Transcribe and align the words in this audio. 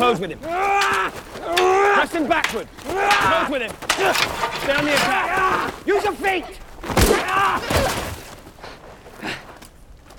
Close 0.00 0.16
with 0.18 0.30
him. 0.30 0.38
Press 0.38 2.12
him 2.12 2.26
backward. 2.26 2.66
Close 2.78 3.50
with 3.50 3.60
him. 3.60 3.70
Stay 4.62 4.72
on 4.72 4.86
the 4.86 4.94
attack. 4.94 5.86
Use 5.86 6.02
your 6.02 6.14
feet. 6.14 6.46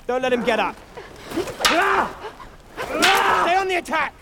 Don't 0.06 0.22
let 0.22 0.32
him 0.32 0.44
get 0.44 0.60
up. 0.60 0.76
Stay 1.32 1.76
on 3.56 3.66
the 3.66 3.74
attack. 3.74 4.14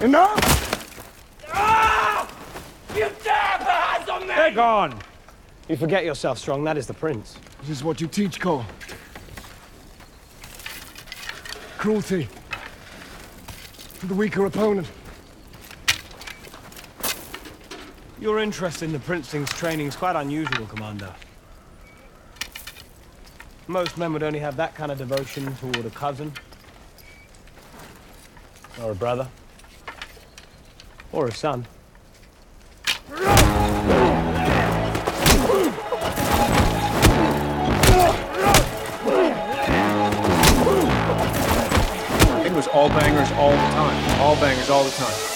Enough! 0.00 0.36
You 2.94 3.00
dare 3.00 3.58
put 3.60 3.66
hands 3.66 4.08
on 4.10 4.28
me! 4.28 4.28
They're 4.28 4.54
gone. 4.54 5.00
You 5.70 5.78
forget 5.78 6.04
yourself, 6.04 6.38
Strong. 6.38 6.64
That 6.64 6.76
is 6.76 6.86
the 6.86 6.92
prince. 6.92 7.38
This 7.62 7.70
is 7.70 7.82
what 7.82 7.98
you 7.98 8.08
teach, 8.08 8.40
Cole. 8.40 8.66
Cruelty. 11.78 12.28
The 14.02 14.14
weaker 14.14 14.46
opponent. 14.46 14.88
Your 18.18 18.38
interest 18.38 18.82
in 18.82 18.92
the 18.92 18.98
Princeling's 18.98 19.50
training 19.50 19.88
is 19.88 19.94
quite 19.94 20.16
unusual, 20.16 20.66
Commander. 20.66 21.14
Most 23.66 23.98
men 23.98 24.14
would 24.14 24.22
only 24.22 24.38
have 24.38 24.56
that 24.56 24.74
kind 24.74 24.90
of 24.90 24.96
devotion 24.96 25.54
toward 25.56 25.84
a 25.84 25.90
cousin. 25.90 26.32
Or 28.82 28.92
a 28.92 28.94
brother. 28.94 29.28
Or 31.12 31.28
a 31.28 31.32
son. 31.32 31.66
All 42.72 42.88
bangers 42.88 43.32
all 43.32 43.50
the 43.50 43.56
time. 43.56 44.20
All 44.20 44.36
bangers 44.36 44.70
all 44.70 44.84
the 44.84 44.90
time. 44.90 45.26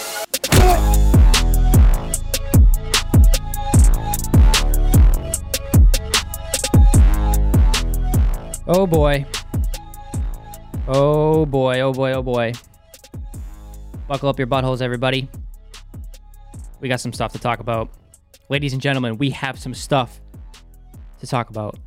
Oh 8.66 8.86
boy. 8.86 9.26
Oh 10.86 11.44
boy, 11.44 11.80
oh 11.80 11.92
boy, 11.92 12.12
oh 12.12 12.22
boy. 12.22 12.52
Buckle 14.06 14.28
up 14.28 14.38
your 14.38 14.46
buttholes, 14.46 14.80
everybody. 14.80 15.28
We 16.80 16.88
got 16.88 17.00
some 17.00 17.12
stuff 17.12 17.32
to 17.32 17.38
talk 17.38 17.58
about. 17.58 17.90
Ladies 18.48 18.74
and 18.74 18.82
gentlemen, 18.82 19.18
we 19.18 19.30
have 19.30 19.58
some 19.58 19.74
stuff 19.74 20.20
to 21.18 21.26
talk 21.26 21.50
about. 21.50 21.78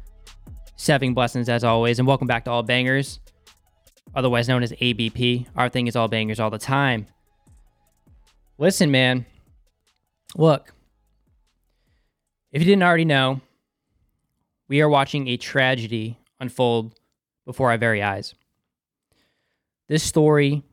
Seven 0.76 1.14
blessings 1.14 1.48
as 1.48 1.64
always, 1.64 2.00
and 2.00 2.08
welcome 2.08 2.28
back 2.28 2.46
to 2.46 2.52
All 2.52 2.64
Bangers, 2.64 3.20
otherwise 4.18 4.48
known 4.48 4.64
as 4.64 4.74
ABP. 4.82 5.46
Our 5.56 5.70
thing 5.70 5.86
is 5.86 5.96
All 5.96 6.08
Bangers 6.08 6.40
all 6.40 6.50
the 6.50 6.58
time. 6.58 7.06
Listen, 8.58 8.90
man. 8.90 9.28
Look, 10.36 10.74
if 12.52 12.60
you 12.62 12.66
didn't 12.66 12.82
already 12.82 13.06
know, 13.06 13.42
we 14.68 14.82
are 14.82 14.90
watching 14.90 15.28
a 15.28 15.38
tragedy 15.38 16.18
unfold 16.40 17.00
before 17.46 17.70
our 17.70 17.78
very 17.78 18.02
eyes. 18.02 18.34
This 19.88 20.04
story 20.04 20.64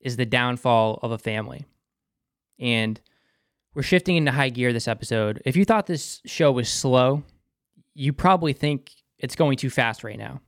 is 0.00 0.16
the 0.16 0.26
downfall 0.26 0.98
of 1.00 1.12
a 1.12 1.18
family. 1.18 1.64
And 2.58 3.00
we're 3.74 3.82
shifting 3.82 4.16
into 4.16 4.32
high 4.32 4.50
gear 4.50 4.72
this 4.72 4.88
episode. 4.88 5.40
If 5.44 5.56
you 5.56 5.64
thought 5.64 5.86
this 5.86 6.20
show 6.26 6.50
was 6.50 6.68
slow, 6.68 7.22
you 7.94 8.12
probably 8.12 8.52
think 8.52 8.90
it's 9.18 9.36
going 9.36 9.58
too 9.58 9.70
fast 9.70 10.02
right 10.02 10.18
now. 10.18 10.40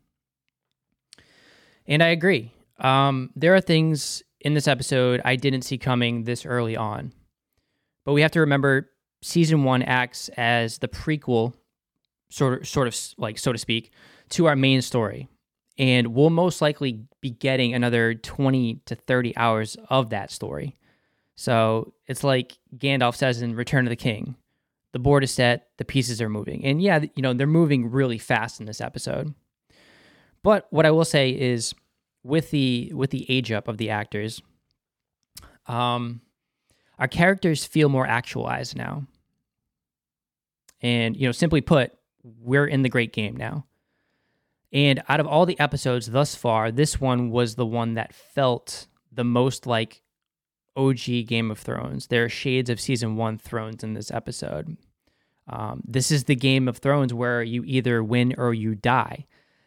And 1.88 2.02
I 2.02 2.08
agree. 2.08 2.52
Um, 2.78 3.30
there 3.36 3.54
are 3.54 3.60
things 3.60 4.22
in 4.40 4.54
this 4.54 4.68
episode 4.68 5.20
I 5.24 5.36
didn't 5.36 5.62
see 5.62 5.78
coming 5.78 6.24
this 6.24 6.44
early 6.44 6.76
on. 6.76 7.12
But 8.04 8.12
we 8.12 8.22
have 8.22 8.30
to 8.32 8.40
remember 8.40 8.90
season 9.22 9.64
one 9.64 9.82
acts 9.82 10.28
as 10.36 10.78
the 10.78 10.88
prequel, 10.88 11.54
sort 12.28 12.60
of, 12.60 12.68
sort 12.68 12.88
of 12.88 12.96
like 13.18 13.38
so 13.38 13.52
to 13.52 13.58
speak, 13.58 13.90
to 14.30 14.46
our 14.46 14.56
main 14.56 14.82
story. 14.82 15.28
And 15.78 16.14
we'll 16.14 16.30
most 16.30 16.62
likely 16.62 17.04
be 17.20 17.30
getting 17.30 17.74
another 17.74 18.14
20 18.14 18.82
to 18.86 18.94
30 18.94 19.36
hours 19.36 19.76
of 19.90 20.10
that 20.10 20.30
story. 20.30 20.76
So 21.34 21.92
it's 22.06 22.24
like 22.24 22.58
Gandalf 22.76 23.16
says 23.16 23.42
in 23.42 23.54
Return 23.54 23.86
of 23.86 23.90
the 23.90 23.96
King 23.96 24.36
the 24.92 25.00
board 25.00 25.22
is 25.22 25.30
set, 25.30 25.68
the 25.76 25.84
pieces 25.84 26.22
are 26.22 26.28
moving. 26.30 26.64
And 26.64 26.80
yeah, 26.80 27.04
you 27.14 27.22
know, 27.22 27.34
they're 27.34 27.46
moving 27.46 27.90
really 27.90 28.16
fast 28.16 28.60
in 28.60 28.66
this 28.66 28.80
episode. 28.80 29.34
But 30.46 30.68
what 30.70 30.86
I 30.86 30.92
will 30.92 31.04
say 31.04 31.30
is 31.30 31.74
with 32.22 32.52
the 32.52 32.92
with 32.94 33.10
the 33.10 33.28
age 33.28 33.50
up 33.50 33.66
of 33.66 33.78
the 33.78 33.90
actors, 33.90 34.40
um 35.66 36.20
our 37.00 37.08
characters 37.08 37.64
feel 37.64 37.88
more 37.88 38.06
actualized 38.06 38.76
now. 38.76 39.08
And, 40.80 41.16
you 41.16 41.26
know, 41.26 41.32
simply 41.32 41.62
put, 41.62 41.90
we're 42.22 42.64
in 42.64 42.82
the 42.82 42.88
great 42.88 43.12
game 43.12 43.36
now. 43.36 43.66
And 44.72 45.02
out 45.08 45.18
of 45.18 45.26
all 45.26 45.46
the 45.46 45.58
episodes 45.58 46.06
thus 46.06 46.36
far, 46.36 46.70
this 46.70 47.00
one 47.00 47.30
was 47.30 47.56
the 47.56 47.66
one 47.66 47.94
that 47.94 48.14
felt 48.14 48.86
the 49.10 49.24
most 49.24 49.66
like 49.66 50.00
OG 50.76 51.26
Game 51.26 51.50
of 51.50 51.58
Thrones. 51.58 52.06
There 52.06 52.24
are 52.24 52.28
shades 52.28 52.70
of 52.70 52.80
season 52.80 53.16
one 53.16 53.36
Thrones 53.36 53.82
in 53.82 53.94
this 53.94 54.12
episode. 54.12 54.76
Um, 55.48 55.82
this 55.84 56.12
is 56.12 56.24
the 56.24 56.36
Game 56.36 56.68
of 56.68 56.78
Thrones 56.78 57.12
where 57.12 57.42
you 57.42 57.64
either 57.66 58.00
win 58.00 58.32
or 58.38 58.54
you 58.54 58.76
die. 58.76 59.26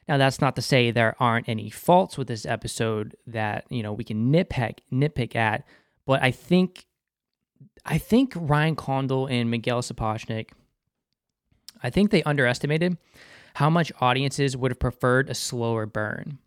Now, 0.10 0.18
that's 0.18 0.42
not 0.42 0.56
to 0.56 0.62
say 0.64 0.90
there 0.90 1.16
aren't 1.20 1.48
any 1.48 1.70
faults 1.70 2.18
with 2.18 2.28
this 2.28 2.44
episode 2.44 3.16
that 3.28 3.66
you 3.70 3.84
know 3.84 3.94
we 3.94 4.04
can 4.04 4.34
nitpick 4.34 4.80
nitpick 4.92 5.36
at, 5.36 5.66
but 6.08 6.24
I 6.24 6.32
think 6.32 6.88
I 7.86 8.00
think 8.00 8.34
Ryan 8.36 8.76
Condal 8.76 9.28
and 9.28 9.52
Miguel 9.52 9.84
Sapochnik, 9.84 10.50
I 11.84 11.92
think 11.92 12.10
they 12.10 12.24
underestimated 12.24 12.98
how 13.54 13.70
much 13.70 13.92
audiences 14.02 14.58
would 14.58 14.72
have 14.72 14.80
preferred 14.80 15.30
a 15.30 15.36
slower 15.36 15.86
burn. 15.86 16.40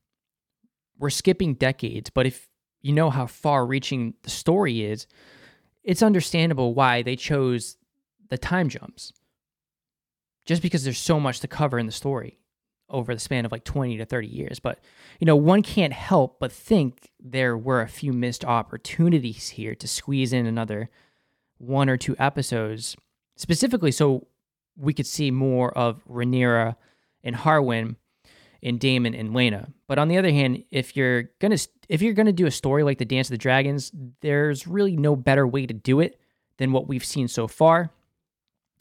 We're 0.98 1.10
skipping 1.10 1.54
decades, 1.54 2.10
but 2.10 2.26
if 2.26 2.48
you 2.80 2.92
know 2.92 3.10
how 3.10 3.28
far 3.28 3.64
reaching 3.64 4.14
the 4.24 4.30
story 4.30 4.84
is, 4.84 5.06
it's 5.84 6.02
understandable 6.02 6.74
why 6.74 7.02
they 7.02 7.14
chose 7.14 7.76
the 8.28 8.38
time 8.38 8.68
jumps. 8.68 9.12
Just 10.46 10.62
because 10.62 10.82
there's 10.82 10.98
so 10.98 11.20
much 11.20 11.38
to 11.40 11.48
cover 11.48 11.78
in 11.78 11.86
the 11.86 11.92
story 11.92 12.38
over 12.92 13.14
the 13.14 13.20
span 13.20 13.44
of 13.44 13.52
like 13.52 13.64
20 13.64 13.96
to 13.96 14.04
30 14.04 14.26
years. 14.28 14.60
But, 14.60 14.78
you 15.18 15.24
know, 15.24 15.36
one 15.36 15.62
can't 15.62 15.92
help 15.92 16.38
but 16.38 16.52
think 16.52 17.10
there 17.18 17.56
were 17.56 17.80
a 17.80 17.88
few 17.88 18.12
missed 18.12 18.44
opportunities 18.44 19.50
here 19.50 19.74
to 19.74 19.88
squeeze 19.88 20.32
in 20.32 20.46
another 20.46 20.90
one 21.58 21.88
or 21.88 21.96
two 21.96 22.14
episodes, 22.18 22.96
specifically 23.36 23.92
so 23.92 24.26
we 24.76 24.92
could 24.92 25.06
see 25.06 25.30
more 25.30 25.76
of 25.76 26.04
Rhaenyra 26.08 26.76
and 27.24 27.36
Harwin 27.36 27.96
and 28.62 28.78
Daemon 28.78 29.14
and 29.14 29.30
Laena. 29.30 29.72
But 29.86 29.98
on 29.98 30.08
the 30.08 30.18
other 30.18 30.30
hand, 30.30 30.64
if 30.70 30.96
you're 30.96 31.24
gonna 31.40 31.58
if 31.88 32.00
you're 32.00 32.14
gonna 32.14 32.32
do 32.32 32.46
a 32.46 32.50
story 32.50 32.82
like 32.82 32.98
the 32.98 33.04
Dance 33.04 33.28
of 33.28 33.32
the 33.32 33.38
Dragons, 33.38 33.92
there's 34.20 34.66
really 34.66 34.96
no 34.96 35.16
better 35.16 35.46
way 35.46 35.66
to 35.66 35.74
do 35.74 36.00
it 36.00 36.20
than 36.58 36.72
what 36.72 36.88
we've 36.88 37.04
seen 37.04 37.28
so 37.28 37.48
far. 37.48 37.90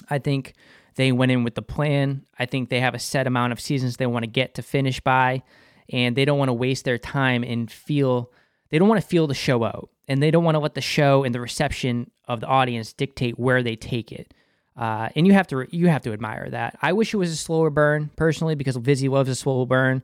I 0.09 0.19
think 0.19 0.53
they 0.95 1.11
went 1.11 1.31
in 1.31 1.43
with 1.43 1.55
the 1.55 1.61
plan. 1.61 2.25
I 2.37 2.45
think 2.45 2.69
they 2.69 2.79
have 2.79 2.95
a 2.95 2.99
set 2.99 3.27
amount 3.27 3.53
of 3.53 3.59
seasons 3.59 3.97
they 3.97 4.07
want 4.07 4.23
to 4.23 4.31
get 4.31 4.55
to 4.55 4.61
finish 4.61 4.99
by, 4.99 5.43
and 5.89 6.15
they 6.15 6.25
don't 6.25 6.39
want 6.39 6.49
to 6.49 6.53
waste 6.53 6.85
their 6.85 6.97
time 6.97 7.43
and 7.43 7.71
feel 7.71 8.31
they 8.69 8.79
don't 8.79 8.87
want 8.87 9.01
to 9.01 9.07
feel 9.07 9.27
the 9.27 9.33
show 9.33 9.63
out, 9.63 9.89
and 10.07 10.21
they 10.21 10.31
don't 10.31 10.43
want 10.43 10.55
to 10.55 10.59
let 10.59 10.75
the 10.75 10.81
show 10.81 11.23
and 11.23 11.35
the 11.35 11.41
reception 11.41 12.09
of 12.25 12.39
the 12.39 12.47
audience 12.47 12.93
dictate 12.93 13.37
where 13.37 13.61
they 13.61 13.75
take 13.75 14.11
it. 14.11 14.33
Uh, 14.77 15.09
and 15.15 15.27
you 15.27 15.33
have 15.33 15.47
to 15.47 15.67
you 15.75 15.87
have 15.87 16.01
to 16.03 16.13
admire 16.13 16.49
that. 16.49 16.77
I 16.81 16.93
wish 16.93 17.13
it 17.13 17.17
was 17.17 17.31
a 17.31 17.35
slower 17.35 17.69
burn 17.69 18.09
personally 18.15 18.55
because 18.55 18.77
Vizzy 18.77 19.09
loves 19.09 19.29
a 19.29 19.35
slow 19.35 19.65
burn. 19.65 20.01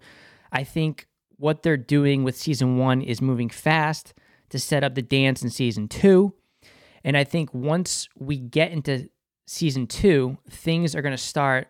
I 0.51 0.63
think 0.63 1.07
what 1.37 1.63
they're 1.63 1.77
doing 1.77 2.23
with 2.23 2.35
season 2.35 2.77
one 2.77 3.01
is 3.01 3.21
moving 3.21 3.49
fast 3.49 4.13
to 4.49 4.59
set 4.59 4.83
up 4.83 4.95
the 4.95 5.01
dance 5.01 5.41
in 5.41 5.49
season 5.49 5.87
two, 5.87 6.33
and 7.03 7.17
I 7.17 7.23
think 7.23 7.53
once 7.53 8.09
we 8.17 8.37
get 8.37 8.71
into 8.71 9.09
season 9.47 9.87
two, 9.87 10.37
things 10.49 10.95
are 10.95 11.01
going 11.01 11.15
to 11.15 11.17
start 11.17 11.69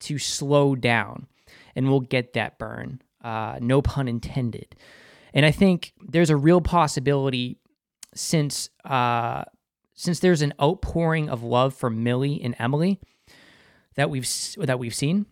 to 0.00 0.18
slow 0.18 0.74
down, 0.74 1.26
and 1.74 1.88
we'll 1.88 2.00
get 2.00 2.34
that 2.34 2.58
burn. 2.58 3.00
Uh, 3.24 3.58
no 3.60 3.80
pun 3.80 4.08
intended. 4.08 4.74
And 5.32 5.46
I 5.46 5.52
think 5.52 5.94
there's 6.06 6.28
a 6.28 6.36
real 6.36 6.60
possibility 6.60 7.58
since 8.14 8.68
uh, 8.84 9.44
since 9.94 10.18
there's 10.18 10.42
an 10.42 10.52
outpouring 10.60 11.30
of 11.30 11.42
love 11.42 11.74
for 11.74 11.88
Millie 11.88 12.42
and 12.42 12.54
Emily 12.58 13.00
that 13.94 14.10
we've 14.10 14.28
that 14.58 14.78
we've 14.78 14.94
seen, 14.94 15.26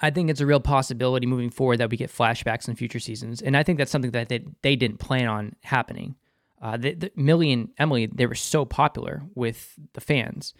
I 0.00 0.10
think 0.10 0.28
it's 0.28 0.40
a 0.40 0.46
real 0.46 0.60
possibility 0.60 1.26
moving 1.26 1.50
forward 1.50 1.78
that 1.78 1.90
we 1.90 1.96
get 1.96 2.10
flashbacks 2.10 2.68
in 2.68 2.74
future 2.74 2.98
seasons, 2.98 3.40
and 3.40 3.56
I 3.56 3.62
think 3.62 3.78
that's 3.78 3.90
something 3.90 4.10
that 4.10 4.28
they, 4.28 4.44
they 4.62 4.76
didn't 4.76 4.98
plan 4.98 5.28
on 5.28 5.54
happening. 5.62 6.16
Uh, 6.60 6.76
the, 6.76 6.94
the, 6.94 7.12
Millie 7.14 7.52
and 7.52 7.68
Emily 7.78 8.06
they 8.06 8.26
were 8.26 8.34
so 8.34 8.64
popular 8.64 9.22
with 9.34 9.78
the 9.94 10.00
fans, 10.00 10.54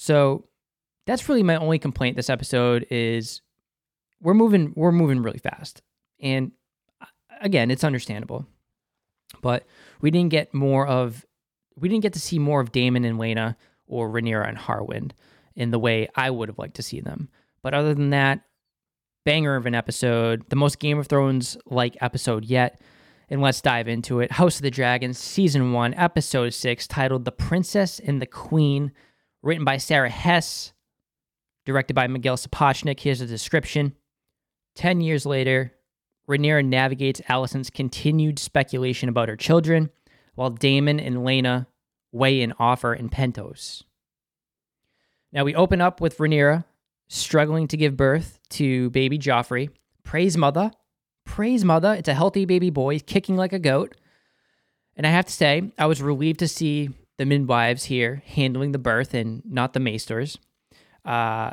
so 0.00 0.46
that's 1.04 1.28
really 1.28 1.42
my 1.42 1.56
only 1.56 1.78
complaint 1.78 2.16
this 2.16 2.30
episode 2.30 2.86
is 2.88 3.42
we're 4.22 4.32
moving 4.32 4.72
we're 4.74 4.92
moving 4.92 5.20
really 5.22 5.40
fast, 5.40 5.82
and 6.22 6.52
uh, 7.02 7.06
again, 7.42 7.70
it's 7.70 7.84
understandable. 7.84 8.46
But 9.42 9.66
we 10.00 10.10
didn't 10.10 10.30
get 10.30 10.54
more 10.54 10.86
of 10.86 11.26
we 11.76 11.90
didn't 11.90 12.02
get 12.02 12.14
to 12.14 12.18
see 12.18 12.38
more 12.38 12.62
of 12.62 12.72
Daemon 12.72 13.04
and 13.04 13.18
Laena 13.18 13.56
or 13.86 14.08
Rhaenyra 14.08 14.48
and 14.48 14.56
Harwin 14.56 15.10
in 15.54 15.70
the 15.70 15.78
way 15.78 16.08
I 16.16 16.30
would 16.30 16.48
have 16.48 16.58
liked 16.58 16.76
to 16.76 16.82
see 16.82 17.02
them. 17.02 17.28
But 17.60 17.74
other 17.74 17.92
than 17.92 18.08
that, 18.08 18.40
banger 19.26 19.54
of 19.54 19.66
an 19.66 19.74
episode, 19.74 20.48
the 20.48 20.56
most 20.56 20.78
Game 20.78 20.98
of 20.98 21.08
Thrones 21.08 21.58
like 21.66 21.98
episode 22.00 22.46
yet. 22.46 22.80
And 23.28 23.42
let's 23.42 23.60
dive 23.60 23.86
into 23.86 24.20
it. 24.20 24.32
House 24.32 24.56
of 24.56 24.62
the 24.62 24.70
Dragons, 24.70 25.18
Season 25.18 25.72
1, 25.72 25.94
Episode 25.94 26.52
6, 26.52 26.88
titled 26.88 27.24
The 27.24 27.30
Princess 27.30 28.00
and 28.00 28.20
the 28.20 28.26
Queen, 28.26 28.90
written 29.42 29.64
by 29.64 29.76
Sara 29.76 30.10
Hess, 30.10 30.72
directed 31.64 31.94
by 31.94 32.06
Miguel 32.06 32.36
Sapochnik. 32.36 33.00
Here's 33.00 33.20
the 33.20 33.26
description. 33.26 33.94
Ten 34.74 35.00
years 35.00 35.26
later, 35.26 35.72
Rhaenyra 36.28 36.64
navigates 36.64 37.20
Alicent's 37.22 37.70
continued 37.70 38.38
speculation 38.38 39.08
about 39.08 39.28
her 39.28 39.36
children, 39.36 39.90
while 40.34 40.50
Daemon 40.50 41.00
and 41.00 41.16
Laena 41.16 41.66
weigh 42.12 42.42
an 42.42 42.54
offer 42.58 42.94
in 42.94 43.08
Pentos. 43.08 43.82
Now 45.32 45.44
we 45.44 45.54
open 45.54 45.80
up 45.80 46.00
with 46.00 46.18
Rhaenyra 46.18 46.64
struggling 47.08 47.68
to 47.68 47.76
give 47.76 47.96
birth 47.96 48.38
to 48.50 48.90
baby 48.90 49.18
Joffrey. 49.18 49.70
Praise 50.02 50.36
mother, 50.36 50.70
Praise 51.30 51.64
mother. 51.64 51.94
It's 51.94 52.08
a 52.08 52.14
healthy 52.14 52.44
baby 52.44 52.70
boy, 52.70 52.98
kicking 52.98 53.36
like 53.36 53.52
a 53.52 53.58
goat. 53.60 53.94
And 54.96 55.06
I 55.06 55.10
have 55.10 55.26
to 55.26 55.32
say, 55.32 55.70
I 55.78 55.86
was 55.86 56.02
relieved 56.02 56.40
to 56.40 56.48
see 56.48 56.90
the 57.20 57.26
midwives 57.26 57.84
here 57.84 58.22
handling 58.24 58.72
the 58.72 58.78
birth 58.78 59.12
and 59.12 59.42
not 59.44 59.74
the 59.74 59.78
maesters. 59.78 60.38
Uh, 61.04 61.50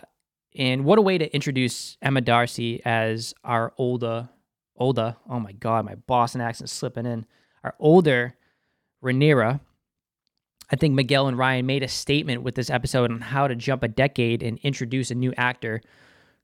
and 0.55 0.85
what 0.85 0.97
a 0.97 1.01
way 1.01 1.17
to 1.17 1.35
introduce 1.35 1.97
Emma 2.01 2.21
D'Arcy 2.21 2.81
as 2.85 3.33
our 3.43 3.73
older, 3.77 4.29
older, 4.77 5.17
oh 5.29 5.41
my 5.41 5.51
God, 5.51 5.83
my 5.83 5.95
Boston 5.95 6.39
accent 6.39 6.69
slipping 6.69 7.05
in, 7.05 7.25
our 7.65 7.75
older 7.79 8.33
Rhaenyra. 9.03 9.59
I 10.71 10.75
think 10.77 10.93
Miguel 10.93 11.27
and 11.27 11.37
Ryan 11.37 11.65
made 11.65 11.83
a 11.83 11.89
statement 11.89 12.43
with 12.43 12.55
this 12.55 12.69
episode 12.69 13.11
on 13.11 13.19
how 13.19 13.49
to 13.49 13.53
jump 13.55 13.83
a 13.83 13.89
decade 13.89 14.41
and 14.41 14.59
introduce 14.59 15.11
a 15.11 15.15
new 15.15 15.33
actor 15.35 15.81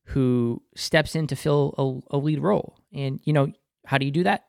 who 0.03 0.61
steps 0.75 1.15
in 1.15 1.27
to 1.27 1.37
fill 1.37 2.03
a, 2.11 2.17
a 2.17 2.19
lead 2.19 2.39
role. 2.39 2.77
And, 2.91 3.21
you 3.23 3.31
know, 3.31 3.53
how 3.85 3.97
do 3.97 4.05
you 4.05 4.11
do 4.11 4.23
that? 4.23 4.47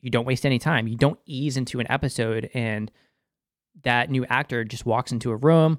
You 0.00 0.10
don't 0.10 0.26
waste 0.26 0.44
any 0.44 0.58
time. 0.58 0.88
You 0.88 0.96
don't 0.96 1.20
ease 1.24 1.56
into 1.56 1.78
an 1.78 1.86
episode 1.88 2.50
and 2.52 2.90
that 3.82 4.10
new 4.10 4.24
actor 4.26 4.64
just 4.64 4.86
walks 4.86 5.12
into 5.12 5.30
a 5.30 5.36
room 5.36 5.78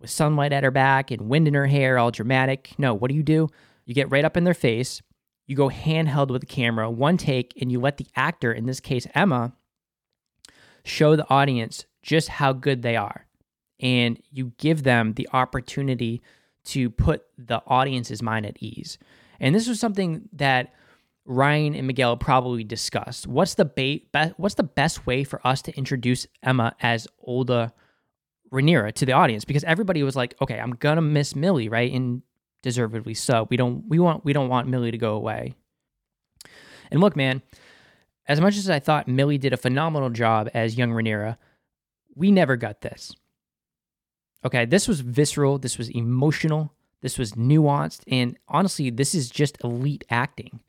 with 0.00 0.10
sunlight 0.10 0.52
at 0.52 0.64
her 0.64 0.70
back 0.70 1.10
and 1.10 1.28
wind 1.28 1.48
in 1.48 1.54
her 1.54 1.66
hair, 1.66 1.98
all 1.98 2.10
dramatic. 2.10 2.72
No, 2.78 2.94
what 2.94 3.08
do 3.08 3.16
you 3.16 3.22
do? 3.22 3.48
You 3.84 3.94
get 3.94 4.10
right 4.10 4.24
up 4.24 4.36
in 4.36 4.44
their 4.44 4.54
face, 4.54 5.02
you 5.46 5.56
go 5.56 5.70
handheld 5.70 6.28
with 6.30 6.42
the 6.42 6.46
camera, 6.46 6.90
one 6.90 7.16
take, 7.16 7.54
and 7.60 7.72
you 7.72 7.80
let 7.80 7.96
the 7.96 8.06
actor, 8.14 8.52
in 8.52 8.66
this 8.66 8.80
case 8.80 9.06
Emma, 9.14 9.52
show 10.84 11.16
the 11.16 11.28
audience 11.30 11.86
just 12.02 12.28
how 12.28 12.52
good 12.52 12.82
they 12.82 12.96
are. 12.96 13.26
And 13.80 14.20
you 14.30 14.52
give 14.58 14.82
them 14.82 15.14
the 15.14 15.28
opportunity 15.32 16.20
to 16.66 16.90
put 16.90 17.22
the 17.38 17.62
audience's 17.66 18.22
mind 18.22 18.44
at 18.44 18.60
ease. 18.60 18.98
And 19.40 19.54
this 19.54 19.68
was 19.68 19.80
something 19.80 20.28
that 20.34 20.74
Ryan 21.28 21.74
and 21.74 21.86
Miguel 21.86 22.16
probably 22.16 22.64
discussed. 22.64 23.26
What's 23.26 23.54
the 23.54 23.66
ba- 23.66 24.00
be- 24.12 24.34
what's 24.38 24.54
the 24.54 24.62
best 24.62 25.06
way 25.06 25.24
for 25.24 25.46
us 25.46 25.60
to 25.62 25.76
introduce 25.76 26.26
Emma 26.42 26.74
as 26.80 27.06
Olda 27.26 27.72
Rhaenyra 28.50 28.92
to 28.94 29.06
the 29.06 29.12
audience? 29.12 29.44
Because 29.44 29.62
everybody 29.64 30.02
was 30.02 30.16
like, 30.16 30.34
"Okay, 30.40 30.58
I'm 30.58 30.72
gonna 30.72 31.02
miss 31.02 31.36
Millie, 31.36 31.68
right?" 31.68 31.92
And 31.92 32.22
deservedly 32.62 33.14
so. 33.14 33.46
We 33.50 33.56
don't 33.56 33.84
we 33.88 33.98
want 33.98 34.24
we 34.24 34.32
don't 34.32 34.48
want 34.48 34.68
Millie 34.68 34.90
to 34.90 34.98
go 34.98 35.14
away. 35.14 35.54
And 36.90 37.00
look, 37.00 37.14
man, 37.14 37.42
as 38.26 38.40
much 38.40 38.56
as 38.56 38.70
I 38.70 38.78
thought 38.78 39.06
Millie 39.06 39.38
did 39.38 39.52
a 39.52 39.58
phenomenal 39.58 40.08
job 40.10 40.48
as 40.54 40.78
young 40.78 40.90
Rhaenyra, 40.90 41.36
we 42.14 42.32
never 42.32 42.56
got 42.56 42.80
this. 42.80 43.14
Okay, 44.44 44.64
this 44.64 44.88
was 44.88 45.00
visceral, 45.00 45.58
this 45.58 45.76
was 45.76 45.90
emotional, 45.90 46.72
this 47.02 47.18
was 47.18 47.32
nuanced, 47.32 48.00
and 48.06 48.38
honestly, 48.48 48.88
this 48.88 49.14
is 49.14 49.28
just 49.28 49.58
elite 49.62 50.04
acting. 50.08 50.60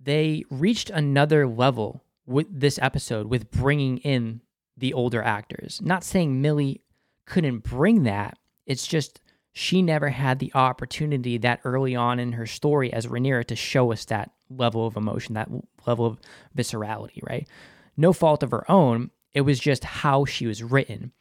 They 0.00 0.44
reached 0.50 0.90
another 0.90 1.46
level 1.46 2.02
with 2.26 2.46
this 2.50 2.78
episode 2.80 3.26
with 3.26 3.50
bringing 3.50 3.98
in 3.98 4.40
the 4.76 4.94
older 4.94 5.22
actors. 5.22 5.80
Not 5.82 6.04
saying 6.04 6.40
Millie 6.40 6.82
couldn't 7.26 7.64
bring 7.64 8.04
that, 8.04 8.38
it's 8.66 8.86
just 8.86 9.20
she 9.52 9.82
never 9.82 10.08
had 10.08 10.38
the 10.38 10.52
opportunity 10.54 11.36
that 11.38 11.60
early 11.64 11.94
on 11.96 12.18
in 12.18 12.32
her 12.32 12.46
story 12.46 12.92
as 12.92 13.06
Rhaenyra 13.06 13.44
to 13.46 13.56
show 13.56 13.92
us 13.92 14.04
that 14.06 14.30
level 14.48 14.86
of 14.86 14.96
emotion, 14.96 15.34
that 15.34 15.50
level 15.86 16.06
of 16.06 16.18
viscerality, 16.56 17.20
right? 17.28 17.48
No 17.96 18.12
fault 18.12 18.42
of 18.42 18.52
her 18.52 18.68
own. 18.70 19.10
It 19.34 19.42
was 19.42 19.60
just 19.60 19.84
how 19.84 20.24
she 20.24 20.46
was 20.46 20.62
written 20.62 21.12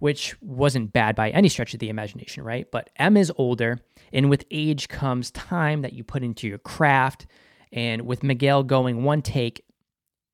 which 0.00 0.34
wasn't 0.40 0.92
bad 0.92 1.14
by 1.14 1.30
any 1.30 1.48
stretch 1.48 1.74
of 1.74 1.80
the 1.80 1.90
imagination, 1.90 2.42
right? 2.42 2.68
But 2.70 2.90
M 2.96 3.16
is 3.16 3.30
older, 3.36 3.80
and 4.12 4.28
with 4.28 4.46
age 4.50 4.88
comes 4.88 5.30
time 5.30 5.82
that 5.82 5.92
you 5.92 6.02
put 6.02 6.24
into 6.24 6.48
your 6.48 6.58
craft. 6.58 7.26
And 7.72 8.02
with 8.02 8.22
Miguel 8.22 8.62
going 8.62 9.04
one 9.04 9.22
take, 9.22 9.64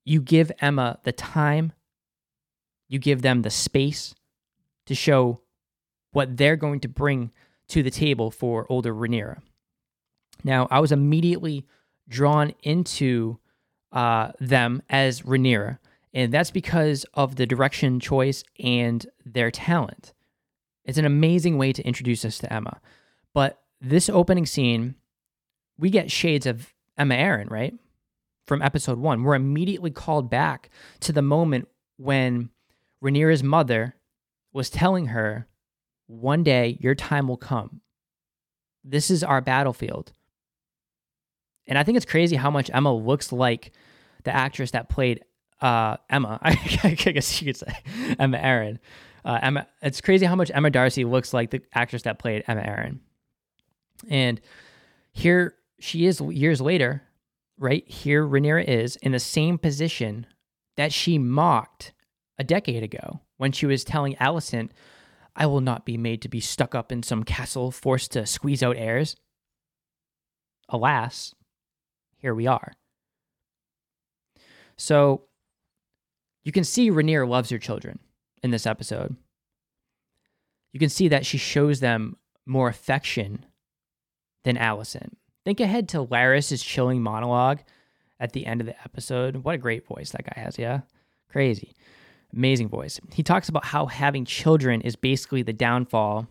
you 0.05 0.21
give 0.21 0.51
Emma 0.59 0.99
the 1.03 1.11
time, 1.11 1.73
you 2.87 2.99
give 2.99 3.21
them 3.21 3.41
the 3.41 3.49
space 3.49 4.15
to 4.85 4.95
show 4.95 5.41
what 6.11 6.37
they're 6.37 6.55
going 6.55 6.79
to 6.79 6.87
bring 6.87 7.31
to 7.69 7.83
the 7.83 7.91
table 7.91 8.31
for 8.31 8.65
older 8.69 8.93
Rhaenyra. 8.93 9.41
Now, 10.43 10.67
I 10.71 10.79
was 10.79 10.91
immediately 10.91 11.65
drawn 12.07 12.53
into 12.63 13.39
uh, 13.91 14.31
them 14.39 14.81
as 14.89 15.23
Rhaenyra 15.23 15.79
and 16.17 16.33
that's 16.33 16.49
because 16.49 17.05
of 17.13 17.35
the 17.35 17.45
direction 17.45 17.99
choice 17.99 18.43
and 18.59 19.05
their 19.23 19.51
talent. 19.51 20.13
It's 20.83 20.97
an 20.97 21.05
amazing 21.05 21.59
way 21.59 21.73
to 21.73 21.83
introduce 21.83 22.25
us 22.25 22.39
to 22.39 22.51
Emma. 22.51 22.79
But 23.35 23.61
this 23.79 24.09
opening 24.09 24.47
scene, 24.47 24.95
we 25.77 25.91
get 25.91 26.09
shades 26.09 26.47
of 26.47 26.73
Aemma 26.99 27.17
Arryn, 27.17 27.49
right? 27.49 27.73
From 28.45 28.61
episode 28.61 28.97
one. 28.97 29.23
We're 29.23 29.35
immediately 29.35 29.91
called 29.91 30.29
back 30.29 30.69
to 31.01 31.11
the 31.11 31.21
moment 31.21 31.67
when 31.97 32.49
Rhaenyra's 33.03 33.43
mother 33.43 33.95
was 34.53 34.69
telling 34.69 35.07
her, 35.07 35.47
one 36.07 36.43
day 36.43 36.77
your 36.79 36.95
time 36.95 37.27
will 37.27 37.37
come. 37.37 37.81
This 38.83 39.11
is 39.11 39.23
our 39.23 39.41
battlefield. 39.41 40.13
And 41.67 41.77
I 41.77 41.83
think 41.83 41.97
it's 41.97 42.05
crazy 42.05 42.37
how 42.37 42.49
much 42.49 42.71
Emma 42.73 42.93
looks 42.93 43.31
like 43.31 43.73
the 44.23 44.33
actress 44.33 44.71
that 44.71 44.89
played 44.89 45.23
uh, 45.61 45.97
Emma, 46.09 46.39
I, 46.43 46.53
guess 46.53 47.41
you 47.41 47.47
could 47.47 47.57
say 47.57 47.73
Aemma 48.19 48.41
Arryn. 48.41 48.79
Uh, 49.25 49.39
Emma, 49.41 49.67
it's 49.81 49.99
crazy 49.99 50.25
how 50.25 50.35
much 50.35 50.51
Emma 50.53 50.69
D'Arcy 50.69 51.03
looks 51.03 51.33
like 51.33 51.51
the 51.51 51.61
actress 51.73 52.03
that 52.03 52.19
played 52.19 52.45
Aemma 52.45 52.65
Arryn. 52.65 52.99
And 54.09 54.39
here 55.11 55.55
she 55.79 56.05
is 56.05 56.21
years 56.21 56.61
later, 56.61 57.03
right? 57.57 57.87
Here 57.87 58.25
Rhaenyra 58.25 58.65
is 58.65 58.95
in 58.97 59.11
the 59.11 59.19
same 59.19 59.57
position 59.57 60.25
that 60.75 60.93
she 60.93 61.17
mocked 61.17 61.93
a 62.37 62.43
decade 62.43 62.83
ago 62.83 63.21
when 63.37 63.51
she 63.51 63.65
was 63.65 63.83
telling 63.83 64.15
Alicent, 64.15 64.69
I 65.35 65.45
will 65.45 65.61
not 65.61 65.85
be 65.85 65.97
made 65.97 66.21
to 66.23 66.29
be 66.29 66.39
stuck 66.39 66.73
up 66.73 66.91
in 66.91 67.03
some 67.03 67.23
castle 67.23 67.71
forced 67.71 68.11
to 68.13 68.25
squeeze 68.25 68.63
out 68.63 68.77
heirs. 68.77 69.15
Alas, 70.69 71.33
here 72.17 72.33
we 72.33 72.47
are. 72.47 72.73
So 74.75 75.23
you 76.43 76.51
can 76.51 76.63
see 76.63 76.91
Rhaenyra 76.91 77.27
loves 77.27 77.49
her 77.49 77.59
children 77.59 77.99
in 78.43 78.51
this 78.51 78.65
episode. 78.65 79.15
You 80.73 80.79
can 80.79 80.89
see 80.89 81.07
that 81.07 81.25
she 81.25 81.37
shows 81.37 81.79
them 81.79 82.17
more 82.45 82.69
affection 82.69 83.45
than 84.43 84.57
Alicent. 84.57 85.13
Think 85.47 85.61
ahead 85.61 85.87
to 85.89 86.01
Larys's 86.01 86.61
chilling 86.61 87.01
monologue 87.01 87.59
at 88.19 88.33
the 88.33 88.45
end 88.45 88.59
of 88.59 88.67
the 88.67 88.77
episode. 88.81 89.37
What 89.45 89.55
a 89.55 89.57
great 89.57 89.87
voice 89.87 90.09
that 90.09 90.25
guy 90.25 90.41
has, 90.41 90.59
yeah? 90.59 90.81
Crazy. 91.29 91.73
Amazing 92.33 92.67
voice. 92.67 92.99
He 93.13 93.23
talks 93.23 93.47
about 93.47 93.63
how 93.63 93.85
having 93.85 94.25
children 94.25 94.81
is 94.81 94.97
basically 94.97 95.43
the 95.43 95.53
downfall 95.53 96.27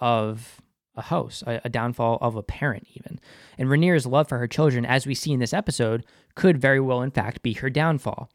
of 0.00 0.60
a 0.96 1.02
house, 1.02 1.44
a, 1.46 1.60
a, 1.62 1.68
downfall 1.68 2.18
of 2.20 2.34
a 2.34 2.42
parent, 2.42 2.88
even. 2.96 3.20
And 3.56 3.68
Rhaenyra's 3.68 4.04
love 4.04 4.28
for 4.28 4.38
her 4.38 4.48
children, 4.48 4.84
as 4.84 5.06
we 5.06 5.14
see 5.14 5.30
in 5.30 5.38
this 5.38 5.54
episode, 5.54 6.04
could 6.34 6.58
very 6.58 6.80
well, 6.80 7.02
in 7.02 7.12
fact, 7.12 7.42
be 7.42 7.52
her 7.52 7.70
downfall. 7.70 8.28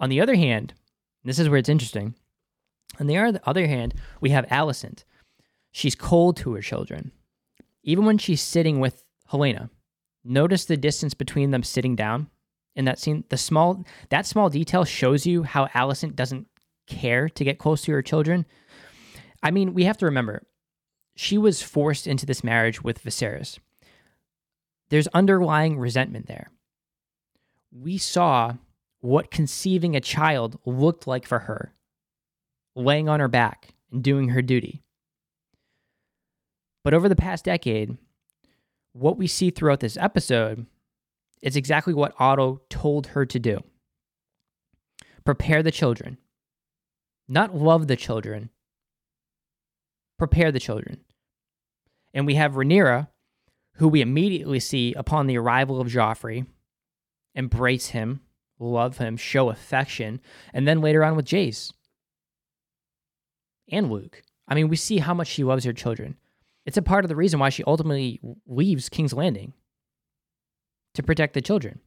On 0.00 0.10
the 0.10 0.20
other 0.20 0.34
hand, 0.34 0.74
this 1.24 1.38
is 1.38 1.48
where 1.48 1.56
it's 1.56 1.70
interesting. 1.70 2.14
On 3.00 3.06
the 3.06 3.40
other 3.46 3.66
hand, 3.66 3.94
we 4.20 4.28
have 4.28 4.44
Alicent. 4.48 5.04
She's 5.72 5.94
cold 5.94 6.36
to 6.36 6.52
her 6.52 6.60
children. 6.60 7.10
Even 7.82 8.04
when 8.04 8.18
she's 8.18 8.42
sitting 8.42 8.80
with 8.80 9.03
Helaena, 9.30 9.70
notice 10.24 10.64
the 10.64 10.76
distance 10.76 11.14
between 11.14 11.50
them 11.50 11.62
sitting 11.62 11.96
down 11.96 12.28
in 12.76 12.84
that 12.84 12.98
scene. 12.98 13.24
The 13.28 13.36
small 13.36 13.84
that 14.10 14.26
small 14.26 14.50
detail 14.50 14.84
shows 14.84 15.26
you 15.26 15.42
how 15.42 15.66
Alicent 15.68 16.14
doesn't 16.14 16.46
care 16.86 17.28
to 17.28 17.44
get 17.44 17.58
close 17.58 17.82
to 17.82 17.92
her 17.92 18.02
children. 18.02 18.46
I 19.42 19.50
mean, 19.50 19.74
we 19.74 19.84
have 19.84 19.98
to 19.98 20.06
remember, 20.06 20.46
she 21.16 21.38
was 21.38 21.62
forced 21.62 22.06
into 22.06 22.26
this 22.26 22.42
marriage 22.44 22.82
with 22.82 23.02
Viserys. 23.02 23.58
There's 24.90 25.06
underlying 25.08 25.78
resentment 25.78 26.26
there. 26.26 26.50
We 27.72 27.98
saw 27.98 28.54
what 29.00 29.30
conceiving 29.30 29.94
a 29.94 30.00
child 30.00 30.58
looked 30.64 31.06
like 31.06 31.26
for 31.26 31.40
her, 31.40 31.74
laying 32.74 33.08
on 33.08 33.20
her 33.20 33.28
back 33.28 33.74
and 33.92 34.02
doing 34.02 34.30
her 34.30 34.42
duty. 34.42 34.82
But 36.82 36.94
over 36.94 37.08
the 37.08 37.16
past 37.16 37.44
decade, 37.44 37.96
what 38.94 39.18
we 39.18 39.26
see 39.26 39.50
throughout 39.50 39.80
this 39.80 39.98
episode 39.98 40.66
is 41.42 41.56
exactly 41.56 41.92
what 41.92 42.14
Otto 42.18 42.62
told 42.70 43.08
her 43.08 43.26
to 43.26 43.38
do 43.38 43.60
prepare 45.24 45.62
the 45.62 45.70
children, 45.70 46.18
not 47.28 47.54
love 47.54 47.86
the 47.86 47.96
children, 47.96 48.50
prepare 50.18 50.52
the 50.52 50.60
children. 50.60 51.00
And 52.12 52.26
we 52.26 52.34
have 52.34 52.52
Rhaenyra, 52.52 53.08
who 53.76 53.88
we 53.88 54.00
immediately 54.00 54.60
see 54.60 54.92
upon 54.94 55.26
the 55.26 55.38
arrival 55.38 55.80
of 55.80 55.88
Joffrey, 55.88 56.46
embrace 57.34 57.88
him, 57.88 58.20
love 58.58 58.98
him, 58.98 59.16
show 59.16 59.50
affection, 59.50 60.20
and 60.52 60.68
then 60.68 60.80
later 60.80 61.02
on 61.02 61.16
with 61.16 61.26
Jace 61.26 61.72
and 63.70 63.90
Luke. 63.90 64.22
I 64.46 64.54
mean, 64.54 64.68
we 64.68 64.76
see 64.76 64.98
how 64.98 65.14
much 65.14 65.28
she 65.28 65.42
loves 65.42 65.64
her 65.64 65.72
children. 65.72 66.16
It's 66.66 66.76
a 66.76 66.82
part 66.82 67.04
of 67.04 67.08
the 67.08 67.16
reason 67.16 67.38
why 67.38 67.50
she 67.50 67.64
ultimately 67.64 68.20
leaves 68.46 68.88
King's 68.88 69.12
Landing 69.12 69.52
to 70.94 71.02
protect 71.02 71.34
the 71.34 71.42
children. 71.42 71.80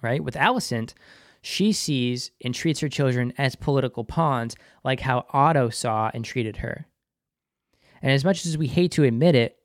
Right? 0.00 0.22
With 0.22 0.34
Alicent, 0.34 0.94
she 1.42 1.72
sees 1.72 2.30
and 2.44 2.54
treats 2.54 2.80
her 2.80 2.88
children 2.88 3.32
as 3.36 3.56
political 3.56 4.04
pawns, 4.04 4.54
like 4.84 5.00
how 5.00 5.26
Otto 5.30 5.70
saw 5.70 6.10
and 6.14 6.24
treated 6.24 6.58
her. 6.58 6.86
And 8.00 8.12
as 8.12 8.24
much 8.24 8.46
as 8.46 8.56
we 8.56 8.68
hate 8.68 8.92
to 8.92 9.04
admit 9.04 9.34
it, 9.34 9.58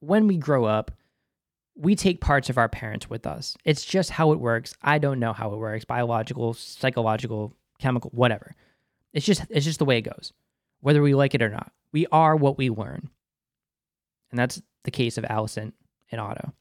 when 0.00 0.26
we 0.26 0.36
grow 0.36 0.64
up, 0.64 0.90
we 1.74 1.94
take 1.94 2.20
parts 2.20 2.50
of 2.50 2.58
our 2.58 2.68
parents 2.68 3.08
with 3.08 3.26
us. 3.26 3.56
It's 3.64 3.84
just 3.84 4.10
how 4.10 4.32
it 4.32 4.40
works. 4.40 4.74
I 4.82 4.98
don't 4.98 5.20
know 5.20 5.32
how 5.32 5.52
it 5.52 5.58
works, 5.58 5.84
biological, 5.84 6.54
psychological, 6.54 7.54
chemical, 7.78 8.10
whatever. 8.14 8.54
It's 9.12 9.26
just 9.26 9.44
it's 9.50 9.64
just 9.64 9.78
the 9.78 9.84
way 9.84 9.98
it 9.98 10.02
goes. 10.02 10.32
Whether 10.80 11.02
we 11.02 11.14
like 11.14 11.34
it 11.34 11.42
or 11.42 11.48
not. 11.48 11.72
We 11.92 12.06
are 12.12 12.36
what 12.36 12.58
we 12.58 12.70
learn. 12.70 13.10
And 14.30 14.38
that's 14.38 14.62
the 14.84 14.90
case 14.90 15.18
of 15.18 15.24
Alicent 15.24 15.72
and 16.10 16.20
Otto. 16.20 16.52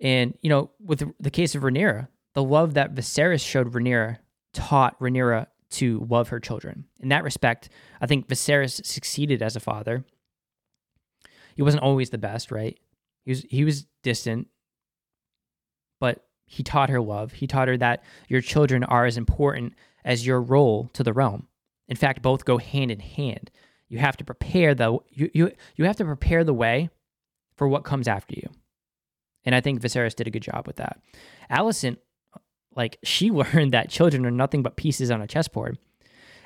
And, 0.00 0.36
you 0.42 0.50
know, 0.50 0.70
with 0.80 1.12
the 1.20 1.30
case 1.30 1.54
of 1.54 1.62
Rhaenyra, 1.62 2.08
the 2.34 2.42
love 2.42 2.74
that 2.74 2.94
Viserys 2.94 3.44
showed 3.44 3.72
Rhaenyra 3.72 4.18
taught 4.52 4.98
Rhaenyra 5.00 5.46
to 5.70 6.06
love 6.08 6.28
her 6.28 6.40
children. 6.40 6.84
In 7.00 7.08
that 7.08 7.24
respect, 7.24 7.68
I 8.00 8.06
think 8.06 8.28
Viserys 8.28 8.84
succeeded 8.84 9.42
as 9.42 9.56
a 9.56 9.60
father. 9.60 10.04
He 11.54 11.62
wasn't 11.62 11.82
always 11.82 12.10
the 12.10 12.18
best, 12.18 12.50
right? 12.50 12.78
He 13.24 13.30
was 13.30 13.42
he 13.48 13.64
was 13.64 13.86
distant, 14.02 14.48
but 16.00 16.24
he 16.46 16.62
taught 16.62 16.90
her 16.90 17.00
love. 17.00 17.32
He 17.32 17.46
taught 17.46 17.68
her 17.68 17.76
that 17.78 18.02
your 18.28 18.40
children 18.40 18.84
are 18.84 19.06
as 19.06 19.16
important 19.16 19.74
as 20.04 20.26
your 20.26 20.40
role 20.40 20.90
to 20.94 21.02
the 21.02 21.12
realm. 21.12 21.46
In 21.88 21.96
fact, 21.96 22.22
both 22.22 22.44
go 22.44 22.58
hand 22.58 22.90
in 22.90 23.00
hand. 23.00 23.50
You 23.92 23.98
have 23.98 24.16
to 24.16 24.24
prepare 24.24 24.74
the 24.74 24.96
you 25.10 25.30
you, 25.34 25.52
you 25.76 25.84
have 25.84 25.96
to 25.96 26.04
prepare 26.06 26.44
the 26.44 26.54
way 26.54 26.88
for 27.56 27.68
what 27.68 27.84
comes 27.84 28.08
after 28.08 28.34
you. 28.34 28.48
And 29.44 29.54
I 29.54 29.60
think 29.60 29.82
Viserys 29.82 30.14
did 30.14 30.26
a 30.26 30.30
good 30.30 30.42
job 30.42 30.66
with 30.66 30.76
that. 30.76 30.98
Alicent, 31.50 31.98
like 32.74 32.96
she 33.04 33.30
learned 33.42 33.72
that 33.72 33.90
children 33.90 34.24
are 34.24 34.30
nothing 34.30 34.62
but 34.62 34.76
pieces 34.76 35.10
on 35.10 35.20
a 35.20 35.26
chessboard. 35.26 35.76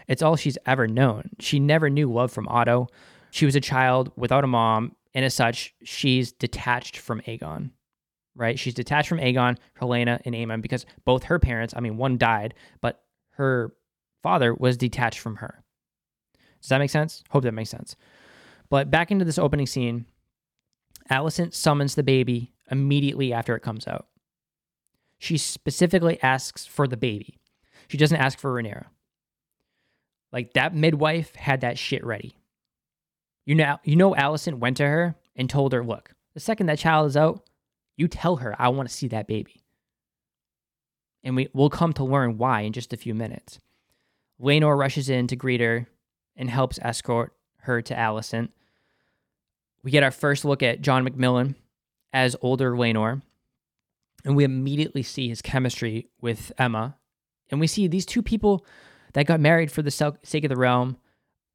It's 0.09 0.23
all 0.23 0.35
she's 0.35 0.59
ever 0.67 0.89
known. 0.89 1.31
She 1.39 1.61
never 1.61 1.89
knew 1.89 2.13
love 2.13 2.33
from 2.33 2.49
Otto. 2.49 2.89
She 3.31 3.47
was 3.47 3.55
a 3.55 3.61
child 3.61 4.11
without 4.17 4.43
a 4.43 4.49
mom, 4.49 4.97
and 5.15 5.25
as 5.25 5.35
such, 5.35 5.73
she's 5.85 6.33
detached 6.33 6.97
from 6.99 7.21
Aegon. 7.29 7.71
Right? 8.35 8.59
She's 8.59 8.75
detached 8.75 9.09
from 9.09 9.21
Aegon, 9.21 9.57
Helaena, 9.81 10.21
and 10.25 10.35
Aemond 10.35 10.63
because 10.63 10.85
both 11.05 11.23
her 11.23 11.39
parents, 11.39 11.75
I 11.77 11.81
mean, 11.81 11.97
one 11.97 12.19
died, 12.19 12.55
but 12.81 13.05
her 13.35 13.73
father 14.25 14.53
was 14.53 14.77
detached 14.77 15.21
from 15.21 15.37
her. 15.37 15.63
Does 16.67 16.71
that 16.71 16.79
make 16.79 16.91
sense? 16.91 17.23
Hope 17.31 17.45
that 17.45 17.53
makes 17.53 17.71
sense. 17.71 17.95
But 18.71 18.91
back 18.91 19.13
into 19.13 19.25
this 19.25 19.39
opening 19.39 19.69
scene, 19.69 20.05
Alicent 21.09 21.55
summons 21.55 21.95
the 21.95 22.03
baby 22.03 22.55
immediately 22.69 23.33
after 23.33 23.55
it 23.55 23.61
comes 23.61 23.87
out. 23.87 24.09
She 25.17 25.39
specifically 25.39 26.21
asks 26.25 26.67
for 26.67 26.89
the 26.89 26.97
baby. 26.97 27.39
She 27.87 27.97
doesn't 27.97 28.17
ask 28.17 28.37
for 28.37 28.53
Rhaenyra. 28.53 28.87
Like 30.33 30.55
that 30.55 30.75
midwife 30.75 31.37
had 31.37 31.61
that 31.61 31.79
shit 31.79 32.05
ready. 32.05 32.37
You 33.45 33.55
know, 33.55 33.79
you 33.85 33.95
know, 33.95 34.13
Alicent 34.15 34.59
went 34.59 34.79
to 34.79 34.89
her 34.89 35.15
and 35.37 35.49
told 35.49 35.73
her, 35.73 35.85
"Look, 35.85 36.15
the 36.35 36.41
second 36.41 36.67
that 36.67 36.81
child 36.81 37.07
is 37.07 37.17
out, 37.17 37.49
you 37.97 38.09
tell 38.09 38.39
her 38.39 38.61
I 38.61 38.71
want 38.71 38.89
to 38.89 38.95
see 38.95 39.07
that 39.07 39.29
baby." 39.29 39.63
And 41.23 41.37
we 41.37 41.47
will 41.53 41.71
come 41.71 41.93
to 41.93 42.03
learn 42.03 42.39
why 42.39 42.63
in 42.63 42.73
just 42.73 42.93
a 42.93 42.97
few 42.97 43.15
minutes. 43.15 43.61
Laenor 44.41 44.77
rushes 44.77 45.09
in 45.09 45.29
to 45.29 45.37
greet 45.37 45.61
her 45.61 45.87
and 46.37 46.51
helps 46.51 46.79
escort 46.83 47.33
her 47.63 47.83
to 47.83 47.95
Alicent. 47.95 48.51
We 49.83 49.91
get 49.91 50.03
our 50.03 50.11
first 50.11 50.45
look 50.45 50.63
at 50.63 50.81
John 50.81 51.05
Macmillan 51.05 51.57
as 52.13 52.37
older 52.41 52.73
Laenor, 52.73 53.23
and 54.25 54.37
we 54.37 54.45
immediately 54.45 55.03
see 55.03 55.29
his 55.29 55.43
chemistry 55.43 56.09
with 56.21 56.53
Emma. 56.59 56.97
And 57.51 57.61
we 57.61 57.67
see 57.67 57.87
these 57.87 58.07
two 58.07 58.23
people 58.23 58.67
that 59.13 59.27
got 59.27 59.39
married 59.41 59.71
for 59.71 59.83
the 59.83 59.91
sake 59.91 60.45
of 60.45 60.49
the 60.49 60.57
realm. 60.57 60.97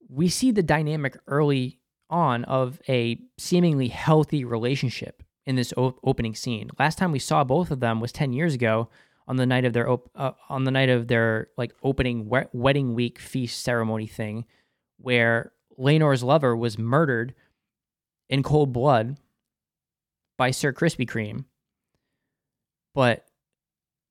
We 0.08 0.30
see 0.30 0.52
the 0.52 0.64
dynamic 0.64 1.18
early 1.28 1.80
on 2.10 2.44
of 2.46 2.82
a 2.88 3.20
seemingly 3.38 3.88
healthy 3.90 4.46
relationship 4.46 5.24
in 5.46 5.56
this 5.56 5.74
op- 5.76 6.00
opening 6.04 6.36
scene. 6.36 6.70
Last 6.80 6.98
time 6.98 7.12
we 7.12 7.20
saw 7.20 7.44
both 7.44 7.72
of 7.72 7.80
them 7.80 8.00
was 8.00 8.12
10 8.12 8.34
years 8.34 8.54
ago 8.54 8.90
on 9.28 9.38
the 9.38 9.46
night 9.46 9.66
of 9.66 9.74
their 9.74 9.90
op- 9.90 10.10
uh, 10.16 10.32
on 10.50 10.64
the 10.66 10.72
night 10.72 10.90
of 10.90 11.08
their 11.08 11.48
like 11.58 11.74
opening 11.84 12.30
we- 12.30 12.42
wedding 12.54 12.94
week 12.94 13.20
feast 13.20 13.62
ceremony 13.64 14.08
thing 14.08 14.46
where 15.02 15.52
Laenor's 15.78 16.24
lover 16.24 16.56
was 16.56 16.78
murdered 16.78 17.34
in 18.30 18.44
cold 18.44 18.72
blood 18.72 19.18
by 20.38 20.52
Sir 20.52 20.74
Krispy 20.74 21.08
Kreme. 21.08 21.46
But 22.94 23.26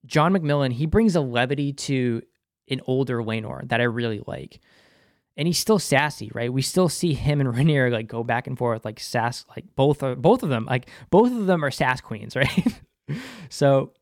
John 0.06 0.32
Macmillan, 0.32 0.72
he 0.72 0.86
brings 0.86 1.16
a 1.16 1.20
levity 1.20 1.72
to 1.72 2.22
an 2.68 2.80
older 2.86 3.18
Laenor 3.18 3.68
that 3.68 3.80
I 3.80 3.84
really 3.84 4.22
like. 4.26 4.60
And 5.36 5.46
he's 5.46 5.58
still 5.58 5.78
sassy, 5.78 6.30
right? 6.34 6.52
We 6.52 6.62
still 6.62 6.88
see 6.88 7.14
him 7.14 7.40
and 7.40 7.48
Rhaenyra 7.54 7.90
like 7.90 8.06
go 8.06 8.22
back 8.22 8.46
and 8.46 8.56
forth, 8.56 8.84
like 8.84 9.00
sass, 9.00 9.44
like 9.56 9.64
both 9.74 10.02
are 10.02 10.14
both 10.14 10.42
of 10.42 10.48
them, 10.48 10.66
like 10.66 10.88
both 11.10 11.32
of 11.32 11.46
them 11.46 11.64
are 11.64 11.70
sass 11.70 12.00
queens, 12.00 12.36
right? 12.36 12.80
so 13.48 13.92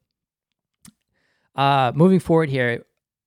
uh 1.55 1.93
moving 1.95 2.21
forward 2.21 2.51
here, 2.51 2.85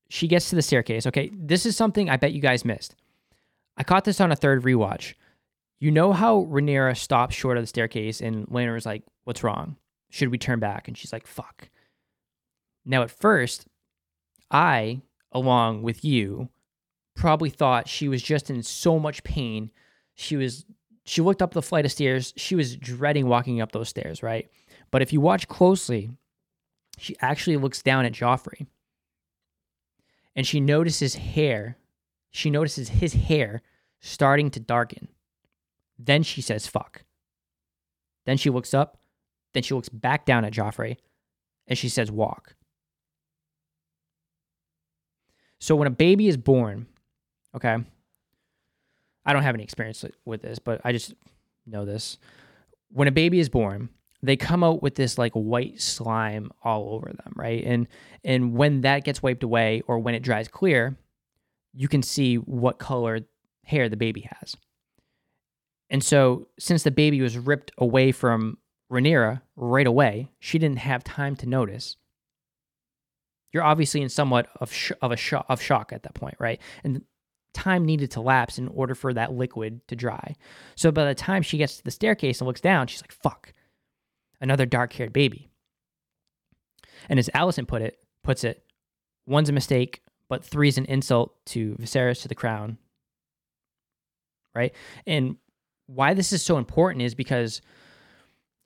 she 0.10 0.27
gets 0.27 0.50
to 0.50 0.56
the 0.56 0.62
staircase. 0.62 1.08
Okay, 1.08 1.32
this 1.34 1.65
is 1.65 1.75
something 1.75 2.10
I 2.10 2.18
bet 2.18 2.34
you 2.34 2.41
guys 2.41 2.65
missed. 2.65 2.96
I 3.78 3.84
caught 3.84 4.06
this 4.06 4.22
on 4.22 4.32
a 4.32 4.36
third 4.36 4.63
rewatch. 4.63 5.13
You 5.80 5.92
know 5.92 6.13
how 6.13 6.46
Rhaenyra 6.46 6.96
stops 6.96 7.36
short 7.36 7.58
of 7.58 7.63
the 7.63 7.68
staircase 7.68 8.22
and 8.22 8.48
Laenor 8.48 8.78
is 8.78 8.86
like, 8.86 9.04
"What's 9.24 9.44
wrong? 9.44 9.78
Should 10.10 10.30
we 10.30 10.38
turn 10.38 10.60
back?" 10.60 10.88
And 10.88 10.98
she's 10.98 11.13
like, 11.13 11.25
"Fuck." 11.25 11.70
Now, 12.86 13.04
at 13.04 13.12
first, 13.12 13.68
I, 14.50 15.01
along 15.32 15.82
with 15.84 16.04
you, 16.04 16.50
probably 17.16 17.50
thought 17.50 17.88
she 17.88 18.08
was 18.08 18.22
just 18.22 18.50
in 18.50 18.63
so 18.63 19.00
much 19.00 19.24
pain. 19.24 19.72
She 20.13 20.36
was 20.36 20.66
she 21.04 21.22
looked 21.22 21.42
up 21.42 21.54
the 21.54 21.62
flight 21.62 21.86
of 21.86 21.92
stairs. 21.92 22.34
She 22.38 22.56
was 22.56 22.75
dreading 22.75 23.28
walking 23.28 23.60
up 23.60 23.72
those 23.72 23.90
stairs, 23.90 24.22
right? 24.22 24.50
But 24.92 25.01
if 25.01 25.12
you 25.12 25.20
watch 25.20 25.48
closely, 25.48 26.12
she 26.98 27.16
actually 27.22 27.58
looks 27.58 27.82
down 27.82 28.06
at 28.06 28.13
Joffrey. 28.13 28.68
And 30.36 30.46
she 30.46 30.60
notices 30.60 31.16
hair. 31.16 31.78
She 32.32 32.50
notices 32.50 32.90
his 32.90 33.14
hair 33.14 33.62
starting 34.00 34.50
to 34.52 34.60
darken. 34.60 35.10
Then 36.00 36.24
she 36.24 36.42
says, 36.42 36.66
fuck. 36.66 37.04
Then 38.26 38.38
she 38.38 38.50
looks 38.50 38.74
up. 38.74 38.98
Then 39.54 39.64
she 39.64 39.74
looks 39.74 39.90
back 39.90 40.26
down 40.26 40.46
at 40.46 40.54
Joffrey 40.54 40.98
and 41.68 41.78
she 41.78 41.90
says, 41.90 42.12
walk. 42.12 42.56
So 45.60 45.76
when 45.76 45.88
a 45.88 45.92
baby 45.92 46.28
is 46.28 46.38
born, 46.38 46.88
okay, 47.56 47.78
I 49.26 49.34
don't 49.34 49.44
have 49.44 49.54
any 49.54 49.64
experience 49.64 50.04
with 50.26 50.42
this, 50.42 50.58
but 50.58 50.82
I 50.84 50.92
just 50.92 51.14
know 51.68 51.86
this. 51.86 52.18
When 52.90 53.08
a 53.08 53.12
baby 53.12 53.40
is 53.40 53.50
born, 53.50 53.90
they 54.24 54.36
come 54.36 54.64
out 54.64 54.82
with 54.82 54.96
this 54.96 55.18
like 55.18 55.34
white 55.34 55.80
slime 55.80 56.52
all 56.64 56.94
over 56.94 57.08
them, 57.08 57.34
right? 57.36 57.64
And 57.64 57.88
and 58.24 58.56
when 58.56 58.82
that 58.82 59.04
gets 59.04 59.22
wiped 59.22 59.44
away 59.44 59.82
or 59.88 60.00
when 60.00 60.16
it 60.16 60.24
dries 60.24 60.48
clear, 60.48 60.98
you 61.74 61.88
can 61.88 62.04
see 62.04 62.36
what 62.36 62.80
color 62.80 63.22
hair 63.66 63.90
the 63.90 63.98
baby 63.98 64.28
has. 64.40 64.56
And 65.90 66.04
so, 66.04 66.48
since 66.58 66.84
the 66.84 66.92
baby 66.92 67.22
was 67.22 67.38
ripped 67.38 67.72
away 67.78 68.12
from 68.12 68.58
Rhaenyra 68.92 69.42
right 69.56 69.88
away, 69.88 70.32
she 70.40 70.58
didn't 70.58 70.80
have 70.80 71.04
time 71.04 71.36
to 71.38 71.48
notice. 71.48 71.98
You're 73.51 73.63
obviously 73.63 74.01
in 74.01 74.10
somewhat 74.10 74.48
of 74.62 74.72
sh- 74.72 74.94
of 75.01 75.12
a 75.12 75.38
of 75.50 75.62
shock 75.62 75.92
at 75.92 76.04
that 76.04 76.13
point, 76.13 76.36
right? 76.40 76.62
And 76.84 77.04
time 77.54 77.84
needed 77.84 78.12
to 78.12 78.22
lapse 78.22 78.58
in 78.58 78.70
order 78.70 78.96
for 78.96 79.13
that 79.13 79.34
liquid 79.34 79.86
to 79.90 79.96
dry. 79.96 80.36
So 80.75 80.92
by 80.92 81.06
the 81.06 81.16
time 81.16 81.42
she 81.42 81.58
gets 81.58 81.78
to 81.78 81.84
the 81.84 81.92
staircase 81.92 82.40
and 82.40 82.48
looks 82.48 82.62
down, 82.62 82.88
she's 82.88 83.01
like, 83.01 83.12
"Fuck, 83.12 83.54
another 84.40 84.66
dark-haired 84.66 85.12
baby." 85.12 85.50
And 87.10 87.20
as 87.20 87.30
Alicent 87.36 87.68
put 87.68 87.82
it, 87.82 88.00
puts 88.24 88.46
it, 88.46 88.63
one's 89.25 89.50
a 89.50 89.54
mistake, 89.54 90.01
but 90.32 90.46
three 90.46 90.70
is 90.70 90.78
an 90.78 90.86
insult 90.86 91.36
to 91.46 91.76
Viserys 91.76 92.22
to 92.22 92.30
the 92.30 92.36
crown. 92.36 92.78
Right? 94.56 94.74
And 95.06 95.36
why 95.88 96.14
this 96.14 96.32
is 96.32 96.42
so 96.42 96.58
important 96.58 97.02
is 97.02 97.14
because 97.14 97.62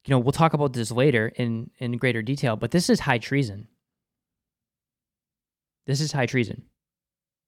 you 0.06 0.12
know, 0.12 0.20
we'll 0.20 0.32
talk 0.32 0.54
about 0.54 0.74
this 0.74 0.92
later 0.92 1.34
in 1.36 1.72
in 1.80 1.98
greater 1.98 2.22
detail, 2.22 2.56
but 2.56 2.70
this 2.70 2.88
is 2.88 3.00
high 3.00 3.18
treason. 3.18 3.68
This 5.88 6.02
is 6.02 6.12
high 6.12 6.28
treason. 6.28 6.66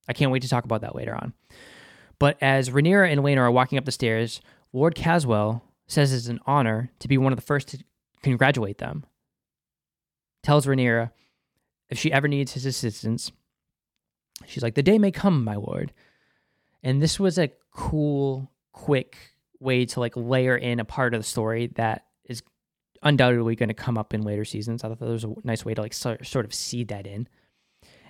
I 0.08 0.14
can't 0.14 0.32
wait 0.32 0.42
to 0.42 0.50
talk 0.50 0.64
about 0.64 0.82
that 0.82 0.96
later 0.96 1.14
on. 1.14 1.34
But 2.18 2.38
as 2.42 2.72
Rhaenyra 2.72 3.12
and 3.12 3.22
Laenor 3.22 3.42
are 3.42 3.52
walking 3.52 3.78
up 3.78 3.86
the 3.86 3.92
stairs, 3.92 4.42
Lord 4.74 4.96
Caswell 4.96 5.62
says 5.86 6.12
it's 6.12 6.26
an 6.26 6.40
honor 6.48 6.90
to 7.02 7.08
be 7.08 7.20
one 7.20 7.34
of 7.34 7.38
the 7.38 7.46
first 7.46 7.68
to 7.68 7.84
congratulate 8.24 8.80
them. 8.80 9.06
Tells 10.42 10.66
Rhaenyra 10.66 11.12
if 11.92 12.00
she 12.00 12.12
ever 12.12 12.28
needs 12.28 12.54
his 12.54 12.66
assistance, 12.66 13.32
she's 14.46 14.64
like, 14.64 14.76
"The 14.76 14.84
day 14.84 14.98
may 14.98 15.12
come, 15.12 15.44
my 15.44 15.56
lord." 15.56 15.94
And 16.84 17.02
this 17.02 17.20
was 17.20 17.38
a 17.38 17.52
cool, 17.72 18.52
quick 18.72 19.18
way 19.60 19.86
to 19.86 20.00
like 20.00 20.16
layer 20.16 20.56
in 20.56 20.80
a 20.80 20.86
part 20.86 21.14
of 21.14 21.20
the 21.22 21.28
story 21.28 21.68
that 21.76 22.06
is 22.26 22.44
undoubtedly 23.02 23.56
going 23.56 23.70
to 23.70 23.74
come 23.74 23.98
up 23.98 24.14
in 24.14 24.22
later 24.22 24.46
seasons. 24.46 24.84
I 24.84 24.90
thought 24.90 25.00
that 25.00 25.06
was 25.10 25.24
a 25.24 25.34
nice 25.44 25.66
way 25.66 25.74
to 25.74 25.82
like 25.82 25.94
sort 25.94 26.46
of 26.46 26.54
seed 26.54 26.90
that 26.90 27.08
in. 27.08 27.28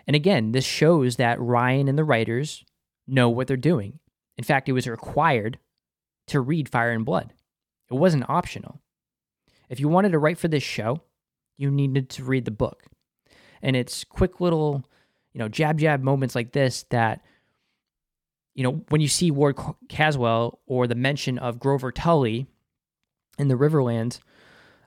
And 0.06 0.16
again, 0.16 0.52
this 0.52 0.66
shows 0.66 1.16
that 1.18 1.40
Ryan 1.40 1.88
and 1.88 1.98
the 1.98 2.04
writers 2.04 2.64
know 3.08 3.30
what 3.30 3.48
they're 3.48 3.58
doing. 3.58 4.00
In 4.38 4.44
fact, 4.44 4.70
it 4.70 4.74
was 4.74 4.88
required 4.88 5.60
to 6.28 6.40
read 6.40 6.70
Fire 6.70 6.92
and 6.92 7.06
Blood. 7.06 7.34
It 7.90 7.96
wasn't 7.96 8.30
optional. 8.30 8.82
If 9.70 9.80
you 9.80 9.88
wanted 9.88 10.12
to 10.12 10.20
write 10.20 10.38
for 10.38 10.48
this 10.48 10.64
show, 10.64 11.02
you 11.58 11.72
needed 11.72 12.10
to 12.12 12.24
read 12.24 12.46
the 12.46 12.52
book. 12.52 12.84
And 13.62 13.76
it's 13.76 14.04
quick 14.04 14.40
little, 14.40 14.86
you 15.38 15.44
know, 15.44 15.50
jab 15.50 15.78
jab 15.78 16.02
moments 16.02 16.34
like 16.34 16.52
this 16.52 16.86
that, 16.90 17.22
you 18.56 18.64
know, 18.64 18.84
when 18.90 19.02
you 19.02 19.08
see 19.08 19.30
Lord 19.30 19.56
Caswell 19.88 20.58
or 20.66 20.88
the 20.88 20.96
mention 20.96 21.38
of 21.38 21.60
Grover 21.60 21.92
Tully 21.92 22.48
in 23.38 23.48
the 23.48 23.54
Riverlands, 23.54 24.20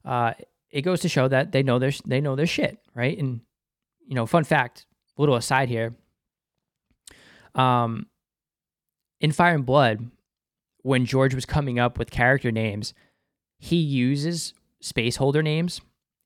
uh, 0.04 0.32
it 0.68 0.82
goes 0.82 1.02
to 1.02 1.08
show 1.08 1.28
that 1.28 1.52
they 1.52 1.62
know 1.62 1.78
their 1.78 1.92
they 2.04 2.20
know 2.20 2.34
their 2.34 2.48
shit, 2.48 2.78
right? 2.96 3.16
And 3.16 3.42
you 4.08 4.16
know, 4.16 4.26
fun 4.26 4.42
fact, 4.42 4.86
little 5.16 5.36
aside 5.36 5.68
here. 5.68 5.94
Um, 7.54 8.06
in 9.20 9.30
Fire 9.30 9.54
and 9.54 9.64
Blood, 9.64 10.10
when 10.78 11.06
George 11.06 11.32
was 11.32 11.46
coming 11.46 11.78
up 11.78 11.96
with 11.96 12.10
character 12.10 12.50
names, 12.50 12.92
he 13.60 13.76
uses 13.76 14.52
space 14.80 15.14
holder 15.14 15.44
names, 15.44 15.80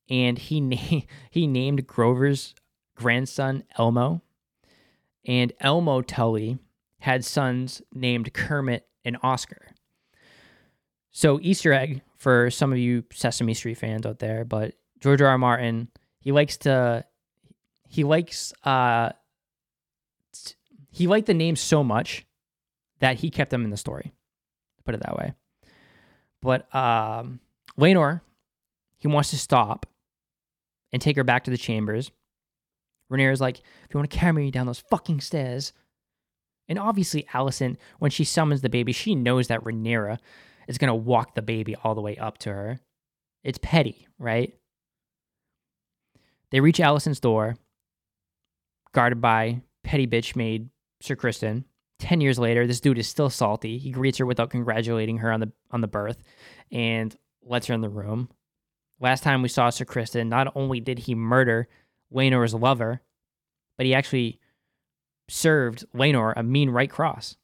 and 0.09 0.39
he 0.39 0.61
na- 0.61 1.01
he 1.29 1.45
named 1.45 1.85
Grover's 1.85 2.55
grandson 2.95 3.63
Elmo, 3.77 4.21
and 5.25 5.53
Elmo 5.59 6.01
Tully 6.01 6.57
had 6.99 7.23
sons 7.23 7.81
named 7.93 8.33
Kermit 8.33 8.87
and 9.03 9.17
Oscar. 9.21 9.67
So 11.11 11.39
Easter 11.41 11.71
egg 11.71 12.01
for 12.17 12.49
some 12.49 12.71
of 12.71 12.77
you 12.77 13.03
Sesame 13.13 13.53
Street 13.53 13.77
fans 13.77 14.05
out 14.05 14.19
there, 14.19 14.43
but 14.43 14.73
George 14.99 15.21
R. 15.21 15.29
R. 15.29 15.37
Martin 15.37 15.89
he 16.19 16.31
likes 16.31 16.57
to 16.57 17.05
he 17.87 18.03
likes 18.03 18.51
uh 18.63 19.11
he 20.91 21.07
liked 21.07 21.27
the 21.27 21.33
names 21.33 21.61
so 21.61 21.83
much 21.83 22.25
that 22.99 23.17
he 23.17 23.29
kept 23.29 23.51
them 23.51 23.63
in 23.63 23.69
the 23.69 23.77
story. 23.77 24.13
Put 24.83 24.95
it 24.95 25.03
that 25.03 25.15
way. 25.15 25.33
But 26.41 26.73
um 26.73 27.39
Laenor, 27.77 28.21
he 28.97 29.07
wants 29.07 29.29
to 29.29 29.37
stop 29.37 29.85
and 30.91 31.01
take 31.01 31.15
her 31.17 31.23
back 31.23 31.43
to 31.43 31.51
the 31.51 31.57
chambers. 31.57 32.11
Is 33.11 33.41
like, 33.41 33.59
if 33.59 33.93
you 33.93 33.97
want 33.97 34.09
to 34.09 34.17
carry 34.17 34.33
me 34.33 34.51
down 34.51 34.65
those 34.65 34.83
fucking 34.89 35.21
stairs. 35.21 35.73
And 36.67 36.79
obviously, 36.79 37.27
Alicent, 37.33 37.77
when 37.99 38.11
she 38.11 38.23
summons 38.23 38.61
the 38.61 38.69
baby, 38.69 38.91
she 38.91 39.15
knows 39.15 39.47
that 39.47 39.63
Rhaenyra 39.63 40.17
is 40.67 40.77
going 40.77 40.89
to 40.89 40.95
walk 40.95 41.35
the 41.35 41.41
baby 41.41 41.75
all 41.83 41.93
the 41.93 42.01
way 42.01 42.17
up 42.17 42.37
to 42.39 42.49
her. 42.49 42.79
It's 43.43 43.59
petty, 43.61 44.07
right? 44.17 44.53
They 46.51 46.59
reach 46.59 46.79
Alicent's 46.79 47.19
door, 47.19 47.57
guarded 48.93 49.21
by 49.21 49.61
petty 49.83 50.07
bitch 50.07 50.35
maid 50.35 50.69
Sir 51.01 51.15
Criston. 51.15 51.65
Ten 51.99 52.21
years 52.21 52.39
later, 52.39 52.65
this 52.65 52.79
dude 52.79 52.97
is 52.97 53.07
still 53.07 53.29
salty. 53.29 53.77
He 53.77 53.91
greets 53.91 54.17
her 54.17 54.25
without 54.25 54.49
congratulating 54.49 55.19
her 55.19 55.31
on 55.31 55.39
the 55.39 55.51
on 55.71 55.81
the 55.81 55.87
birth, 55.87 56.21
and 56.71 57.15
lets 57.43 57.67
her 57.67 57.73
in 57.73 57.81
the 57.81 57.89
room. 57.89 58.29
Last 58.99 59.23
time 59.23 59.41
we 59.41 59.49
saw 59.49 59.69
Sir 59.69 59.85
Criston, 59.85 60.27
not 60.27 60.51
only 60.55 60.79
did 60.79 60.99
he 60.99 61.15
murder 61.15 61.67
Laenor's 62.13 62.53
lover, 62.53 63.01
but 63.77 63.85
he 63.85 63.93
actually 63.93 64.39
served 65.27 65.85
Laenor 65.93 66.33
a 66.35 66.43
mean 66.43 66.69
right 66.69 66.89
cross. 66.89 67.35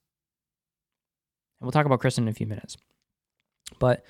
And 1.59 1.65
we'll 1.65 1.71
talk 1.71 1.85
about 1.85 1.99
Criston 1.99 2.19
in 2.19 2.27
a 2.27 2.33
few 2.33 2.47
minutes. 2.47 2.77
But 3.79 4.03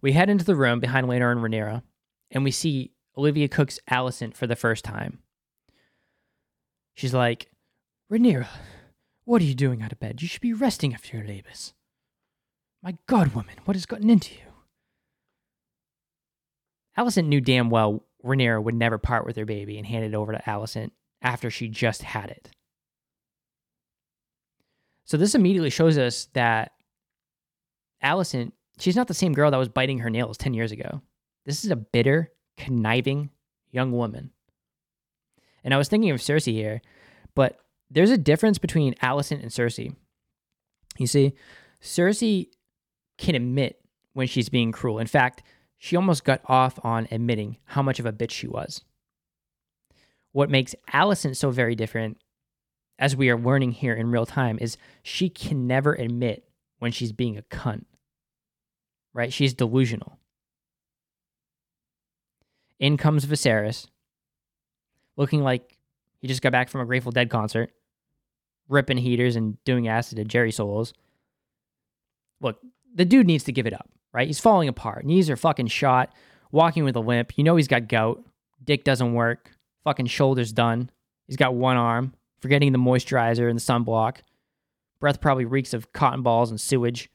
we 0.00 0.12
head 0.12 0.30
into 0.30 0.44
the 0.44 0.56
room 0.56 0.80
behind 0.80 1.06
Laenor 1.06 1.32
and 1.32 1.40
Rhaenyra, 1.40 1.82
and 2.30 2.44
we 2.44 2.50
see 2.50 2.92
Olivia 3.16 3.48
Cooke's 3.48 3.80
Alicent 3.90 4.34
for 4.34 4.46
the 4.46 4.56
first 4.56 4.84
time. 4.84 5.18
She's 6.94 7.14
like, 7.14 7.50
Rhaenyra, 8.10 8.48
what 9.24 9.40
are 9.40 9.46
you 9.46 9.54
doing 9.54 9.82
out 9.82 9.92
of 9.92 10.00
bed? 10.00 10.20
You 10.22 10.28
should 10.28 10.40
be 10.40 10.52
resting 10.52 10.94
after 10.94 11.16
your 11.16 11.26
labors. 11.26 11.74
My 12.82 12.96
God, 13.06 13.34
woman, 13.34 13.54
what 13.64 13.76
has 13.76 13.86
gotten 13.86 14.10
into 14.10 14.34
you? 14.34 14.40
Alicent 16.98 17.26
knew 17.26 17.40
damn 17.40 17.70
well 17.70 18.04
Rhaenyra 18.24 18.62
would 18.62 18.74
never 18.74 18.98
part 18.98 19.26
with 19.26 19.36
her 19.36 19.44
baby 19.44 19.78
and 19.78 19.86
hand 19.86 20.04
it 20.04 20.14
over 20.14 20.32
to 20.32 20.42
Alicent 20.46 20.90
after 21.20 21.50
she 21.50 21.68
just 21.68 22.02
had 22.02 22.30
it. 22.30 22.50
So 25.04 25.16
this 25.16 25.34
immediately 25.34 25.70
shows 25.70 25.98
us 25.98 26.28
that 26.34 26.72
Alicent 28.02 28.52
She's 28.78 28.96
not 28.96 29.08
the 29.08 29.14
same 29.14 29.32
girl 29.32 29.50
that 29.50 29.58
was 29.58 29.68
biting 29.68 29.98
her 29.98 30.10
nails 30.10 30.38
10 30.38 30.54
years 30.54 30.72
ago. 30.72 31.02
This 31.44 31.64
is 31.64 31.70
a 31.70 31.76
bitter, 31.76 32.32
conniving 32.56 33.30
young 33.70 33.92
woman. 33.92 34.30
And 35.64 35.72
I 35.72 35.76
was 35.76 35.88
thinking 35.88 36.10
of 36.10 36.20
Cersei 36.20 36.52
here, 36.52 36.82
but 37.34 37.58
there's 37.90 38.10
a 38.10 38.18
difference 38.18 38.58
between 38.58 38.94
Alicent 38.94 39.42
and 39.42 39.50
Cersei. 39.50 39.94
You 40.98 41.06
see, 41.06 41.34
Cersei 41.80 42.48
can 43.18 43.34
admit 43.34 43.80
when 44.14 44.26
she's 44.26 44.48
being 44.48 44.72
cruel. 44.72 44.98
In 44.98 45.06
fact, 45.06 45.42
she 45.82 45.96
almost 45.96 46.22
got 46.22 46.40
off 46.46 46.78
on 46.84 47.08
admitting 47.10 47.56
how 47.64 47.82
much 47.82 47.98
of 47.98 48.06
a 48.06 48.12
bitch 48.12 48.30
she 48.30 48.46
was. 48.46 48.82
What 50.30 50.48
makes 50.48 50.74
Alicent 50.92 51.36
so 51.36 51.50
very 51.50 51.74
different, 51.74 52.18
as 52.98 53.16
we 53.16 53.28
are 53.30 53.38
learning 53.38 53.72
here 53.72 53.94
in 53.94 54.10
real 54.10 54.24
time, 54.24 54.58
is 54.60 54.76
she 55.02 55.28
can 55.28 55.66
never 55.66 55.92
admit 55.92 56.48
when 56.78 56.92
she's 56.92 57.12
being 57.12 57.36
a 57.36 57.42
cunt 57.42 57.84
right? 59.14 59.32
She's 59.32 59.54
delusional. 59.54 60.18
In 62.78 62.96
comes 62.96 63.24
Viserys, 63.24 63.86
looking 65.16 65.42
like 65.42 65.78
he 66.20 66.28
just 66.28 66.42
got 66.42 66.52
back 66.52 66.68
from 66.68 66.80
a 66.80 66.86
Grateful 66.86 67.12
Dead 67.12 67.30
concert, 67.30 67.72
ripping 68.68 68.98
heaters 68.98 69.36
and 69.36 69.62
doing 69.64 69.88
acid 69.88 70.16
to 70.16 70.24
Jerry 70.24 70.50
solos. 70.50 70.92
Look, 72.40 72.58
the 72.94 73.04
dude 73.04 73.26
needs 73.26 73.44
to 73.44 73.52
give 73.52 73.66
it 73.66 73.72
up, 73.72 73.88
right? 74.12 74.26
He's 74.26 74.40
falling 74.40 74.68
apart. 74.68 75.04
Knees 75.04 75.30
are 75.30 75.36
fucking 75.36 75.68
shot, 75.68 76.12
walking 76.50 76.84
with 76.84 76.96
a 76.96 77.00
limp. 77.00 77.36
You 77.36 77.44
know 77.44 77.56
he's 77.56 77.68
got 77.68 77.88
gout. 77.88 78.22
Dick 78.62 78.84
doesn't 78.84 79.14
work. 79.14 79.50
Fucking 79.84 80.06
shoulders 80.06 80.52
done. 80.52 80.90
He's 81.26 81.36
got 81.36 81.54
one 81.54 81.76
arm, 81.76 82.14
forgetting 82.40 82.72
the 82.72 82.78
moisturizer 82.78 83.48
and 83.48 83.58
the 83.58 83.62
sunblock. 83.62 84.18
Breath 85.00 85.20
probably 85.20 85.44
reeks 85.44 85.74
of 85.74 85.92
cotton 85.92 86.22
balls 86.22 86.50
and 86.50 86.60
sewage 86.60 87.08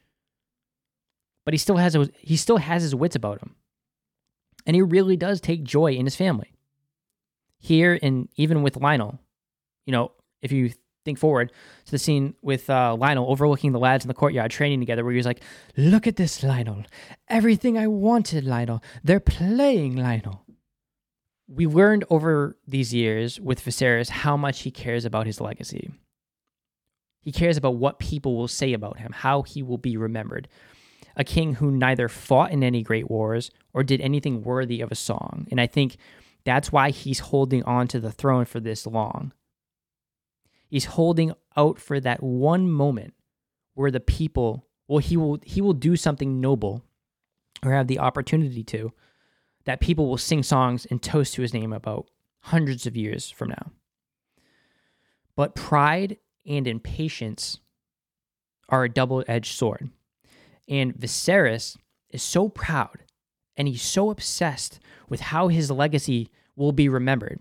but 1.47 1.53
he 1.53 1.57
still 1.57 1.77
has 1.77 1.95
he 2.19 2.35
still 2.35 2.57
has 2.57 2.81
his 2.81 2.93
wits 2.93 3.15
about 3.15 3.41
him. 3.41 3.55
And 4.65 4.75
he 4.75 4.81
really 4.81 5.15
does 5.15 5.39
take 5.39 5.63
joy 5.63 5.93
in 5.93 6.05
his 6.05 6.13
family. 6.17 6.51
Here 7.57 7.97
and 8.03 8.27
even 8.35 8.63
with 8.63 8.75
Lionel, 8.75 9.17
you 9.85 9.93
know, 9.93 10.11
if 10.41 10.51
you 10.51 10.73
think 11.07 11.17
forward 11.19 11.51
to 11.85 11.91
the 11.91 11.97
scene 11.97 12.35
with 12.41 12.69
uh, 12.69 12.95
Lyonel 12.99 13.27
overlooking 13.27 13.71
the 13.71 13.79
lads 13.79 14.03
in 14.03 14.07
the 14.07 14.13
courtyard 14.13 14.51
training 14.51 14.79
together, 14.79 15.03
where 15.03 15.13
he 15.13 15.17
was 15.17 15.25
like, 15.25 15.41
"Look 15.75 16.05
at 16.05 16.17
this, 16.17 16.43
Lionel! 16.43 16.83
Everything 17.27 17.77
I 17.77 17.87
wanted, 17.87 18.43
Lionel! 18.45 18.83
They're 19.03 19.19
playing 19.19 19.95
Lionel!" 19.95 20.43
We 21.47 21.65
learned 21.65 22.03
over 22.09 22.57
these 22.67 22.93
years 22.93 23.39
with 23.39 23.63
Viserys 23.63 24.09
how 24.09 24.35
much 24.35 24.61
he 24.61 24.71
cares 24.71 25.05
about 25.05 25.25
his 25.25 25.39
legacy. 25.39 25.89
He 27.21 27.31
cares 27.31 27.57
about 27.57 27.75
what 27.75 27.99
people 27.99 28.35
will 28.35 28.49
say 28.49 28.73
about 28.73 28.99
him, 28.99 29.11
how 29.13 29.43
he 29.43 29.63
will 29.63 29.77
be 29.77 29.97
remembered 29.97 30.47
a 31.17 31.23
king 31.23 31.55
who 31.55 31.71
neither 31.71 32.07
fought 32.07 32.51
in 32.51 32.63
any 32.63 32.83
great 32.83 33.09
wars 33.09 33.49
or 33.73 33.83
did 33.83 33.99
anything 34.01 34.43
worthy 34.43 34.79
of 34.81 34.91
a 34.91 34.95
song. 34.95 35.47
And 35.51 35.59
I 35.59 35.67
think 35.67 35.97
that's 36.45 36.71
why 36.71 36.91
he's 36.91 37.19
holding 37.19 37.63
on 37.63 37.87
to 37.89 37.99
the 37.99 38.11
throne 38.11 38.45
for 38.45 38.59
this 38.59 38.85
long. 38.85 39.33
He's 40.69 40.85
holding 40.85 41.33
out 41.55 41.79
for 41.79 41.99
that 41.99 42.21
one 42.21 42.69
moment 42.69 43.13
where 43.73 43.91
the 43.91 43.99
people, 43.99 44.67
well, 44.87 44.99
he 44.99 45.17
will 45.17 45.39
he 45.43 45.61
will 45.61 45.73
do 45.73 45.95
something 45.95 46.41
noble 46.41 46.83
or 47.63 47.71
have 47.71 47.87
the 47.87 47.99
opportunity 47.99 48.63
to, 48.63 48.91
that 49.65 49.81
people 49.81 50.07
will 50.07 50.17
sing 50.17 50.43
songs 50.43 50.85
and 50.85 51.01
toast 51.01 51.33
to 51.33 51.41
his 51.41 51.53
name 51.53 51.73
about 51.73 52.07
hundreds 52.39 52.85
of 52.85 52.95
years 52.95 53.29
from 53.29 53.49
now. 53.49 53.71
But 55.35 55.55
pride 55.55 56.17
and 56.45 56.67
impatience 56.67 57.59
are 58.69 58.83
a 58.83 58.89
double 58.89 59.23
edged 59.27 59.55
sword. 59.55 59.89
And 60.67 60.93
Viserys 60.95 61.77
is 62.09 62.23
so 62.23 62.49
proud 62.49 63.03
and 63.55 63.67
he's 63.67 63.81
so 63.81 64.09
obsessed 64.09 64.79
with 65.09 65.19
how 65.19 65.47
his 65.47 65.71
legacy 65.71 66.29
will 66.55 66.71
be 66.71 66.89
remembered, 66.89 67.39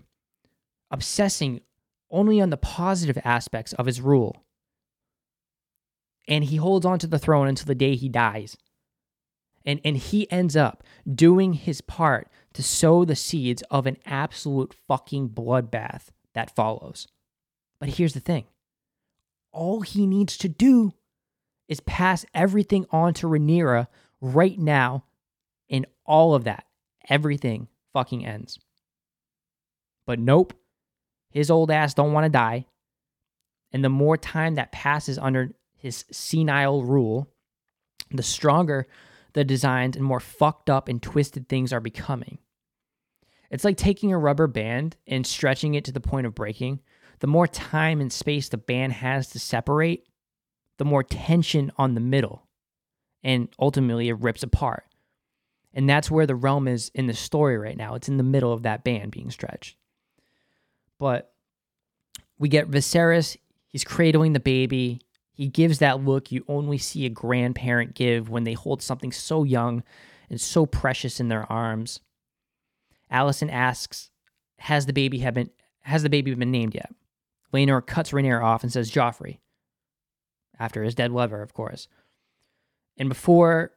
obsessing 0.91 1.61
only 2.09 2.41
on 2.41 2.49
the 2.49 2.57
positive 2.57 3.17
aspects 3.23 3.73
of 3.73 3.85
his 3.85 4.01
rule. 4.01 4.43
And 6.27 6.43
he 6.43 6.57
holds 6.57 6.85
on 6.85 6.99
to 6.99 7.07
the 7.07 7.19
throne 7.19 7.47
until 7.47 7.65
the 7.65 7.75
day 7.75 7.95
he 7.95 8.09
dies. 8.09 8.57
And, 9.65 9.81
and 9.83 9.97
he 9.97 10.29
ends 10.31 10.55
up 10.55 10.83
doing 11.13 11.53
his 11.53 11.81
part 11.81 12.29
to 12.53 12.63
sow 12.63 13.05
the 13.05 13.15
seeds 13.15 13.63
of 13.69 13.85
an 13.85 13.97
absolute 14.05 14.73
fucking 14.87 15.29
bloodbath 15.29 16.07
that 16.33 16.55
follows. 16.55 17.07
But 17.79 17.89
here's 17.89 18.13
the 18.13 18.19
thing 18.19 18.45
all 19.51 19.81
he 19.81 20.05
needs 20.05 20.37
to 20.37 20.49
do 20.49 20.93
is 21.67 21.79
pass 21.81 22.25
everything 22.33 22.85
on 22.91 23.13
to 23.15 23.27
Rhaenyra 23.27 23.87
right 24.21 24.57
now, 24.57 25.03
and 25.69 25.85
all 26.05 26.33
of 26.33 26.45
that, 26.45 26.65
everything 27.09 27.67
fucking 27.93 28.25
ends. 28.25 28.59
But 30.05 30.19
nope, 30.19 30.53
his 31.29 31.51
old 31.51 31.71
ass 31.71 31.93
don't 31.93 32.13
want 32.13 32.25
to 32.25 32.29
die. 32.29 32.65
And 33.71 33.83
the 33.83 33.89
more 33.89 34.17
time 34.17 34.55
that 34.55 34.71
passes 34.71 35.17
under 35.17 35.51
his 35.75 36.05
senile 36.11 36.83
rule, 36.83 37.27
the 38.11 38.23
stronger 38.23 38.87
the 39.33 39.43
designs 39.43 39.95
and 39.95 40.05
more 40.05 40.19
fucked 40.19 40.69
up 40.69 40.87
and 40.87 41.01
twisted 41.01 41.47
things 41.47 41.71
are 41.71 41.79
becoming. 41.79 42.39
It's 43.51 43.63
like 43.63 43.77
taking 43.77 44.11
a 44.11 44.17
rubber 44.17 44.47
band 44.47 44.97
and 45.05 45.27
stretching 45.27 45.75
it 45.75 45.85
to 45.85 45.91
the 45.91 45.99
point 45.99 46.27
of 46.27 46.35
breaking. 46.35 46.79
The 47.19 47.27
more 47.27 47.47
time 47.47 48.01
and 48.01 48.11
space 48.11 48.49
the 48.49 48.57
band 48.57 48.93
has 48.93 49.29
to 49.29 49.39
separate, 49.39 50.07
the 50.77 50.85
more 50.85 51.03
tension 51.03 51.71
on 51.77 51.93
the 51.93 52.01
middle. 52.01 52.47
And 53.23 53.49
ultimately, 53.59 54.09
it 54.09 54.19
rips 54.19 54.43
apart. 54.43 54.85
And 55.73 55.89
that's 55.89 56.09
where 56.09 56.25
the 56.25 56.35
realm 56.35 56.67
is 56.67 56.89
in 56.93 57.07
the 57.07 57.13
story 57.13 57.57
right 57.57 57.77
now. 57.77 57.95
It's 57.95 58.09
in 58.09 58.17
the 58.17 58.23
middle 58.23 58.53
of 58.53 58.63
that 58.63 58.83
band 58.83 59.11
being 59.11 59.29
stretched. 59.29 59.77
But 60.99 61.33
we 62.37 62.49
get 62.49 62.69
Viserys, 62.69 63.37
he's 63.67 63.83
cradling 63.83 64.33
the 64.33 64.39
baby. 64.39 65.01
He 65.31 65.47
gives 65.47 65.79
that 65.79 66.03
look 66.03 66.31
you 66.31 66.43
only 66.47 66.77
see 66.77 67.05
a 67.05 67.09
grandparent 67.09 67.93
give 67.93 68.29
when 68.29 68.43
they 68.43 68.53
hold 68.53 68.81
something 68.81 69.11
so 69.11 69.43
young 69.43 69.83
and 70.29 70.41
so 70.41 70.65
precious 70.65 71.19
in 71.19 71.27
their 71.27 71.49
arms. 71.51 71.99
Alicent 73.11 73.51
asks, 73.51 74.09
"Has 74.59 74.85
the 74.85 74.93
baby 74.93 75.19
have 75.19 75.35
been 75.35 75.51
has 75.81 76.03
the 76.03 76.09
baby 76.09 76.33
been 76.33 76.51
named 76.51 76.75
yet?" 76.75 76.93
Laenor 77.53 77.85
cuts 77.85 78.11
Rhaenyra 78.11 78.43
off 78.43 78.63
and 78.63 78.73
says, 78.73 78.91
"Joffrey." 78.91 79.39
After 80.59 80.83
his 80.83 80.95
dead 80.95 81.11
lover, 81.11 81.41
of 81.41 81.53
course. 81.53 81.87
And 82.97 83.07
before 83.07 83.73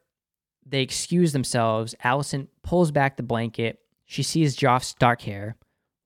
they 0.65 0.83
excuse 0.83 1.33
themselves, 1.33 1.95
Alicent 2.03 2.49
pulls 2.63 2.91
back 2.91 3.17
the 3.17 3.23
blanket. 3.23 3.81
She 4.07 4.23
sees 4.23 4.57
Joff's 4.57 4.95
dark 4.95 5.23
hair, 5.23 5.57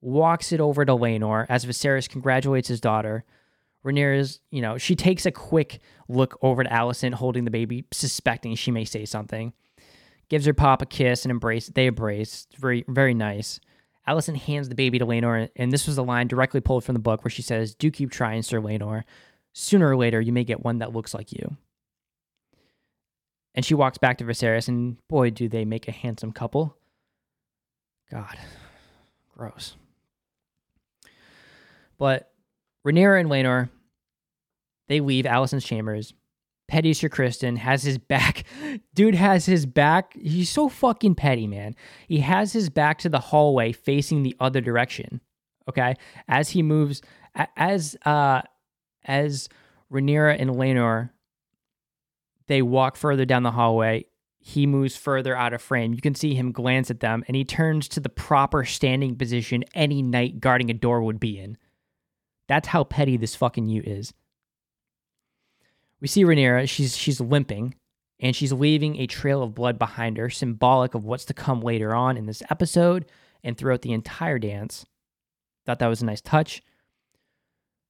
walks 0.05 0.53
it 0.53 0.61
over 0.61 0.85
to 0.85 0.93
Laenor 0.93 1.47
as 1.49 1.65
Viserys 1.65 2.09
congratulates 2.09 2.69
his 2.69 2.81
daughter. 2.81 3.25
Rhaenyra's, 3.85 4.41
you 4.51 4.61
know, 4.61 4.79
she 4.79 4.95
takes 4.95 5.27
a 5.27 5.33
quick 5.33 5.81
look 6.09 6.39
over 6.43 6.63
to 6.63 6.71
Alicent 6.71 7.15
holding 7.15 7.45
the 7.45 7.51
baby, 7.51 7.87
suspecting 7.91 8.55
she 8.55 8.71
may 8.71 8.85
say 8.85 9.05
something. 9.05 9.53
Gives 10.29 10.47
her 10.47 10.55
pop 10.55 10.83
a 10.83 10.87
kiss 10.87 11.25
and 11.25 11.31
embrace. 11.31 11.69
They 11.69 11.87
embrace. 11.87 12.47
It's 12.51 12.61
very, 12.61 12.85
very 12.89 13.15
nice. 13.15 13.61
Alicent 14.07 14.37
hands 14.37 14.69
the 14.69 14.75
baby 14.75 14.99
to 14.99 15.07
Laenor, 15.07 15.49
and 15.57 15.73
this 15.73 15.87
was 15.87 15.97
a 15.97 16.03
line 16.03 16.29
directly 16.29 16.61
pulled 16.61 16.85
from 16.85 16.95
the 16.95 16.99
book 16.99 17.25
where 17.25 17.31
she 17.31 17.43
says, 17.43 17.75
Do 17.75 17.91
keep 17.91 18.11
trying, 18.11 18.43
Sir 18.43 18.61
Laenor. 18.61 19.05
Sooner 19.55 19.89
or 19.89 19.97
later, 19.97 20.21
you 20.21 20.33
may 20.33 20.45
get 20.45 20.65
one 20.65 20.79
that 20.79 20.93
looks 20.93 21.15
like 21.15 21.33
you. 21.33 21.57
And 23.55 23.65
she 23.65 23.75
walks 23.75 23.99
back 23.99 24.19
to 24.19 24.25
Viserys, 24.25 24.69
and 24.69 24.97
boy, 25.09 25.31
do 25.31 25.49
they 25.49 25.65
make 25.65 25.89
a 25.89 25.93
handsome 25.93 26.33
couple. 26.33 26.77
God, 28.11 28.37
gross. 29.37 29.77
But 31.99 32.31
Rhaenyra 32.87 33.21
and 33.21 33.31
Laenor, 33.31 33.71
they 34.89 35.01
leave 35.01 35.25
Alicent's 35.25 35.65
chambers. 35.65 36.13
Petty 36.67 36.95
Sir 36.95 37.09
Criston 37.09 37.59
has 37.59 37.83
his 37.83 37.99
back. 37.99 38.45
Dude 38.95 39.15
has 39.15 39.47
his 39.47 39.67
back. 39.67 40.15
He's 40.15 40.51
so 40.51 40.69
fucking 40.69 41.15
petty, 41.15 41.47
man. 41.47 41.77
He 42.09 42.21
has 42.21 42.53
his 42.53 42.71
back 42.71 42.99
to 43.01 43.09
the 43.09 43.19
hallway 43.19 43.73
facing 43.73 44.23
the 44.23 44.37
other 44.41 44.61
direction. 44.61 45.21
Okay? 45.69 45.95
As 46.29 46.51
he 46.51 46.63
moves 46.63 47.03
as 47.57 47.97
uh 48.05 48.43
as 49.05 49.49
Rhaenyra 49.93 50.41
and 50.41 50.51
Laenor 50.51 51.11
they 52.47 52.63
walk 52.63 52.97
further 52.97 53.25
down 53.25 53.43
the 53.43 53.51
hallway, 53.51 54.05
he 54.39 54.67
moves 54.67 54.97
further 54.97 55.35
out 55.35 55.55
of 55.55 55.63
frame. 55.63 55.95
You 55.95 56.03
can 56.03 56.15
see 56.15 56.35
him 56.35 56.53
glance 56.53 56.91
at 56.91 57.01
them 57.01 57.25
and 57.27 57.35
he 57.35 57.45
turns 57.45 57.89
to 57.89 58.01
the 58.01 58.11
proper 58.11 58.65
standing 58.65 59.17
position 59.17 59.65
any 59.75 60.03
knight 60.03 60.41
guarding 60.41 60.71
a 60.71 60.75
door 60.75 61.03
would 61.03 61.19
be 61.19 61.39
in. 61.39 61.57
That's 62.49 62.69
how 62.69 62.85
petty 62.85 63.17
this 63.17 63.35
fucking 63.35 63.69
you 63.69 63.83
is. 63.85 64.13
We 66.01 66.09
see 66.09 66.25
Rhaenyra, 66.25 66.69
she's 66.69 66.97
she's 66.97 67.21
limping 67.21 67.75
and 68.21 68.35
she's 68.37 68.53
leaving 68.53 68.97
a 68.97 69.07
trail 69.07 69.43
of 69.43 69.55
blood 69.55 69.79
behind 69.79 70.17
her, 70.17 70.31
symbolic 70.31 70.95
of 70.95 71.05
what's 71.05 71.25
to 71.27 71.35
come 71.35 71.61
later 71.61 71.95
on 71.95 72.17
in 72.17 72.27
this 72.27 72.43
episode 72.51 73.07
and 73.43 73.57
throughout 73.57 73.83
the 73.83 73.93
entire 73.93 74.39
dance. 74.39 74.87
Thought 75.67 75.79
that 75.81 75.89
was 75.89 76.03
a 76.03 76.07
nice 76.07 76.21
touch. 76.21 76.63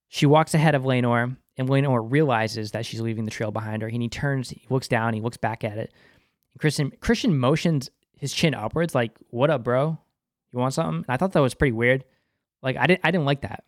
She 0.09 0.27
walks 0.27 0.55
ahead 0.55 0.75
of 0.75 0.83
Laenor, 0.83 1.37
and 1.57 1.69
Laenor 1.69 2.07
realizes 2.09 2.71
that 2.71 2.87
she's 2.87 3.01
leaving 3.01 3.25
the 3.25 3.31
trail 3.31 3.51
behind 3.51 3.83
her, 3.83 3.89
and 3.89 4.03
he 4.03 4.09
turns, 4.09 4.51
he 4.51 4.65
looks 4.71 4.89
down, 4.89 5.15
he 5.15 5.21
looks 5.21 5.37
back 5.37 5.65
at 5.65 5.79
it. 5.79 5.93
And 6.53 6.61
Criston 6.61 6.97
Criston 6.99 7.37
motions 7.37 7.91
his 8.17 8.33
chin 8.33 8.55
upwards, 8.55 8.95
like, 8.95 9.13
"What 9.31 9.51
up, 9.51 9.65
bro? 9.65 9.99
You 10.53 10.59
want 10.59 10.75
something?" 10.75 11.05
And 11.07 11.07
I 11.09 11.17
thought 11.17 11.33
that 11.33 11.41
was 11.41 11.55
pretty 11.55 11.73
weird. 11.73 12.05
Like, 12.63 12.77
I 12.77 12.87
didn't, 12.87 13.01
I 13.05 13.11
didn't 13.11 13.27
like 13.27 13.43
that. 13.43 13.65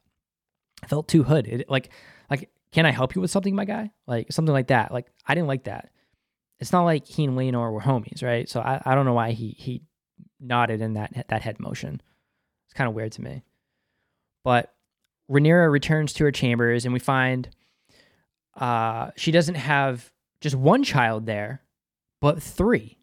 I 0.83 0.87
felt 0.87 1.09
too 1.09 1.23
hood. 1.23 1.47
It, 1.47 1.71
like, 1.71 1.91
like, 2.31 2.51
can 2.73 2.87
I 2.87 2.91
help 2.91 3.15
you 3.15 3.21
with 3.21 3.31
something, 3.31 3.55
my 3.55 3.65
guy? 3.65 3.91
Like 4.07 4.33
something 4.33 4.53
like 4.53 4.69
that. 4.69 4.93
Like, 4.93 5.07
I 5.27 5.35
didn't 5.35 5.49
like 5.49 5.65
that. 5.65 5.91
It's 6.59 6.73
not 6.73 6.85
like 6.85 7.07
he 7.07 7.25
and 7.25 7.37
Laenor 7.37 7.73
were 7.73 7.81
homies, 7.81 8.23
right? 8.23 8.49
So 8.49 8.61
I, 8.61 8.81
I 8.85 8.95
don't 8.95 9.05
know 9.05 9.13
why 9.13 9.33
he 9.33 9.55
he 9.59 9.83
nodded 10.41 10.81
in 10.81 10.95
that 10.95 11.27
that 11.29 11.43
head 11.43 11.61
motion. 11.61 12.01
It's 12.67 12.75
kind 12.75 12.89
of 12.89 12.95
weird 12.95 13.13
to 13.13 13.23
me. 13.23 13.43
But 14.43 14.73
Rhaenyra 15.31 15.71
returns 15.71 16.13
to 16.15 16.25
her 16.25 16.33
chambers, 16.33 16.85
and 16.85 16.95
we 16.95 17.01
find 17.01 17.49
uh, 18.55 19.11
she 19.17 19.33
doesn't 19.33 19.57
have 19.57 20.11
just 20.41 20.55
one 20.57 20.83
child 20.83 21.27
there, 21.27 21.63
but 22.21 22.43
three. 22.43 22.99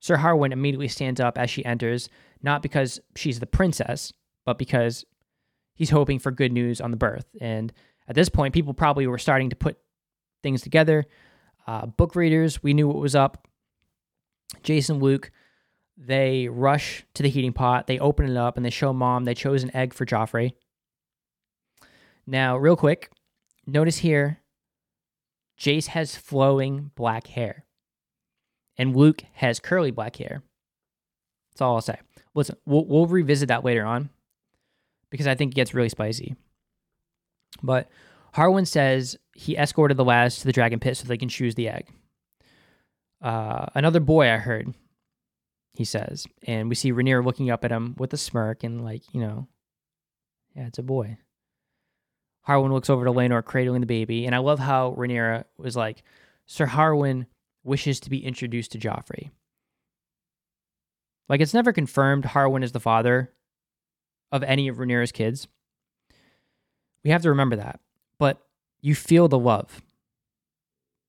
Sir 0.00 0.16
Harwin 0.16 0.52
immediately 0.52 0.88
stands 0.88 1.20
up 1.20 1.38
as 1.38 1.48
she 1.48 1.64
enters, 1.64 2.08
not 2.42 2.62
because 2.62 3.00
she's 3.14 3.40
the 3.40 3.46
princess, 3.46 4.12
but 4.44 4.58
because 4.58 5.04
he's 5.74 5.90
hoping 5.90 6.18
for 6.18 6.30
good 6.30 6.52
news 6.52 6.80
on 6.80 6.90
the 6.90 6.96
birth. 6.96 7.26
And 7.40 7.72
at 8.08 8.14
this 8.14 8.28
point, 8.28 8.54
people 8.54 8.74
probably 8.74 9.06
were 9.06 9.18
starting 9.18 9.50
to 9.50 9.56
put 9.56 9.78
things 10.42 10.62
together. 10.62 11.04
Uh, 11.66 11.86
book 11.86 12.16
readers, 12.16 12.62
we 12.62 12.74
knew 12.74 12.88
what 12.88 12.96
was 12.96 13.14
up. 13.14 13.46
Jason, 14.62 14.98
Luke, 14.98 15.30
they 15.96 16.48
rush 16.48 17.04
to 17.14 17.22
the 17.22 17.28
heating 17.28 17.52
pot, 17.52 17.86
they 17.86 17.98
open 17.98 18.28
it 18.28 18.36
up, 18.36 18.56
and 18.56 18.66
they 18.66 18.70
show 18.70 18.92
mom 18.92 19.24
they 19.24 19.34
chose 19.34 19.62
an 19.62 19.74
egg 19.74 19.94
for 19.94 20.04
Joffrey. 20.04 20.52
Now, 22.26 22.56
real 22.56 22.76
quick, 22.76 23.10
notice 23.66 23.98
here 23.98 24.40
Jace 25.58 25.88
has 25.88 26.16
flowing 26.16 26.90
black 26.94 27.28
hair, 27.28 27.64
and 28.76 28.96
Luke 28.96 29.22
has 29.34 29.60
curly 29.60 29.90
black 29.90 30.16
hair. 30.16 30.42
That's 31.50 31.60
all 31.60 31.76
I'll 31.76 31.80
say. 31.82 31.98
Listen, 32.34 32.56
we'll, 32.64 32.86
we'll 32.86 33.06
revisit 33.06 33.48
that 33.48 33.64
later 33.64 33.84
on 33.84 34.10
because 35.12 35.28
I 35.28 35.36
think 35.36 35.52
it 35.52 35.54
gets 35.54 35.74
really 35.74 35.90
spicy. 35.90 36.34
But 37.62 37.88
Harwin 38.34 38.66
says 38.66 39.16
he 39.34 39.56
escorted 39.56 39.98
the 39.98 40.04
lads 40.04 40.38
to 40.38 40.46
the 40.46 40.52
dragon 40.52 40.80
pit 40.80 40.96
so 40.96 41.06
they 41.06 41.18
can 41.18 41.28
choose 41.28 41.54
the 41.54 41.68
egg. 41.68 41.86
Uh, 43.20 43.66
another 43.74 44.00
boy, 44.00 44.28
I 44.28 44.38
heard, 44.38 44.74
he 45.74 45.84
says. 45.84 46.26
And 46.46 46.68
we 46.68 46.74
see 46.74 46.92
Rhaenyra 46.92 47.24
looking 47.24 47.50
up 47.50 47.64
at 47.64 47.70
him 47.70 47.94
with 47.98 48.12
a 48.14 48.16
smirk 48.16 48.64
and, 48.64 48.82
like, 48.82 49.02
you 49.12 49.20
know, 49.20 49.46
yeah, 50.56 50.66
it's 50.66 50.78
a 50.78 50.82
boy. 50.82 51.18
Harwin 52.48 52.72
looks 52.72 52.90
over 52.90 53.04
to 53.04 53.12
Laenor 53.12 53.44
cradling 53.44 53.82
the 53.82 53.86
baby, 53.86 54.24
and 54.24 54.34
I 54.34 54.38
love 54.38 54.58
how 54.58 54.94
Rhaenyra 54.98 55.44
was 55.58 55.76
like, 55.76 56.02
Sir 56.46 56.66
Harwin 56.66 57.26
wishes 57.62 58.00
to 58.00 58.10
be 58.10 58.24
introduced 58.24 58.72
to 58.72 58.78
Joffrey. 58.78 59.30
Like, 61.28 61.40
it's 61.42 61.54
never 61.54 61.72
confirmed 61.72 62.24
Harwin 62.24 62.64
is 62.64 62.72
the 62.72 62.80
father 62.80 63.30
of 64.32 64.42
any 64.42 64.66
of 64.66 64.78
Rhaenyra's 64.78 65.12
kids. 65.12 65.46
We 67.04 67.10
have 67.10 67.22
to 67.22 67.28
remember 67.28 67.56
that. 67.56 67.80
But 68.18 68.42
you 68.80 68.94
feel 68.96 69.28
the 69.28 69.38
love. 69.38 69.82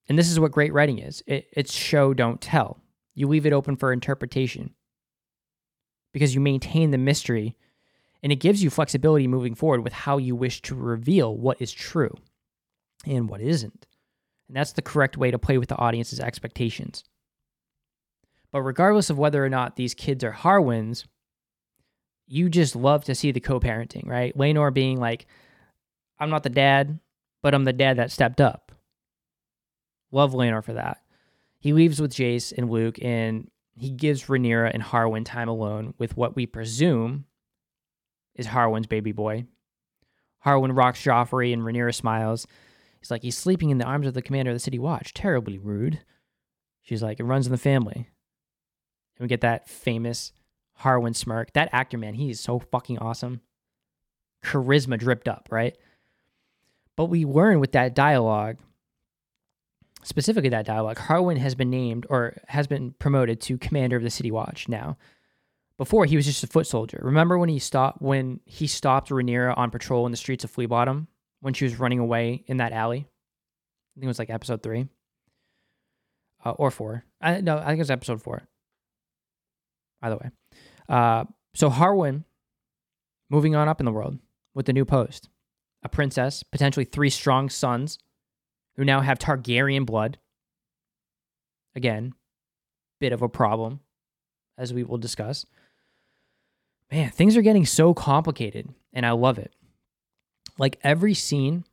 And 0.10 0.20
this 0.20 0.30
is 0.30 0.40
what 0.40 0.52
great 0.52 0.74
writing 0.74 1.00
is 1.00 1.24
it, 1.26 1.48
it's 1.54 1.74
show, 1.74 2.14
don't 2.14 2.42
tell. 2.42 2.82
You 3.16 3.28
leave 3.28 3.46
it 3.46 3.54
open 3.54 3.78
for 3.78 3.94
interpretation 3.94 4.76
because 6.14 6.36
you 6.36 6.42
maintain 6.42 6.92
the 6.92 6.98
mystery 6.98 7.56
And 8.24 8.32
it 8.32 8.38
gives 8.38 8.64
you 8.64 8.70
flexibility 8.70 9.28
moving 9.28 9.54
forward 9.54 9.84
with 9.84 9.94
how 9.94 10.18
you 10.18 10.36
wish 10.36 10.62
to 10.64 10.76
reveal 10.76 11.36
what 11.38 11.62
is 11.62 11.74
true 11.74 12.16
and 13.06 13.30
what 13.30 13.42
isn't. 13.42 13.86
And 14.48 14.56
that's 14.56 14.72
the 14.72 14.82
correct 14.82 15.18
way 15.18 15.30
to 15.30 15.38
play 15.38 15.58
with 15.58 15.68
the 15.70 15.78
audience's 15.78 16.22
expectations. 16.22 17.04
But 18.52 18.62
regardless 18.62 19.10
of 19.10 19.18
whether 19.18 19.44
or 19.44 19.50
not 19.50 19.76
these 19.76 19.94
kids 19.94 20.24
are 20.24 20.32
Harwins, 20.32 21.06
you 22.34 22.50
just 22.50 22.76
love 22.76 23.06
to 23.06 23.14
see 23.14 23.32
the 23.32 23.40
co 23.40 23.60
parenting, 23.60 24.08
right? 24.08 24.36
Laenor 24.36 24.74
being 24.74 25.00
like, 25.00 25.28
I'm 26.18 26.32
not 26.32 26.42
the 26.42 26.50
dad, 26.50 27.00
but 27.44 27.54
I'm 27.54 27.64
the 27.64 27.74
dad 27.74 27.98
that 27.98 28.12
stepped 28.12 28.42
up. 28.42 28.72
Love 30.12 30.34
Laenor 30.34 30.64
for 30.64 30.74
that. 30.74 30.98
He 31.60 31.74
leaves 31.74 32.02
with 32.02 32.12
Jace 32.12 32.52
and 32.58 32.72
Luke, 32.72 32.98
and 33.04 33.52
he 33.76 33.92
gives 33.92 34.26
Rhaenyra 34.26 34.72
and 34.74 34.82
Harwin 34.82 35.26
time 35.26 35.48
alone 35.48 35.94
with 36.00 36.18
what 36.18 36.36
we 36.36 36.48
presume 36.48 37.26
is 38.34 38.48
Harwin's 38.48 38.88
baby 38.88 39.12
boy. 39.12 39.46
Harwin 40.44 40.76
rocks 40.76 41.04
Joffrey, 41.04 41.54
and 41.54 41.62
Rhaenyra 41.62 41.94
smiles. 41.94 42.48
He's 43.00 43.12
like, 43.12 43.22
he's 43.22 43.38
sleeping 43.38 43.70
in 43.70 43.78
the 43.78 43.86
arms 43.86 44.08
of 44.08 44.16
the 44.16 44.24
commander 44.24 44.50
of 44.50 44.56
the 44.56 44.60
city 44.60 44.80
watch. 44.80 45.14
Terribly 45.14 45.60
rude. 45.60 46.00
She's 46.82 47.04
like, 47.04 47.20
it 47.20 47.26
runs 47.26 47.46
in 47.46 47.52
the 47.52 47.60
family. 47.60 48.10
And 49.18 49.26
we 49.26 49.28
get 49.28 49.42
that 49.42 49.70
famous 49.70 50.32
Harwin 50.82 51.16
smirk. 51.16 51.54
That 51.54 51.70
actor, 51.72 51.98
man, 51.98 52.16
he 52.16 52.30
is 52.30 52.40
so 52.40 52.60
fucking 52.60 53.00
awesome. 53.00 53.42
Charisma 54.44 54.98
dripped 54.98 55.28
up, 55.28 55.48
right? 55.52 55.78
But 56.96 57.06
we 57.06 57.26
learn 57.26 57.60
with 57.60 57.72
that 57.72 57.96
dialogue, 57.96 58.58
specifically 60.04 60.50
that 60.50 60.66
dialogue, 60.66 60.98
Harwin 60.98 61.38
has 61.38 61.56
been 61.56 61.70
named 61.70 62.06
or 62.10 62.38
has 62.48 62.68
been 62.68 62.92
promoted 63.00 63.42
to 63.42 63.58
commander 63.58 63.98
of 63.98 64.04
the 64.04 64.10
City 64.10 64.32
Watch 64.32 64.68
now. 64.68 64.98
Before 65.78 66.06
he 66.06 66.16
was 66.16 66.26
just 66.26 66.44
a 66.44 66.48
foot 66.48 66.68
soldier. 66.68 67.00
Remember 67.02 67.38
when 67.38 67.50
he 67.50 67.58
stopped 67.58 68.00
when 68.00 68.40
he 68.46 68.68
stopped 68.68 69.10
Rhaenyra 69.10 69.58
on 69.58 69.72
patrol 69.72 70.06
in 70.06 70.12
the 70.12 70.18
streets 70.18 70.44
of 70.44 70.52
Flea 70.52 70.68
Bottom 70.68 71.08
when 71.42 71.56
she 71.56 71.66
was 71.66 71.80
running 71.80 71.98
away 71.98 72.44
in 72.46 72.58
that 72.58 72.74
alley? 72.74 73.00
I 73.00 74.00
think 74.00 74.06
it 74.06 74.08
was 74.08 74.20
like 74.20 74.30
episode 74.30 74.62
three 74.62 74.88
uh, 76.46 76.52
or 76.52 76.72
four. 76.72 77.06
I 77.22 77.42
no, 77.42 77.58
I 77.58 77.66
think 77.68 77.78
it 77.78 77.80
was 77.80 77.92
episode 77.92 78.22
four. 78.22 78.44
Either 80.02 80.18
way, 80.18 80.30
uh, 80.90 81.26
so 81.54 81.70
Harwin 81.70 82.24
moving 83.30 83.56
on 83.56 83.68
up 83.68 83.80
in 83.80 83.86
the 83.86 83.92
world 83.92 84.20
with 84.54 84.66
the 84.66 84.74
new 84.74 84.86
post 84.86 85.30
a 85.84 85.90
princess, 85.90 86.44
potentially 86.44 86.86
three 86.86 87.10
strong 87.10 87.50
sons 87.50 88.00
who 88.78 88.86
now 88.86 89.02
have 89.02 89.20
Targaryen 89.20 89.86
blood. 89.86 90.18
Again, 91.76 92.14
bit 93.00 93.12
of 93.12 93.22
a 93.22 93.28
problem, 93.28 93.82
as 94.58 94.74
we 94.74 94.84
will 94.84 94.98
discuss. 94.98 95.46
Man, 96.92 97.10
things 97.10 97.36
are 97.36 97.42
getting 97.42 97.66
so 97.66 97.94
complicated, 97.94 98.70
and 98.94 99.06
I 99.06 99.12
love 99.12 99.38
it. 99.38 99.54
Like 100.58 100.80
every 100.84 101.14
scene, 101.14 101.66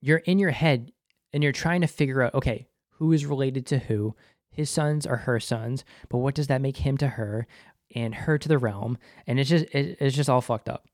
you're 0.00 0.18
in 0.18 0.38
your 0.38 0.50
head 0.50 0.92
and 1.32 1.42
you're 1.42 1.52
trying 1.52 1.80
to 1.80 1.86
figure 1.86 2.22
out 2.22 2.34
okay, 2.34 2.66
who 2.96 3.12
is 3.12 3.26
related 3.26 3.64
to 3.66 3.78
who? 3.78 4.14
His 4.50 4.68
sons 4.68 5.06
are 5.06 5.18
her 5.18 5.38
sons, 5.38 5.84
but 6.08 6.18
what 6.18 6.34
does 6.34 6.48
that 6.48 6.60
make 6.60 6.78
him 6.78 6.96
to 6.98 7.08
her 7.08 7.46
and 7.94 8.14
her 8.14 8.38
to 8.38 8.48
the 8.48 8.58
realm? 8.58 8.98
And 9.26 9.38
it's 9.38 9.50
just 9.50 9.66
it, 9.74 9.98
it's 10.00 10.16
just 10.16 10.30
all 10.30 10.40
fucked 10.40 10.68
up. 10.68 10.86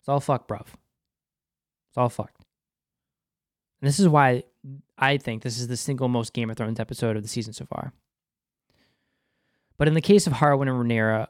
It's 0.00 0.08
all 0.08 0.20
fucked, 0.20 0.48
bruv. 0.48 0.66
It's 1.90 1.96
all 1.96 2.08
fucked. 2.08 2.44
And 3.80 3.88
this 3.88 3.98
is 3.98 4.08
why 4.08 4.44
I 4.98 5.16
think 5.16 5.42
this 5.42 5.58
is 5.58 5.68
the 5.68 5.76
single 5.76 6.08
most 6.08 6.32
Game 6.32 6.50
of 6.50 6.56
Thrones 6.56 6.80
episode 6.80 7.16
of 7.16 7.22
the 7.22 7.28
season 7.28 7.52
so 7.52 7.66
far. 7.66 7.92
But 9.76 9.88
in 9.88 9.94
the 9.94 10.00
case 10.00 10.26
of 10.26 10.34
Harwin 10.34 10.68
and 10.68 10.90
Rhaenyra, 10.90 11.26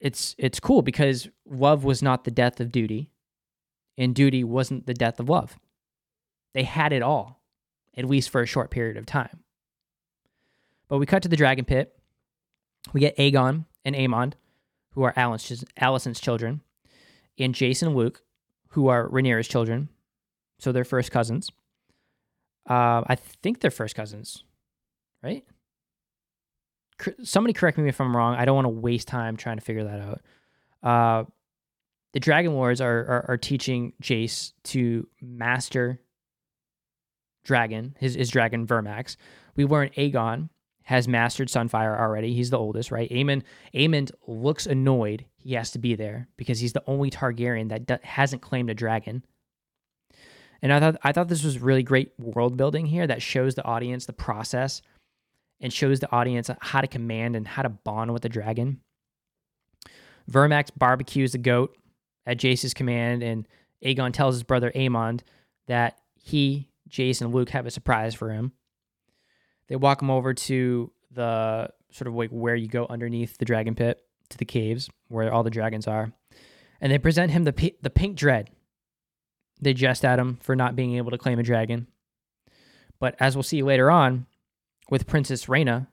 it's 0.00 0.34
it's 0.38 0.60
cool 0.60 0.82
because 0.82 1.28
love 1.46 1.84
was 1.84 2.02
not 2.02 2.24
the 2.24 2.30
death 2.30 2.60
of 2.60 2.72
duty, 2.72 3.10
and 3.96 4.14
duty 4.14 4.42
wasn't 4.42 4.86
the 4.86 4.94
death 4.94 5.20
of 5.20 5.28
love. 5.28 5.58
They 6.54 6.64
had 6.64 6.92
it 6.92 7.02
all, 7.02 7.42
at 7.96 8.06
least 8.06 8.30
for 8.30 8.40
a 8.40 8.46
short 8.46 8.70
period 8.70 8.96
of 8.96 9.06
time. 9.06 9.44
But 10.88 10.98
we 10.98 11.06
cut 11.06 11.22
to 11.22 11.28
the 11.28 11.36
dragon 11.36 11.64
pit. 11.64 11.96
We 12.92 13.00
get 13.00 13.16
Aegon 13.16 13.66
and 13.84 13.94
Aemond, 13.94 14.34
who 14.92 15.02
are 15.02 15.12
Alicent's 15.14 16.20
children, 16.20 16.62
and 17.38 17.54
Jason 17.54 17.88
and 17.88 17.96
Luke, 17.96 18.22
who 18.68 18.88
are 18.88 19.08
Rhaenyra's 19.08 19.48
children. 19.48 19.88
So 20.58 20.72
they're 20.72 20.84
first 20.84 21.10
cousins. 21.10 21.50
Uh, 22.68 23.02
I 23.06 23.16
think 23.16 23.60
they're 23.60 23.70
first 23.70 23.94
cousins, 23.94 24.44
right? 25.22 25.44
Somebody 27.22 27.54
correct 27.54 27.78
me 27.78 27.88
if 27.88 28.00
I'm 28.00 28.14
wrong. 28.14 28.34
I 28.34 28.44
don't 28.44 28.54
want 28.54 28.66
to 28.66 28.68
waste 28.70 29.08
time 29.08 29.36
trying 29.36 29.56
to 29.56 29.64
figure 29.64 29.84
that 29.84 30.00
out. 30.00 30.20
Uh, 30.82 31.24
the 32.12 32.20
Dragon 32.20 32.52
Lords 32.54 32.80
are, 32.80 32.98
are, 33.00 33.24
are 33.28 33.36
teaching 33.38 33.94
Jace 34.02 34.52
to 34.64 35.06
master 35.20 36.00
dragon, 37.44 37.96
his, 37.98 38.14
his 38.14 38.30
dragon 38.30 38.66
Vermax. 38.66 39.16
We 39.56 39.64
learn 39.64 39.90
Aegon 39.96 40.50
has 40.90 41.06
mastered 41.06 41.46
Sunfyre 41.46 41.96
already. 41.96 42.34
He's 42.34 42.50
the 42.50 42.58
oldest, 42.58 42.90
right? 42.90 43.08
Aemond, 43.10 43.44
Aemond 43.72 44.10
looks 44.26 44.66
annoyed 44.66 45.24
he 45.36 45.54
has 45.54 45.70
to 45.70 45.78
be 45.78 45.94
there 45.94 46.26
because 46.36 46.58
he's 46.58 46.72
the 46.72 46.82
only 46.84 47.10
Targaryen 47.10 47.68
that 47.68 47.86
do- 47.86 47.98
hasn't 48.02 48.42
claimed 48.42 48.70
a 48.70 48.74
dragon. 48.74 49.24
And 50.60 50.72
I 50.72 50.80
thought 50.80 50.96
I 51.04 51.12
thought 51.12 51.28
this 51.28 51.44
was 51.44 51.60
really 51.60 51.84
great 51.84 52.10
world 52.18 52.56
building 52.56 52.86
here 52.86 53.06
that 53.06 53.22
shows 53.22 53.54
the 53.54 53.64
audience 53.64 54.06
the 54.06 54.12
process 54.12 54.82
and 55.60 55.72
shows 55.72 56.00
the 56.00 56.10
audience 56.10 56.50
how 56.58 56.80
to 56.80 56.88
command 56.88 57.36
and 57.36 57.46
how 57.46 57.62
to 57.62 57.68
bond 57.68 58.12
with 58.12 58.22
the 58.22 58.28
dragon. 58.28 58.80
Vermax 60.28 60.70
barbecues 60.76 61.30
the 61.30 61.38
goat 61.38 61.76
at 62.26 62.38
Jace's 62.38 62.74
command, 62.74 63.22
and 63.22 63.46
Aegon 63.84 64.12
tells 64.12 64.34
his 64.34 64.42
brother 64.42 64.72
Aemond 64.74 65.20
that 65.68 66.00
he, 66.16 66.68
Jace, 66.90 67.20
and 67.20 67.32
Luke 67.32 67.50
have 67.50 67.66
a 67.66 67.70
surprise 67.70 68.12
for 68.12 68.32
him. 68.32 68.50
They 69.70 69.76
walk 69.76 70.02
him 70.02 70.10
over 70.10 70.34
to 70.34 70.90
the 71.12 71.70
sort 71.92 72.08
of 72.08 72.14
like 72.14 72.30
where 72.30 72.56
you 72.56 72.68
go 72.68 72.86
underneath 72.90 73.38
the 73.38 73.44
dragon 73.44 73.74
pit 73.74 74.02
to 74.30 74.36
the 74.36 74.44
caves 74.44 74.90
where 75.08 75.32
all 75.32 75.44
the 75.44 75.50
dragons 75.50 75.86
are, 75.86 76.12
and 76.80 76.92
they 76.92 76.98
present 76.98 77.30
him 77.30 77.44
the 77.44 77.52
p- 77.52 77.76
the 77.80 77.88
pink 77.88 78.16
dread. 78.16 78.50
They 79.60 79.72
jest 79.72 80.04
at 80.04 80.18
him 80.18 80.38
for 80.42 80.56
not 80.56 80.74
being 80.74 80.96
able 80.96 81.12
to 81.12 81.18
claim 81.18 81.38
a 81.38 81.44
dragon, 81.44 81.86
but 82.98 83.14
as 83.20 83.36
we'll 83.36 83.44
see 83.44 83.62
later 83.62 83.90
on, 83.90 84.26
with 84.90 85.06
Princess 85.06 85.46
Rhaena, 85.46 85.86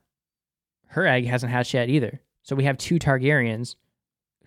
her 0.88 1.06
egg 1.06 1.26
hasn't 1.26 1.52
hatched 1.52 1.74
yet 1.74 1.88
either. 1.88 2.20
So 2.42 2.56
we 2.56 2.64
have 2.64 2.78
two 2.78 2.98
Targaryens 2.98 3.76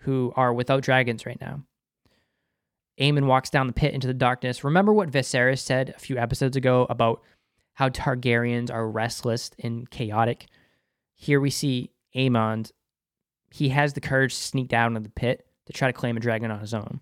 who 0.00 0.32
are 0.36 0.52
without 0.52 0.82
dragons 0.82 1.24
right 1.24 1.40
now. 1.40 1.62
Aemond 3.00 3.26
walks 3.26 3.48
down 3.48 3.66
the 3.66 3.72
pit 3.72 3.94
into 3.94 4.06
the 4.08 4.14
darkness. 4.14 4.62
Remember 4.62 4.92
what 4.92 5.10
Viserys 5.10 5.60
said 5.60 5.94
a 5.96 6.00
few 6.00 6.18
episodes 6.18 6.56
ago 6.56 6.86
about 6.90 7.22
how 7.82 7.88
Targaryens 7.88 8.70
are 8.70 8.88
restless 8.88 9.50
and 9.58 9.90
chaotic. 9.90 10.46
Here 11.16 11.40
we 11.40 11.50
see 11.50 11.90
Aemond. 12.14 12.70
He 13.50 13.70
has 13.70 13.92
the 13.92 14.00
courage 14.00 14.36
to 14.36 14.40
sneak 14.40 14.68
down 14.68 14.92
into 14.96 15.00
the 15.00 15.08
pit 15.08 15.44
to 15.66 15.72
try 15.72 15.88
to 15.88 15.92
claim 15.92 16.16
a 16.16 16.20
dragon 16.20 16.52
on 16.52 16.60
his 16.60 16.74
own. 16.74 17.00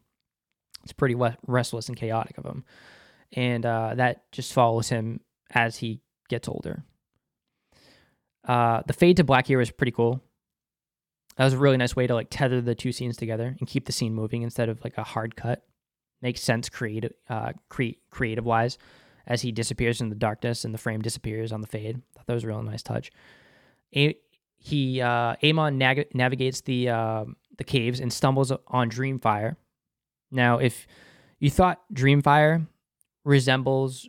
It's 0.83 0.95
pretty 0.95 1.17
restless 1.47 1.89
and 1.89 1.99
chaotic 1.99 2.39
of 2.39 2.47
him. 2.47 2.65
And 3.35 3.67
uh, 3.67 3.97
that 3.97 4.33
just 4.33 4.55
follows 4.55 4.89
him 4.89 5.21
as 5.51 5.77
he 5.77 6.01
gets 6.31 6.49
older. 6.49 6.83
Uh, 8.49 8.81
the 8.87 8.95
fade 8.95 9.19
to 9.19 9.25
black 9.25 9.49
here 9.49 9.59
was 9.59 9.71
pretty 9.71 9.93
cool. 9.93 10.23
That 11.37 11.45
was 11.45 11.53
a 11.53 11.59
really 11.59 11.77
nice 11.77 11.95
way 11.95 12.07
to 12.07 12.15
like 12.15 12.29
tether 12.31 12.63
the 12.63 12.75
two 12.75 12.93
scenes 12.93 13.19
together 13.19 13.55
and 13.59 13.69
keep 13.69 13.85
the 13.85 13.93
scene 13.93 14.15
moving 14.15 14.41
instead 14.41 14.71
of 14.71 14.83
like 14.83 14.97
a 14.97 15.05
hard 15.05 15.37
cut. 15.37 15.63
Makes 16.23 16.41
sense 16.41 16.71
creative, 16.71 17.13
uh, 17.29 17.53
cre- 17.69 18.01
creative 18.11 18.47
wise 18.47 18.79
as 19.31 19.43
he 19.43 19.53
disappears 19.53 20.01
in 20.01 20.09
the 20.09 20.17
darkness 20.17 20.65
and 20.65 20.75
the 20.75 20.79
frame 20.79 21.01
disappears 21.01 21.53
on 21.53 21.61
the 21.61 21.67
fade. 21.67 22.03
Thought 22.17 22.27
that 22.27 22.35
was 22.35 22.45
a 22.45 22.49
real 22.49 22.63
nice 22.63 22.83
touch. 22.83 23.13
A- 23.97 24.19
he 24.59 25.01
uh, 25.01 25.37
Aemond 25.37 25.77
nag- 25.77 26.15
navigates 26.15 26.61
the 26.63 26.91
uh, 26.91 27.25
the 27.57 27.65
caves 27.65 28.01
and 28.01 28.13
stumbles 28.13 28.53
on 28.67 28.91
Dreamfyre. 28.91 29.57
Now, 30.31 30.59
if 30.59 30.87
you 31.39 31.49
thought 31.49 31.81
Dreamfyre 31.95 32.67
resembles 33.25 34.09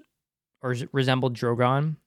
or 0.61 0.75
resembled 0.91 1.37
Drogon, 1.37 1.97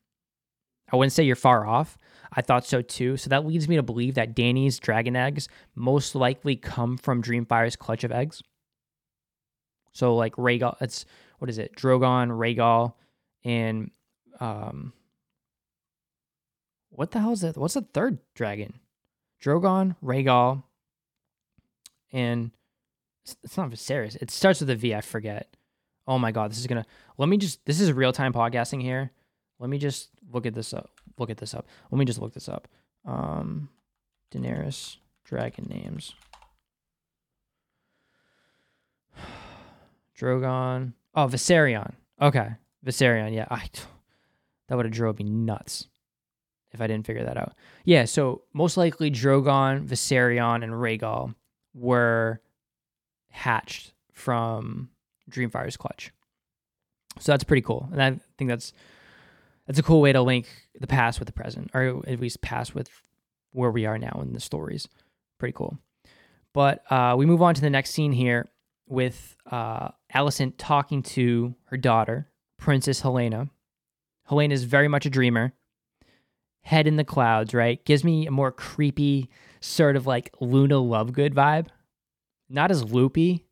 I 0.91 0.95
wouldn't 0.97 1.13
say 1.13 1.23
you're 1.23 1.35
far 1.35 1.65
off. 1.65 1.97
I 2.33 2.41
thought 2.41 2.65
so 2.65 2.81
too. 2.81 3.17
So 3.17 3.29
that 3.29 3.45
leads 3.45 3.67
me 3.67 3.77
to 3.77 3.83
believe 3.83 4.15
that 4.15 4.35
Danny's 4.35 4.77
dragon 4.77 5.15
eggs 5.15 5.47
most 5.73 6.15
likely 6.15 6.55
come 6.57 6.97
from 6.97 7.23
Dreamfyre's 7.23 7.77
clutch 7.77 8.03
of 8.03 8.11
eggs. 8.11 8.43
So 9.93 10.15
like 10.15 10.35
Rhaegal, 10.35 10.75
it's 10.81 11.05
what 11.39 11.49
is 11.49 11.57
it? 11.57 11.75
Drogon, 11.75 12.29
Rhaegal, 12.29 12.93
and 13.45 13.91
um, 14.41 14.91
what 16.89 17.11
the 17.11 17.19
hell 17.19 17.31
is 17.31 17.41
that? 17.41 17.55
What's 17.55 17.75
the 17.75 17.81
third 17.81 18.17
dragon? 18.33 18.79
Drogon, 19.41 19.95
Rhaegal, 20.03 20.63
and 22.11 22.51
it's 23.43 23.55
not 23.55 23.69
Viserys. 23.69 24.15
It 24.17 24.31
starts 24.31 24.59
with 24.59 24.69
a 24.71 24.75
V. 24.75 24.95
I 24.95 25.01
forget. 25.01 25.55
Oh 26.07 26.17
my 26.17 26.31
god, 26.31 26.51
this 26.51 26.59
is 26.59 26.67
gonna. 26.67 26.85
Let 27.17 27.29
me 27.29 27.37
just. 27.37 27.63
This 27.65 27.79
is 27.79 27.93
real 27.93 28.11
time 28.11 28.33
podcasting 28.33 28.81
here. 28.81 29.11
Let 29.59 29.69
me 29.69 29.77
just 29.77 30.09
look 30.31 30.45
at 30.45 30.53
this 30.53 30.73
up. 30.73 30.89
Look 31.17 31.29
at 31.29 31.37
this 31.37 31.53
up. 31.53 31.67
Let 31.91 31.99
me 31.99 32.05
just 32.05 32.19
look 32.19 32.33
this 32.33 32.49
up. 32.49 32.67
Um, 33.05 33.69
Daenerys 34.33 34.97
dragon 35.23 35.67
names. 35.69 36.13
Drogon. 40.19 40.93
Oh, 41.13 41.27
Viserion. 41.27 41.93
Okay, 42.21 42.51
Viserion. 42.85 43.33
Yeah, 43.33 43.47
I 43.49 43.69
that 44.67 44.75
would 44.75 44.85
have 44.85 44.93
drove 44.93 45.19
me 45.19 45.25
nuts 45.25 45.87
if 46.71 46.81
I 46.81 46.87
didn't 46.87 47.05
figure 47.05 47.23
that 47.23 47.37
out. 47.37 47.53
Yeah, 47.83 48.05
so 48.05 48.43
most 48.53 48.77
likely 48.77 49.09
Drogon, 49.09 49.85
Viserion, 49.87 50.63
and 50.63 50.73
Rhaegal 50.73 51.33
were 51.73 52.41
hatched 53.29 53.93
from 54.11 54.89
Dreamfyre's 55.29 55.77
clutch. 55.77 56.11
So 57.19 57.31
that's 57.31 57.43
pretty 57.43 57.61
cool, 57.61 57.87
and 57.91 58.03
I 58.03 58.19
think 58.37 58.49
that's 58.49 58.73
that's 59.67 59.79
a 59.79 59.83
cool 59.83 60.01
way 60.01 60.11
to 60.11 60.21
link 60.21 60.47
the 60.79 60.87
past 60.87 61.19
with 61.19 61.27
the 61.27 61.33
present, 61.33 61.71
or 61.73 62.03
at 62.07 62.19
least 62.19 62.41
past 62.41 62.75
with 62.75 62.89
where 63.51 63.71
we 63.71 63.85
are 63.85 63.97
now 63.97 64.19
in 64.21 64.33
the 64.33 64.39
stories. 64.39 64.87
Pretty 65.39 65.53
cool. 65.53 65.77
But 66.53 66.89
uh, 66.91 67.15
we 67.17 67.25
move 67.25 67.41
on 67.41 67.55
to 67.55 67.61
the 67.61 67.69
next 67.69 67.91
scene 67.91 68.11
here 68.11 68.49
with 68.87 69.35
uh, 69.49 69.89
Alicent 70.13 70.53
talking 70.57 71.01
to 71.03 71.55
her 71.65 71.77
daughter, 71.77 72.29
Princess 72.57 73.01
Helaena. 73.01 73.49
Helaena 74.29 74.51
is 74.51 74.63
very 74.63 74.87
much 74.87 75.05
a 75.05 75.09
dreamer, 75.09 75.53
head 76.61 76.87
in 76.87 76.95
the 76.95 77.03
clouds, 77.03 77.53
right? 77.53 77.83
Gives 77.85 78.03
me 78.03 78.25
a 78.25 78.31
more 78.31 78.51
creepy, 78.51 79.29
sort 79.59 79.95
of 79.95 80.07
like 80.07 80.33
Luna 80.39 80.75
Lovegood 80.75 81.33
vibe. 81.33 81.67
Not 82.49 82.71
as 82.71 82.83
loopy, 82.83 83.45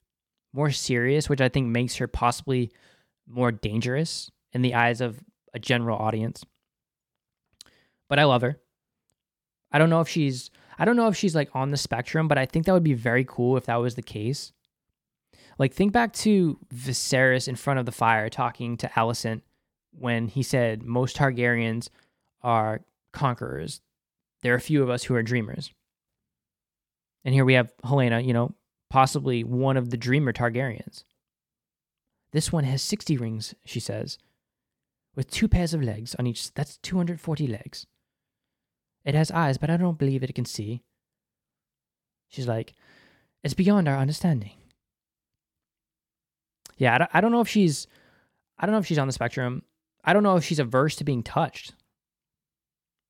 more 0.51 0.71
serious, 0.71 1.29
which 1.29 1.41
I 1.41 1.49
think 1.49 1.67
makes 1.67 1.95
her 1.97 2.07
possibly 2.07 2.71
more 3.27 3.51
dangerous 3.51 4.31
in 4.51 4.61
the 4.61 4.75
eyes 4.75 5.01
of 5.01 5.19
a 5.53 5.59
general 5.59 5.97
audience. 5.97 6.43
But 8.09 8.19
I 8.19 8.25
love 8.25 8.41
her. 8.41 8.59
I 9.71 9.79
don't 9.79 9.89
know 9.89 10.01
if 10.01 10.09
she's 10.09 10.51
I 10.77 10.85
don't 10.85 10.95
know 10.95 11.07
if 11.07 11.15
she's 11.15 11.35
like 11.35 11.49
on 11.53 11.71
the 11.71 11.77
spectrum, 11.77 12.27
but 12.27 12.37
I 12.37 12.45
think 12.45 12.65
that 12.65 12.73
would 12.73 12.83
be 12.83 12.93
very 12.93 13.25
cool 13.25 13.57
if 13.57 13.65
that 13.65 13.75
was 13.75 13.95
the 13.95 14.01
case. 14.01 14.53
Like 15.59 15.73
think 15.73 15.91
back 15.91 16.13
to 16.13 16.59
Viserys 16.73 17.47
in 17.47 17.55
front 17.55 17.79
of 17.79 17.85
the 17.85 17.91
fire 17.91 18.29
talking 18.29 18.77
to 18.77 18.87
Alicent 18.89 19.41
when 19.91 20.27
he 20.27 20.43
said 20.43 20.83
most 20.83 21.15
Targaryens 21.17 21.89
are 22.41 22.81
conquerors. 23.11 23.81
There 24.41 24.53
are 24.53 24.57
a 24.57 24.61
few 24.61 24.83
of 24.83 24.89
us 24.89 25.03
who 25.03 25.15
are 25.15 25.23
dreamers. 25.23 25.71
And 27.23 27.33
here 27.33 27.45
we 27.45 27.53
have 27.53 27.71
Helaena, 27.85 28.25
you 28.25 28.33
know, 28.33 28.55
possibly 28.89 29.43
one 29.43 29.77
of 29.77 29.89
the 29.89 29.97
dreamer 29.97 30.33
Targaryens. 30.33 31.03
This 32.31 32.51
one 32.51 32.63
has 32.63 32.81
60 32.81 33.15
rings, 33.17 33.53
she 33.63 33.79
says, 33.79 34.17
with 35.15 35.29
two 35.29 35.47
pairs 35.47 35.73
of 35.73 35.83
legs 35.83 36.15
on 36.15 36.27
each. 36.27 36.53
That's 36.53 36.77
240 36.77 37.47
legs. 37.47 37.85
It 39.05 39.15
has 39.15 39.31
eyes, 39.31 39.57
but 39.57 39.69
I 39.69 39.77
don't 39.77 39.99
believe 39.99 40.23
it 40.23 40.33
can 40.33 40.45
see. 40.45 40.81
She's 42.29 42.47
like, 42.47 42.73
it's 43.43 43.53
beyond 43.53 43.87
our 43.87 43.97
understanding. 43.97 44.53
Yeah, 46.77 46.95
I 46.95 46.97
don't, 46.97 47.09
I 47.13 47.21
don't 47.21 47.31
know 47.31 47.41
if 47.41 47.47
she's, 47.47 47.88
I 48.57 48.65
don't 48.65 48.73
know 48.73 48.79
if 48.79 48.86
she's 48.86 48.97
on 48.97 49.07
the 49.07 49.13
spectrum. 49.13 49.63
I 50.03 50.13
don't 50.13 50.23
know 50.23 50.36
if 50.36 50.43
she's 50.43 50.59
averse 50.59 50.95
to 50.97 51.03
being 51.03 51.23
touched. 51.23 51.73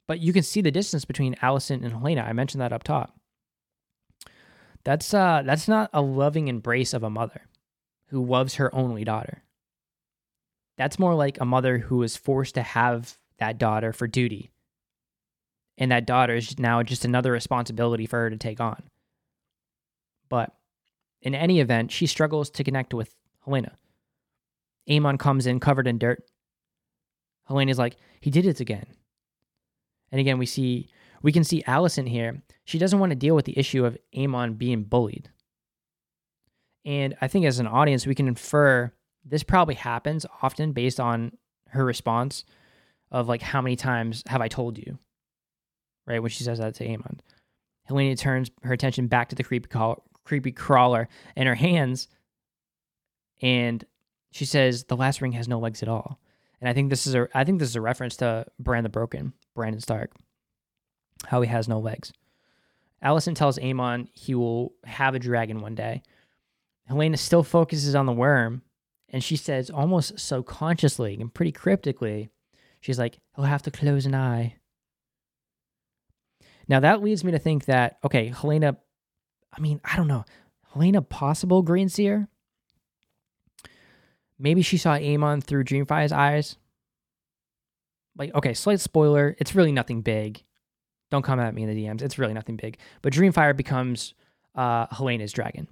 But 0.08 0.20
you 0.20 0.34
can 0.34 0.44
see 0.44 0.62
the 0.62 0.72
distance 0.72 1.06
between 1.06 1.36
Alicent 1.36 1.84
and 1.84 1.94
Helaena. 1.94 2.28
I 2.28 2.34
mentioned 2.34 2.62
that 2.62 2.74
up 2.74 2.84
top. 2.84 3.16
That's 4.84 5.14
uh 5.14 5.44
that's 5.46 5.68
not 5.68 5.90
a 5.94 6.02
loving 6.02 6.50
embrace 6.50 6.94
of 6.94 7.04
a 7.04 7.10
mother 7.10 7.48
who 8.10 8.26
loves 8.26 8.56
her 8.56 8.74
only 8.76 9.06
daughter. 9.06 9.44
That's 10.78 11.00
more 11.00 11.16
like 11.16 11.40
a 11.40 11.46
mother 11.46 11.78
who 11.78 12.04
is 12.04 12.18
forced 12.18 12.56
to 12.56 12.64
have 12.64 13.18
that 13.40 13.58
daughter 13.58 13.94
for 13.94 14.08
duty. 14.08 14.52
And 15.78 15.92
that 15.92 16.06
daughter 16.06 16.36
is 16.36 16.60
now 16.60 16.84
just 16.84 17.06
another 17.06 17.32
responsibility 17.32 18.06
for 18.06 18.20
her 18.20 18.30
to 18.30 18.38
take 18.38 18.60
on. 18.60 18.84
But 20.30 20.54
in 21.22 21.34
any 21.34 21.60
event, 21.60 21.92
she 21.92 22.06
struggles 22.06 22.50
to 22.52 22.64
connect 22.64 22.94
with 22.94 23.14
Helaena. 23.48 23.72
Aemond 24.90 25.20
comes 25.20 25.48
in 25.48 25.60
covered 25.60 25.88
in 25.88 25.98
dirt. 25.98 26.24
Helaena's 27.50 27.80
like, 27.80 27.98
he 28.22 28.30
did 28.30 28.46
it 28.46 28.60
again. 28.60 28.86
And 30.12 30.20
again, 30.20 30.38
we 30.38 30.46
see 30.46 30.90
we 31.22 31.32
can 31.32 31.44
see 31.44 31.64
Alicent 31.64 32.08
here. 32.08 32.42
She 32.66 32.78
doesn't 32.78 33.00
want 33.00 33.12
to 33.12 33.16
deal 33.16 33.36
with 33.36 33.46
the 33.46 33.58
issue 33.58 33.86
of 33.86 33.98
Aemond 34.16 34.58
being 34.58 34.84
bullied. 34.84 35.30
And 36.86 37.16
I 37.22 37.28
think 37.28 37.46
as 37.46 37.60
an 37.60 37.68
audience, 37.68 38.06
we 38.06 38.16
can 38.16 38.28
infer 38.28 38.92
this 39.26 39.44
probably 39.44 39.76
happens 39.76 40.26
often 40.42 40.74
based 40.74 41.00
on 41.00 41.32
her 41.70 41.86
response 41.86 42.44
of 43.10 43.28
like, 43.30 43.42
how 43.42 43.62
many 43.62 43.76
times 43.76 44.22
have 44.28 44.42
I 44.42 44.50
told 44.50 44.78
you? 44.78 45.00
Right? 46.06 46.22
When 46.22 46.30
she 46.30 46.44
says 46.44 46.60
that 46.60 46.76
to 46.76 46.86
Aemond. 46.86 47.20
Helaena 47.90 48.18
turns 48.18 48.52
her 48.64 48.74
attention 48.74 49.08
back 49.08 49.30
to 49.30 49.36
the 49.36 49.44
creepy, 49.44 49.70
call, 49.70 50.04
creepy 50.26 50.52
crawler 50.52 51.08
in 51.36 51.48
her 51.48 51.56
hands. 51.56 52.08
And 53.42 53.84
she 54.32 54.46
says, 54.46 54.86
the 54.86 54.98
last 54.98 55.22
ring 55.22 55.34
has 55.34 55.48
no 55.48 55.60
legs 55.60 55.84
at 55.84 55.90
all. 55.90 56.20
And 56.60 56.70
I 56.70 56.74
think 56.74 56.90
this 56.90 57.06
is 57.06 57.14
a 57.14 57.28
I 57.34 57.44
think 57.44 57.60
this 57.60 57.68
is 57.68 57.76
a 57.76 57.82
reference 57.82 58.16
to 58.18 58.46
Bran 58.58 58.84
the 58.84 58.90
Broken, 58.90 59.34
Brandon 59.54 59.82
Stark. 59.82 60.12
How 61.26 61.42
he 61.42 61.50
has 61.50 61.68
no 61.68 61.80
legs. 61.80 62.14
Alicent 63.04 63.36
tells 63.36 63.60
Aemond 63.60 64.08
he 64.14 64.34
will 64.34 64.74
have 64.86 65.14
a 65.14 65.20
dragon 65.20 65.60
one 65.60 65.76
day. 65.76 66.04
Helaena 66.90 67.18
still 67.18 67.44
focuses 67.44 67.96
on 67.96 68.06
the 68.06 68.14
worm, 68.14 68.62
and 69.10 69.22
she 69.22 69.36
says 69.36 69.70
almost 69.70 70.20
subconsciously 70.20 71.18
and 71.20 71.34
pretty 71.34 71.52
cryptically, 71.52 72.30
she's 72.80 73.00
like, 73.00 73.20
he'll 73.36 73.46
have 73.46 73.64
to 73.64 73.72
close 73.72 74.06
an 74.06 74.16
eye. 74.16 74.56
Now 76.70 76.80
that 76.80 77.04
leads 77.04 77.26
me 77.26 77.34
to 77.34 77.40
think 77.40 77.66
that, 77.66 77.98
okay, 78.06 78.30
Helaena, 78.30 78.78
I 79.52 79.60
mean, 79.60 79.82
I 79.84 79.98
don't 79.98 80.08
know. 80.08 80.24
Helaena 80.74 81.08
possible 81.08 81.62
green 81.62 81.90
seer? 81.90 82.30
Maybe 84.40 84.62
she 84.62 84.78
saw 84.78 84.98
Aemond 84.98 85.44
through 85.44 85.64
Dreamfyre's 85.64 86.12
eyes. 86.12 86.58
Like, 88.18 88.34
okay, 88.36 88.54
slight 88.54 88.80
spoiler, 88.80 89.36
it's 89.40 89.56
really 89.56 89.72
nothing 89.72 90.02
big. 90.02 90.44
Don't 91.10 91.24
come 91.24 91.40
at 91.40 91.54
me 91.54 91.64
in 91.64 91.70
the 91.70 91.86
DMs. 91.86 92.02
It's 92.02 92.18
really 92.18 92.34
nothing 92.34 92.56
big. 92.56 92.78
But 93.02 93.14
Dreamfyre 93.14 93.56
becomes 93.56 94.14
uh, 94.56 94.88
Helaena's 94.88 95.32
dragon 95.32 95.68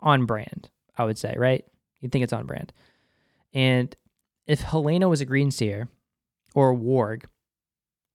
on 0.00 0.26
brand, 0.26 0.70
I 0.96 1.04
would 1.04 1.18
say, 1.18 1.34
right? 1.36 1.64
You'd 2.00 2.12
think 2.12 2.22
it's 2.22 2.32
on 2.32 2.46
brand. 2.46 2.72
And 3.52 3.94
if 4.46 4.62
Helaena 4.62 5.08
was 5.08 5.20
a 5.20 5.26
green 5.26 5.50
seer 5.50 5.88
or 6.54 6.70
a 6.70 6.76
warg, 6.76 7.24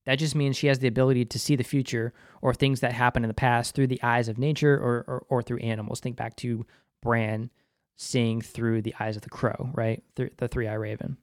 that 0.06 0.16
just 0.16 0.36
means 0.36 0.58
she 0.58 0.68
has 0.68 0.80
the 0.80 0.88
ability 0.88 1.26
to 1.26 1.40
see 1.40 1.56
the 1.56 1.64
future 1.64 2.14
or 2.42 2.54
things 2.54 2.80
that 2.80 2.94
happen 2.94 3.24
in 3.24 3.28
the 3.28 3.34
past 3.34 3.76
through 3.76 3.88
the 3.88 4.02
eyes 4.02 4.28
of 4.28 4.38
nature 4.38 4.74
or, 4.74 5.04
or, 5.08 5.26
or 5.30 5.42
through 5.44 5.60
animals. 5.60 6.00
Think 6.00 6.16
back 6.16 6.36
to 6.38 6.66
Bran 7.02 7.52
seeing 8.02 8.42
through 8.42 8.82
the 8.82 8.96
eyes 9.00 9.16
of 9.16 9.22
the 9.22 9.30
crow, 9.30 9.70
right? 9.74 10.04
Th- 10.16 10.34
the 10.38 10.48
three 10.48 10.68
eye 10.68 10.74
raven. 10.74 11.18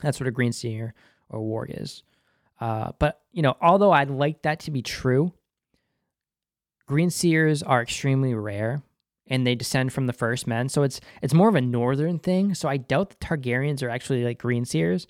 That's 0.00 0.18
what 0.18 0.26
a 0.26 0.32
green 0.32 0.52
seer 0.52 0.94
or 1.28 1.40
warg 1.40 1.80
is. 1.82 2.02
Uh, 2.60 2.92
but, 2.98 3.20
you 3.32 3.42
know, 3.42 3.56
although 3.60 3.92
I'd 3.92 4.08
like 4.08 4.42
that 4.42 4.60
to 4.60 4.70
be 4.70 4.80
true, 4.80 5.32
green 6.86 7.10
seers 7.10 7.62
are 7.62 7.82
extremely 7.82 8.32
rare 8.34 8.82
and 9.26 9.46
they 9.46 9.54
descend 9.54 9.92
from 9.92 10.06
the 10.06 10.12
first 10.12 10.46
men. 10.46 10.68
So 10.68 10.82
it's 10.82 11.00
it's 11.20 11.34
more 11.34 11.48
of 11.48 11.54
a 11.54 11.60
northern 11.60 12.18
thing. 12.18 12.54
So 12.54 12.68
I 12.68 12.78
doubt 12.78 13.10
the 13.10 13.16
Targaryens 13.16 13.82
are 13.82 13.90
actually 13.90 14.24
like 14.24 14.38
green 14.38 14.64
seers, 14.64 15.06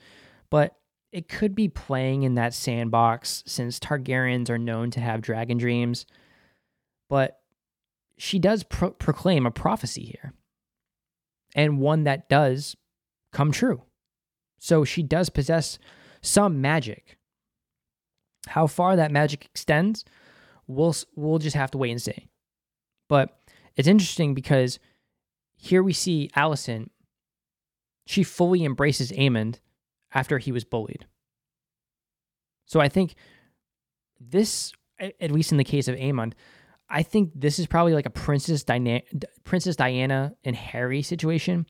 but 0.50 0.76
it 1.12 1.28
could 1.28 1.54
be 1.54 1.68
playing 1.68 2.24
in 2.24 2.34
that 2.34 2.54
sandbox 2.54 3.44
since 3.46 3.78
Targaryens 3.78 4.50
are 4.50 4.58
known 4.58 4.90
to 4.92 5.00
have 5.00 5.20
dragon 5.20 5.58
dreams. 5.58 6.06
But 7.08 7.38
she 8.16 8.38
does 8.38 8.64
pro- 8.64 8.90
proclaim 8.90 9.46
a 9.46 9.50
prophecy 9.50 10.04
here, 10.04 10.32
and 11.54 11.78
one 11.78 12.04
that 12.04 12.28
does 12.28 12.76
come 13.32 13.52
true. 13.52 13.82
So 14.58 14.84
she 14.84 15.02
does 15.02 15.28
possess 15.28 15.78
some 16.20 16.60
magic. 16.60 17.18
How 18.48 18.66
far 18.66 18.96
that 18.96 19.10
magic 19.12 19.44
extends, 19.44 20.04
we'll 20.66 20.94
we'll 21.16 21.38
just 21.38 21.56
have 21.56 21.70
to 21.72 21.78
wait 21.78 21.90
and 21.90 22.02
see. 22.02 22.28
But 23.08 23.38
it's 23.76 23.88
interesting 23.88 24.34
because 24.34 24.78
here 25.56 25.82
we 25.82 25.92
see 25.92 26.30
Alicent. 26.36 26.90
She 28.06 28.24
fully 28.24 28.64
embraces 28.64 29.12
Aemond 29.12 29.60
after 30.12 30.38
he 30.38 30.52
was 30.52 30.64
bullied. 30.64 31.06
So 32.66 32.80
I 32.80 32.88
think 32.88 33.14
this, 34.20 34.72
at 34.98 35.30
least 35.30 35.52
in 35.52 35.58
the 35.58 35.64
case 35.64 35.88
of 35.88 35.96
Aemond, 35.96 36.32
I 36.88 37.02
think 37.02 37.32
this 37.34 37.58
is 37.58 37.66
probably 37.66 37.94
like 37.94 38.06
a 38.06 38.10
Princess 38.10 38.64
Diana, 38.64 39.00
Princess 39.44 39.76
Diana 39.76 40.34
and 40.44 40.54
Harry 40.54 41.02
situation, 41.02 41.66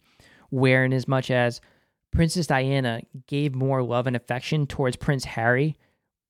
where 0.50 0.84
in 0.84 0.92
as 0.92 1.06
much 1.06 1.30
as 1.30 1.60
Princess 2.10 2.46
Diana 2.46 3.02
gave 3.26 3.54
more 3.54 3.82
love 3.82 4.06
and 4.06 4.16
affection 4.16 4.66
towards 4.66 4.96
Prince 4.96 5.24
Harry 5.24 5.76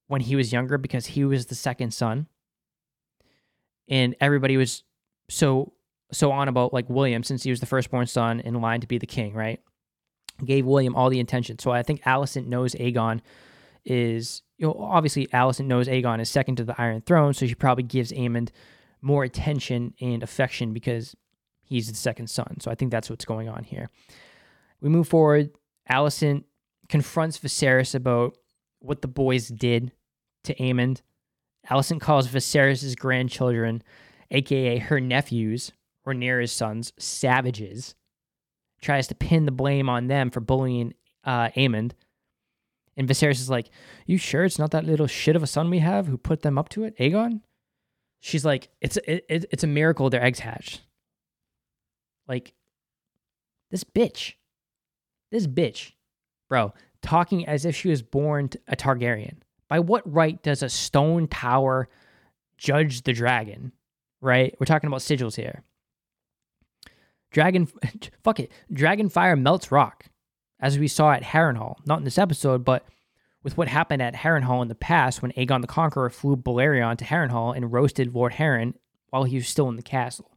when 0.06 0.20
he 0.20 0.36
was 0.36 0.52
younger 0.52 0.78
because 0.78 1.06
he 1.06 1.24
was 1.24 1.46
the 1.46 1.54
second 1.54 1.92
son, 1.92 2.26
and 3.88 4.14
everybody 4.20 4.56
was 4.56 4.84
so 5.28 5.72
so 6.12 6.30
on 6.30 6.48
about 6.48 6.74
like 6.74 6.88
William 6.90 7.22
since 7.22 7.42
he 7.42 7.50
was 7.50 7.60
the 7.60 7.66
firstborn 7.66 8.06
son 8.06 8.40
in 8.40 8.60
line 8.60 8.80
to 8.82 8.86
be 8.86 8.98
the 8.98 9.06
king, 9.06 9.32
right? 9.32 9.60
Gave 10.44 10.66
William 10.66 10.94
all 10.94 11.08
the 11.08 11.20
attention. 11.20 11.58
So 11.58 11.70
I 11.70 11.82
think 11.82 12.02
Alicent 12.02 12.46
knows 12.46 12.74
Aegon 12.74 13.20
is 13.84 14.42
you 14.58 14.66
know 14.66 14.74
obviously 14.78 15.26
Alicent 15.28 15.66
knows 15.66 15.88
Aegon 15.88 16.20
is 16.20 16.30
second 16.30 16.56
to 16.56 16.64
the 16.64 16.80
Iron 16.80 17.00
Throne, 17.02 17.34
so 17.34 17.46
she 17.46 17.54
probably 17.54 17.84
gives 17.84 18.12
Aemond 18.12 18.50
more 19.00 19.24
attention 19.24 19.94
and 20.00 20.22
affection 20.22 20.72
because 20.72 21.16
he's 21.64 21.88
the 21.88 21.94
second 21.94 22.28
son. 22.28 22.60
So 22.60 22.70
I 22.70 22.74
think 22.74 22.90
that's 22.90 23.10
what's 23.10 23.24
going 23.24 23.48
on 23.48 23.64
here. 23.64 23.90
We 24.80 24.88
move 24.88 25.08
forward. 25.08 25.50
Alicent 25.90 26.44
confronts 26.88 27.38
Viserys 27.38 27.94
about 27.94 28.36
what 28.78 29.02
the 29.02 29.08
boys 29.08 29.48
did 29.48 29.92
to 30.44 30.54
Aemond. 30.54 31.02
Alicent 31.70 32.00
calls 32.00 32.28
Viserys' 32.28 32.96
grandchildren, 32.96 33.82
aka 34.30 34.78
her 34.78 35.00
nephews, 35.00 35.72
Rhaenyra's 36.06 36.52
sons, 36.52 36.92
savages. 36.98 37.94
Tries 38.80 39.06
to 39.08 39.14
pin 39.14 39.46
the 39.46 39.52
blame 39.52 39.88
on 39.88 40.08
them 40.08 40.30
for 40.30 40.40
bullying 40.40 40.94
uh, 41.24 41.48
Aemond. 41.50 41.92
And 42.96 43.08
Viserys 43.08 43.40
is 43.40 43.50
like, 43.50 43.70
"You 44.06 44.18
sure 44.18 44.44
it's 44.44 44.58
not 44.58 44.70
that 44.72 44.84
little 44.84 45.06
shit 45.06 45.36
of 45.36 45.42
a 45.42 45.46
son 45.46 45.70
we 45.70 45.78
have 45.78 46.06
who 46.06 46.18
put 46.18 46.42
them 46.42 46.58
up 46.58 46.68
to 46.70 46.84
it, 46.84 46.96
Aegon?" 46.98 47.40
She's 48.20 48.44
like, 48.44 48.68
"It's 48.80 48.96
it, 48.98 49.24
it, 49.28 49.46
it's 49.50 49.64
a 49.64 49.68
miracle 49.68 50.10
their 50.10 50.22
eggs 50.22 50.40
hatched." 50.40 50.82
Like, 52.28 52.54
this 53.70 53.84
bitch, 53.84 54.34
this 55.30 55.46
bitch, 55.46 55.92
bro, 56.48 56.72
talking 57.00 57.46
as 57.46 57.64
if 57.64 57.74
she 57.74 57.88
was 57.88 58.02
born 58.02 58.50
a 58.68 58.76
Targaryen. 58.76 59.38
By 59.68 59.80
what 59.80 60.10
right 60.10 60.40
does 60.42 60.62
a 60.62 60.68
stone 60.68 61.26
tower 61.26 61.88
judge 62.58 63.02
the 63.02 63.12
dragon? 63.12 63.72
Right? 64.20 64.54
We're 64.60 64.66
talking 64.66 64.86
about 64.86 65.00
sigils 65.00 65.34
here. 65.34 65.64
Dragon, 67.30 67.66
fuck 68.22 68.38
it. 68.38 68.52
Dragon 68.72 69.08
fire 69.08 69.34
melts 69.34 69.72
rock, 69.72 70.04
as 70.62 70.78
we 70.78 70.88
saw 70.88 71.12
at 71.12 71.24
Harrenhal. 71.24 71.76
Not 71.84 71.98
in 71.98 72.04
this 72.04 72.18
episode, 72.18 72.64
but 72.64 72.86
with 73.42 73.58
what 73.58 73.68
happened 73.68 74.00
at 74.00 74.14
Harrenhal 74.14 74.62
in 74.62 74.68
the 74.68 74.74
past 74.76 75.20
when 75.20 75.32
Aegon 75.32 75.60
the 75.60 75.66
Conqueror 75.66 76.08
flew 76.08 76.36
Balerion 76.36 76.96
to 76.96 77.04
Harrenhal 77.04 77.54
and 77.54 77.72
roasted 77.72 78.14
Lord 78.14 78.34
Harren 78.34 78.74
while 79.10 79.24
he 79.24 79.36
was 79.36 79.48
still 79.48 79.68
in 79.68 79.76
the 79.76 79.82
castle. 79.82 80.30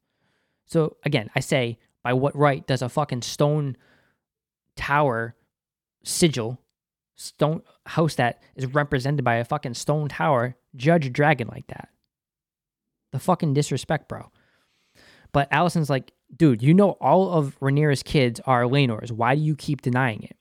So 0.66 0.98
again, 1.04 1.30
I 1.36 1.40
say, 1.40 1.78
by 2.04 2.14
what 2.14 2.36
right 2.36 2.66
does 2.66 2.82
a 2.82 2.90
fucking 2.90 3.22
stone 3.22 3.78
tower 4.76 5.36
sigil, 6.04 6.60
stone 7.16 7.62
house 7.86 8.16
that 8.16 8.42
is 8.56 8.66
represented 8.66 9.24
by 9.24 9.36
a 9.36 9.46
fucking 9.46 9.76
stone 9.76 10.10
tower, 10.10 10.56
judge 10.76 11.06
a 11.06 11.10
dragon 11.12 11.48
like 11.48 11.68
that? 11.68 11.90
The 13.12 13.20
fucking 13.20 13.54
disrespect, 13.54 14.10
bro. 14.10 14.32
But 15.36 15.52
Alicent's 15.52 15.90
like, 15.90 16.14
dude, 16.34 16.64
you 16.64 16.74
know 16.74 16.92
all 16.92 17.30
of 17.30 17.60
Rhaenyra's 17.60 18.04
kids 18.04 18.40
are 18.46 18.64
Laenor's. 18.64 19.12
Why 19.12 19.36
do 19.36 19.42
you 19.42 19.54
keep 19.54 19.82
denying 19.82 20.24
it? 20.24 20.38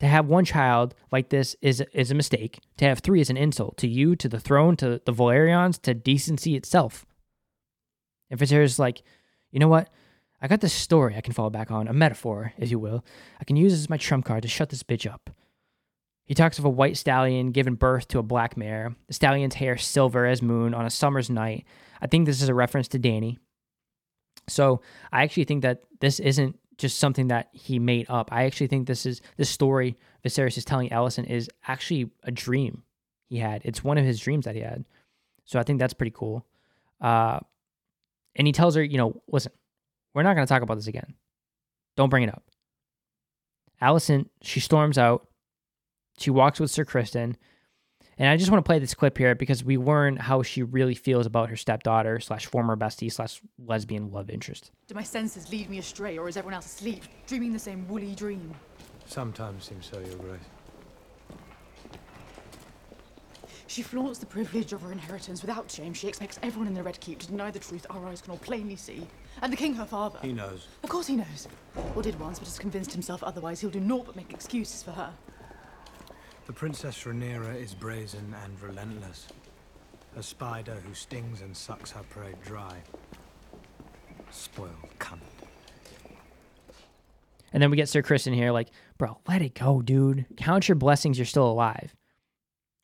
To 0.00 0.06
have 0.06 0.24
one 0.24 0.46
child 0.46 0.94
like 1.12 1.28
this 1.28 1.54
is 1.60 1.82
is 1.92 2.10
a 2.10 2.14
mistake. 2.14 2.60
To 2.78 2.86
have 2.86 3.00
three 3.00 3.20
is 3.20 3.28
an 3.28 3.36
insult 3.36 3.76
to 3.76 3.86
you, 3.86 4.16
to 4.16 4.30
the 4.30 4.40
throne, 4.40 4.76
to 4.78 5.02
the 5.04 5.12
Velaryons, 5.12 5.78
to 5.82 5.92
decency 5.92 6.56
itself. 6.56 7.04
It's 8.30 8.50
just 8.50 8.78
like, 8.78 9.02
you 9.52 9.60
know 9.60 9.68
what? 9.68 9.90
I 10.40 10.48
got 10.48 10.62
this 10.62 10.72
story 10.72 11.14
I 11.14 11.20
can 11.20 11.34
fall 11.34 11.50
back 11.50 11.70
on, 11.70 11.86
a 11.86 11.92
metaphor, 11.92 12.54
if 12.56 12.70
you 12.70 12.78
will. 12.78 13.04
I 13.38 13.44
can 13.44 13.56
use 13.56 13.72
this 13.72 13.80
as 13.80 13.90
my 13.90 13.98
trump 13.98 14.24
card 14.24 14.40
to 14.44 14.48
shut 14.48 14.70
this 14.70 14.84
bitch 14.84 15.06
up. 15.06 15.28
He 16.24 16.32
talks 16.32 16.58
of 16.58 16.64
a 16.64 16.70
white 16.70 16.96
stallion 16.96 17.52
giving 17.52 17.74
birth 17.74 18.08
to 18.08 18.18
a 18.20 18.22
black 18.22 18.56
mare, 18.56 18.96
the 19.06 19.12
stallion's 19.12 19.56
hair 19.56 19.76
silver 19.76 20.24
as 20.24 20.40
moon 20.40 20.72
on 20.72 20.86
a 20.86 20.90
summer's 20.90 21.28
night. 21.28 21.66
I 22.00 22.06
think 22.06 22.24
this 22.24 22.40
is 22.40 22.48
a 22.48 22.54
reference 22.54 22.88
to 22.88 22.98
Dany. 22.98 23.36
So 24.48 24.80
I 25.12 25.22
actually 25.22 25.44
think 25.44 25.62
that 25.62 25.82
this 26.00 26.20
isn't 26.20 26.58
just 26.78 26.98
something 26.98 27.28
that 27.28 27.48
he 27.52 27.78
made 27.78 28.06
up. 28.08 28.28
I 28.32 28.44
actually 28.44 28.66
think 28.66 28.86
this 28.86 29.06
is 29.06 29.22
this 29.36 29.48
story 29.48 29.96
Viserys 30.24 30.58
is 30.58 30.64
telling 30.64 30.90
Alicent 30.90 31.30
is 31.30 31.48
actually 31.66 32.10
a 32.22 32.30
dream 32.30 32.82
he 33.28 33.38
had. 33.38 33.62
It's 33.64 33.82
one 33.82 33.98
of 33.98 34.04
his 34.04 34.20
dreams 34.20 34.44
that 34.44 34.54
he 34.54 34.60
had. 34.60 34.84
So 35.44 35.58
I 35.58 35.62
think 35.62 35.78
that's 35.78 35.94
pretty 35.94 36.12
cool. 36.14 36.44
Uh, 37.00 37.40
and 38.34 38.46
he 38.46 38.52
tells 38.52 38.74
her, 38.74 38.82
you 38.82 38.98
know, 38.98 39.22
listen, 39.28 39.52
we're 40.14 40.22
not 40.22 40.34
going 40.34 40.46
to 40.46 40.52
talk 40.52 40.62
about 40.62 40.74
this 40.74 40.86
again. 40.86 41.14
Don't 41.96 42.10
bring 42.10 42.24
it 42.24 42.28
up. 42.28 42.44
Alicent, 43.80 44.28
she 44.42 44.60
storms 44.60 44.98
out. 44.98 45.28
She 46.18 46.30
walks 46.30 46.60
with 46.60 46.70
Sir 46.70 46.84
Criston. 46.84 47.36
And 48.18 48.30
I 48.30 48.36
just 48.38 48.50
want 48.50 48.64
to 48.64 48.68
play 48.68 48.78
this 48.78 48.94
clip 48.94 49.18
here 49.18 49.34
because 49.34 49.62
we 49.62 49.76
learn 49.76 50.16
how 50.16 50.42
she 50.42 50.62
really 50.62 50.94
feels 50.94 51.26
about 51.26 51.50
her 51.50 51.56
stepdaughter 51.56 52.18
slash 52.18 52.46
former 52.46 52.74
bestie 52.74 53.12
slash 53.12 53.42
lesbian 53.58 54.10
love 54.10 54.30
interest. 54.30 54.70
Do 54.86 54.94
my 54.94 55.02
senses 55.02 55.50
lead 55.52 55.68
me 55.68 55.78
astray, 55.78 56.16
or 56.16 56.26
is 56.26 56.38
everyone 56.38 56.54
else 56.54 56.66
asleep, 56.66 57.04
dreaming 57.26 57.52
the 57.52 57.58
same 57.58 57.86
woolly 57.88 58.14
dream? 58.14 58.54
Sometimes 59.04 59.64
seems 59.64 59.86
so, 59.86 59.98
Your 59.98 60.16
Grace. 60.16 60.40
She 63.66 63.82
flaunts 63.82 64.18
the 64.18 64.26
privilege 64.26 64.72
of 64.72 64.80
her 64.80 64.92
inheritance 64.92 65.42
without 65.42 65.70
shame. 65.70 65.92
She 65.92 66.08
expects 66.08 66.38
everyone 66.42 66.68
in 66.68 66.74
the 66.74 66.82
Red 66.82 66.98
Keep 67.00 67.18
to 67.18 67.26
deny 67.26 67.50
the 67.50 67.58
truth 67.58 67.84
our 67.90 68.06
eyes 68.06 68.22
can 68.22 68.30
all 68.30 68.38
plainly 68.38 68.76
see. 68.76 69.06
And 69.42 69.52
the 69.52 69.56
king, 69.56 69.74
her 69.74 69.84
father. 69.84 70.18
He 70.22 70.32
knows. 70.32 70.68
Of 70.82 70.88
course 70.88 71.08
he 71.08 71.16
knows. 71.16 71.48
Or 71.94 72.00
did 72.00 72.18
once, 72.18 72.38
but 72.38 72.48
has 72.48 72.58
convinced 72.58 72.92
himself 72.92 73.22
otherwise. 73.22 73.60
He'll 73.60 73.68
do 73.68 73.80
naught 73.80 74.06
but 74.06 74.16
make 74.16 74.32
excuses 74.32 74.82
for 74.82 74.92
her. 74.92 75.12
The 76.46 76.52
Princess 76.52 77.02
Rhaenyra 77.02 77.60
is 77.60 77.74
brazen 77.74 78.32
and 78.44 78.62
relentless. 78.62 79.26
A 80.16 80.22
spider 80.22 80.76
who 80.86 80.94
stings 80.94 81.40
and 81.40 81.56
sucks 81.56 81.90
her 81.90 82.04
prey 82.08 82.34
dry. 82.44 82.76
Spoiled 84.30 84.70
cunt. 85.00 85.18
And 87.52 87.60
then 87.60 87.70
we 87.70 87.76
get 87.76 87.88
Sir 87.88 88.00
Criston 88.00 88.32
here, 88.32 88.52
like, 88.52 88.68
bro, 88.96 89.18
let 89.26 89.42
it 89.42 89.54
go, 89.54 89.82
dude. 89.82 90.24
Count 90.36 90.68
your 90.68 90.76
blessings, 90.76 91.18
you're 91.18 91.26
still 91.26 91.50
alive. 91.50 91.96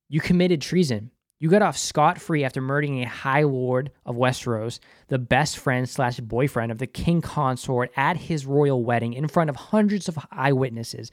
You 0.08 0.20
committed 0.20 0.60
treason. 0.60 1.12
You 1.38 1.48
got 1.48 1.62
off 1.62 1.78
scot 1.78 2.20
free 2.20 2.42
after 2.42 2.60
murdering 2.60 3.00
a 3.02 3.08
High 3.08 3.42
Lord 3.42 3.92
of 4.04 4.16
Westeros, 4.16 4.80
the 5.06 5.18
best 5.18 5.56
friend 5.56 5.88
slash 5.88 6.18
boyfriend 6.18 6.72
of 6.72 6.78
the 6.78 6.86
king 6.88 7.20
consort 7.20 7.92
at 7.96 8.16
his 8.16 8.44
royal 8.44 8.82
wedding 8.82 9.12
in 9.12 9.28
front 9.28 9.50
of 9.50 9.56
hundreds 9.56 10.08
of 10.08 10.18
eyewitnesses. 10.32 11.12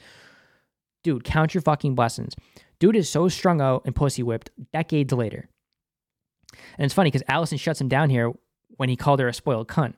Dude, 1.04 1.24
count 1.24 1.54
your 1.54 1.62
fucking 1.62 1.96
blessings. 1.96 2.36
Dude 2.80 2.96
is 2.96 3.10
so 3.10 3.28
strung 3.28 3.62
out 3.62 3.84
and 3.86 3.96
pussy 3.96 4.24
whipped 4.24 4.52
decades 4.74 5.14
later. 5.14 5.50
And 6.78 6.86
it's 6.86 6.94
funny 6.94 7.12
because 7.12 7.24
Alicent 7.30 7.60
shuts 7.60 7.80
him 7.80 7.88
down 7.88 8.10
here 8.10 8.34
when 8.78 8.90
he 8.90 8.96
called 8.96 9.20
her 9.20 9.28
a 9.28 9.34
spoiled 9.34 9.68
cunt. 9.68 9.94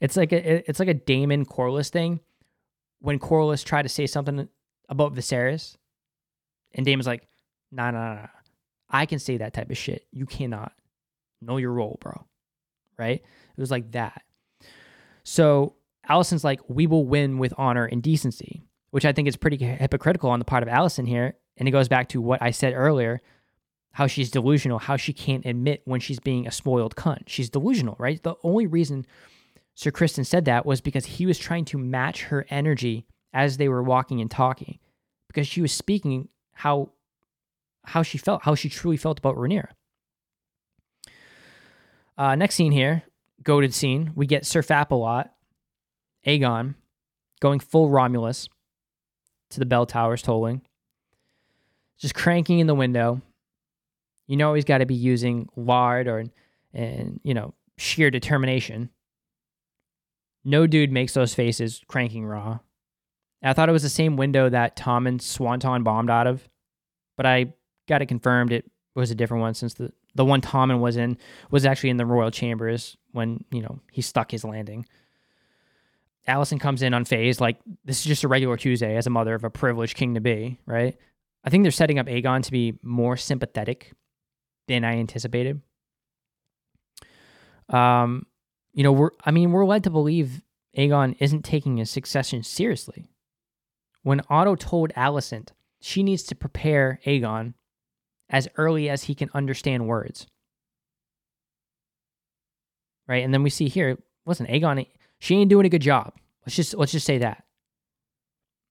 It's 0.00 0.16
like 0.16 0.32
a 0.32 0.68
it's 0.68 0.78
like 0.78 0.88
a 0.88 0.94
Daemon 0.94 1.46
Corlys 1.46 1.88
thing. 1.88 2.20
When 3.00 3.18
Corlys 3.18 3.64
tried 3.64 3.82
to 3.82 3.88
say 3.88 4.06
something 4.06 4.48
about 4.88 5.14
Viserys, 5.14 5.76
and 6.72 6.86
Daemon's 6.86 7.06
like, 7.06 7.26
nah, 7.70 7.90
nah, 7.90 8.14
nah, 8.14 8.20
nah. 8.22 8.26
I 8.90 9.06
can 9.06 9.18
say 9.18 9.36
that 9.38 9.54
type 9.54 9.70
of 9.70 9.76
shit. 9.76 10.06
You 10.12 10.26
cannot. 10.26 10.72
Know 11.40 11.56
your 11.56 11.72
role, 11.72 11.98
bro. 12.00 12.26
Right? 12.98 13.22
It 13.22 13.60
was 13.60 13.70
like 13.70 13.92
that. 13.92 14.22
So 15.22 15.74
Alicent's 16.08 16.44
like, 16.44 16.60
we 16.68 16.86
will 16.86 17.04
win 17.04 17.38
with 17.38 17.52
honor 17.56 17.84
and 17.84 18.02
decency, 18.02 18.62
which 18.90 19.04
I 19.04 19.12
think 19.12 19.28
is 19.28 19.36
pretty 19.36 19.56
hypocritical 19.56 20.30
on 20.30 20.38
the 20.38 20.44
part 20.44 20.62
of 20.62 20.68
Alicent 20.68 21.08
here. 21.08 21.34
And 21.56 21.68
it 21.68 21.72
goes 21.72 21.88
back 21.88 22.08
to 22.10 22.20
what 22.20 22.40
I 22.42 22.50
said 22.50 22.72
earlier 22.74 23.20
how 23.92 24.06
she's 24.06 24.30
delusional, 24.30 24.78
how 24.78 24.96
she 24.96 25.12
can't 25.12 25.44
admit 25.44 25.82
when 25.84 25.98
she's 25.98 26.20
being 26.20 26.46
a 26.46 26.52
spoiled 26.52 26.94
cunt. 26.94 27.24
She's 27.26 27.50
delusional, 27.50 27.96
right? 27.98 28.22
The 28.22 28.36
only 28.44 28.66
reason 28.66 29.04
Sir 29.74 29.90
Criston 29.90 30.24
said 30.24 30.44
that 30.44 30.64
was 30.64 30.80
because 30.80 31.04
he 31.06 31.26
was 31.26 31.36
trying 31.36 31.64
to 31.64 31.78
match 31.78 32.24
her 32.24 32.46
energy 32.48 33.06
as 33.32 33.56
they 33.56 33.68
were 33.68 33.82
walking 33.82 34.20
and 34.20 34.30
talking, 34.30 34.78
because 35.26 35.48
she 35.48 35.60
was 35.60 35.72
speaking 35.72 36.28
how 36.52 36.90
how 37.84 38.02
she 38.02 38.18
felt, 38.18 38.42
how 38.42 38.54
she 38.54 38.68
truly 38.68 38.96
felt 38.96 39.18
about 39.18 39.36
Rhaenyra. 39.36 39.70
Uh, 42.16 42.34
next 42.34 42.54
scene 42.54 42.72
here, 42.72 43.02
goaded 43.42 43.74
scene. 43.74 44.12
We 44.14 44.26
get 44.26 44.46
Sir 44.46 44.62
Fapalot, 44.62 45.30
Aegon, 46.26 46.74
going 47.40 47.60
full 47.60 47.90
Romulus 47.90 48.48
to 49.50 49.58
the 49.58 49.66
bell 49.66 49.86
towers 49.86 50.22
tolling, 50.22 50.62
just 51.98 52.14
cranking 52.14 52.58
in 52.58 52.66
the 52.66 52.74
window. 52.74 53.20
You 54.26 54.36
know 54.36 54.54
he's 54.54 54.64
got 54.64 54.78
to 54.78 54.86
be 54.86 54.94
using 54.94 55.48
lard 55.56 56.06
or 56.06 56.24
and 56.74 57.20
you 57.22 57.34
know 57.34 57.54
sheer 57.76 58.10
determination. 58.10 58.90
No 60.44 60.66
dude 60.66 60.92
makes 60.92 61.14
those 61.14 61.34
faces 61.34 61.82
cranking 61.88 62.24
raw. 62.24 62.60
I 63.42 63.52
thought 63.52 63.68
it 63.68 63.72
was 63.72 63.82
the 63.82 63.88
same 63.88 64.16
window 64.16 64.48
that 64.48 64.76
Tommen 64.76 65.20
Swanton 65.20 65.82
bombed 65.82 66.10
out 66.10 66.26
of, 66.26 66.48
but 67.16 67.26
I 67.26 67.52
got 67.88 68.02
it 68.02 68.06
confirmed. 68.06 68.52
It 68.52 68.68
was 68.94 69.10
a 69.10 69.14
different 69.14 69.42
one 69.42 69.54
since 69.54 69.74
the 69.74 69.92
the 70.14 70.24
one 70.24 70.40
Tommen 70.40 70.80
was 70.80 70.96
in 70.96 71.16
was 71.50 71.64
actually 71.64 71.90
in 71.90 71.96
the 71.96 72.06
royal 72.06 72.30
chambers 72.30 72.96
when 73.12 73.44
you 73.50 73.62
know 73.62 73.80
he 73.92 74.02
stuck 74.02 74.30
his 74.30 74.44
landing. 74.44 74.86
Alicent 76.28 76.60
comes 76.60 76.82
in 76.82 76.92
unfazed, 76.92 77.40
like 77.40 77.58
this 77.84 78.00
is 78.00 78.04
just 78.04 78.24
a 78.24 78.28
regular 78.28 78.56
Tuesday 78.56 78.96
as 78.96 79.06
a 79.06 79.10
mother 79.10 79.34
of 79.34 79.44
a 79.44 79.50
privileged 79.50 79.96
king 79.96 80.14
to 80.14 80.20
be, 80.20 80.58
right? 80.66 80.96
I 81.44 81.50
think 81.50 81.64
they're 81.64 81.70
setting 81.70 81.98
up 81.98 82.06
Aegon 82.06 82.42
to 82.42 82.52
be 82.52 82.78
more 82.82 83.16
sympathetic 83.16 83.92
than 84.66 84.84
I 84.84 84.98
anticipated. 84.98 85.62
Um, 87.70 88.26
you 88.72 88.82
know, 88.82 88.92
we're 88.92 89.10
I 89.24 89.30
mean, 89.30 89.52
we're 89.52 89.64
led 89.64 89.84
to 89.84 89.90
believe 89.90 90.42
Aegon 90.76 91.16
isn't 91.18 91.44
taking 91.44 91.78
his 91.78 91.90
succession 91.90 92.42
seriously. 92.42 93.10
When 94.02 94.20
Otto 94.28 94.54
told 94.54 94.92
Alicent 94.94 95.48
she 95.80 96.02
needs 96.02 96.24
to 96.24 96.34
prepare 96.34 97.00
Aegon 97.06 97.54
as 98.28 98.48
early 98.56 98.90
as 98.90 99.04
he 99.04 99.14
can 99.14 99.30
understand 99.32 99.86
words. 99.86 100.26
Right? 103.06 103.24
And 103.24 103.32
then 103.32 103.42
we 103.42 103.50
see 103.50 103.68
here, 103.68 103.96
listen, 104.26 104.46
Aegon, 104.46 104.86
she 105.18 105.36
ain't 105.36 105.50
doing 105.50 105.66
a 105.66 105.70
good 105.70 105.82
job. 105.82 106.14
Let's 106.44 106.56
just 106.56 106.74
let's 106.74 106.92
just 106.92 107.06
say 107.06 107.18
that. 107.18 107.44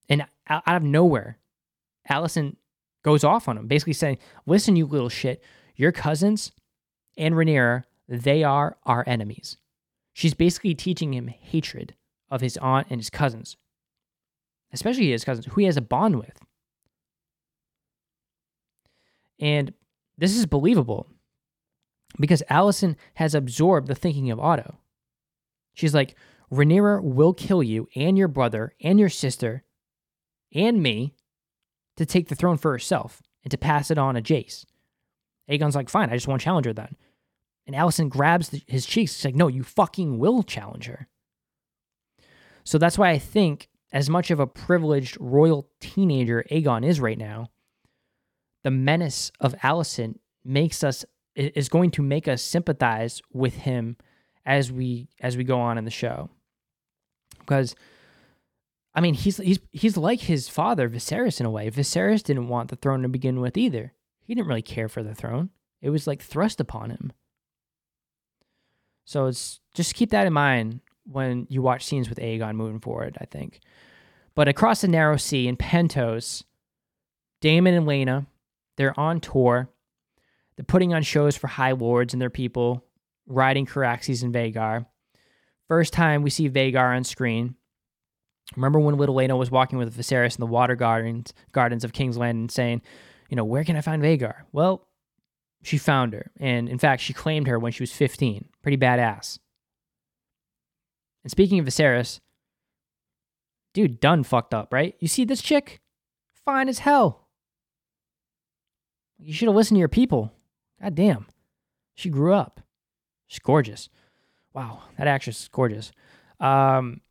And 0.10 0.26
out 0.48 0.64
of 0.68 0.84
nowhere, 0.84 1.38
Alicent 2.10 2.56
goes 3.04 3.24
off 3.24 3.48
on 3.48 3.58
him, 3.58 3.68
basically 3.68 3.94
saying, 3.94 4.18
"Listen, 4.46 4.76
you 4.76 4.86
little 4.86 5.10
shit, 5.10 5.44
your 5.76 5.92
cousins 5.92 6.52
and 7.18 7.36
Rhaenyra, 7.36 7.84
they 8.08 8.44
are 8.44 8.78
our 8.84 9.04
enemies." 9.08 9.58
She's 10.14 10.34
basically 10.34 10.74
teaching 10.74 11.14
him 11.14 11.28
hatred 11.28 11.94
of 12.30 12.42
his 12.42 12.58
aunt 12.58 12.88
and 12.90 13.00
his 13.00 13.10
cousins, 13.10 13.56
especially 14.74 15.12
his 15.12 15.24
cousins, 15.24 15.46
who 15.46 15.62
he 15.62 15.66
has 15.66 15.78
a 15.78 15.82
bond 15.82 16.18
with. 16.18 16.40
And 19.40 19.74
this 20.18 20.36
is 20.36 20.46
believable 20.46 21.08
because 22.20 22.42
Alicent 22.50 22.96
has 23.16 23.36
absorbed 23.36 23.88
the 23.88 23.96
thinking 23.96 24.32
of 24.32 24.40
Otto. 24.40 24.78
She's 25.74 25.94
like, 25.94 26.16
Rhaenyra 26.52 27.04
will 27.04 27.34
kill 27.34 27.62
you 27.62 27.88
and 27.96 28.18
your 28.18 28.28
brother 28.28 28.74
and 28.82 29.00
your 29.00 29.10
sister 29.10 29.64
and 30.54 30.82
me 30.82 31.14
to 31.98 32.06
take 32.06 32.30
the 32.30 32.36
throne 32.36 32.58
for 32.58 32.72
herself 32.72 33.22
and 33.44 33.52
to 33.52 33.58
pass 33.58 33.92
it 33.92 33.98
on 33.98 34.16
to 34.16 34.22
Jace. 34.22 34.66
Aegon's 35.50 35.76
like, 35.76 35.90
fine, 35.90 36.10
I 36.10 36.16
just 36.16 36.28
want 36.28 36.42
to 36.42 36.46
challenge 36.46 36.66
her 36.66 36.74
then. 36.74 36.96
And 37.66 37.76
Alicent 37.76 38.10
grabs 38.10 38.50
the, 38.50 38.62
his 38.68 38.86
cheeks. 38.86 39.16
She's 39.16 39.26
like, 39.26 39.36
no, 39.36 39.48
you 39.48 39.64
fucking 39.64 40.20
will 40.20 40.44
challenge 40.44 40.86
her. 40.86 41.08
So 42.64 42.78
that's 42.78 42.98
why 42.98 43.10
I 43.10 43.18
think, 43.18 43.70
as 43.94 44.10
much 44.10 44.32
of 44.32 44.40
a 44.40 44.48
privileged 44.48 45.18
royal 45.20 45.70
teenager 45.80 46.46
Aegon 46.52 46.86
is 46.86 47.00
right 47.00 47.18
now, 47.18 47.50
the 48.64 48.72
menace 48.72 49.32
of 49.40 49.56
Alicent 49.64 50.20
makes 50.44 50.84
us 50.84 51.06
is 51.36 51.70
going 51.70 51.92
to 51.92 52.02
make 52.02 52.28
us 52.28 52.42
sympathize 52.42 53.22
with 53.32 53.54
him 53.54 53.96
as 54.46 54.72
we 54.72 55.08
as 55.22 55.38
we 55.38 55.44
go 55.44 55.60
on 55.60 55.78
in 55.78 55.86
the 55.86 55.92
show. 55.92 56.30
Because 57.48 57.76
I 58.94 59.02
mean, 59.02 59.14
he's 59.14 59.38
he's 59.38 59.60
he's 59.72 59.98
like 59.98 60.22
his 60.22 60.50
father 60.50 60.90
Viserys 60.90 61.40
in 61.40 61.46
a 61.46 61.52
way. 61.52 61.70
Viserys 61.70 62.24
didn't 62.24 62.48
want 62.48 62.70
the 62.70 62.76
throne 62.76 63.04
to 63.04 63.08
begin 63.08 63.40
with 63.40 63.58
either. 63.58 63.94
He 64.26 64.36
didn't 64.36 64.48
really 64.48 64.62
care 64.62 64.90
for 64.90 65.02
the 65.04 65.16
throne. 65.16 65.50
It 65.82 65.90
was 65.90 66.08
like 66.08 66.22
thrust 66.22 66.60
upon 66.60 66.90
him. 66.90 67.14
So 69.06 69.28
it's 69.28 69.62
just 69.74 69.96
keep 69.96 70.10
that 70.10 70.28
in 70.28 70.34
mind 70.34 70.82
when 71.06 71.48
you 71.50 71.62
watch 71.62 71.86
scenes 71.86 72.10
with 72.10 72.18
Aegon 72.18 72.56
moving 72.56 72.80
forward, 72.80 73.18
I 73.22 73.26
think. 73.26 73.62
But 74.36 74.48
across 74.48 74.82
the 74.82 74.88
narrow 74.88 75.18
sea 75.18 75.48
in 75.48 75.56
Pentos, 75.58 76.44
Daemon 77.40 77.74
and 77.74 77.88
Laena, 77.88 78.26
they're 78.76 79.00
on 79.00 79.20
tour. 79.20 79.70
They're 80.56 80.66
putting 80.66 80.94
on 80.94 81.04
shows 81.04 81.38
for 81.38 81.48
High 81.48 81.72
Lords 81.72 82.14
and 82.14 82.22
their 82.22 82.30
people, 82.30 82.84
riding 83.28 83.66
Caraxes 83.66 84.24
and 84.24 84.34
Vhagar. 84.34 84.88
First 85.68 85.94
time 85.94 86.22
we 86.24 86.30
see 86.30 86.50
Vhagar 86.50 86.96
on 86.96 87.04
screen. 87.04 87.56
Remember 88.56 88.80
when 88.80 88.96
little 88.96 89.16
Laena 89.16 89.38
was 89.38 89.52
walking 89.52 89.78
with 89.78 89.96
Viserys 89.96 90.38
in 90.38 90.40
the 90.40 90.48
water 90.48 90.76
gardens, 90.76 91.34
gardens 91.52 91.84
of 91.84 91.92
King's 91.92 92.18
Landing 92.18 92.50
saying, 92.50 92.82
you 93.30 93.36
know, 93.36 93.44
where 93.44 93.66
can 93.66 93.76
I 93.76 93.82
find 93.82 94.02
Vhagar? 94.02 94.44
Well, 94.54 94.88
she 95.64 95.78
found 95.78 96.14
her. 96.14 96.32
And 96.40 96.70
in 96.70 96.78
fact, 96.78 97.02
she 97.02 97.14
claimed 97.14 97.48
her 97.48 97.60
when 97.60 97.74
she 97.74 97.84
was 97.84 97.92
15. 97.92 98.48
Pretty 98.62 98.78
badass. 98.78 99.40
And 101.24 101.32
speaking 101.32 101.60
of 101.60 101.66
Viserys, 101.66 102.22
dude, 103.74 104.00
done 104.00 104.24
fucked 104.24 104.54
up, 104.54 104.72
right? 104.72 104.96
You 105.00 105.10
see 105.10 105.26
this 105.26 105.42
chick? 105.42 105.82
Fine 106.46 106.70
as 106.70 106.80
hell. 106.80 107.28
You 109.20 109.34
should 109.34 109.50
have 109.50 109.56
listened 109.56 109.76
to 109.76 109.80
your 109.80 109.90
people. 109.90 110.32
God 110.82 110.96
damn. 110.96 111.28
She 111.96 112.10
grew 112.10 112.34
up. 112.34 112.62
She's 113.26 113.40
gorgeous. 113.40 113.90
Wow, 114.58 114.80
that 114.98 115.06
actress 115.06 115.42
is 115.42 115.48
gorgeous. 115.50 115.92
Um, 116.40 117.02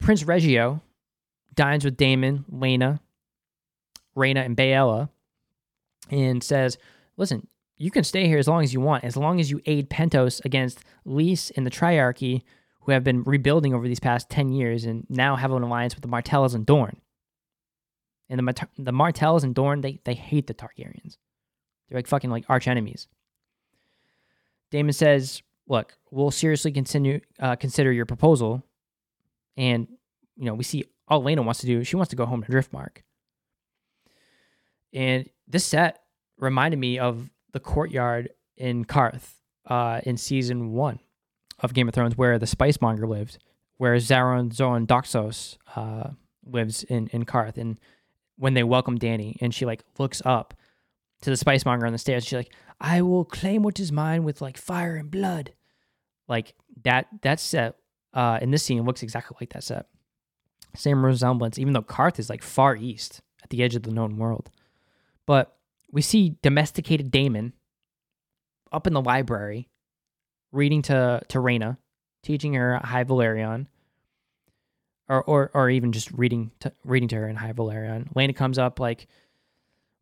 Prince 0.00 0.22
Reggio 0.22 0.82
dines 1.54 1.82
with 1.82 1.96
Daemon, 1.96 2.44
Laena, 2.52 3.00
Rhaena, 4.14 4.44
and 4.44 4.54
Baela 4.54 5.08
and 6.10 6.44
says, 6.44 6.76
Listen, 7.16 7.46
you 7.78 7.90
can 7.90 8.04
stay 8.04 8.26
here 8.26 8.36
as 8.36 8.46
long 8.46 8.62
as 8.62 8.74
you 8.74 8.82
want, 8.82 9.02
as 9.02 9.16
long 9.16 9.40
as 9.40 9.50
you 9.50 9.62
aid 9.64 9.88
Pentos 9.88 10.44
against 10.44 10.80
Lys 11.06 11.50
and 11.56 11.64
the 11.64 11.70
Triarchy, 11.70 12.42
who 12.82 12.92
have 12.92 13.02
been 13.02 13.22
rebuilding 13.22 13.72
over 13.72 13.88
these 13.88 13.98
past 13.98 14.28
10 14.28 14.52
years 14.52 14.84
and 14.84 15.06
now 15.08 15.36
have 15.36 15.52
an 15.52 15.62
alliance 15.62 15.94
with 15.94 16.02
the 16.02 16.08
Martells 16.08 16.52
and 16.52 16.66
Dorne. 16.66 17.00
And 18.28 18.46
the, 18.46 18.66
the 18.76 18.92
Martells 18.92 19.42
and 19.42 19.54
Dorne, 19.54 19.80
they, 19.80 20.00
they 20.04 20.12
hate 20.12 20.48
the 20.48 20.54
Targaryens. 20.54 21.16
They're 21.88 21.96
like 21.96 22.08
fucking 22.08 22.28
like 22.28 22.44
arch 22.50 22.68
enemies. 22.68 23.08
Daemon 24.70 24.92
says, 24.92 25.42
"Look, 25.68 25.96
we'll 26.10 26.30
seriously 26.30 26.72
continue 26.72 27.20
uh, 27.38 27.56
consider 27.56 27.92
your 27.92 28.06
proposal." 28.06 28.62
And 29.56 29.88
you 30.36 30.44
know, 30.44 30.54
we 30.54 30.64
see 30.64 30.84
all 31.08 31.22
Laena 31.22 31.44
wants 31.44 31.60
to 31.60 31.66
do. 31.66 31.84
She 31.84 31.96
wants 31.96 32.10
to 32.10 32.16
go 32.16 32.26
home 32.26 32.42
to 32.42 32.50
Driftmark. 32.50 32.98
And 34.92 35.28
this 35.46 35.64
set 35.64 36.00
reminded 36.38 36.78
me 36.78 36.98
of 36.98 37.30
the 37.52 37.60
courtyard 37.60 38.30
in 38.56 38.84
Qarth 38.84 39.34
uh, 39.66 40.00
in 40.04 40.16
season 40.16 40.72
one 40.72 41.00
of 41.60 41.74
Game 41.74 41.88
of 41.88 41.94
Thrones, 41.94 42.16
where 42.16 42.38
the 42.38 42.46
Spicemonger 42.46 43.08
lived, 43.08 43.38
where 43.76 43.94
Xaro 43.96 44.48
Xhoan 44.50 44.86
Daxos 44.86 45.56
uh, 45.76 46.10
lives 46.44 46.84
in 46.84 47.08
in 47.08 47.24
Qarth, 47.24 47.56
and 47.56 47.78
when 48.36 48.54
they 48.54 48.62
welcome 48.64 48.98
Dany, 48.98 49.36
and 49.40 49.54
she 49.54 49.64
like 49.64 49.84
looks 49.98 50.22
up 50.24 50.54
to 51.22 51.30
the 51.30 51.36
Spicemonger 51.36 51.86
on 51.86 51.92
the 51.92 51.98
stairs, 51.98 52.24
she's 52.24 52.34
like, 52.34 52.52
"I 52.80 53.02
will 53.02 53.24
claim 53.24 53.62
what 53.62 53.80
is 53.80 53.92
mine 53.92 54.24
with 54.24 54.40
like 54.40 54.56
fire 54.56 54.96
and 54.96 55.10
blood." 55.10 55.52
Like 56.28 56.54
that 56.82 57.06
that 57.22 57.40
set 57.40 57.76
uh, 58.12 58.38
in 58.40 58.50
this 58.50 58.62
scene 58.62 58.84
looks 58.84 59.02
exactly 59.02 59.36
like 59.40 59.52
that 59.52 59.64
set. 59.64 59.86
Same 60.74 61.04
resemblance, 61.04 61.58
even 61.58 61.72
though 61.72 61.82
Qarth 61.82 62.18
is 62.18 62.30
like 62.30 62.42
far 62.42 62.76
east 62.76 63.20
at 63.42 63.50
the 63.50 63.62
edge 63.62 63.76
of 63.76 63.82
the 63.82 63.92
known 63.92 64.16
world. 64.16 64.50
But 65.26 65.56
we 65.90 66.02
see 66.02 66.36
domesticated 66.42 67.10
Daemon 67.10 67.52
up 68.72 68.86
in 68.86 68.92
the 68.92 69.00
library 69.00 69.68
reading 70.52 70.82
to 70.82 71.20
to 71.28 71.38
Rhaena, 71.38 71.76
teaching 72.22 72.54
her 72.54 72.80
High 72.82 73.04
Valyrian, 73.04 73.66
or 75.08 75.22
or 75.22 75.50
or 75.54 75.70
even 75.70 75.92
just 75.92 76.10
reading 76.12 76.50
to 76.60 76.72
reading 76.84 77.08
to 77.08 77.16
her 77.16 77.28
in 77.28 77.36
High 77.36 77.52
Valyrian. 77.52 78.12
Laena 78.14 78.34
comes 78.34 78.58
up 78.58 78.80
like, 78.80 79.06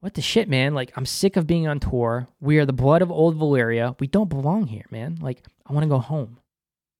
"What 0.03 0.15
the 0.15 0.21
shit, 0.21 0.49
man? 0.49 0.75
Like 0.75 0.93
I'm 0.97 1.07
sick 1.07 1.37
of 1.37 1.47
being 1.47 1.67
on 1.67 1.81
tour. 1.81 2.29
We 2.41 2.59
are 2.59 2.67
the 2.67 2.73
blood 2.73 3.03
of 3.03 3.11
old 3.11 3.39
Valyria. 3.39 3.99
We 3.99 4.07
don't 4.07 4.29
belong 4.29 4.67
here, 4.67 4.85
man. 4.91 5.19
Like 5.21 5.43
I 5.67 5.73
want 5.73 5.85
to 5.85 5.89
go 5.89 5.99
home. 5.99 6.39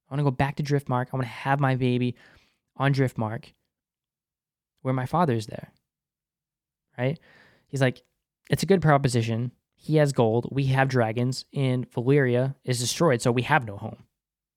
I 0.09 0.13
want 0.13 0.19
to 0.19 0.23
go 0.23 0.31
back 0.31 0.55
to 0.55 0.63
Driftmark. 0.63 1.07
I 1.11 1.15
want 1.15 1.23
to 1.23 1.27
have 1.27 1.59
my 1.59 1.75
baby 1.75 2.15
on 2.77 2.93
Driftmark, 2.93 3.53
where 4.81 4.93
my 4.93 5.05
father's 5.05 5.47
there." 5.47 5.71
Right? 6.97 7.19
He's 7.67 7.81
like, 7.81 8.01
"It's 8.49 8.63
a 8.63 8.67
good 8.67 8.81
proposition." 8.81 9.51
he 9.83 9.97
has 9.97 10.13
gold, 10.13 10.47
we 10.49 10.67
have 10.67 10.87
dragons, 10.87 11.43
and 11.53 11.91
Valyria 11.91 12.55
is 12.63 12.79
destroyed, 12.79 13.21
so 13.21 13.33
we 13.33 13.41
have 13.41 13.67
no 13.67 13.75
home. 13.75 14.05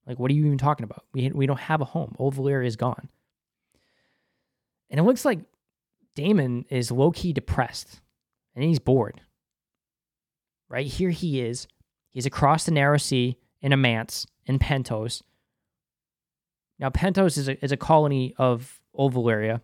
Like, 0.06 0.20
what 0.20 0.30
are 0.30 0.34
you 0.34 0.46
even 0.46 0.56
talking 0.56 0.84
about? 0.84 1.04
We, 1.12 1.28
we 1.30 1.46
don't 1.46 1.58
have 1.58 1.80
a 1.80 1.84
home. 1.84 2.14
Old 2.20 2.36
Valyria 2.36 2.64
is 2.64 2.76
gone. 2.76 3.08
And 4.88 5.00
it 5.00 5.02
looks 5.02 5.24
like 5.24 5.40
Daemon 6.14 6.64
is 6.70 6.92
low 6.92 7.10
key 7.10 7.32
depressed 7.32 8.00
and 8.56 8.64
he's 8.64 8.80
bored. 8.80 9.20
Right 10.68 10.86
here, 10.86 11.10
he 11.10 11.40
is. 11.40 11.68
He's 12.10 12.26
across 12.26 12.64
the 12.64 12.72
narrow 12.72 12.96
sea 12.96 13.36
in 13.60 13.72
a 13.72 13.76
manse 13.76 14.26
in 14.46 14.58
Pentos. 14.58 15.22
Now, 16.78 16.90
Pentos 16.90 17.38
is 17.38 17.48
a, 17.48 17.62
is 17.64 17.72
a 17.72 17.76
colony 17.76 18.34
of 18.38 18.80
Old 18.94 19.14
Valyria. 19.14 19.60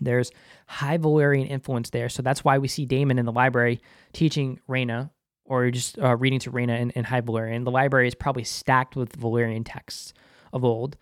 There's 0.00 0.30
high 0.66 0.98
Valyrian 0.98 1.48
influence 1.48 1.90
there. 1.90 2.08
So 2.08 2.22
that's 2.22 2.44
why 2.44 2.58
we 2.58 2.68
see 2.68 2.84
Daemon 2.84 3.18
in 3.18 3.26
the 3.26 3.32
library 3.32 3.80
teaching 4.12 4.60
Rhaena 4.68 5.10
or 5.44 5.70
just 5.70 5.98
uh, 5.98 6.16
reading 6.16 6.38
to 6.40 6.52
Rhaena 6.52 6.78
in, 6.78 6.90
in 6.90 7.04
High 7.04 7.22
Valyrian. 7.22 7.64
The 7.64 7.70
library 7.70 8.06
is 8.06 8.14
probably 8.14 8.44
stacked 8.44 8.94
with 8.94 9.18
Valyrian 9.18 9.62
texts 9.64 10.12
of 10.52 10.64
old. 10.64 10.96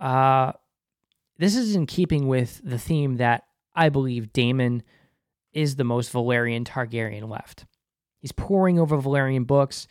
Uh, 0.00 0.52
this 1.38 1.54
is 1.54 1.76
in 1.76 1.86
keeping 1.86 2.26
with 2.26 2.60
the 2.64 2.78
theme 2.78 3.16
that 3.16 3.44
I 3.74 3.88
believe 3.88 4.32
Daemon 4.32 4.82
is 5.54 5.76
the 5.76 5.84
most 5.84 6.12
Valyrian 6.12 6.64
Targaryen 6.64 7.28
left. 7.28 7.64
He's 8.18 8.32
poring 8.32 8.78
over 8.78 8.96
Valyrian 8.96 9.46
books. 9.46 9.86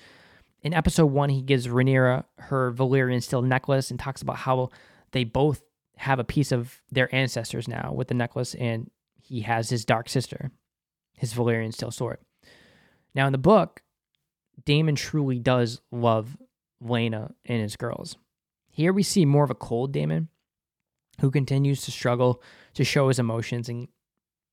In 0.61 0.74
episode 0.74 1.07
one, 1.07 1.30
he 1.30 1.41
gives 1.41 1.68
Rhaenyra 1.68 2.26
her 2.38 2.72
Valyrian 2.72 3.22
steel 3.22 3.41
necklace 3.41 3.91
and 3.91 3.99
talks 3.99 4.22
about 4.22 4.38
how 4.38 4.70
they 5.11 5.24
both 5.24 5.61
have 5.97 6.20
a 6.20 6.24
piece 6.24 6.51
of 6.51 6.82
their 6.91 7.14
ancestors 7.14 7.68
now 7.68 7.93
with 7.93 8.07
the 8.07 8.14
necklace, 8.14 8.55
and 8.55 8.89
he 9.22 9.41
has 9.41 9.70
his 9.70 9.86
dark 9.86 10.09
sister, 10.09 10.51
his 11.18 11.34
Valyrian 11.34 11.74
steel 11.74 11.91
sword. 11.91 12.18
Now, 13.14 13.28
in 13.28 13.32
the 13.32 13.38
book, 13.38 13.84
Daemon 14.66 14.95
truly 14.95 15.39
does 15.39 15.82
love 15.91 16.38
Laena 16.84 17.34
and 17.45 17.61
his 17.61 17.76
girls. 17.76 18.18
Here 18.70 18.91
we 18.91 19.03
see 19.03 19.26
more 19.26 19.43
of 19.43 19.51
a 19.51 19.55
cold 19.55 19.91
Daemon 19.91 20.30
who 21.22 21.30
continues 21.30 21.82
to 21.84 21.91
struggle 21.91 22.41
to 22.74 22.84
show 22.84 23.07
his 23.07 23.20
emotions 23.20 23.70
and 23.70 23.88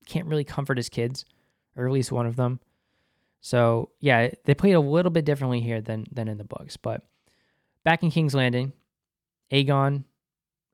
can't 0.05 0.27
really 0.27 0.43
comfort 0.43 0.77
his 0.77 0.89
kids, 0.89 1.25
or 1.75 1.85
at 1.85 1.93
least 1.93 2.11
one 2.11 2.25
of 2.25 2.35
them. 2.35 2.59
So 3.41 3.89
yeah, 3.99 4.29
they 4.45 4.53
played 4.53 4.73
a 4.73 4.79
little 4.79 5.11
bit 5.11 5.25
differently 5.25 5.61
here 5.61 5.81
than 5.81 6.05
than 6.11 6.27
in 6.27 6.37
the 6.37 6.43
books. 6.43 6.77
But 6.77 7.03
back 7.83 8.03
in 8.03 8.11
King's 8.11 8.35
Landing, 8.35 8.73
Aegon, 9.51 10.03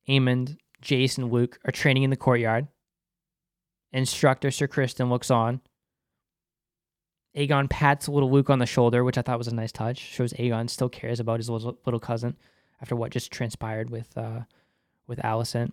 Aemond, 0.08 0.58
Jace, 0.82 1.18
and 1.18 1.32
Luke 1.32 1.60
are 1.66 1.72
training 1.72 2.04
in 2.04 2.10
the 2.10 2.18
courtyard. 2.18 2.68
Instructor 3.94 4.52
Sir 4.52 4.68
Criston 4.68 5.10
looks 5.10 5.32
on. 5.32 5.62
Aegon 7.36 7.70
pats 7.70 8.10
little 8.10 8.32
Luke 8.32 8.50
on 8.50 8.60
the 8.60 8.66
shoulder, 8.66 9.04
which 9.04 9.18
I 9.18 9.22
thought 9.22 9.38
was 9.38 9.48
a 9.48 9.56
nice 9.56 9.72
touch. 9.72 10.00
Shows 10.00 10.34
Aegon 10.34 10.70
still 10.70 10.90
cares 10.90 11.20
about 11.20 11.40
his 11.40 11.50
little, 11.50 11.78
little 11.86 12.00
cousin 12.00 12.36
after 12.82 12.96
what 12.96 13.12
just 13.12 13.32
transpired 13.32 13.90
with 13.90 14.16
uh, 14.18 14.42
with 15.08 15.20
Alicent. 15.20 15.72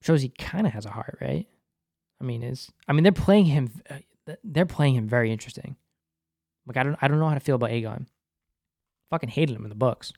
Shows 0.00 0.22
he 0.22 0.30
kind 0.30 0.66
of 0.66 0.72
has 0.72 0.86
a 0.86 0.90
heart, 0.90 1.18
right? 1.20 1.46
I 2.22 2.24
mean, 2.24 2.42
is 2.42 2.70
I 2.86 2.92
mean 2.92 3.02
they're 3.02 3.12
playing 3.12 3.46
him, 3.46 3.70
uh, 3.90 4.34
they're 4.44 4.64
playing 4.64 4.94
him 4.94 5.08
very 5.08 5.32
interesting. 5.32 5.76
Like 6.66 6.76
I 6.76 6.84
don't 6.84 6.96
I 7.02 7.08
don't 7.08 7.18
know 7.18 7.28
how 7.28 7.34
to 7.34 7.40
feel 7.40 7.56
about 7.56 7.70
Aegon. 7.70 8.06
Fucking 9.10 9.28
hated 9.28 9.56
him 9.56 9.64
in 9.64 9.68
the 9.68 9.74
books, 9.74 10.12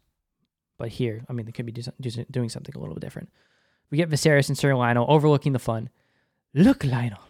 but 0.78 0.88
here, 0.88 1.24
I 1.28 1.32
mean, 1.32 1.46
they 1.46 1.52
could 1.52 1.66
be 1.66 1.72
do, 1.72 1.82
doing 2.30 2.48
something 2.48 2.74
a 2.76 2.78
little 2.78 2.94
bit 2.94 3.00
different. 3.00 3.30
We 3.90 3.98
get 3.98 4.10
Viserys 4.10 4.48
and 4.48 4.56
Sir 4.56 4.74
Lionel 4.74 5.06
overlooking 5.08 5.52
the 5.52 5.58
fun. 5.58 5.88
Look, 6.52 6.84
Lionel, 6.84 7.20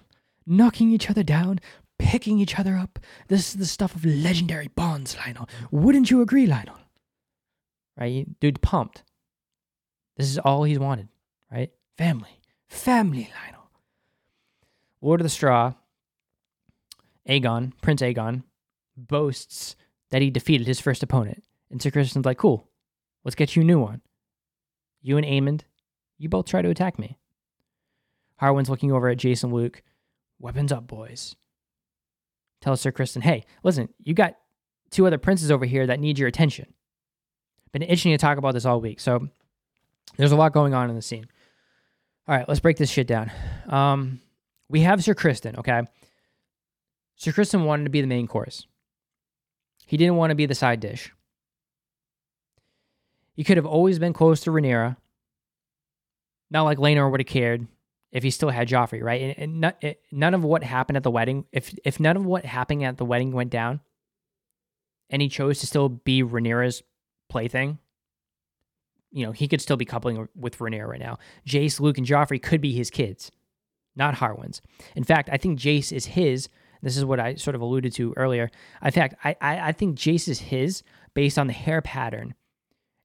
knocking 0.47 0.91
each 0.91 1.09
other 1.09 1.23
down, 1.23 1.61
picking 1.99 2.39
each 2.39 2.59
other 2.59 2.77
up. 2.77 2.99
This 3.29 3.51
is 3.51 3.55
the 3.55 3.67
stuff 3.67 3.95
of 3.95 4.05
legendary 4.05 4.69
bonds, 4.69 5.17
Lionel. 5.17 5.49
Wouldn't 5.71 6.11
you 6.11 6.21
agree, 6.21 6.47
Lionel? 6.47 6.77
Right? 7.99 8.27
Dude, 8.41 8.61
pumped. 8.61 9.03
This 10.17 10.29
is 10.29 10.39
all 10.39 10.65
he's 10.65 10.79
wanted, 10.79 11.09
right? 11.51 11.71
Family. 11.97 12.41
Family, 12.69 13.31
Lionel. 13.41 13.54
Lord 15.05 15.21
of 15.21 15.25
the 15.25 15.31
Straw, 15.31 15.75
Aegon, 17.29 17.73
Prince 17.83 18.01
Aegon, 18.01 18.43
boasts 18.97 19.77
that 20.11 20.23
he 20.23 20.31
defeated 20.31 20.67
his 20.67 20.81
first 20.81 21.03
opponent. 21.03 21.45
And 21.71 21.81
Sir 21.81 21.91
Criston's 21.91 22.25
like, 22.25 22.39
cool, 22.39 22.71
let's 23.23 23.35
get 23.35 23.55
you 23.55 23.61
a 23.61 23.67
new 23.67 23.79
one. 23.79 24.01
You 25.03 25.19
and 25.19 25.27
Aemond, 25.27 25.61
you 26.17 26.31
both 26.31 26.47
try 26.47 26.63
to 26.63 26.71
attack 26.71 26.99
me. 26.99 27.19
Harwin's 28.37 28.71
looking 28.71 28.93
over 28.93 29.11
at 29.11 29.19
Jason 29.19 29.53
Luke. 29.53 29.83
Weapons 30.39 30.73
up, 30.73 30.87
boys. 30.87 31.37
Tell 32.63 32.75
Sir 32.75 32.91
Criston, 32.91 33.23
hey, 33.23 33.45
listen, 33.63 33.91
you 34.03 34.15
got 34.15 34.37
two 34.91 35.07
other 35.07 35.19
princes 35.19 35.51
over 35.51 35.67
here 35.67 35.87
that 35.87 36.01
need 36.01 36.19
your 36.19 36.29
attention. 36.29 36.73
Been 37.73 37.83
itching 37.83 38.13
to 38.13 38.19
talk 38.19 38.39
about 38.39 38.55
this 38.55 38.65
all 38.65 38.81
week. 38.81 39.01
So 39.01 39.29
there's 40.17 40.33
a 40.33 40.37
lot 40.37 40.55
going 40.55 40.73
on 40.73 40.89
in 40.89 40.97
the 40.97 41.03
scene. 41.03 41.27
All 42.27 42.35
right, 42.35 42.49
let's 42.49 42.61
break 42.61 42.79
this 42.79 42.91
shit 42.91 43.07
down. 43.07 43.31
Um, 43.69 44.21
we 44.69 44.81
have 44.81 45.03
Sir 45.05 45.15
Criston, 45.15 45.59
okay? 45.59 45.83
Sir 47.17 47.33
Criston 47.33 47.65
wanted 47.65 47.85
to 47.85 47.91
be 47.91 48.01
the 48.01 48.07
main 48.07 48.27
course. 48.27 48.67
He 49.87 49.97
didn't 49.97 50.17
want 50.17 50.31
to 50.31 50.35
be 50.35 50.47
the 50.47 50.55
side 50.55 50.81
dish. 50.81 51.13
He 53.35 53.45
could 53.45 53.57
have 53.57 53.67
always 53.67 53.99
been 53.99 54.13
close 54.13 54.41
to 54.41 54.51
Rhaenyra. 54.51 54.97
Not 56.51 56.63
like 56.63 56.79
Laenor 56.79 57.11
would 57.11 57.21
have 57.21 57.27
cared 57.27 57.67
if 58.13 58.23
he 58.23 58.31
still 58.31 58.51
had 58.51 58.69
Joffrey, 58.69 59.03
right? 59.03 59.21
And, 59.21 59.39
and 59.39 59.61
not, 59.61 59.83
it, 59.83 60.01
none 60.13 60.35
of 60.35 60.45
what 60.45 60.63
happened 60.63 60.97
at 60.97 61.03
the 61.03 61.11
wedding, 61.11 61.47
if 61.53 61.75
if 61.85 61.99
none 61.99 62.17
of 62.17 62.25
what 62.25 62.45
happened 62.45 62.85
at 62.85 62.97
the 62.97 63.05
wedding 63.05 63.33
went 63.33 63.51
down, 63.51 63.81
and 65.11 65.21
he 65.21 65.29
chose 65.29 65.59
to 65.61 65.67
still 65.67 65.89
be 65.89 66.23
Rhaenyra's 66.23 66.83
plaything, 67.29 67.79
you 69.11 69.27
know, 69.27 69.33
he 69.33 69.49
could 69.49 69.61
still 69.61 69.77
be 69.77 69.85
coupling 69.85 70.29
with 70.37 70.59
Rhaenyra 70.59 70.87
right 70.87 71.01
now. 71.01 71.19
Jace, 71.47 71.81
Luke, 71.81 71.99
and 71.99 72.07
Joffrey 72.07 72.41
could 72.41 72.61
be 72.61 72.73
his 72.73 72.91
kids, 72.91 73.33
not 73.97 74.15
Harwin's. 74.15 74.61
In 74.97 75.05
fact, 75.05 75.29
I 75.33 75.37
think 75.37 75.59
Jace 75.59 75.93
is 75.93 76.07
his. 76.07 76.49
This 76.83 76.97
is 76.97 77.05
what 77.05 77.21
I 77.21 77.37
sort 77.37 77.55
of 77.55 77.63
alluded 77.63 77.93
to 77.95 78.13
earlier. 78.17 78.51
In 78.83 78.91
fact, 78.91 79.15
I, 79.25 79.37
I, 79.41 79.69
I 79.69 79.73
think 79.73 79.99
Jace 79.99 80.29
is 80.29 80.41
his 80.41 80.83
based 81.15 81.39
on 81.39 81.47
the 81.47 81.53
hair 81.53 81.81
pattern. 81.81 82.35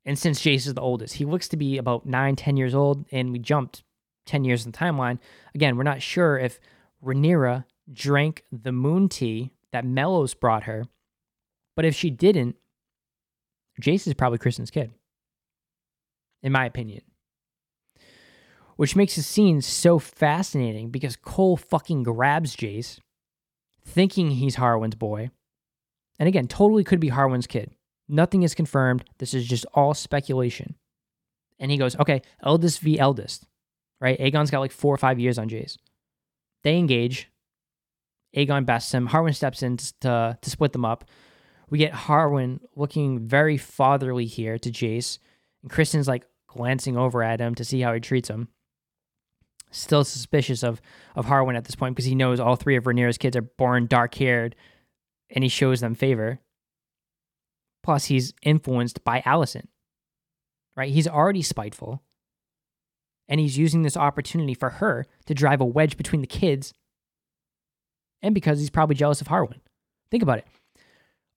And 0.05 0.17
since 0.17 0.41
Jace 0.41 0.67
is 0.67 0.73
the 0.73 0.81
oldest, 0.81 1.15
he 1.15 1.25
looks 1.25 1.47
to 1.49 1.57
be 1.57 1.77
about 1.77 2.05
nine, 2.05 2.35
ten 2.35 2.57
years 2.57 2.73
old, 2.73 3.05
and 3.11 3.31
we 3.31 3.39
jumped 3.39 3.83
10 4.25 4.43
years 4.43 4.65
in 4.65 4.71
the 4.71 4.77
timeline. 4.77 5.19
Again, 5.55 5.75
we're 5.77 5.83
not 5.83 6.01
sure 6.01 6.37
if 6.37 6.59
Rhaenyra 7.03 7.65
drank 7.91 8.43
the 8.51 8.71
moon 8.71 9.09
tea 9.09 9.51
that 9.71 9.85
Mellos 9.85 10.33
brought 10.33 10.63
her, 10.63 10.85
but 11.75 11.85
if 11.85 11.95
she 11.95 12.09
didn't, 12.09 12.55
Jace 13.81 14.07
is 14.07 14.13
probably 14.13 14.37
Criston's 14.37 14.71
kid 14.71 14.91
in 16.41 16.51
my 16.51 16.65
opinion. 16.65 17.01
Which 18.79 18.95
makes 18.95 19.17
the 19.17 19.23
scene 19.23 19.59
so 19.59 19.99
fascinating 19.99 20.89
because 20.89 21.17
Cole 21.17 21.57
fucking 21.57 22.03
grabs 22.03 22.55
Jace, 22.55 22.97
thinking 23.83 24.31
he's 24.31 24.55
Harwin's 24.55 24.95
boy. 24.95 25.31
And 26.17 26.29
again, 26.29 26.47
totally 26.47 26.85
could 26.85 27.01
be 27.01 27.09
Harwin's 27.09 27.45
kid. 27.45 27.71
Nothing 28.07 28.43
is 28.43 28.55
confirmed. 28.55 29.03
This 29.17 29.33
is 29.33 29.45
just 29.45 29.65
all 29.73 29.93
speculation. 29.93 30.75
And 31.59 31.71
he 31.71 31.77
goes, 31.77 31.97
okay, 31.97 32.21
eldest 32.41 32.79
v 32.79 32.97
eldest, 32.97 33.45
right? 33.99 34.17
Aegon's 34.17 34.49
got 34.49 34.61
like 34.61 34.71
four 34.71 34.93
or 34.93 34.97
five 34.97 35.19
years 35.19 35.37
on 35.37 35.49
Jace. 35.49 35.75
They 36.63 36.77
engage. 36.77 37.29
Aegon 38.33 38.65
bests 38.65 38.93
him. 38.93 39.09
Harwin 39.09 39.35
steps 39.35 39.61
in 39.61 39.75
to, 39.75 40.37
to 40.41 40.49
split 40.49 40.71
them 40.71 40.85
up. 40.85 41.03
We 41.69 41.79
get 41.79 41.91
Harwin 41.91 42.61
looking 42.77 43.27
very 43.27 43.57
fatherly 43.57 44.25
here 44.25 44.57
to 44.57 44.71
Jace. 44.71 45.19
And 45.63 45.69
Criston's 45.69 46.07
like 46.07 46.23
glancing 46.47 46.95
over 46.95 47.21
at 47.21 47.41
him 47.41 47.55
to 47.55 47.65
see 47.65 47.81
how 47.81 47.93
he 47.93 47.99
treats 47.99 48.29
him. 48.29 48.47
Still 49.71 50.03
suspicious 50.03 50.63
of, 50.63 50.81
of 51.15 51.25
Harwin 51.25 51.55
at 51.55 51.65
this 51.65 51.75
point 51.75 51.95
because 51.95 52.05
he 52.05 52.15
knows 52.15 52.39
all 52.39 52.55
three 52.55 52.75
of 52.75 52.85
Rhaenyra's 52.85 53.17
kids 53.17 53.37
are 53.37 53.41
born 53.41 53.85
dark 53.85 54.15
haired 54.15 54.55
and 55.29 55.43
he 55.43 55.49
shows 55.49 55.79
them 55.79 55.95
favor. 55.95 56.39
Plus, 57.83 58.05
he's 58.05 58.33
influenced 58.41 59.03
by 59.03 59.21
Alicent, 59.21 59.67
right? 60.75 60.91
He's 60.91 61.07
already 61.07 61.41
spiteful 61.41 62.01
and 63.27 63.39
he's 63.39 63.57
using 63.57 63.83
this 63.83 63.95
opportunity 63.95 64.53
for 64.53 64.69
her 64.69 65.05
to 65.27 65.33
drive 65.33 65.61
a 65.61 65.65
wedge 65.65 65.97
between 65.97 66.21
the 66.21 66.27
kids 66.27 66.73
and 68.21 68.33
because 68.33 68.59
he's 68.59 68.71
probably 68.71 68.95
jealous 68.95 69.21
of 69.21 69.27
Harwin. 69.27 69.61
Think 70.09 70.23
about 70.23 70.39
it. 70.39 70.47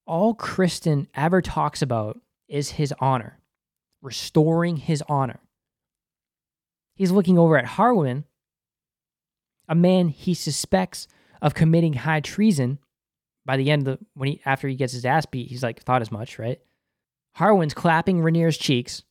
All 0.06 0.34
Criston 0.34 1.06
ever 1.14 1.40
talks 1.40 1.82
about 1.82 2.18
is 2.48 2.70
his 2.72 2.92
honor 2.98 3.38
restoring 4.02 4.76
his 4.76 5.02
honor. 5.08 5.38
He's 6.94 7.10
looking 7.10 7.38
over 7.38 7.56
at 7.56 7.64
Harwin, 7.64 8.24
a 9.68 9.74
man 9.74 10.08
he 10.08 10.34
suspects 10.34 11.08
of 11.40 11.54
committing 11.54 11.94
high 11.94 12.20
treason. 12.20 12.78
By 13.44 13.56
the 13.56 13.70
end 13.70 13.88
of 13.88 13.98
the 13.98 14.06
when 14.14 14.28
he 14.28 14.40
after 14.44 14.68
he 14.68 14.76
gets 14.76 14.92
his 14.92 15.04
ass 15.04 15.26
beat, 15.26 15.48
he's 15.48 15.62
like 15.62 15.82
thought 15.82 16.02
as 16.02 16.12
much, 16.12 16.38
right? 16.38 16.60
Harwin's 17.38 17.74
clapping 17.74 18.18
Rhaenyra's 18.18 18.58
cheeks 18.58 19.02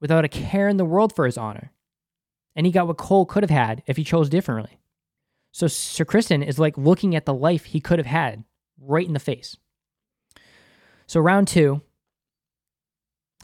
without 0.00 0.24
a 0.24 0.28
care 0.28 0.68
in 0.68 0.76
the 0.76 0.84
world 0.84 1.14
for 1.14 1.24
his 1.24 1.38
honor. 1.38 1.72
And 2.54 2.66
he 2.66 2.72
got 2.72 2.86
what 2.86 2.98
Cole 2.98 3.24
could 3.24 3.42
have 3.42 3.50
had 3.50 3.82
if 3.86 3.96
he 3.96 4.04
chose 4.04 4.28
differently. 4.28 4.78
So 5.52 5.68
Sir 5.68 6.04
Criston 6.04 6.46
is 6.46 6.58
like 6.58 6.76
looking 6.76 7.14
at 7.14 7.24
the 7.24 7.34
life 7.34 7.64
he 7.64 7.80
could 7.80 7.98
have 7.98 8.06
had 8.06 8.44
right 8.80 9.06
in 9.06 9.14
the 9.14 9.20
face. 9.20 9.56
So 11.06 11.20
round 11.20 11.48
two, 11.48 11.80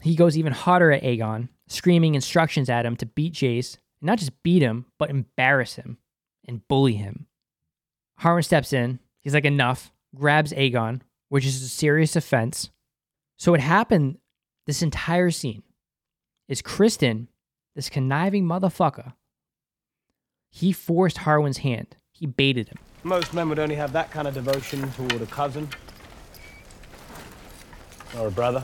he 0.01 0.15
goes 0.15 0.37
even 0.37 0.53
hotter 0.53 0.91
at 0.91 1.03
Aegon, 1.03 1.49
screaming 1.67 2.13
instructions 2.13 2.69
at 2.69 2.85
him 2.85 2.95
to 2.97 3.05
beat 3.05 3.33
Jace, 3.33 3.77
not 4.05 4.19
just 4.19 4.43
beat 4.43 4.61
him, 4.61 4.85
but 4.97 5.09
embarrass 5.09 5.75
him 5.75 5.97
and 6.47 6.67
bully 6.67 6.93
him. 6.93 7.27
Harwin 8.21 8.43
steps 8.43 8.71
in. 8.71 8.99
He's 9.19 9.33
like, 9.33 9.45
enough, 9.45 9.91
grabs 10.15 10.53
Aegon, 10.53 11.01
which 11.29 11.45
is 11.45 11.61
a 11.61 11.67
serious 11.67 12.15
offense. 12.15 12.69
So, 13.37 13.51
what 13.51 13.59
happened 13.59 14.19
this 14.67 14.81
entire 14.81 15.31
scene 15.31 15.63
is 16.47 16.61
Criston, 16.61 17.27
this 17.75 17.89
conniving 17.89 18.45
motherfucker, 18.45 19.13
he 20.51 20.71
forced 20.71 21.17
Harwin's 21.17 21.57
hand. 21.57 21.97
He 22.11 22.25
baited 22.25 22.69
him. 22.69 22.77
Most 23.03 23.33
men 23.33 23.49
would 23.49 23.59
only 23.59 23.75
have 23.75 23.91
that 23.93 24.09
kind 24.11 24.27
of 24.27 24.33
devotion 24.33 24.89
toward 24.93 25.21
a 25.21 25.25
cousin 25.25 25.67
or 28.17 28.27
a 28.27 28.31
brother 28.31 28.63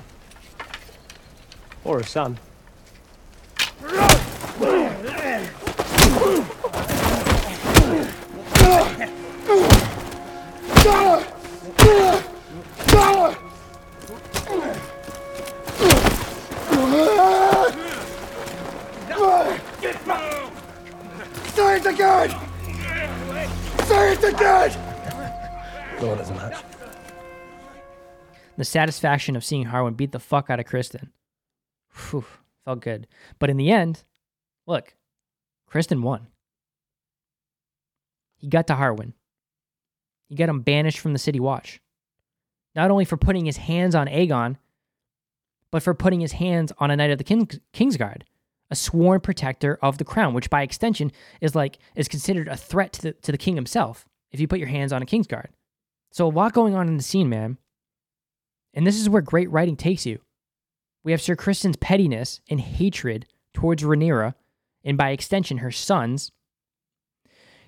or 1.83 1.99
a 1.99 2.03
son. 2.03 2.37
It 21.83 21.95
again! 21.95 22.29
Say 23.85 24.13
it 24.13 24.23
again! 24.23 25.99
Lord 25.99 26.19
as 26.19 26.29
a 26.29 26.35
match. 26.35 26.63
The 28.55 28.65
satisfaction 28.65 29.35
of 29.35 29.43
seeing 29.43 29.65
Harwin 29.65 29.97
beat 29.97 30.11
the 30.11 30.19
fuck 30.19 30.51
out 30.51 30.59
of 30.59 30.67
Criston. 30.67 31.09
Whew, 32.11 32.23
felt 32.65 32.81
good. 32.81 33.07
But 33.39 33.49
in 33.49 33.57
the 33.57 33.71
end, 33.71 34.03
look, 34.67 34.93
Criston 35.71 36.03
won. 36.03 36.27
He 38.37 38.47
got 38.47 38.67
to 38.67 38.75
Harwin. 38.75 39.13
He 40.29 40.35
got 40.35 40.49
him 40.49 40.61
banished 40.61 40.99
from 40.99 41.13
the 41.13 41.19
City 41.19 41.39
Watch. 41.39 41.81
Not 42.75 42.91
only 42.91 43.05
for 43.05 43.17
putting 43.17 43.47
his 43.47 43.57
hands 43.57 43.95
on 43.95 44.05
Aegon, 44.05 44.57
but 45.71 45.81
for 45.81 45.95
putting 45.95 46.19
his 46.19 46.33
hands 46.33 46.71
on 46.77 46.91
a 46.91 46.95
knight 46.95 47.09
of 47.09 47.17
the 47.17 47.23
King, 47.23 47.49
Kingsguard, 47.73 48.21
a 48.71 48.75
sworn 48.75 49.19
protector 49.19 49.77
of 49.81 49.97
the 49.97 50.05
crown, 50.05 50.33
which 50.33 50.49
by 50.49 50.63
extension 50.63 51.11
is 51.41 51.53
like 51.53 51.77
is 51.95 52.07
considered 52.07 52.47
a 52.47 52.57
threat 52.57 52.93
to 52.93 53.01
the 53.01 53.11
to 53.13 53.31
the 53.31 53.37
king 53.37 53.55
himself 53.55 54.05
if 54.31 54.39
you 54.39 54.47
put 54.47 54.59
your 54.59 54.69
hands 54.69 54.93
on 54.93 55.01
a 55.01 55.05
Kingsguard. 55.05 55.47
So 56.11 56.25
a 56.25 56.29
lot 56.29 56.53
going 56.53 56.73
on 56.73 56.87
in 56.87 56.97
the 56.97 57.03
scene, 57.03 57.29
man. 57.29 57.57
And 58.73 58.87
this 58.87 58.99
is 58.99 59.09
where 59.09 59.21
great 59.21 59.51
writing 59.51 59.75
takes 59.75 60.05
you. 60.05 60.19
We 61.03 61.11
have 61.11 61.21
Sir 61.21 61.35
Criston's 61.35 61.77
pettiness 61.77 62.39
and 62.49 62.61
hatred 62.61 63.27
towards 63.53 63.83
Rhaenyra, 63.83 64.35
and 64.83 64.97
by 64.97 65.09
extension, 65.09 65.57
her 65.57 65.71
sons. 65.71 66.31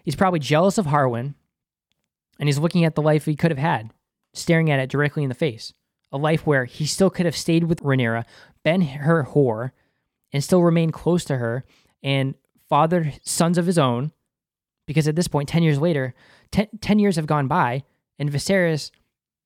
He's 0.04 0.16
probably 0.16 0.40
jealous 0.40 0.78
of 0.78 0.86
Harwin, 0.86 1.36
and 2.40 2.48
he's 2.48 2.60
looking 2.60 2.86
at 2.86 2.96
the 2.96 3.02
life 3.02 3.26
he 3.26 3.36
could 3.36 3.52
have 3.52 3.58
had, 3.58 3.92
staring 4.34 4.70
at 4.70 4.80
it 4.80 4.90
directly 4.90 5.24
in 5.24 5.30
the 5.30 5.36
face. 5.36 5.74
A 6.12 6.18
life 6.18 6.46
where 6.46 6.66
he 6.66 6.86
still 6.86 7.10
could 7.10 7.26
have 7.26 7.36
stayed 7.36 7.66
with 7.66 7.82
Rhaenyra, 7.82 8.24
been 8.64 8.82
her 8.82 9.28
whore, 9.32 9.72
and 10.34 10.44
still 10.44 10.64
remain 10.64 10.92
close 10.92 11.24
to 11.26 11.38
her, 11.38 11.64
and 12.02 12.36
father 12.68 13.14
sons 13.22 13.58
of 13.58 13.66
his 13.66 13.78
own. 13.78 14.12
Because 14.86 15.08
at 15.08 15.16
this 15.16 15.30
point, 15.30 15.48
10 15.48 15.64
years 15.64 15.80
later, 15.80 16.14
10, 16.52 16.68
10 16.82 17.00
years 17.00 17.16
have 17.16 17.28
gone 17.28 17.48
by, 17.48 17.84
and 18.20 18.30
Viserys 18.30 18.92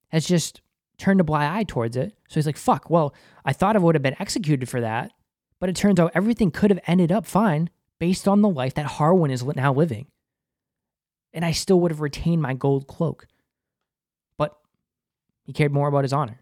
has 0.09 0.25
just 0.25 0.61
turned 0.97 1.19
a 1.19 1.23
blind 1.23 1.55
eye 1.55 1.63
towards 1.63 1.95
it. 1.95 2.13
So 2.27 2.35
he's 2.35 2.47
like, 2.47 2.57
fuck, 2.57 2.89
well, 2.89 3.13
I 3.45 3.53
thought 3.53 3.75
I 3.75 3.79
would 3.79 3.93
have 3.93 4.01
been 4.01 4.19
executed 4.19 4.67
for 4.67 4.81
that. 4.81 5.11
But 5.59 5.69
it 5.69 5.75
turns 5.75 5.99
out 5.99 6.11
everything 6.15 6.51
could 6.51 6.71
have 6.71 6.79
ended 6.87 7.11
up 7.11 7.25
fine 7.25 7.69
based 7.99 8.27
on 8.27 8.41
the 8.41 8.49
life 8.49 8.73
that 8.75 8.85
Harwin 8.85 9.31
is 9.31 9.43
now 9.43 9.73
living. 9.73 10.07
And 11.33 11.43
I 11.43 11.51
still 11.51 11.79
would 11.81 11.91
have 11.91 12.01
retained 12.01 12.41
my 12.41 12.53
gold 12.53 12.87
cloak. 12.87 13.27
But 14.37 14.57
he 15.43 15.53
cared 15.53 15.73
more 15.73 15.87
about 15.87 16.03
his 16.03 16.13
honor. 16.13 16.41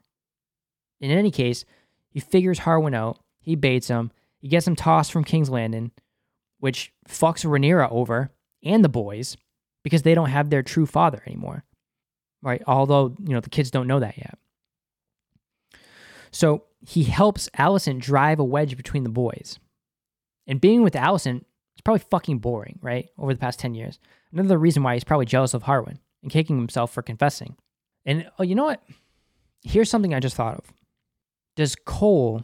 In 1.01 1.11
any 1.11 1.31
case, 1.31 1.65
he 2.09 2.19
figures 2.19 2.59
Harwin 2.59 2.95
out, 2.95 3.19
he 3.39 3.55
baits 3.55 3.87
him, 3.87 4.11
he 4.45 4.49
gets 4.49 4.67
him 4.67 4.75
tossed 4.75 5.11
from 5.11 5.23
King's 5.23 5.49
Landing, 5.49 5.89
which 6.59 6.93
fucks 7.09 7.43
Rhaenyra 7.43 7.91
over 7.91 8.29
and 8.63 8.83
the 8.83 8.89
boys 8.89 9.37
because 9.83 10.03
they 10.03 10.13
don't 10.13 10.29
have 10.29 10.51
their 10.51 10.61
true 10.61 10.85
father 10.85 11.23
anymore. 11.25 11.63
Right? 12.43 12.61
Although, 12.67 13.15
you 13.23 13.33
know, 13.33 13.39
the 13.39 13.49
kids 13.49 13.71
don't 13.71 13.87
know 13.87 13.99
that 13.99 14.19
yet. 14.19 14.37
So 16.29 16.65
he 16.79 17.05
helps 17.05 17.49
Alicent 17.57 18.01
drive 18.01 18.37
a 18.37 18.43
wedge 18.43 18.77
between 18.77 19.01
the 19.01 19.09
boys. 19.09 19.57
And 20.45 20.61
being 20.61 20.83
with 20.83 20.93
Alicent 20.93 21.39
is 21.75 21.81
probably 21.83 22.05
fucking 22.11 22.37
boring, 22.37 22.77
right? 22.83 23.09
Over 23.17 23.33
the 23.33 23.39
past 23.39 23.59
10 23.59 23.73
years. 23.73 23.97
Another 24.31 24.59
reason 24.59 24.83
why 24.83 24.93
he's 24.93 25.03
probably 25.03 25.25
jealous 25.25 25.55
of 25.55 25.63
Harwin 25.63 25.97
and 26.21 26.31
kicking 26.31 26.57
himself 26.57 26.93
for 26.93 27.01
confessing. 27.01 27.55
And 28.05 28.29
oh, 28.37 28.43
you 28.43 28.53
know 28.53 28.65
what? 28.65 28.83
Here's 29.63 29.89
something 29.89 30.13
I 30.13 30.19
just 30.19 30.35
thought 30.35 30.59
of. 30.59 30.71
Does 31.55 31.75
Cole 31.75 32.43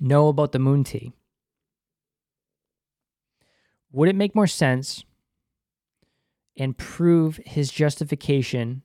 know 0.00 0.28
about 0.28 0.52
the 0.52 0.58
moon 0.58 0.84
tea? 0.84 1.12
Would 3.92 4.08
it 4.08 4.16
make 4.16 4.34
more 4.34 4.46
sense 4.46 5.04
and 6.56 6.76
prove 6.76 7.40
his 7.44 7.70
justification 7.70 8.82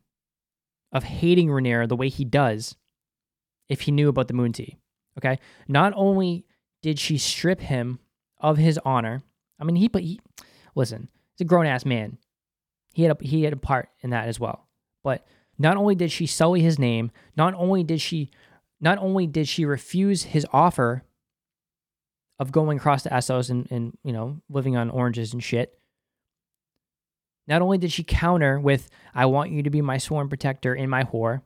of 0.91 1.03
hating 1.03 1.47
Rhaenyra 1.47 1.87
the 1.87 1.95
way 1.95 2.09
he 2.09 2.25
does 2.25 2.75
if 3.69 3.81
he 3.81 3.91
knew 3.91 4.09
about 4.09 4.27
the 4.27 4.33
moon 4.33 4.51
tea. 4.51 4.77
Okay. 5.17 5.39
Not 5.67 5.93
only 5.95 6.45
did 6.81 6.99
she 6.99 7.17
strip 7.17 7.61
him 7.61 7.99
of 8.39 8.57
his 8.57 8.79
honor, 8.83 9.23
I 9.59 9.63
mean, 9.63 9.75
he, 9.75 9.87
but 9.87 10.01
he, 10.01 10.19
listen, 10.75 11.09
he's 11.33 11.45
a 11.45 11.47
grown 11.47 11.65
ass 11.65 11.85
man. 11.85 12.17
He 12.93 13.03
had 13.03 13.17
a, 13.17 13.25
he 13.25 13.43
had 13.43 13.53
a 13.53 13.57
part 13.57 13.89
in 14.01 14.09
that 14.09 14.27
as 14.27 14.39
well. 14.39 14.67
But 15.03 15.25
not 15.57 15.77
only 15.77 15.95
did 15.95 16.11
she 16.11 16.25
sully 16.25 16.61
his 16.61 16.77
name, 16.77 17.11
not 17.37 17.53
only 17.53 17.83
did 17.83 18.01
she, 18.01 18.29
not 18.81 18.97
only 18.97 19.27
did 19.27 19.47
she 19.47 19.63
refuse 19.63 20.23
his 20.23 20.45
offer 20.51 21.03
of 22.39 22.51
going 22.51 22.77
across 22.77 23.03
to 23.03 23.09
Essos 23.09 23.49
and, 23.49 23.67
and 23.71 23.97
you 24.03 24.11
know 24.11 24.41
living 24.49 24.75
on 24.75 24.89
oranges 24.89 25.31
and 25.31 25.43
shit. 25.43 25.77
Not 27.47 27.61
only 27.61 27.77
did 27.77 27.91
she 27.91 28.03
counter 28.03 28.59
with, 28.59 28.89
"I 29.13 29.25
want 29.27 29.51
you 29.51 29.63
to 29.63 29.69
be 29.69 29.81
my 29.81 29.97
sworn 29.97 30.27
protector 30.27 30.73
in 30.73 30.89
my 30.89 31.03
whore," 31.03 31.41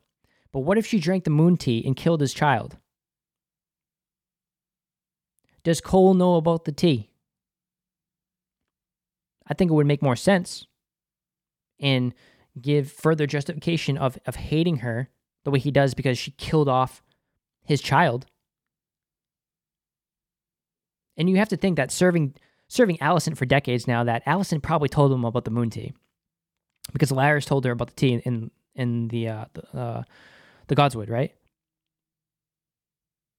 But 0.55 0.61
what 0.61 0.77
if 0.77 0.85
she 0.85 1.01
drank 1.01 1.25
the 1.25 1.31
moon 1.31 1.57
tea 1.57 1.83
and 1.85 1.97
killed 1.97 2.21
his 2.21 2.33
child? 2.33 2.77
Does 5.65 5.81
Cole 5.81 6.13
know 6.13 6.35
about 6.35 6.63
the 6.63 6.71
tea? 6.71 7.09
I 9.45 9.53
think 9.53 9.69
it 9.69 9.73
would 9.73 9.85
make 9.85 10.01
more 10.01 10.15
sense 10.15 10.65
and 11.77 12.13
give 12.61 12.89
further 12.89 13.27
justification 13.27 13.97
of, 13.97 14.17
of 14.25 14.37
hating 14.37 14.77
her 14.77 15.09
the 15.43 15.51
way 15.51 15.59
he 15.59 15.71
does 15.71 15.93
because 15.93 16.17
she 16.17 16.31
killed 16.31 16.69
off 16.69 17.03
his 17.65 17.81
child. 17.81 18.25
And 21.17 21.29
you 21.29 21.37
have 21.37 21.49
to 21.49 21.57
think 21.57 21.77
that 21.77 21.91
serving 21.91 22.35
serving 22.67 22.97
Alicent 22.97 23.37
for 23.37 23.45
decades 23.45 23.87
now, 23.87 24.03
that 24.03 24.25
Alicent 24.25 24.63
probably 24.63 24.89
told 24.89 25.11
him 25.11 25.23
about 25.23 25.45
the 25.45 25.51
moon 25.51 25.69
tea. 25.69 25.93
Because 26.93 27.11
Larys 27.11 27.45
told 27.45 27.65
her 27.65 27.71
about 27.71 27.87
the 27.87 27.95
tea 27.95 28.21
in 28.25 28.51
in 28.75 29.07
the 29.07 29.29
uh, 29.29 29.45
the, 29.53 29.77
uh, 29.77 30.03
the 30.67 30.75
Godswood, 30.75 31.09
right? 31.09 31.33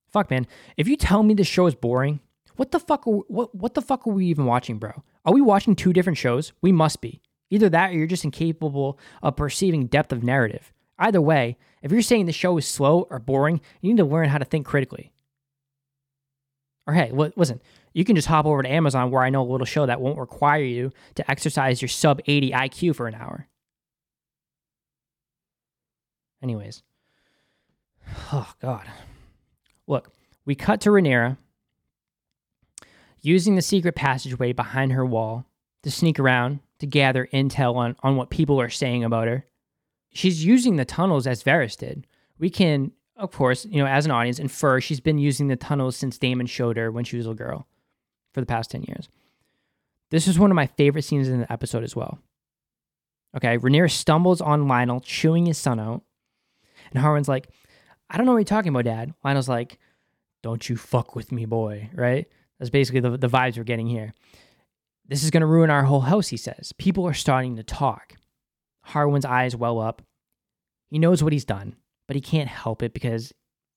Fuck, 0.09 0.31
man. 0.31 0.47
If 0.77 0.89
you 0.89 0.97
tell 0.97 1.22
me 1.22 1.35
this 1.35 1.47
show 1.47 1.66
is 1.66 1.74
boring, 1.74 2.20
what 2.57 2.72
the 2.72 2.81
fuck? 2.81 3.07
Are, 3.07 3.11
what 3.29 3.55
what 3.55 3.74
the 3.74 3.83
fuck 3.83 4.07
are 4.07 4.12
we 4.12 4.27
even 4.27 4.47
watching, 4.47 4.79
bro? 4.79 5.03
Are 5.24 5.35
we 5.35 5.41
watching 5.41 5.77
two 5.77 5.93
different 5.93 6.18
shows? 6.18 6.53
We 6.62 6.72
must 6.72 7.01
be. 7.01 7.20
Either 7.51 7.68
that, 7.68 7.91
or 7.91 7.95
you're 7.95 8.07
just 8.07 8.24
incapable 8.24 8.99
of 9.22 9.37
perceiving 9.37 9.87
depth 9.87 10.12
of 10.12 10.24
narrative. 10.24 10.72
Either 10.99 11.20
way, 11.20 11.57
if 11.82 11.92
you're 11.92 12.03
saying 12.03 12.26
the 12.26 12.32
show 12.32 12.57
is 12.57 12.66
slow 12.66 13.07
or 13.11 13.18
boring, 13.18 13.61
you 13.80 13.92
need 13.92 13.99
to 13.99 14.05
learn 14.05 14.28
how 14.28 14.38
to 14.38 14.44
think 14.44 14.66
critically. 14.66 15.12
Or 16.86 16.94
hey, 16.94 17.11
listen, 17.12 17.61
you 17.92 18.05
can 18.05 18.16
just 18.16 18.28
hop 18.28 18.47
over 18.47 18.62
to 18.62 18.70
Amazon 18.70 19.11
where 19.11 19.22
I 19.22 19.30
know 19.30 19.42
a 19.42 19.51
little 19.51 19.66
show 19.66 19.86
that 19.86 20.01
won't 20.01 20.18
require 20.18 20.62
you 20.62 20.92
to 21.16 21.30
exercise 21.30 21.82
your 21.82 21.88
sub 21.88 22.20
80 22.26 22.53
IQ 22.53 22.94
for 22.94 23.09
an 23.09 23.14
hour. 23.14 23.49
Anyways, 26.42 26.82
Oh, 28.32 28.53
God. 28.61 28.86
Look, 29.86 30.12
we 30.44 30.55
cut 30.55 30.80
to 30.82 30.90
Rhaenyra 30.90 31.36
using 33.20 33.57
the 33.57 33.62
secret 33.62 33.94
passageway 33.94 34.53
behind 34.53 34.92
her 34.92 35.05
wall 35.05 35.47
to 35.82 35.90
sneak 35.90 36.18
around 36.18 36.61
to 36.78 36.86
gather 36.86 37.28
intel 37.32 37.76
on, 37.76 37.97
on 38.03 38.16
what 38.16 38.30
people 38.30 38.61
are 38.61 38.70
saying 38.70 39.05
about 39.05 39.28
her. 39.28 39.47
She's 40.12 40.44
using 40.44 40.76
the 40.76 40.84
tunnels 40.84 41.26
as 41.26 41.42
Varys 41.42 41.76
did. 41.76 42.07
We 42.38 42.50
can, 42.50 42.92
of 43.16 43.32
course, 43.32 43.64
you 43.66 43.78
know, 43.78 43.86
as 43.86 44.04
an 44.04 44.11
audience, 44.11 44.38
infer 44.38 44.80
she's 44.80 45.00
been 45.00 45.18
using 45.18 45.48
the 45.48 45.57
tunnels 45.57 45.96
since 45.96 46.18
Daemon 46.18 46.46
showed 46.46 46.76
her 46.76 46.90
when 46.90 47.04
she 47.04 47.16
was 47.16 47.26
a 47.26 47.34
girl 47.34 47.66
for 48.32 48.40
the 48.40 48.46
past 48.46 48.70
10 48.70 48.84
years. 48.84 49.09
This 50.11 50.28
is 50.28 50.38
one 50.38 50.50
of 50.50 50.54
my 50.54 50.66
favorite 50.66 51.02
scenes 51.02 51.28
in 51.28 51.40
the 51.40 51.52
episode 51.52 51.82
as 51.84 51.96
well. 51.96 52.18
Okay, 53.36 53.59
Rhaenyra 53.59 53.90
stumbles 53.90 54.40
on 54.40 54.68
Lionel, 54.68 55.00
chewing 55.00 55.46
his 55.46 55.59
son 55.59 55.78
out, 55.78 56.02
and 56.90 57.02
Harwin's 57.02 57.28
like, 57.28 57.48
I 58.09 58.16
don't 58.16 58.26
know 58.26 58.32
what 58.32 58.38
you're 58.38 58.44
talking 58.44 58.70
about, 58.70 58.84
Dad. 58.84 59.12
Lionel's 59.24 59.48
like, 59.48 59.78
don't 60.42 60.68
you 60.68 60.76
fuck 60.76 61.16
with 61.16 61.32
me, 61.32 61.44
boy, 61.44 61.90
right? 61.92 62.26
That's 62.59 62.70
basically 62.70 63.00
the, 63.00 63.16
the 63.16 63.28
vibes 63.28 63.59
we're 63.59 63.64
getting 63.64 63.88
here. 63.88 64.14
This 65.09 65.22
is 65.22 65.30
going 65.30 65.40
to 65.40 65.46
ruin 65.46 65.70
our 65.70 65.82
whole 65.82 66.00
house, 66.00 66.28
he 66.28 66.36
says. 66.36 66.72
People 66.78 67.07
are 67.07 67.14
starting 67.14 67.57
to 67.57 67.62
talk. 67.62 68.14
Harwin's 68.87 69.24
eyes 69.24 69.57
well 69.57 69.80
up. 69.80 70.03
He 70.89 70.99
knows 70.99 71.22
what 71.22 71.32
he's 71.32 71.45
done, 71.45 71.76
but 72.07 72.14
he 72.14 72.20
can't 72.20 72.49
help 72.49 72.82
it 72.82 72.95
because 72.95 73.32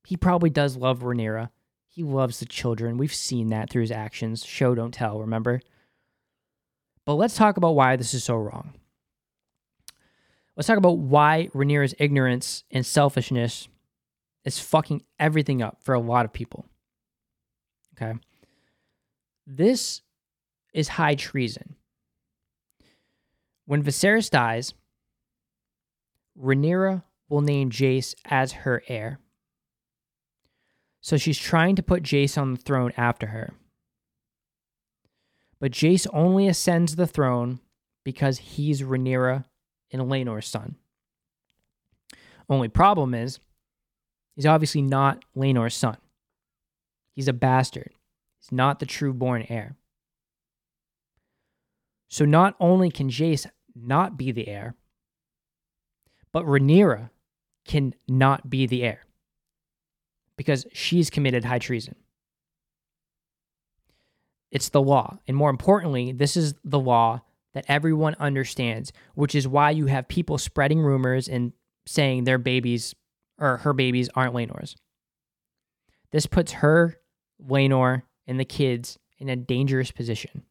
he 0.05 0.15
probably 0.15 0.49
does 0.49 0.77
love 0.77 0.99
Rhaenyra. 0.99 1.49
He 1.87 2.03
loves 2.03 2.39
the 2.39 2.45
children. 2.45 2.97
We've 2.97 3.13
seen 3.13 3.49
that 3.49 3.69
through 3.69 3.81
his 3.81 3.91
actions. 3.91 4.45
Show, 4.45 4.75
don't 4.75 4.93
tell, 4.93 5.19
remember? 5.19 5.61
But 7.05 7.15
let's 7.15 7.35
talk 7.35 7.57
about 7.57 7.75
why 7.75 7.95
this 7.95 8.13
is 8.13 8.23
so 8.23 8.35
wrong. 8.35 8.75
Let's 10.55 10.67
talk 10.67 10.77
about 10.77 10.99
why 10.99 11.49
Rhaenyra's 11.55 11.95
ignorance 11.97 12.63
and 12.69 12.85
selfishness 12.85 13.67
is 14.45 14.59
fucking 14.59 15.01
everything 15.19 15.61
up 15.61 15.79
for 15.81 15.95
a 15.95 15.99
lot 15.99 16.25
of 16.25 16.33
people. 16.33 16.65
Okay. 17.95 18.13
This 19.47 20.01
is 20.73 20.87
high 20.89 21.15
treason. 21.15 21.75
When 23.65 23.83
Viserys 23.83 24.29
dies, 24.29 24.73
Rhaenyra 26.41 27.03
will 27.27 27.41
name 27.41 27.69
Jace 27.69 28.15
as 28.25 28.51
her 28.51 28.83
heir. 28.87 29.19
So 31.01 31.17
she's 31.17 31.37
trying 31.37 31.75
to 31.75 31.83
put 31.83 32.03
Jace 32.03 32.37
on 32.37 32.53
the 32.53 32.59
throne 32.59 32.91
after 32.97 33.27
her. 33.27 33.53
But 35.59 35.71
Jace 35.71 36.07
only 36.13 36.47
ascends 36.47 36.95
the 36.95 37.07
throne 37.07 37.59
because 38.03 38.37
he's 38.39 38.81
Rhaenyra 38.81 39.45
and 39.91 40.01
Laenor's 40.03 40.47
son. 40.47 40.75
Only 42.49 42.67
problem 42.67 43.13
is 43.13 43.39
He's 44.39 44.45
obviously 44.45 44.81
not 44.81 45.25
Laenor's 45.35 45.75
son. 45.75 45.97
He's 47.13 47.27
a 47.27 47.33
bastard. 47.33 47.91
He's 48.39 48.53
not 48.53 48.79
the 48.79 48.85
true 48.85 49.11
born 49.11 49.45
heir. 49.49 49.75
So 52.07 52.23
not 52.23 52.55
only 52.57 52.89
can 52.89 53.09
Jace 53.09 53.47
not 53.75 54.15
be 54.17 54.31
the 54.31 54.47
heir, 54.47 54.75
but 56.33 56.45
Rhaenyra 56.45 57.09
can 57.65 57.93
not 58.07 58.49
be 58.49 58.65
the 58.65 58.83
heir. 58.83 59.05
because 60.37 60.65
she's 60.71 61.09
committed 61.09 61.43
high 61.43 61.59
treason. 61.59 61.95
It's 64.51 64.69
the 64.69 64.81
law. 64.81 65.19
And 65.27 65.35
more 65.35 65.49
importantly, 65.49 66.13
this 66.13 66.37
is 66.37 66.55
the 66.63 66.79
law 66.79 67.23
that 67.53 67.65
everyone 67.67 68.15
understands, 68.19 68.93
which 69.15 69.35
is 69.35 69.49
why 69.49 69.71
you 69.71 69.87
have 69.87 70.07
people 70.07 70.37
spreading 70.37 70.79
rumors 70.79 71.27
and 71.27 71.51
saying 71.85 72.23
their 72.23 72.37
babies 72.37 72.95
or 73.37 73.57
her 73.57 73.73
babies 73.73 74.09
aren't 74.15 74.33
Laenor's. 74.33 74.77
This 76.11 76.25
puts 76.25 76.53
her, 76.53 76.99
Laenor, 77.45 78.03
and 78.25 78.39
the 78.39 78.45
kids 78.45 78.97
in 79.17 79.27
a 79.27 79.35
dangerous 79.35 79.91
position. 79.91 80.43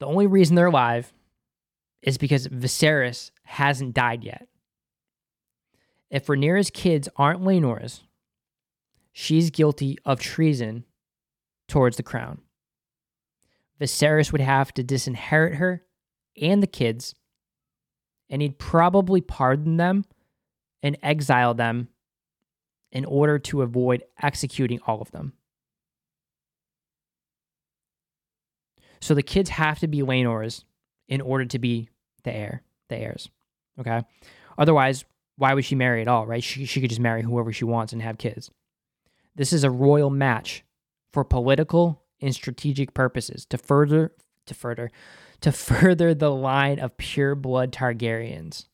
The 0.00 0.06
only 0.06 0.26
reason 0.26 0.56
they're 0.56 0.66
alive 0.66 1.12
is 2.06 2.16
because 2.16 2.46
Viserys 2.48 3.32
hasn't 3.42 3.92
died 3.92 4.24
yet. 4.24 4.46
If 6.08 6.28
Rhaenyra's 6.28 6.70
kids 6.70 7.08
aren't 7.16 7.42
Laenor's, 7.42 8.04
she's 9.12 9.50
guilty 9.50 9.98
of 10.04 10.20
treason 10.20 10.84
towards 11.66 11.96
the 11.96 12.04
crown. 12.04 12.40
Viserys 13.80 14.30
would 14.30 14.40
have 14.40 14.72
to 14.74 14.84
disinherit 14.84 15.56
her 15.56 15.82
and 16.40 16.62
the 16.62 16.68
kids, 16.68 17.14
and 18.30 18.40
he'd 18.40 18.58
probably 18.58 19.20
pardon 19.20 19.76
them 19.76 20.04
and 20.82 20.96
exile 21.02 21.54
them 21.54 21.88
in 22.92 23.04
order 23.04 23.38
to 23.40 23.62
avoid 23.62 24.04
executing 24.22 24.78
all 24.86 25.02
of 25.02 25.10
them. 25.10 25.32
So 29.00 29.12
the 29.12 29.22
kids 29.22 29.50
have 29.50 29.80
to 29.80 29.88
be 29.88 30.02
Laenor's 30.02 30.64
in 31.08 31.20
order 31.20 31.44
to 31.44 31.58
be 31.58 31.90
the 32.26 32.36
heir, 32.36 32.62
the 32.90 32.96
heirs. 32.96 33.30
Okay. 33.80 34.02
Otherwise, 34.58 35.06
why 35.36 35.54
would 35.54 35.64
she 35.64 35.74
marry 35.74 36.02
at 36.02 36.08
all, 36.08 36.26
right? 36.26 36.42
She, 36.42 36.66
she 36.66 36.80
could 36.80 36.90
just 36.90 37.00
marry 37.00 37.22
whoever 37.22 37.52
she 37.52 37.64
wants 37.64 37.92
and 37.94 38.02
have 38.02 38.18
kids. 38.18 38.50
This 39.34 39.52
is 39.52 39.64
a 39.64 39.70
royal 39.70 40.10
match 40.10 40.64
for 41.12 41.24
political 41.24 42.02
and 42.20 42.34
strategic 42.34 42.92
purposes 42.92 43.46
to 43.46 43.58
further 43.58 44.12
to 44.46 44.54
further 44.54 44.90
to 45.40 45.52
further 45.52 46.14
the 46.14 46.30
line 46.30 46.78
of 46.78 46.96
pure 46.96 47.34
blood 47.34 47.72
Targaryens. 47.72 48.66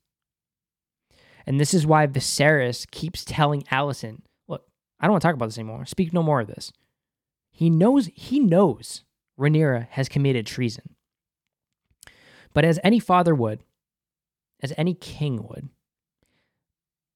And 1.46 1.59
this 1.59 1.74
is 1.74 1.86
why 1.86 2.07
Viserys 2.07 2.88
keeps 2.88 3.24
telling 3.24 3.62
Alicent, 3.62 4.20
look, 4.46 4.64
I 5.00 5.07
don't 5.07 5.12
want 5.12 5.22
to 5.22 5.28
talk 5.28 5.34
about 5.34 5.46
this 5.46 5.59
anymore. 5.59 5.86
Speak 5.86 6.12
no 6.12 6.22
more 6.22 6.40
of 6.40 6.46
this. 6.46 6.72
He 7.50 7.68
knows 7.68 8.09
he 8.14 8.38
knows 8.38 9.03
Rhaenyra 9.38 9.88
has 9.90 10.09
committed 10.09 10.46
treason. 10.46 10.94
But 12.53 12.64
as 12.64 12.78
any 12.84 12.98
father 12.98 13.34
would, 13.34 13.62
as 14.62 14.72
any 14.76 14.94
king 14.94 15.42
would, 15.48 15.68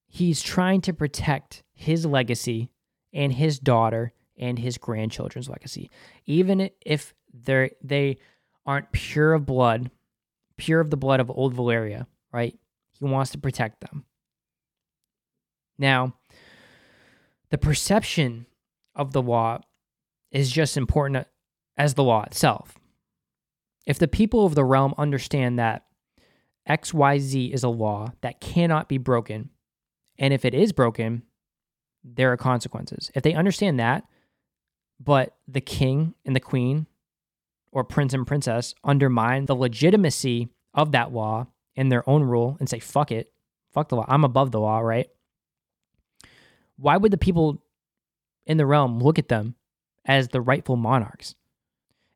he's 0.06 0.42
trying 0.42 0.80
to 0.82 0.92
protect 0.92 1.62
his 1.74 2.06
legacy 2.06 2.70
and 3.12 3.32
his 3.32 3.58
daughter 3.58 4.12
and 4.38 4.58
his 4.58 4.78
grandchildren's 4.78 5.48
legacy. 5.48 5.90
Even 6.26 6.70
if 6.84 7.14
they're 7.32 7.70
they 7.82 8.18
aren't 8.64 8.92
pure 8.92 9.34
of 9.34 9.46
blood, 9.46 9.90
pure 10.56 10.80
of 10.80 10.90
the 10.90 10.96
blood 10.96 11.20
of 11.20 11.30
old 11.30 11.54
Valyria, 11.54 12.06
right? 12.32 12.58
He 12.92 13.04
wants 13.04 13.30
to 13.32 13.38
protect 13.38 13.80
them. 13.80 14.04
Now, 15.78 16.14
the 17.50 17.58
perception 17.58 18.46
of 18.94 19.12
the 19.12 19.22
law 19.22 19.60
is 20.30 20.50
just 20.50 20.76
important 20.76 21.26
as 21.76 21.94
the 21.94 22.02
law 22.02 22.24
itself. 22.24 22.76
If 23.86 23.98
the 23.98 24.08
people 24.08 24.44
of 24.44 24.54
the 24.54 24.64
realm 24.64 24.94
understand 24.98 25.58
that 25.58 25.84
XYZ 26.68 27.52
is 27.52 27.62
a 27.62 27.68
law 27.68 28.12
that 28.20 28.40
cannot 28.40 28.88
be 28.88 28.98
broken, 28.98 29.50
and 30.18 30.34
if 30.34 30.44
it 30.44 30.54
is 30.54 30.72
broken, 30.72 31.22
there 32.02 32.32
are 32.32 32.36
consequences. 32.36 33.10
If 33.14 33.22
they 33.22 33.34
understand 33.34 33.78
that, 33.78 34.04
but 34.98 35.36
the 35.46 35.60
king 35.60 36.14
and 36.24 36.34
the 36.34 36.40
queen 36.40 36.86
or 37.70 37.84
prince 37.84 38.14
and 38.14 38.26
princess 38.26 38.74
undermine 38.82 39.46
the 39.46 39.54
legitimacy 39.54 40.48
of 40.74 40.92
that 40.92 41.12
law 41.12 41.46
in 41.74 41.88
their 41.88 42.08
own 42.08 42.22
rule 42.22 42.56
and 42.58 42.68
say, 42.68 42.78
fuck 42.78 43.12
it, 43.12 43.32
fuck 43.72 43.88
the 43.88 43.96
law, 43.96 44.06
I'm 44.08 44.24
above 44.24 44.50
the 44.50 44.60
law, 44.60 44.80
right? 44.80 45.08
Why 46.76 46.96
would 46.96 47.12
the 47.12 47.18
people 47.18 47.62
in 48.46 48.56
the 48.56 48.66
realm 48.66 48.98
look 49.00 49.18
at 49.18 49.28
them 49.28 49.54
as 50.04 50.28
the 50.28 50.40
rightful 50.40 50.76
monarchs? 50.76 51.34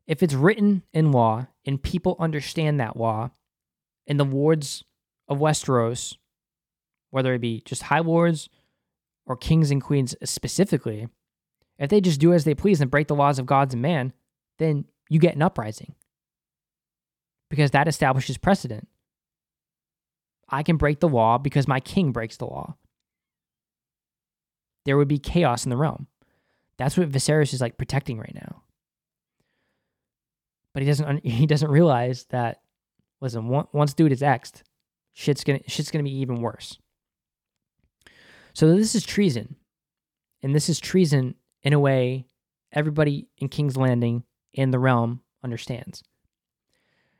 If 0.07 0.23
it's 0.23 0.33
written 0.33 0.83
in 0.93 1.11
law 1.11 1.47
and 1.65 1.81
people 1.81 2.15
understand 2.19 2.79
that 2.79 2.97
law, 2.97 3.31
and 4.07 4.19
the 4.19 4.25
wards 4.25 4.83
of 5.27 5.37
Westeros, 5.37 6.17
whether 7.11 7.33
it 7.33 7.39
be 7.39 7.61
just 7.65 7.83
high 7.83 8.01
wards 8.01 8.49
or 9.25 9.37
kings 9.37 9.71
and 9.71 9.81
queens 9.81 10.15
specifically, 10.23 11.07
if 11.77 11.89
they 11.89 12.01
just 12.01 12.19
do 12.19 12.33
as 12.33 12.43
they 12.43 12.55
please 12.55 12.81
and 12.81 12.91
break 12.91 13.07
the 13.07 13.15
laws 13.15 13.39
of 13.39 13.45
gods 13.45 13.73
and 13.73 13.81
man, 13.81 14.11
then 14.57 14.85
you 15.09 15.19
get 15.19 15.35
an 15.35 15.41
uprising 15.41 15.95
because 17.49 17.71
that 17.71 17.87
establishes 17.87 18.37
precedent. 18.37 18.87
I 20.49 20.63
can 20.63 20.77
break 20.77 20.99
the 20.99 21.07
law 21.07 21.37
because 21.37 21.67
my 21.67 21.79
king 21.79 22.11
breaks 22.11 22.37
the 22.37 22.45
law 22.45 22.75
there 24.85 24.97
would 24.97 25.07
be 25.07 25.19
chaos 25.19 25.65
in 25.65 25.69
the 25.69 25.77
realm. 25.77 26.07
That's 26.77 26.97
what 26.97 27.09
Viserys 27.09 27.53
is 27.53 27.61
like 27.61 27.77
protecting 27.77 28.17
right 28.17 28.33
now. 28.33 28.63
But 30.73 30.83
he 30.83 30.87
doesn't 30.87 31.25
he 31.25 31.45
doesn't 31.45 31.71
realize 31.71 32.25
that 32.29 32.61
listen, 33.19 33.47
once 33.47 33.93
dude 33.93 34.11
is 34.11 34.21
exed, 34.21 34.63
shit's 35.13 35.43
to 35.43 35.59
shit's 35.67 35.91
to 35.91 36.03
be 36.03 36.17
even 36.17 36.41
worse. 36.41 36.77
So 38.53 38.75
this 38.75 38.95
is 38.95 39.03
treason. 39.03 39.55
And 40.43 40.55
this 40.55 40.69
is 40.69 40.79
treason 40.79 41.35
in 41.63 41.73
a 41.73 41.79
way 41.79 42.25
everybody 42.73 43.27
in 43.37 43.49
King's 43.49 43.77
Landing 43.77 44.23
in 44.53 44.71
the 44.71 44.79
realm 44.79 45.21
understands. 45.43 46.03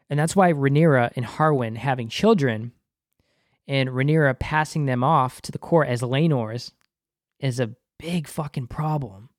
And 0.10 0.20
that's 0.20 0.36
why 0.36 0.52
Rhaenyra 0.52 1.12
and 1.16 1.26
Harwin 1.26 1.78
having 1.78 2.10
children 2.10 2.74
and 3.68 3.90
Rhaenyra 3.90 4.40
passing 4.40 4.86
them 4.86 5.04
off 5.04 5.42
to 5.44 5.52
the 5.52 5.58
court 5.58 5.88
as 5.88 6.02
Laenor's 6.02 6.74
is 7.40 7.60
a 7.60 7.76
big 8.00 8.28
fucking 8.28 8.68
problem. 8.68 9.30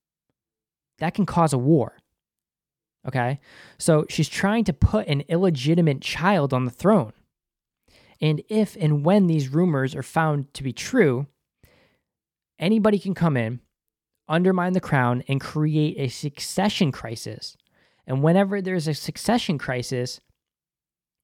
That 0.99 1.13
can 1.13 1.25
cause 1.25 1.53
a 1.53 1.57
war. 1.57 1.97
Okay? 3.07 3.39
So 3.77 4.05
she's 4.09 4.29
trying 4.29 4.63
to 4.65 4.73
put 4.73 5.07
an 5.07 5.21
illegitimate 5.27 6.01
child 6.01 6.53
on 6.53 6.65
the 6.65 6.71
throne. 6.71 7.13
And 8.21 8.41
if 8.47 8.77
and 8.79 9.05
when 9.05 9.27
these 9.27 9.49
rumors 9.49 9.95
are 9.95 10.03
found 10.03 10.53
to 10.53 10.63
be 10.63 10.71
true, 10.71 11.27
anybody 12.57 12.97
can 12.97 13.13
come 13.13 13.35
in, 13.35 13.59
undermine 14.29 14.73
the 14.73 14.79
crown, 14.79 15.23
and 15.27 15.41
create 15.41 15.95
a 15.97 16.07
succession 16.07 16.91
crisis. 16.91 17.57
And 18.07 18.23
whenever 18.23 18.61
there's 18.61 18.87
a 18.87 18.93
succession 18.93 19.57
crisis, 19.57 20.21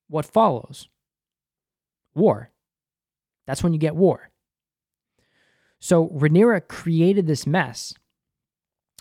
what 0.10 0.26
follows? 0.26 0.90
War. 2.14 2.52
That's 3.48 3.64
when 3.64 3.74
you 3.74 3.80
get 3.80 3.96
war. 3.96 4.30
So 5.80 6.10
Rhaenyra 6.10 6.68
created 6.68 7.28
this 7.28 7.48
mess. 7.48 7.94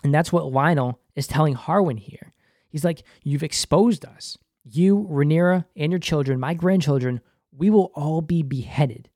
And 0.04 0.14
that's 0.14 0.32
what 0.32 0.52
Lionel 0.52 1.00
is 1.16 1.26
telling 1.26 1.56
Harwin 1.56 1.98
here. 1.98 2.32
He's 2.68 2.84
like, 2.84 3.02
You've 3.22 3.42
exposed 3.42 4.04
us. 4.04 4.38
You, 4.64 5.08
Rhaenyra, 5.10 5.64
and 5.76 5.92
your 5.92 5.98
children, 5.98 6.38
my 6.40 6.54
grandchildren, 6.54 7.20
we 7.56 7.70
will 7.70 7.90
all 7.94 8.20
be 8.20 8.42
beheaded 8.42 9.08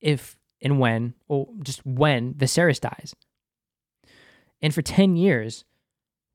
if 0.00 0.36
and 0.62 0.78
when, 0.78 1.14
or 1.28 1.48
just 1.62 1.84
when 1.84 2.34
Viserys 2.34 2.80
dies. 2.80 3.14
And 4.62 4.74
for 4.74 4.80
10 4.80 5.16
years, 5.16 5.64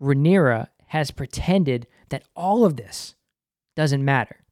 Rhaenyra 0.01 0.67
has 0.87 1.11
pretended 1.11 1.87
that 2.09 2.23
all 2.35 2.65
of 2.65 2.75
this 2.75 3.15
doesn't 3.75 4.03
matter. 4.03 4.43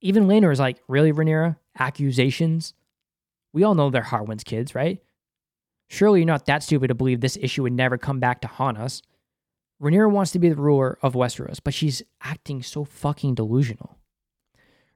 Even 0.00 0.26
Laenor 0.26 0.52
is 0.52 0.60
like, 0.60 0.78
Really, 0.88 1.12
Rhaenyra? 1.12 1.56
Accusations? 1.78 2.74
We 3.52 3.62
all 3.62 3.74
know 3.74 3.90
they're 3.90 4.02
Harwin's 4.02 4.44
kids, 4.44 4.74
right? 4.74 5.02
Surely 5.88 6.20
you're 6.20 6.26
not 6.26 6.46
that 6.46 6.62
stupid 6.62 6.88
to 6.88 6.94
believe 6.94 7.20
this 7.20 7.38
issue 7.40 7.62
would 7.62 7.72
never 7.72 7.96
come 7.96 8.20
back 8.20 8.40
to 8.42 8.48
haunt 8.48 8.78
us. 8.78 9.02
Rhaenyra 9.80 10.10
wants 10.10 10.32
to 10.32 10.38
be 10.38 10.48
the 10.48 10.56
ruler 10.56 10.98
of 11.02 11.14
Westeros, 11.14 11.60
but 11.62 11.74
she's 11.74 12.02
acting 12.22 12.62
so 12.62 12.84
fucking 12.84 13.34
delusional. 13.34 13.96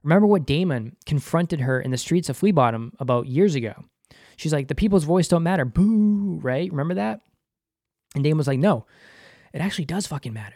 Remember 0.03 0.27
what 0.27 0.45
Daemon 0.45 0.97
confronted 1.05 1.61
her 1.61 1.79
in 1.79 1.91
the 1.91 1.97
streets 1.97 2.27
of 2.27 2.39
Fleabottom 2.39 2.91
about 2.99 3.27
years 3.27 3.55
ago? 3.55 3.85
She's 4.35 4.51
like, 4.51 4.67
the 4.67 4.75
people's 4.75 5.05
voice 5.05 5.29
don't 5.29 5.43
matter. 5.43 5.63
Boo, 5.63 6.39
right? 6.41 6.69
Remember 6.69 6.95
that? 6.95 7.21
And 8.13 8.23
Daemon 8.23 8.37
was 8.37 8.47
like, 8.47 8.59
no, 8.59 8.85
it 9.53 9.61
actually 9.61 9.85
does 9.85 10.07
fucking 10.07 10.33
matter. 10.33 10.55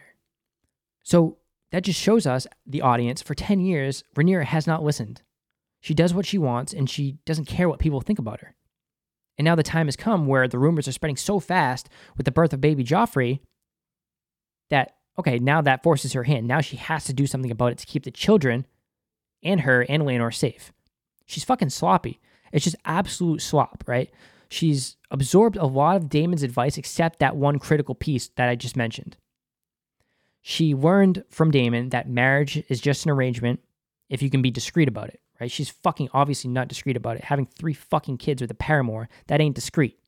So 1.02 1.38
that 1.72 1.84
just 1.84 2.00
shows 2.00 2.26
us, 2.26 2.46
the 2.66 2.82
audience, 2.82 3.22
for 3.22 3.34
10 3.34 3.60
years, 3.60 4.04
Rhaenyra 4.14 4.44
has 4.44 4.66
not 4.66 4.82
listened. 4.82 5.22
She 5.80 5.94
does 5.94 6.12
what 6.12 6.26
she 6.26 6.38
wants 6.38 6.74
and 6.74 6.90
she 6.90 7.18
doesn't 7.24 7.46
care 7.46 7.68
what 7.68 7.78
people 7.78 8.00
think 8.00 8.18
about 8.18 8.40
her. 8.40 8.54
And 9.38 9.44
now 9.44 9.54
the 9.54 9.62
time 9.62 9.86
has 9.86 9.96
come 9.96 10.26
where 10.26 10.48
the 10.48 10.58
rumors 10.58 10.88
are 10.88 10.92
spreading 10.92 11.16
so 11.16 11.40
fast 11.40 11.88
with 12.16 12.26
the 12.26 12.32
birth 12.32 12.52
of 12.52 12.60
baby 12.60 12.84
Joffrey 12.84 13.40
that, 14.70 14.96
okay, 15.18 15.38
now 15.38 15.60
that 15.62 15.82
forces 15.82 16.12
her 16.12 16.24
hand. 16.24 16.46
Now 16.46 16.60
she 16.60 16.76
has 16.76 17.04
to 17.04 17.12
do 17.12 17.26
something 17.26 17.50
about 17.50 17.72
it 17.72 17.78
to 17.78 17.86
keep 17.86 18.04
the 18.04 18.10
children 18.10 18.66
and 19.42 19.62
her 19.62 19.82
and 19.88 20.02
Laenor 20.02 20.34
safe. 20.34 20.72
She's 21.26 21.44
fucking 21.44 21.70
sloppy. 21.70 22.20
It's 22.52 22.64
just 22.64 22.76
absolute 22.84 23.42
slop, 23.42 23.84
right? 23.86 24.10
She's 24.48 24.96
absorbed 25.10 25.56
a 25.56 25.66
lot 25.66 25.96
of 25.96 26.08
Daemon's 26.08 26.42
advice 26.42 26.78
except 26.78 27.18
that 27.18 27.36
one 27.36 27.58
critical 27.58 27.94
piece 27.94 28.28
that 28.36 28.48
I 28.48 28.54
just 28.54 28.76
mentioned. 28.76 29.16
She 30.40 30.74
learned 30.74 31.24
from 31.28 31.50
Daemon 31.50 31.90
that 31.90 32.08
marriage 32.08 32.62
is 32.68 32.80
just 32.80 33.04
an 33.04 33.10
arrangement 33.10 33.60
if 34.08 34.22
you 34.22 34.30
can 34.30 34.40
be 34.40 34.50
discreet 34.50 34.88
about 34.88 35.08
it, 35.08 35.20
right? 35.40 35.50
She's 35.50 35.68
fucking 35.68 36.08
obviously 36.14 36.50
not 36.50 36.68
discreet 36.68 36.96
about 36.96 37.16
it. 37.16 37.24
Having 37.24 37.46
three 37.46 37.74
fucking 37.74 38.16
kids 38.16 38.40
with 38.40 38.50
a 38.50 38.54
paramour, 38.54 39.08
that 39.26 39.40
ain't 39.40 39.54
discreet. 39.54 39.98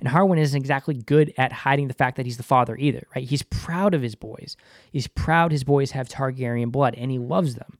And 0.00 0.08
Harwin 0.08 0.38
isn't 0.38 0.58
exactly 0.58 0.94
good 0.94 1.32
at 1.36 1.52
hiding 1.52 1.88
the 1.88 1.94
fact 1.94 2.16
that 2.16 2.26
he's 2.26 2.38
the 2.38 2.42
father 2.42 2.76
either, 2.76 3.06
right? 3.14 3.28
He's 3.28 3.42
proud 3.42 3.94
of 3.94 4.02
his 4.02 4.14
boys. 4.14 4.56
He's 4.90 5.06
proud 5.06 5.52
his 5.52 5.62
boys 5.64 5.90
have 5.90 6.08
Targaryen 6.08 6.72
blood 6.72 6.94
and 6.96 7.10
he 7.10 7.18
loves 7.18 7.54
them 7.54 7.78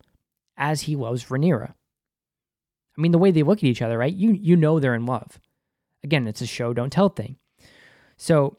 as 0.56 0.82
he 0.82 0.96
loves 0.96 1.26
Rhaenyra. 1.26 1.70
I 1.70 3.00
mean, 3.00 3.12
the 3.12 3.18
way 3.18 3.30
they 3.30 3.42
look 3.42 3.58
at 3.58 3.64
each 3.64 3.82
other, 3.82 3.96
right? 3.96 4.12
You 4.12 4.32
you 4.32 4.56
know 4.56 4.78
they're 4.78 4.94
in 4.94 5.06
love. 5.06 5.40
Again, 6.04 6.26
it's 6.26 6.42
a 6.42 6.46
show 6.46 6.74
don't 6.74 6.92
tell 6.92 7.08
thing. 7.08 7.36
So 8.16 8.58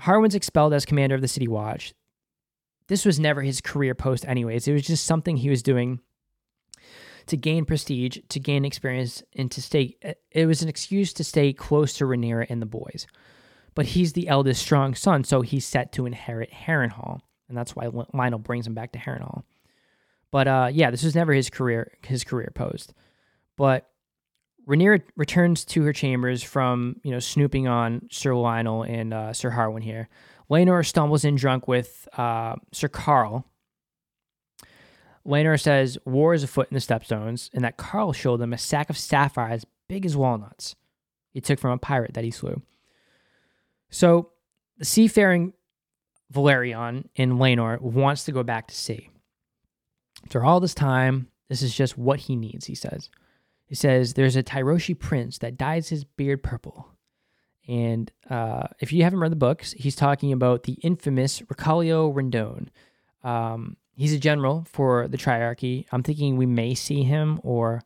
Harwin's 0.00 0.34
expelled 0.34 0.72
as 0.72 0.86
commander 0.86 1.14
of 1.14 1.20
the 1.20 1.28
City 1.28 1.48
Watch. 1.48 1.92
This 2.88 3.04
was 3.04 3.20
never 3.20 3.42
his 3.42 3.60
career 3.60 3.94
post, 3.94 4.26
anyways. 4.26 4.66
It 4.68 4.72
was 4.72 4.82
just 4.82 5.06
something 5.06 5.36
he 5.36 5.50
was 5.50 5.62
doing 5.62 6.00
to 7.26 7.36
gain 7.36 7.64
prestige, 7.64 8.18
to 8.28 8.40
gain 8.40 8.64
experience, 8.64 9.22
and 9.34 9.50
to 9.50 9.62
stay. 9.62 9.96
It 10.30 10.46
was 10.46 10.62
an 10.62 10.68
excuse 10.68 11.12
to 11.14 11.24
stay 11.24 11.52
close 11.52 11.94
to 11.94 12.04
Rhaenyra 12.04 12.46
and 12.48 12.60
the 12.60 12.66
boys. 12.66 13.06
But 13.74 13.86
he's 13.86 14.12
the 14.12 14.28
eldest 14.28 14.62
strong 14.62 14.94
son, 14.94 15.24
so 15.24 15.40
he's 15.40 15.66
set 15.66 15.92
to 15.92 16.06
inherit 16.06 16.52
Harrenhal, 16.52 17.20
and 17.48 17.58
that's 17.58 17.74
why 17.74 17.90
Lionel 18.12 18.38
brings 18.38 18.66
him 18.66 18.74
back 18.74 18.92
to 18.92 18.98
Harrenhal. 18.98 19.42
But 20.30 20.48
uh, 20.48 20.70
yeah, 20.72 20.90
this 20.90 21.02
was 21.02 21.14
never 21.14 21.32
his 21.32 21.50
career 21.50 21.92
his 22.04 22.24
career 22.24 22.52
post. 22.54 22.94
But 23.56 23.88
Rhaenyra 24.66 25.02
returns 25.16 25.64
to 25.66 25.82
her 25.82 25.92
chambers 25.92 26.42
from 26.42 26.96
you 27.02 27.10
know 27.10 27.20
snooping 27.20 27.68
on 27.68 28.08
Sir 28.10 28.34
Lionel 28.34 28.82
and 28.82 29.12
uh, 29.12 29.32
Sir 29.32 29.50
Harwin 29.50 29.82
here. 29.82 30.08
Laenor 30.50 30.86
stumbles 30.86 31.24
in 31.24 31.36
drunk 31.36 31.68
with 31.68 32.08
uh, 32.16 32.56
Sir 32.72 32.88
Qarl, 32.88 33.44
Laenor 35.26 35.60
says 35.60 35.98
war 36.04 36.34
is 36.34 36.42
afoot 36.42 36.68
in 36.70 36.74
the 36.74 36.80
Stepstones, 36.80 37.50
and 37.54 37.64
that 37.64 37.78
Qarl 37.78 38.14
showed 38.14 38.38
them 38.38 38.52
a 38.52 38.58
sack 38.58 38.90
of 38.90 38.98
sapphires 38.98 39.64
big 39.88 40.04
as 40.04 40.16
walnuts 40.16 40.76
he 41.34 41.40
took 41.40 41.58
from 41.58 41.72
a 41.72 41.78
pirate 41.78 42.14
that 42.14 42.24
he 42.24 42.30
slew. 42.30 42.62
So 43.90 44.30
the 44.78 44.84
seafaring 44.84 45.52
Velaryon 46.32 47.08
in 47.16 47.32
Laenor 47.32 47.80
wants 47.80 48.24
to 48.24 48.32
go 48.32 48.42
back 48.42 48.68
to 48.68 48.74
sea. 48.74 49.10
After 50.24 50.44
all 50.44 50.60
this 50.60 50.74
time, 50.74 51.28
this 51.48 51.60
is 51.60 51.74
just 51.74 51.98
what 51.98 52.20
he 52.20 52.36
needs, 52.36 52.66
he 52.66 52.74
says. 52.74 53.10
He 53.66 53.74
says, 53.74 54.14
There's 54.14 54.36
a 54.36 54.42
Tyroshi 54.42 54.98
prince 54.98 55.38
that 55.38 55.58
dyes 55.58 55.88
his 55.88 56.04
beard 56.04 56.42
purple. 56.42 56.88
And 57.66 58.10
uh, 58.28 58.68
if 58.80 58.92
you 58.92 59.02
haven't 59.04 59.20
read 59.20 59.32
the 59.32 59.36
books, 59.36 59.72
he's 59.72 59.96
talking 59.96 60.32
about 60.32 60.64
the 60.64 60.74
infamous 60.82 61.40
Racallio 61.40 62.12
Ryndoon. 62.12 62.68
Um, 63.28 63.76
he's 63.96 64.12
a 64.12 64.18
general 64.18 64.66
for 64.70 65.08
the 65.08 65.16
Triarchy. 65.16 65.86
I'm 65.92 66.02
thinking 66.02 66.36
we 66.36 66.46
may 66.46 66.74
see 66.74 67.02
him, 67.02 67.40
or 67.42 67.82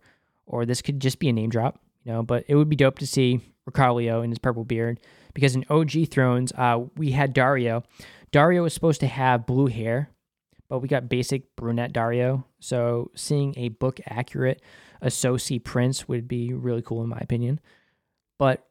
or 0.46 0.64
this 0.64 0.82
could 0.82 1.00
just 1.00 1.18
be 1.18 1.28
a 1.28 1.32
name 1.32 1.50
drop, 1.50 1.80
you 2.04 2.12
know. 2.12 2.22
But 2.22 2.44
it 2.48 2.54
would 2.54 2.68
be 2.68 2.76
dope 2.76 2.98
to 2.98 3.06
see 3.06 3.40
Ricardo 3.66 4.22
in 4.22 4.30
his 4.30 4.38
purple 4.38 4.64
beard 4.64 5.00
because 5.34 5.54
in 5.54 5.64
OG 5.68 6.08
Thrones, 6.10 6.52
uh, 6.56 6.84
we 6.96 7.12
had 7.12 7.34
Daario. 7.34 7.84
Daario 8.32 8.62
was 8.62 8.74
supposed 8.74 9.00
to 9.00 9.06
have 9.06 9.46
blue 9.46 9.66
hair, 9.66 10.10
but 10.68 10.80
we 10.80 10.88
got 10.88 11.08
basic 11.08 11.54
brunette 11.56 11.92
Daario. 11.92 12.44
So 12.60 13.10
seeing 13.14 13.54
a 13.56 13.68
book 13.68 14.00
accurate 14.06 14.62
Essosi 15.02 15.62
prince 15.62 16.08
would 16.08 16.26
be 16.26 16.52
really 16.52 16.82
cool 16.82 17.02
in 17.02 17.08
my 17.08 17.18
opinion. 17.18 17.60
But 18.38 18.66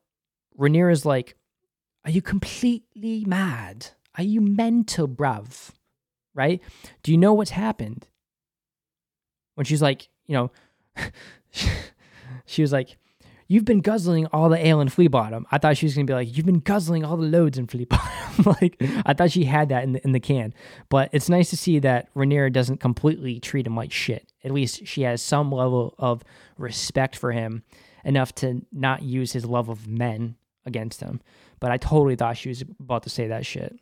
Rhaenyra 0.59 0.91
is 0.91 1.05
like, 1.05 1.35
"Are 2.05 2.11
you 2.11 2.21
completely 2.21 3.23
mad? 3.25 3.87
Are 4.15 4.23
you 4.23 4.41
mental, 4.41 5.07
bruv?" 5.07 5.71
Right? 6.37 6.61
Do 7.03 7.11
you 7.11 7.17
know 7.17 7.33
what's 7.33 7.51
happened? 7.51 8.07
When 9.55 9.65
she's 9.65 9.81
like, 9.81 10.07
you 10.27 10.35
know, 10.35 10.51
she 12.45 12.61
was 12.61 12.71
like, 12.71 12.97
You've 13.49 13.63
been 13.63 13.79
guzzling 13.79 14.25
all 14.27 14.49
the 14.49 14.67
ale 14.67 14.81
in 14.81 14.89
Flea 14.89 15.07
Bottom. 15.07 15.47
I 15.49 15.57
thought 15.57 15.77
she 15.77 15.85
was 15.85 15.95
gonna 15.95 16.05
be 16.05 16.13
like, 16.13 16.35
You've 16.35 16.45
been 16.45 16.59
guzzling 16.59 17.03
all 17.03 17.17
the 17.17 17.25
loads 17.25 17.57
in 17.57 17.65
Flea 17.65 17.85
Bottom. 17.89 18.55
like 18.61 18.81
I 19.05 19.13
thought 19.13 19.31
she 19.31 19.45
had 19.45 19.69
that 19.69 19.83
in 19.83 19.93
the 19.93 20.03
in 20.03 20.11
the 20.11 20.19
can. 20.19 20.53
But 20.89 21.09
it's 21.11 21.29
nice 21.29 21.49
to 21.49 21.57
see 21.57 21.79
that 21.79 22.13
Rhaenyra 22.13 22.53
doesn't 22.53 22.79
completely 22.79 23.39
treat 23.39 23.65
him 23.65 23.75
like 23.75 23.91
shit. 23.91 24.31
At 24.43 24.51
least 24.51 24.85
she 24.85 25.01
has 25.03 25.21
some 25.21 25.51
level 25.51 25.95
of 25.97 26.23
respect 26.57 27.15
for 27.15 27.31
him, 27.31 27.63
enough 28.03 28.35
to 28.35 28.65
not 28.71 29.01
use 29.01 29.31
his 29.33 29.45
love 29.45 29.69
of 29.69 29.87
men 29.87 30.35
against 30.65 30.99
him. 31.01 31.21
But 31.59 31.71
I 31.71 31.77
totally 31.77 32.15
thought 32.15 32.37
she 32.37 32.49
was 32.49 32.61
about 32.79 33.03
to 33.03 33.09
say 33.09 33.27
that 33.27 33.45
shit. 33.45 33.75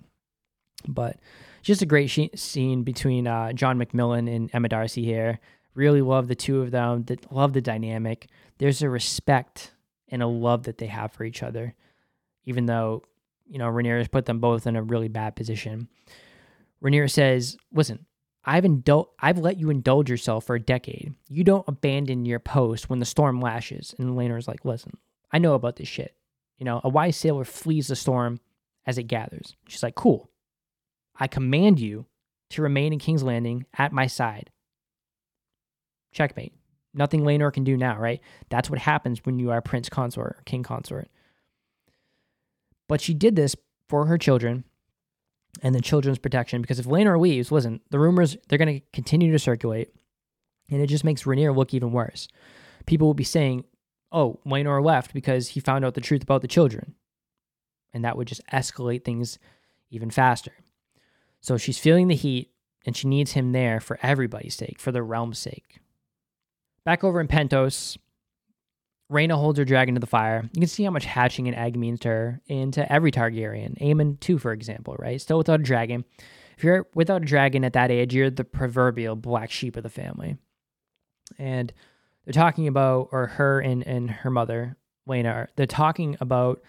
But 0.88 1.18
just 1.66 1.82
a 1.82 1.86
great 1.88 2.12
scene 2.40 2.84
between 2.84 3.26
uh, 3.26 3.52
John 3.52 3.80
Macmillan 3.80 4.28
and 4.28 4.52
Emma 4.54 4.70
D'Arcy 4.70 5.04
here. 5.04 5.40
Really 5.74 6.04
love 6.04 6.28
the 6.28 6.36
two 6.36 6.62
of 6.62 6.70
them. 6.70 7.04
That 7.06 7.32
love 7.34 7.54
the 7.54 7.62
dynamic. 7.62 8.30
There's 8.60 8.84
a 8.84 8.90
respect 8.90 9.74
and 10.08 10.22
a 10.22 10.28
love 10.28 10.64
that 10.64 10.78
they 10.78 10.86
have 10.86 11.12
for 11.12 11.24
each 11.24 11.42
other, 11.42 11.74
even 12.46 12.68
though 12.68 13.02
you 13.50 13.58
know 13.58 13.68
Rhaenyra 13.68 14.10
put 14.12 14.26
them 14.26 14.40
both 14.40 14.68
in 14.68 14.76
a 14.76 14.84
really 14.84 15.08
bad 15.08 15.36
position. 15.36 15.90
Rhaenyra 16.84 17.10
says, 17.10 17.58
"Listen, 17.74 18.06
I've 18.46 18.64
indul- 18.64 19.10
I've 19.20 19.40
let 19.40 19.58
you 19.58 19.72
indulge 19.72 20.08
yourself 20.10 20.46
for 20.46 20.56
a 20.56 20.62
decade. 20.62 21.16
You 21.30 21.44
don't 21.44 21.68
abandon 21.68 22.26
your 22.26 22.40
post 22.40 22.92
when 22.92 23.00
the 23.00 23.06
storm 23.06 23.42
lashes." 23.42 23.96
And 23.98 24.16
Laenor's 24.16 24.48
like, 24.48 24.64
"Listen, 24.66 24.98
I 25.32 25.40
know 25.40 25.56
about 25.56 25.78
this 25.78 25.88
shit. 25.88 26.16
You 26.60 26.66
know, 26.66 26.80
a 26.84 26.90
wise 26.90 27.18
sailor 27.18 27.44
flees 27.44 27.88
the 27.88 27.96
storm 27.96 28.40
as 28.86 29.00
it 29.00 29.04
gathers." 29.08 29.56
She's 29.68 29.82
like, 29.82 29.96
"Cool. 29.96 30.30
I 31.18 31.28
command 31.28 31.80
you 31.80 32.06
to 32.52 32.62
remain 32.62 32.94
in 32.94 33.00
King's 33.00 33.24
Landing 33.24 33.66
at 33.78 33.92
my 33.92 34.08
side. 34.08 34.52
Checkmate. 36.12 36.54
Nothing 36.94 37.22
Laenor 37.22 37.52
can 37.52 37.64
do 37.64 37.76
now, 37.76 37.98
right? 37.98 38.22
That's 38.50 38.70
what 38.70 38.80
happens 38.80 39.26
when 39.26 39.38
you 39.38 39.52
are 39.52 39.62
prince 39.62 39.90
consort 39.90 40.38
or 40.38 40.44
king 40.46 40.64
consort. 40.64 41.10
But 42.88 43.02
she 43.02 43.14
did 43.14 43.36
this 43.36 43.56
for 43.90 44.06
her 44.06 44.18
children 44.18 44.64
and 45.62 45.76
the 45.76 45.82
children's 45.82 46.20
protection 46.20 46.62
because 46.62 46.80
if 46.80 46.86
Laenor 46.86 47.20
leaves, 47.20 47.52
listen, 47.52 47.82
the 47.90 48.00
rumors 48.00 48.38
they're 48.48 48.58
going 48.58 48.80
to 48.80 48.86
continue 48.94 49.32
to 49.32 49.40
circulate, 49.40 49.90
and 50.70 50.82
it 50.82 50.88
just 50.88 51.04
makes 51.04 51.24
Rhaenyra 51.24 51.56
look 51.56 51.74
even 51.74 51.92
worse. 51.92 52.28
People 52.86 53.08
will 53.08 53.14
be 53.14 53.24
saying, 53.24 53.66
"Oh, 54.12 54.40
Laenor 54.46 54.84
left 54.84 55.14
because 55.14 55.50
he 55.50 55.60
found 55.60 55.84
out 55.84 55.96
the 55.96 56.02
truth 56.02 56.24
about 56.24 56.42
the 56.42 56.48
children," 56.48 56.96
and 57.94 58.06
that 58.06 58.18
would 58.18 58.28
just 58.28 58.46
escalate 58.48 59.04
things 59.04 59.38
even 59.90 60.10
faster. 60.10 60.54
So 61.46 61.58
she's 61.58 61.78
feeling 61.78 62.08
the 62.08 62.16
heat 62.16 62.50
and 62.88 62.98
she 62.98 63.08
needs 63.08 63.34
him 63.34 63.52
there 63.52 63.80
for 63.80 64.00
everybody's 64.02 64.56
sake, 64.56 64.80
for 64.80 64.92
the 64.92 65.04
realm's 65.04 65.38
sake. 65.38 65.78
Back 66.84 67.04
over 67.04 67.22
in 67.22 67.28
Pentos, 67.28 68.00
Rhaena 69.12 69.34
holds 69.34 69.60
her 69.60 69.66
dragon 69.66 69.94
to 69.94 70.00
the 70.00 70.08
fire. 70.08 70.50
You 70.54 70.62
can 70.62 70.68
see 70.68 70.84
how 70.84 70.90
much 70.90 71.06
hatching 71.06 71.48
an 71.48 71.54
egg 71.54 71.78
means 71.78 72.00
to 72.00 72.08
her 72.08 72.42
and 72.50 72.74
to 72.74 72.92
every 72.92 73.12
Targaryen. 73.12 73.80
Aemond, 73.80 74.22
too, 74.22 74.40
for 74.40 74.54
example, 74.54 74.96
right? 74.98 75.22
Still 75.22 75.38
without 75.38 75.60
a 75.60 75.64
dragon. 75.64 76.04
If 76.58 76.64
you're 76.64 76.88
without 76.96 77.22
a 77.22 77.26
dragon 77.26 77.64
at 77.64 77.74
that 77.74 77.92
age, 77.92 78.16
you're 78.16 78.32
the 78.32 78.44
proverbial 78.44 79.16
black 79.16 79.52
sheep 79.52 79.78
of 79.78 79.84
the 79.84 79.90
family. 79.90 80.38
And 81.38 81.72
they're 82.26 82.34
talking 82.34 82.68
about, 82.68 83.10
or 83.12 83.28
her 83.28 83.60
and, 83.60 83.86
and 83.86 84.10
her 84.10 84.32
mother, 84.32 84.78
Laena, 85.08 85.48
they're 85.56 85.68
talking 85.68 86.18
about 86.20 86.60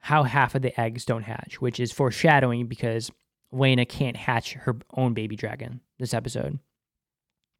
how 0.00 0.24
half 0.24 0.56
of 0.56 0.62
the 0.62 0.78
eggs 0.80 1.04
don't 1.04 1.22
hatch, 1.22 1.60
which 1.60 1.78
is 1.78 1.92
foreshadowing 1.92 2.66
because 2.66 3.12
Laena 3.52 3.88
can't 3.88 4.16
hatch 4.16 4.52
her 4.54 4.76
own 4.94 5.14
baby 5.14 5.36
dragon 5.36 5.80
this 5.98 6.14
episode. 6.14 6.58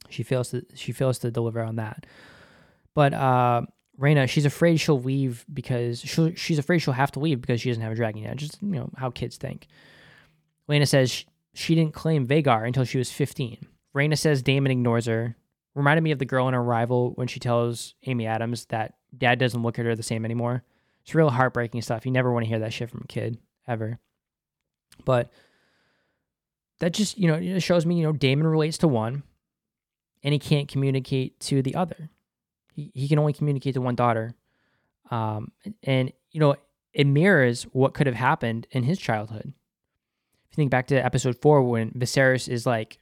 She 0.09 0.23
fails 0.23 0.51
to 0.51 0.65
she 0.75 0.93
fails 0.93 1.19
to 1.21 1.31
deliver 1.31 1.63
on 1.63 1.77
that. 1.77 2.07
But 2.95 3.15
uh 3.15 3.63
Rhaena, 4.01 4.29
she's 4.29 4.45
afraid 4.45 4.77
she'll 4.77 5.01
leave 5.01 5.45
because 5.53 6.01
she 6.01 6.35
she's 6.37 6.59
afraid 6.59 6.79
she'll 6.79 6.95
have 6.95 7.13
to 7.13 7.21
leave 7.21 7.41
because 7.41 7.61
she 7.61 7.71
doesn't 7.71 7.83
have 7.83 7.93
a 7.93 7.97
dragon 7.97 8.23
yet. 8.23 8.37
Just 8.37 8.63
you 8.63 8.69
know 8.69 8.91
how 8.97 9.11
kids 9.11 9.37
think. 9.37 9.67
Laena 10.69 10.87
says 10.87 11.11
she, 11.11 11.27
she 11.55 11.75
didn't 11.75 11.95
claim 11.95 12.27
Vhagar 12.27 12.67
until 12.67 12.85
she 12.85 12.99
was 12.99 13.11
15. 13.11 13.67
Rhaena 13.97 14.17
says 14.17 14.43
Daemon 14.43 14.71
ignores 14.71 15.07
her. 15.07 15.37
Reminded 15.75 16.03
me 16.03 16.13
of 16.13 16.19
the 16.19 16.25
girl 16.25 16.49
in 16.49 16.55
Arrival 16.55 17.13
when 17.15 17.29
she 17.29 17.41
tells 17.41 17.95
Amy 18.07 18.27
Adams 18.27 18.67
that 18.67 18.95
dad 19.17 19.39
doesn't 19.39 19.63
look 19.63 19.79
at 19.79 19.85
her 19.85 19.95
the 19.95 20.03
same 20.03 20.25
anymore. 20.25 20.63
It's 21.03 21.15
real 21.15 21.31
heartbreaking 21.31 21.83
stuff. 21.83 22.05
You 22.05 22.13
never 22.13 22.33
want 22.33 22.45
to 22.45 22.49
hear 22.49 22.59
that 22.61 22.73
shit 22.73 22.91
from 22.91 23.03
a 23.05 23.07
kid 23.07 23.39
ever. 23.67 23.99
But 25.05 25.31
that 26.81 26.93
just 26.93 27.19
you 27.19 27.29
know 27.29 27.35
it 27.35 27.61
shows 27.61 27.87
me 27.87 27.97
you 27.97 28.05
know 28.05 28.13
Daemon 28.13 28.47
relates 28.47 28.79
to 28.79 28.89
one, 28.89 29.23
and 30.23 30.33
he 30.33 30.39
can't 30.39 30.69
communicate 30.69 31.39
to 31.41 31.63
the 31.63 31.75
other. 31.75 32.11
He 32.75 32.91
he 32.95 33.09
can 33.09 33.19
only 33.19 33.33
communicate 33.33 33.75
to 33.75 33.81
one 33.81 33.95
daughter, 33.95 34.35
um, 35.11 35.53
and 35.83 36.13
you 36.31 36.41
know 36.41 36.57
it 36.93 37.07
mirrors 37.07 37.65
what 37.73 37.95
could 37.95 38.07
have 38.07 38.17
happened 38.17 38.67
in 38.71 38.83
his 38.83 38.99
childhood. 38.99 39.47
If 39.47 40.53
you 40.53 40.57
think 40.57 40.71
back 40.71 40.87
to 40.89 40.97
episode 40.97 41.37
four 41.41 41.63
when 41.63 41.91
Viserys 41.91 42.49
is 42.49 42.67
like, 42.67 42.99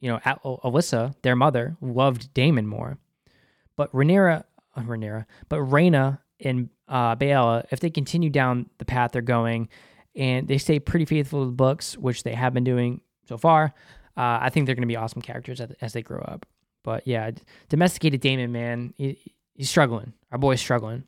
you 0.00 0.10
know, 0.10 0.18
Alyssa, 0.18 1.14
their 1.22 1.36
mother, 1.36 1.76
loved 1.80 2.34
Daemon 2.34 2.66
more, 2.66 2.98
but 3.76 3.92
Rhaenyra, 3.92 4.44
uh, 4.76 4.82
Rhaenyra, 4.82 5.26
but 5.48 5.60
Rhaena 5.60 6.18
and 6.40 6.68
uh, 6.88 7.16
Baela, 7.16 7.64
if 7.70 7.80
they 7.80 7.90
continue 7.90 8.30
down 8.30 8.68
the 8.78 8.84
path 8.84 9.12
they're 9.12 9.22
going 9.22 9.68
and 10.18 10.48
they 10.48 10.58
stay 10.58 10.80
pretty 10.80 11.04
faithful 11.04 11.40
to 11.40 11.46
the 11.46 11.52
books, 11.52 11.96
which 11.96 12.24
they 12.24 12.34
have 12.34 12.52
been 12.52 12.64
doing 12.64 13.00
so 13.26 13.38
far, 13.38 13.72
uh, 14.16 14.38
I 14.42 14.50
think 14.50 14.66
they're 14.66 14.74
going 14.74 14.82
to 14.82 14.88
be 14.88 14.96
awesome 14.96 15.22
characters 15.22 15.60
as, 15.60 15.70
as 15.80 15.92
they 15.92 16.02
grow 16.02 16.20
up. 16.20 16.44
But 16.82 17.06
yeah, 17.06 17.30
domesticated 17.68 18.20
Daemon, 18.20 18.50
man, 18.50 18.94
he, 18.98 19.34
he's 19.54 19.70
struggling. 19.70 20.12
Our 20.32 20.38
boy's 20.38 20.60
struggling. 20.60 21.04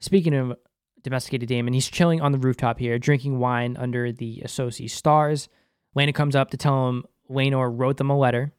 Speaking 0.00 0.34
of 0.34 0.56
domesticated 1.02 1.48
Daemon, 1.48 1.72
he's 1.72 1.88
chilling 1.88 2.20
on 2.20 2.32
the 2.32 2.38
rooftop 2.38 2.78
here, 2.78 2.98
drinking 2.98 3.38
wine 3.38 3.76
under 3.78 4.12
the 4.12 4.42
Essosi 4.44 4.90
stars. 4.90 5.48
Laena 5.96 6.14
comes 6.14 6.36
up 6.36 6.50
to 6.50 6.56
tell 6.56 6.88
him 6.88 7.04
Laenor 7.30 7.72
wrote 7.74 7.96
them 7.96 8.10
a 8.10 8.18
letter 8.18 8.52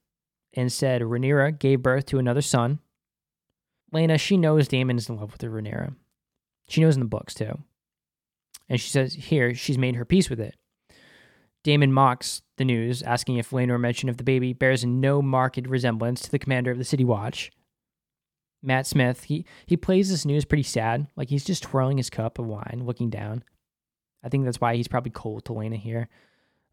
and 0.54 0.72
said 0.72 1.02
Rhaenyra 1.02 1.60
gave 1.60 1.84
birth 1.84 2.08
to 2.08 2.18
another 2.18 2.42
son. 2.42 2.80
Laena, 3.94 4.20
she 4.20 4.38
knows 4.38 4.68
Daemon 4.68 4.98
is 4.98 5.10
in 5.10 5.18
love 5.18 5.32
with 5.32 5.42
her 5.42 5.50
Rhaenyra. 5.50 5.96
She 6.68 6.82
knows 6.82 6.96
in 6.96 7.02
the 7.02 7.08
books 7.08 7.36
too. 7.36 7.60
And 8.74 8.82
she 8.82 8.90
says 8.90 9.14
here 9.14 9.54
she's 9.54 9.78
made 9.78 9.98
her 9.98 10.04
peace 10.04 10.32
with 10.32 10.40
it. 10.40 10.56
Daemon 11.64 11.94
mocks 11.94 12.42
the 12.58 12.66
news, 12.66 13.04
asking 13.04 13.38
if 13.38 13.52
Laenor 13.52 13.80
mention 13.80 14.10
of 14.10 14.18
the 14.18 14.24
baby 14.24 14.52
bears 14.52 14.84
no 14.84 15.22
marked 15.22 15.68
resemblance 15.68 16.22
to 16.22 16.32
the 16.32 16.40
commander 16.40 16.72
of 16.72 16.80
the 16.80 16.84
City 16.84 17.06
Watch. 17.06 17.52
Matt 18.64 18.88
Smith, 18.88 19.26
he, 19.26 19.46
he 19.68 19.78
plays 19.78 20.10
this 20.10 20.26
news 20.26 20.44
pretty 20.44 20.64
sad, 20.64 21.06
like 21.16 21.30
he's 21.30 21.46
just 21.46 21.62
twirling 21.62 21.98
his 21.98 22.10
cup 22.10 22.40
of 22.40 22.48
wine, 22.48 22.82
looking 22.84 23.12
down. 23.12 23.44
I 24.24 24.30
think 24.30 24.44
that's 24.44 24.60
why 24.60 24.76
he's 24.76 24.88
probably 24.88 25.12
cold 25.12 25.46
to 25.46 25.54
Laena 25.54 25.78
here. 25.78 26.10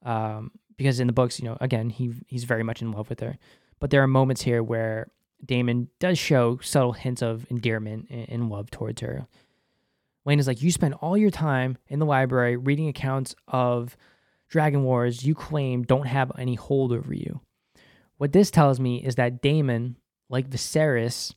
Um, 0.02 0.52
because 0.78 1.00
in 1.00 1.06
the 1.06 1.12
books, 1.12 1.38
you 1.38 1.44
know, 1.44 1.58
again, 1.60 1.90
he 1.90 2.14
he's 2.28 2.44
very 2.44 2.62
much 2.62 2.80
in 2.80 2.92
love 2.92 3.10
with 3.10 3.20
her. 3.20 3.36
But 3.78 3.90
there 3.90 4.02
are 4.02 4.06
moments 4.06 4.40
here 4.40 4.62
where 4.62 5.10
Daemon 5.44 5.88
does 5.98 6.18
show 6.18 6.60
subtle 6.62 6.92
hints 6.92 7.20
of 7.20 7.46
endearment 7.50 8.06
and, 8.08 8.48
love 8.48 8.70
towards 8.70 9.02
her. 9.02 9.26
Laena 10.26 10.38
is 10.38 10.46
like, 10.46 10.62
You 10.62 10.70
spend 10.70 10.94
all 10.94 11.16
your 11.16 11.30
time 11.30 11.78
in 11.88 11.98
the 11.98 12.06
library 12.06 12.56
reading 12.56 12.88
accounts 12.88 13.34
of 13.48 13.96
Dragon 14.48 14.82
Wars 14.82 15.24
you 15.24 15.34
claim 15.34 15.84
don't 15.84 16.06
have 16.06 16.32
any 16.36 16.56
hold 16.56 16.92
over 16.92 17.14
you. 17.14 17.40
What 18.18 18.32
this 18.32 18.50
tells 18.50 18.78
me 18.80 19.02
is 19.02 19.14
that 19.14 19.40
Daemon, 19.40 19.96
like 20.28 20.50
Viserys, 20.50 21.32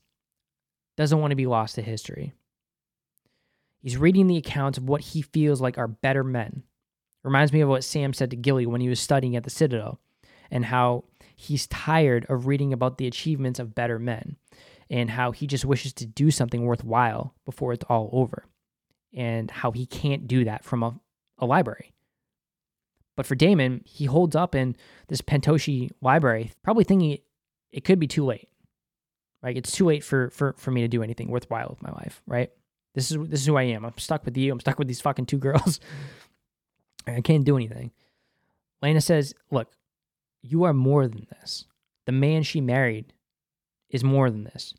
doesn't 0.97 1.19
want 1.19 1.31
to 1.31 1.36
be 1.36 1.45
lost 1.45 1.75
to 1.75 1.81
history. 1.81 2.34
He's 3.81 3.97
reading 3.97 4.27
the 4.27 4.38
accounts 4.38 4.77
of 4.77 4.88
what 4.88 5.01
he 5.01 5.21
feels 5.21 5.61
like 5.61 5.77
are 5.77 5.88
better 5.88 6.23
men. 6.23 6.63
Reminds 7.23 7.53
me 7.53 7.61
of 7.61 7.69
what 7.69 7.84
Sam 7.84 8.13
said 8.13 8.31
to 8.31 8.36
Gilly 8.36 8.65
when 8.65 8.81
he 8.81 8.89
was 8.89 8.99
studying 8.99 9.36
at 9.36 9.43
the 9.43 9.49
Citadel, 9.49 9.99
and 10.51 10.65
how 10.65 11.05
he's 11.36 11.67
tired 11.67 12.25
of 12.29 12.47
reading 12.47 12.73
about 12.73 12.97
the 12.97 13.07
achievements 13.07 13.59
of 13.59 13.75
better 13.75 13.99
men, 13.99 14.38
and 14.89 15.09
how 15.09 15.31
he 15.31 15.47
just 15.47 15.65
wishes 15.65 15.93
to 15.93 16.05
do 16.05 16.31
something 16.31 16.63
worthwhile 16.63 17.34
before 17.45 17.73
it's 17.73 17.86
all 17.89 18.09
over, 18.11 18.45
and 19.14 19.49
how 19.49 19.72
he 19.72 19.86
can't 19.86 20.28
do 20.28 20.45
that 20.45 20.64
from 20.64 20.84
a, 20.84 20.99
a 21.38 21.45
library. 21.45 21.93
But 23.16 23.26
for 23.26 23.36
Daemon, 23.36 23.82
he 23.86 24.05
holds 24.05 24.36
up 24.36 24.55
in 24.55 24.76
this 25.07 25.22
Pentoshi 25.22 25.91
library, 26.01 26.51
probably 26.64 26.84
thinking 26.84 27.20
it 27.72 27.84
could 27.84 27.99
be 27.99 28.07
too 28.07 28.26
late. 28.26 28.49
Right? 29.41 29.57
It's 29.57 29.72
too 29.72 29.86
late 29.86 30.03
for 30.03 30.30
for 30.30 30.53
for 30.57 30.72
me 30.72 30.82
to 30.82 30.88
do 30.88 31.03
anything 31.03 31.30
worthwhile 31.30 31.68
with 31.70 31.82
my 31.82 31.91
life, 31.91 32.22
right? 32.26 32.49
This 32.95 33.11
is 33.11 33.18
this 33.28 33.41
is 33.41 33.45
who 33.45 33.57
I 33.57 33.64
am. 33.64 33.84
I'm 33.84 33.97
stuck 33.97 34.24
with 34.26 34.38
you. 34.38 34.51
I'm 34.51 34.59
stuck 34.59 34.80
with 34.80 34.88
these 34.88 35.01
fucking 35.01 35.26
two 35.26 35.38
girls. 35.39 35.80
I 37.05 37.20
can't 37.22 37.43
do 37.43 37.57
anything. 37.57 37.91
Laena 38.82 39.01
says, 39.01 39.34
"Look, 39.51 39.70
you 40.41 40.64
are 40.64 40.74
more 40.74 41.07
than 41.07 41.28
this. 41.30 41.66
The 42.05 42.14
man 42.14 42.43
she 42.43 42.61
married 42.61 43.14
is 43.89 44.03
more 44.03 44.32
than 44.32 44.45
this." 44.45 44.74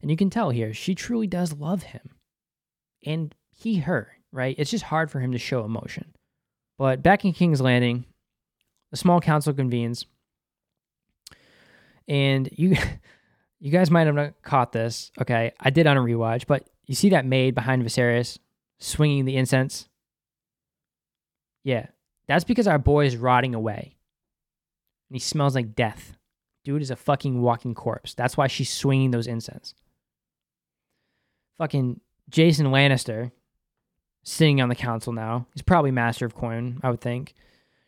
And 0.00 0.10
you 0.10 0.16
can 0.16 0.30
tell 0.30 0.50
here, 0.50 0.72
she 0.72 0.94
truly 0.94 1.26
does 1.26 1.52
love 1.52 1.82
him. 1.82 2.10
And 3.04 3.34
he 3.58 3.78
her, 3.78 4.08
right? 4.32 4.54
It's 4.58 4.70
just 4.70 4.84
hard 4.84 5.10
for 5.10 5.20
him 5.20 5.32
to 5.32 5.38
show 5.38 5.64
emotion. 5.64 6.14
But 6.78 7.02
back 7.02 7.24
in 7.24 7.32
King's 7.32 7.60
Landing, 7.60 8.04
the 8.90 8.96
small 8.96 9.20
council 9.20 9.52
convenes. 9.52 10.06
And 12.06 12.48
you 12.52 12.76
you 13.60 13.70
guys 13.70 13.90
might 13.90 14.06
have 14.06 14.14
not 14.14 14.40
caught 14.42 14.72
this. 14.72 15.10
Okay, 15.20 15.52
I 15.60 15.70
did 15.70 15.86
on 15.86 15.96
a 15.96 16.00
rewatch, 16.00 16.46
but 16.46 16.68
you 16.86 16.94
see 16.94 17.10
that 17.10 17.26
maid 17.26 17.54
behind 17.54 17.84
Viserys 17.84 18.38
swinging 18.78 19.24
the 19.24 19.36
incense? 19.36 19.88
Yeah, 21.64 21.86
that's 22.28 22.44
because 22.44 22.68
our 22.68 22.78
boy 22.78 23.06
is 23.06 23.16
rotting 23.16 23.54
away. 23.54 23.96
And 25.10 25.16
he 25.16 25.20
smells 25.20 25.54
like 25.54 25.74
death. 25.74 26.14
Dude 26.64 26.82
is 26.82 26.90
a 26.90 26.96
fucking 26.96 27.40
walking 27.40 27.74
corpse. 27.74 28.14
That's 28.14 28.36
why 28.36 28.46
she's 28.46 28.70
swinging 28.72 29.10
those 29.10 29.26
incense. 29.26 29.74
Fucking 31.58 32.00
Jason 32.28 32.66
Lannister 32.66 33.32
sitting 34.28 34.60
on 34.60 34.68
the 34.68 34.74
council 34.74 35.12
now. 35.12 35.46
He's 35.54 35.62
probably 35.62 35.90
master 35.90 36.26
of 36.26 36.34
coin, 36.34 36.80
I 36.82 36.90
would 36.90 37.00
think. 37.00 37.34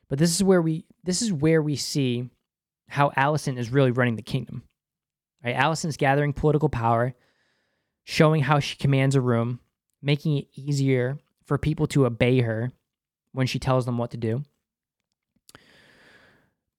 But 0.08 0.18
this 0.18 0.34
is 0.34 0.42
where 0.42 0.62
we 0.62 0.84
this 1.04 1.22
is 1.22 1.32
where 1.32 1.62
we 1.62 1.76
see 1.76 2.28
how 2.88 3.10
Alicent 3.10 3.58
is 3.58 3.70
really 3.70 3.90
running 3.90 4.16
the 4.16 4.22
kingdom. 4.22 4.62
Right? 5.44 5.54
Alicent's 5.54 5.96
gathering 5.96 6.32
political 6.32 6.68
power, 6.68 7.14
showing 8.04 8.42
how 8.42 8.58
she 8.58 8.76
commands 8.76 9.14
a 9.14 9.20
room, 9.20 9.60
making 10.02 10.38
it 10.38 10.48
easier 10.54 11.18
for 11.44 11.58
people 11.58 11.86
to 11.88 12.06
obey 12.06 12.40
her 12.40 12.72
when 13.32 13.46
she 13.46 13.58
tells 13.58 13.86
them 13.86 13.98
what 13.98 14.10
to 14.10 14.16
do. 14.16 14.42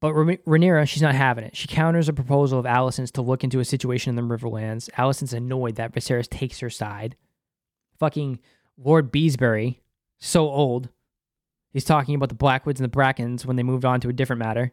But 0.01 0.14
Rhaenyra, 0.14 0.88
she's 0.88 1.03
not 1.03 1.14
having 1.14 1.43
it. 1.43 1.55
She 1.55 1.68
counters 1.68 2.09
a 2.09 2.14
proposal 2.14 2.59
of 2.59 2.66
Alicent's 2.66 3.12
to 3.12 3.22
look 3.22 3.43
into 3.43 3.59
a 3.59 3.66
situation 3.66 4.09
in 4.09 4.16
the 4.16 4.36
Riverlands. 4.36 4.89
Alicent's 4.91 5.34
annoyed 5.34 5.76
that 5.76 5.93
Viserys 5.93 6.28
takes 6.28 6.59
her 6.59 6.72
side. 6.72 7.16
Fucking 7.99 8.39
Lord 8.84 9.11
Beesbury, 9.11 9.77
so 10.19 10.49
old. 10.49 10.89
He's 11.71 11.86
talking 11.86 12.15
about 12.15 12.29
the 12.29 12.36
Blackwoods 12.36 12.79
and 12.79 12.86
the 12.86 12.95
Brackens 12.95 13.45
when 13.45 13.55
they 13.55 13.63
moved 13.63 13.86
on 13.86 14.01
to 14.01 14.09
a 14.09 14.13
different 14.13 14.39
matter. 14.39 14.71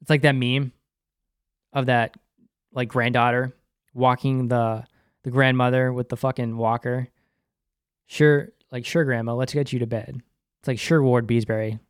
It's 0.00 0.10
like 0.10 0.22
that 0.22 0.36
meme 0.36 0.72
of 1.72 1.86
that 1.86 2.16
like 2.72 2.88
granddaughter 2.88 3.52
walking 3.94 4.48
the 4.48 4.84
the 5.24 5.30
grandmother 5.30 5.92
with 5.92 6.08
the 6.08 6.16
fucking 6.16 6.56
walker. 6.56 7.08
Sure, 8.06 8.48
like 8.70 8.86
sure, 8.86 9.04
grandma, 9.04 9.34
let's 9.34 9.52
get 9.52 9.72
you 9.72 9.80
to 9.80 9.86
bed. 9.86 10.22
It's 10.60 10.68
like 10.68 10.78
sure, 10.78 11.02
Ward 11.02 11.26
Beesbury, 11.26 11.80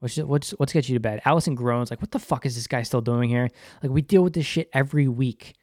let's 0.00 0.16
let's 0.16 0.54
let's 0.58 0.72
get 0.72 0.88
you 0.88 0.94
to 0.94 1.00
bed. 1.00 1.20
Alicent 1.26 1.56
groans 1.56 1.90
like, 1.90 2.00
what 2.00 2.10
the 2.10 2.18
fuck 2.18 2.46
is 2.46 2.54
this 2.54 2.66
guy 2.66 2.82
still 2.82 3.02
doing 3.02 3.28
here? 3.28 3.48
Like 3.82 3.92
we 3.92 4.02
deal 4.02 4.22
with 4.22 4.32
this 4.32 4.46
shit 4.46 4.70
every 4.72 5.08
week. 5.08 5.54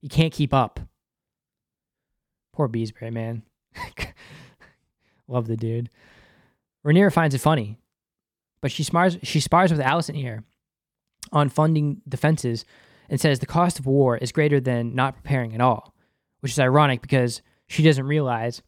You 0.00 0.08
can't 0.08 0.32
keep 0.32 0.54
up. 0.54 0.80
Poor 2.52 2.68
Beesbury, 2.68 3.12
man. 3.12 3.42
Love 5.28 5.46
the 5.46 5.56
dude. 5.56 5.90
Rhaenyra 6.84 7.12
finds 7.12 7.34
it 7.34 7.40
funny, 7.40 7.78
but 8.60 8.70
she 8.72 8.82
spars 8.82 9.18
she 9.22 9.40
spars 9.40 9.70
with 9.70 9.80
Alicent 9.80 10.16
here 10.16 10.44
on 11.32 11.48
funding 11.48 12.00
defenses 12.08 12.64
and 13.08 13.20
says 13.20 13.38
the 13.38 13.46
cost 13.46 13.78
of 13.78 13.86
war 13.86 14.16
is 14.16 14.32
greater 14.32 14.60
than 14.60 14.94
not 14.94 15.14
preparing 15.14 15.54
at 15.54 15.60
all, 15.60 15.94
which 16.40 16.52
is 16.52 16.58
ironic 16.58 17.02
because 17.02 17.42
she 17.68 17.82
doesn't 17.82 18.06
realize 18.06 18.62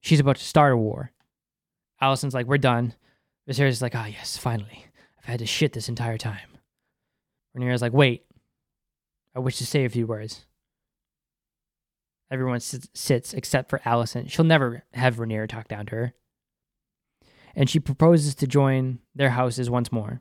she's 0.00 0.20
about 0.20 0.36
to 0.36 0.44
start 0.44 0.72
a 0.72 0.76
war. 0.76 1.12
Alicent's 2.02 2.34
like, 2.34 2.46
"We're 2.46 2.58
done." 2.58 2.94
Viserys 3.48 3.68
is 3.68 3.82
like, 3.82 3.94
"Ah, 3.94 4.04
oh, 4.04 4.08
yes, 4.08 4.36
finally. 4.36 4.86
I've 5.18 5.24
had 5.24 5.38
to 5.38 5.46
shit 5.46 5.72
this 5.72 5.88
entire 5.88 6.18
time." 6.18 6.58
Rhaenyra's 7.56 7.82
like, 7.82 7.92
"Wait, 7.92 8.26
I 9.34 9.38
wish 9.38 9.58
to 9.58 9.66
say 9.66 9.84
a 9.84 9.90
few 9.90 10.06
words." 10.06 10.46
Everyone 12.30 12.60
sits, 12.60 13.34
except 13.34 13.70
for 13.70 13.80
Alicent. 13.80 14.30
She'll 14.30 14.44
never 14.44 14.84
have 14.94 15.16
Rhaenyra 15.16 15.48
talk 15.48 15.68
down 15.68 15.86
to 15.86 15.96
her. 15.96 16.14
And 17.54 17.70
she 17.70 17.78
proposes 17.78 18.34
to 18.36 18.46
join 18.46 18.98
their 19.14 19.30
houses 19.30 19.70
once 19.70 19.92
more. 19.92 20.20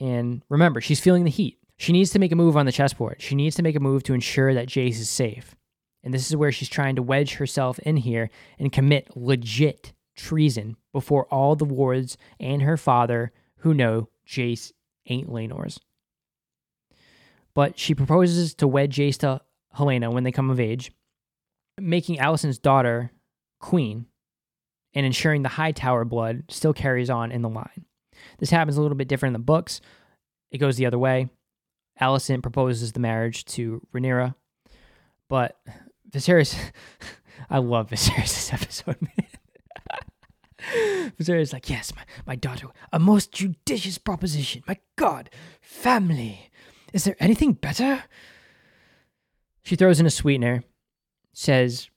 And 0.00 0.42
remember, 0.48 0.80
she's 0.80 1.00
feeling 1.00 1.24
the 1.24 1.30
heat. 1.30 1.58
She 1.76 1.92
needs 1.92 2.10
to 2.10 2.18
make 2.18 2.32
a 2.32 2.36
move 2.36 2.56
on 2.56 2.66
the 2.66 2.72
chessboard. 2.72 3.22
She 3.22 3.34
needs 3.34 3.56
to 3.56 3.62
make 3.62 3.76
a 3.76 3.80
move 3.80 4.02
to 4.04 4.14
ensure 4.14 4.52
that 4.52 4.68
Jace 4.68 5.00
is 5.00 5.08
safe. 5.08 5.54
And 6.04 6.12
this 6.12 6.28
is 6.28 6.36
where 6.36 6.52
she's 6.52 6.68
trying 6.68 6.96
to 6.96 7.02
wedge 7.02 7.34
herself 7.34 7.78
in 7.80 7.96
here 7.96 8.28
and 8.58 8.72
commit 8.72 9.16
legit 9.16 9.92
treason 10.16 10.76
before 10.92 11.26
all 11.26 11.56
the 11.56 11.64
wards 11.64 12.16
and 12.38 12.62
her 12.62 12.76
father 12.76 13.32
who 13.58 13.72
know 13.72 14.08
Jace 14.26 14.72
ain't 15.06 15.30
Laenor's. 15.30 15.80
But 17.54 17.78
she 17.78 17.94
proposes 17.94 18.54
to 18.56 18.66
wed 18.66 18.90
Jace 18.90 19.18
to 19.18 19.40
Helaena 19.76 20.12
when 20.12 20.24
they 20.24 20.32
come 20.32 20.50
of 20.50 20.60
age, 20.60 20.92
making 21.80 22.18
Alicent's 22.18 22.58
daughter 22.58 23.10
queen 23.60 24.06
and 24.94 25.06
ensuring 25.06 25.42
the 25.42 25.48
Hightower 25.48 26.04
blood 26.04 26.44
still 26.48 26.72
carries 26.72 27.10
on 27.10 27.32
in 27.32 27.42
the 27.42 27.48
line. 27.48 27.86
This 28.38 28.50
happens 28.50 28.76
a 28.76 28.82
little 28.82 28.96
bit 28.96 29.08
different 29.08 29.34
in 29.34 29.40
the 29.40 29.44
books. 29.44 29.80
It 30.50 30.58
goes 30.58 30.76
the 30.76 30.86
other 30.86 30.98
way. 30.98 31.28
Alicent 32.00 32.42
proposes 32.42 32.92
the 32.92 33.00
marriage 33.00 33.44
to 33.46 33.86
Rhaenyra, 33.94 34.34
but 35.28 35.58
Viserys, 36.10 36.56
I 37.50 37.58
love 37.58 37.90
Viserys' 37.90 38.52
episode, 38.52 39.00
man. 39.00 41.12
Viserys 41.18 41.52
like, 41.52 41.68
yes, 41.68 41.92
my, 41.94 42.02
my 42.26 42.36
daughter, 42.36 42.68
a 42.92 42.98
most 42.98 43.32
judicious 43.32 43.98
proposition. 43.98 44.62
My 44.66 44.78
God, 44.96 45.30
family. 45.60 46.50
Is 46.92 47.04
there 47.04 47.16
anything 47.20 47.52
better? 47.52 48.04
She 49.64 49.76
throws 49.76 50.00
in 50.00 50.06
a 50.06 50.10
sweetener 50.10 50.64
says 51.32 51.90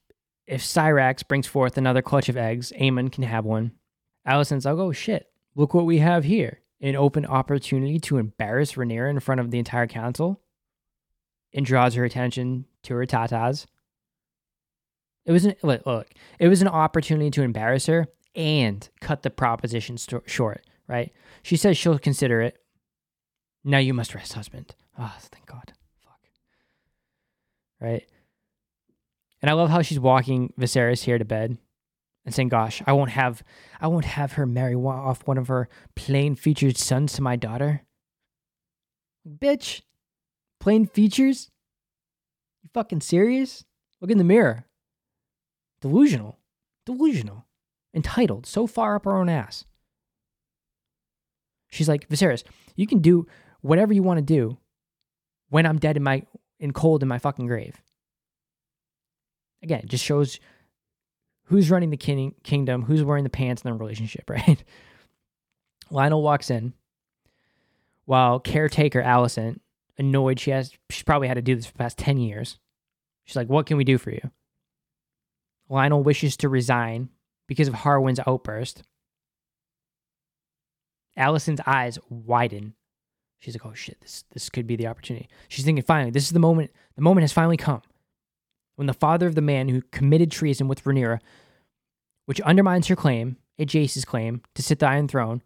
if 0.47 0.61
Syrax 0.61 1.27
brings 1.27 1.47
forth 1.47 1.77
another 1.77 2.01
clutch 2.01 2.29
of 2.29 2.37
eggs, 2.37 2.71
Aemond 2.79 3.11
can 3.11 3.23
have 3.23 3.45
one. 3.45 3.71
Alicent's 4.27 4.65
like, 4.65 4.75
oh 4.75 4.91
shit, 4.91 5.27
look 5.55 5.73
what 5.73 5.85
we 5.85 5.99
have 5.99 6.23
here. 6.23 6.61
An 6.81 6.95
open 6.95 7.25
opportunity 7.25 7.99
to 8.01 8.17
embarrass 8.17 8.73
Rhaenyra 8.73 9.09
in 9.09 9.19
front 9.19 9.41
of 9.41 9.49
the 9.49 9.59
entire 9.59 9.87
council 9.87 10.41
and 11.53 11.65
draws 11.65 11.95
her 11.95 12.03
attention 12.03 12.65
to 12.83 12.93
her 12.95 13.05
tatas. 13.05 13.65
It 15.25 15.31
was 15.31 15.45
an 15.45 15.55
look, 15.63 15.85
look, 15.85 16.07
it 16.37 16.47
was 16.47 16.61
an 16.61 16.67
opportunity 16.67 17.31
to 17.31 17.41
embarrass 17.41 17.87
her 17.87 18.07
and 18.35 18.87
cut 18.99 19.23
the 19.23 19.29
proposition 19.29 19.97
sto- 19.97 20.21
short, 20.27 20.63
right? 20.87 21.11
She 21.41 21.57
says 21.57 21.77
she'll 21.77 21.97
consider 21.97 22.41
it. 22.41 22.57
Now 23.63 23.79
you 23.79 23.93
must 23.93 24.13
rest, 24.13 24.33
husband. 24.33 24.75
Oh, 24.99 25.15
thank 25.19 25.47
God. 25.47 25.73
Fuck. 26.03 26.19
Right? 27.81 28.05
And 29.45 29.51
I 29.51 29.53
love 29.53 29.69
how 29.69 29.84
she's 29.84 29.99
walking 29.99 30.51
Viserys 30.59 31.03
here 31.03 31.19
to 31.19 31.23
bed 31.23 31.59
and 32.26 32.34
saying, 32.34 32.49
"Gosh, 32.49 32.81
I 32.88 32.93
won't 32.93 33.11
have, 33.11 33.43
I 33.80 33.85
won't 33.85 34.05
have 34.05 34.34
her 34.34 34.47
marry 34.47 34.73
off 34.73 35.27
one 35.27 35.38
of 35.38 35.49
her 35.49 35.69
plain 35.93 36.34
featured 36.34 36.77
sons 36.77 37.13
to 37.13 37.22
my 37.22 37.35
daughter." 37.35 37.84
Bitch, 39.23 39.84
plain 40.59 40.88
features? 40.88 41.51
You 42.63 42.72
fucking 42.73 43.01
serious? 43.01 43.65
Look 44.01 44.09
in 44.09 44.17
the 44.17 44.23
mirror. 44.23 44.65
Delusional, 45.80 46.39
delusional, 46.84 47.45
entitled, 47.93 48.47
so 48.47 48.65
far 48.65 48.95
up 48.95 49.05
her 49.05 49.15
own 49.15 49.30
ass. 49.30 49.63
She's 51.69 51.88
like, 51.88 52.09
Viserys, 52.09 52.43
you 52.76 52.88
can 52.88 52.97
do 52.97 53.27
whatever 53.61 53.93
you 53.93 54.01
want 54.01 54.17
to 54.17 54.26
do 54.26 54.57
when 55.49 55.67
I'm 55.67 55.77
dead 55.77 55.97
in 55.97 56.01
my 56.01 56.26
in 56.59 56.73
cold 56.73 57.03
in 57.03 57.07
my 57.07 57.19
fucking 57.19 57.45
grave. 57.45 57.80
Again, 59.65 59.81
just 59.87 60.03
shows 60.03 60.39
who's 61.45 61.71
running 61.71 61.89
the 61.89 61.97
king, 61.97 62.35
kingdom, 62.43 62.83
who's 62.83 63.03
wearing 63.03 63.23
the 63.23 63.31
pants 63.31 63.63
in 63.63 63.71
the 63.71 63.75
relationship, 63.75 64.29
right? 64.29 64.63
Lionel 65.89 66.21
walks 66.21 66.51
in 66.51 66.73
while 68.05 68.39
caretaker 68.39 69.01
Alicent, 69.01 69.59
annoyed 69.97 70.39
she 70.39 70.51
has 70.51 70.71
she's 70.91 71.01
probably 71.01 71.27
had 71.27 71.33
to 71.33 71.41
do 71.41 71.55
this 71.55 71.65
for 71.65 71.73
the 71.73 71.79
past 71.79 71.97
10 71.97 72.17
years. 72.17 72.59
She's 73.23 73.35
like, 73.35 73.49
"What 73.49 73.65
can 73.65 73.77
we 73.77 73.83
do 73.83 73.97
for 73.97 74.11
you?" 74.11 74.29
Lionel 75.67 76.03
wishes 76.03 76.37
to 76.37 76.49
resign 76.49 77.09
because 77.47 77.67
of 77.67 77.73
Harwin's 77.73 78.19
outburst. 78.27 78.83
Alicent's 81.17 81.61
eyes 81.65 81.97
widen. 82.07 82.75
She's 83.39 83.55
like, 83.55 83.65
"Oh 83.65 83.73
shit, 83.73 83.99
this 83.99 84.25
this 84.31 84.47
could 84.51 84.67
be 84.67 84.75
the 84.75 84.85
opportunity." 84.85 85.27
She's 85.47 85.65
thinking, 85.65 85.83
"Finally, 85.83 86.11
this 86.11 86.25
is 86.25 86.31
the 86.31 86.39
moment. 86.39 86.69
The 86.95 87.01
moment 87.01 87.23
has 87.23 87.33
finally 87.33 87.57
come." 87.57 87.81
When 88.76 88.88
the 88.88 88.93
father 88.93 89.27
of 89.27 89.35
the 89.35 89.41
man 89.41 89.69
who 89.69 89.81
committed 89.91 90.31
treason 90.31 90.68
with 90.68 90.84
Rhaenyra, 90.84 91.19
which 92.26 92.41
undermines 92.41 92.88
her 92.88 92.95
claim, 92.95 93.38
Jace's 93.60 94.06
claim 94.06 94.41
to 94.56 94.61
sit 94.61 94.80
the 94.80 94.88
Iron 94.88 95.07
Throne, 95.07 95.41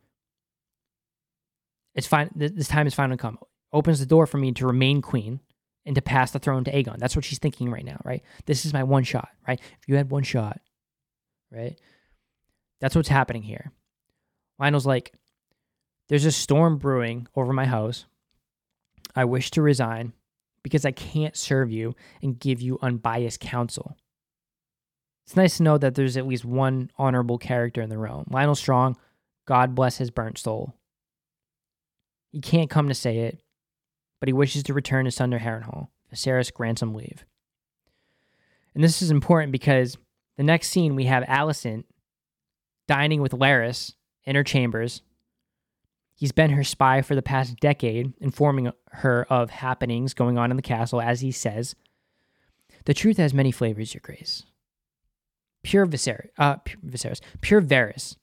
it's 1.93 2.07
fine. 2.07 2.29
This 2.35 2.67
time 2.67 2.87
is 2.87 2.95
finally 2.95 3.17
come. 3.17 3.39
Opens 3.71 3.99
the 3.99 4.05
door 4.05 4.25
for 4.25 4.37
me 4.37 4.51
to 4.53 4.65
remain 4.65 5.01
queen 5.01 5.41
and 5.85 5.95
to 5.95 6.01
pass 6.01 6.31
the 6.31 6.39
throne 6.39 6.63
to 6.63 6.71
Aegon. 6.71 6.97
That's 6.97 7.15
what 7.15 7.25
she's 7.25 7.39
thinking 7.39 7.69
right 7.69 7.85
now, 7.85 7.99
right? 8.03 8.23
This 8.45 8.65
is 8.65 8.73
my 8.73 8.83
one 8.83 9.03
shot, 9.03 9.29
right? 9.47 9.59
If 9.59 9.87
you 9.87 9.95
had 9.95 10.09
one 10.11 10.23
shot, 10.23 10.59
right? 11.51 11.79
That's 12.79 12.95
what's 12.95 13.09
happening 13.09 13.43
here. 13.43 13.71
Lionel's 14.59 14.85
like, 14.85 15.13
there's 16.07 16.25
a 16.25 16.31
storm 16.31 16.77
brewing 16.77 17.27
over 17.35 17.53
my 17.53 17.65
house. 17.65 18.05
I 19.15 19.25
wish 19.25 19.51
to 19.51 19.61
resign 19.61 20.13
because 20.63 20.85
I 20.85 20.91
can't 20.91 21.35
serve 21.35 21.71
you 21.71 21.95
and 22.21 22.39
give 22.39 22.61
you 22.61 22.79
unbiased 22.81 23.39
counsel. 23.39 23.97
It's 25.25 25.35
nice 25.35 25.57
to 25.57 25.63
know 25.63 25.77
that 25.77 25.95
there's 25.95 26.17
at 26.17 26.27
least 26.27 26.43
one 26.43 26.91
honorable 26.97 27.37
character 27.37 27.81
in 27.81 27.89
the 27.89 27.97
realm. 27.97 28.25
Lionel 28.29 28.55
Strong, 28.55 28.97
God 29.45 29.75
bless 29.75 29.97
his 29.97 30.09
burnt 30.09 30.37
soul. 30.37 30.73
He 32.31 32.41
can't 32.41 32.69
come 32.69 32.87
to 32.87 32.95
say 32.95 33.19
it, 33.19 33.41
but 34.19 34.27
he 34.27 34.33
wishes 34.33 34.63
to 34.63 34.73
return 34.73 35.05
to 35.05 35.11
Sunder 35.11 35.39
Harrenhal. 35.39 35.89
Viserys 36.13 36.53
grants 36.53 36.81
him 36.81 36.93
leave. 36.93 37.25
And 38.73 38.83
this 38.83 39.01
is 39.01 39.11
important 39.11 39.51
because 39.51 39.97
the 40.37 40.43
next 40.43 40.69
scene 40.69 40.95
we 40.95 41.05
have 41.05 41.23
Alicent 41.23 41.83
dining 42.87 43.21
with 43.21 43.33
Larys 43.33 43.93
in 44.25 44.35
her 44.35 44.43
chambers. 44.43 45.01
He's 46.15 46.31
been 46.31 46.51
her 46.51 46.63
spy 46.63 47.01
for 47.01 47.15
the 47.15 47.21
past 47.21 47.57
decade, 47.57 48.13
informing 48.19 48.71
her 48.91 49.25
of 49.29 49.49
happenings 49.49 50.13
going 50.13 50.37
on 50.37 50.51
in 50.51 50.57
the 50.57 50.63
castle, 50.63 51.01
as 51.01 51.21
he 51.21 51.31
says. 51.31 51.75
The 52.85 52.93
truth 52.93 53.17
has 53.17 53.33
many 53.33 53.51
flavors, 53.51 53.93
Your 53.93 54.01
Grace. 54.03 54.43
Pure 55.63 55.87
Viserys, 55.87 56.29
uh, 56.37 56.55
pure 56.57 56.79
Viserys, 56.85 57.19
pure 57.41 57.61
Varys, 57.61 58.15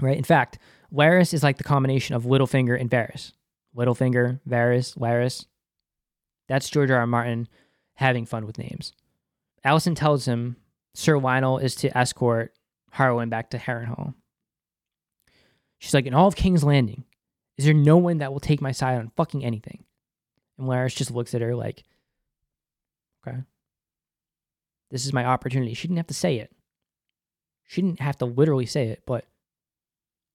right? 0.00 0.16
In 0.16 0.24
fact, 0.24 0.58
Larys 0.92 1.32
is 1.32 1.42
like 1.42 1.56
the 1.56 1.64
combination 1.64 2.14
of 2.14 2.24
Littlefinger 2.24 2.78
and 2.78 2.90
Varys. 2.90 3.32
Littlefinger, 3.74 4.40
Varys, 4.46 4.96
Larys. 4.98 5.46
That's 6.48 6.68
George 6.68 6.90
R. 6.90 6.98
R. 6.98 7.06
Martin 7.06 7.48
having 7.94 8.26
fun 8.26 8.44
with 8.44 8.58
names. 8.58 8.92
Alicent 9.64 9.96
tells 9.96 10.26
him 10.26 10.56
Sir 10.94 11.18
Lionel 11.18 11.58
is 11.58 11.74
to 11.76 11.96
escort 11.96 12.52
Harwin 12.94 13.30
back 13.30 13.50
to 13.50 13.58
Harrenhal. 13.58 14.14
She's 15.78 15.94
like, 15.94 16.06
in 16.06 16.14
all 16.14 16.28
of 16.28 16.36
King's 16.36 16.62
Landing, 16.62 17.04
is 17.58 17.64
there 17.64 17.74
no 17.74 17.96
one 17.96 18.18
that 18.18 18.32
will 18.32 18.40
take 18.40 18.60
my 18.60 18.72
side 18.72 18.98
on 18.98 19.12
fucking 19.16 19.44
anything? 19.44 19.84
And 20.58 20.68
Larys 20.68 20.94
just 20.94 21.10
looks 21.10 21.34
at 21.34 21.40
her 21.40 21.54
like, 21.54 21.84
okay. 23.26 23.38
This 24.90 25.06
is 25.06 25.12
my 25.12 25.24
opportunity. 25.24 25.74
She 25.74 25.88
didn't 25.88 25.98
have 25.98 26.06
to 26.08 26.14
say 26.14 26.36
it. 26.36 26.52
She 27.66 27.80
didn't 27.80 28.00
have 28.00 28.18
to 28.18 28.26
literally 28.26 28.66
say 28.66 28.88
it, 28.88 29.02
but 29.06 29.24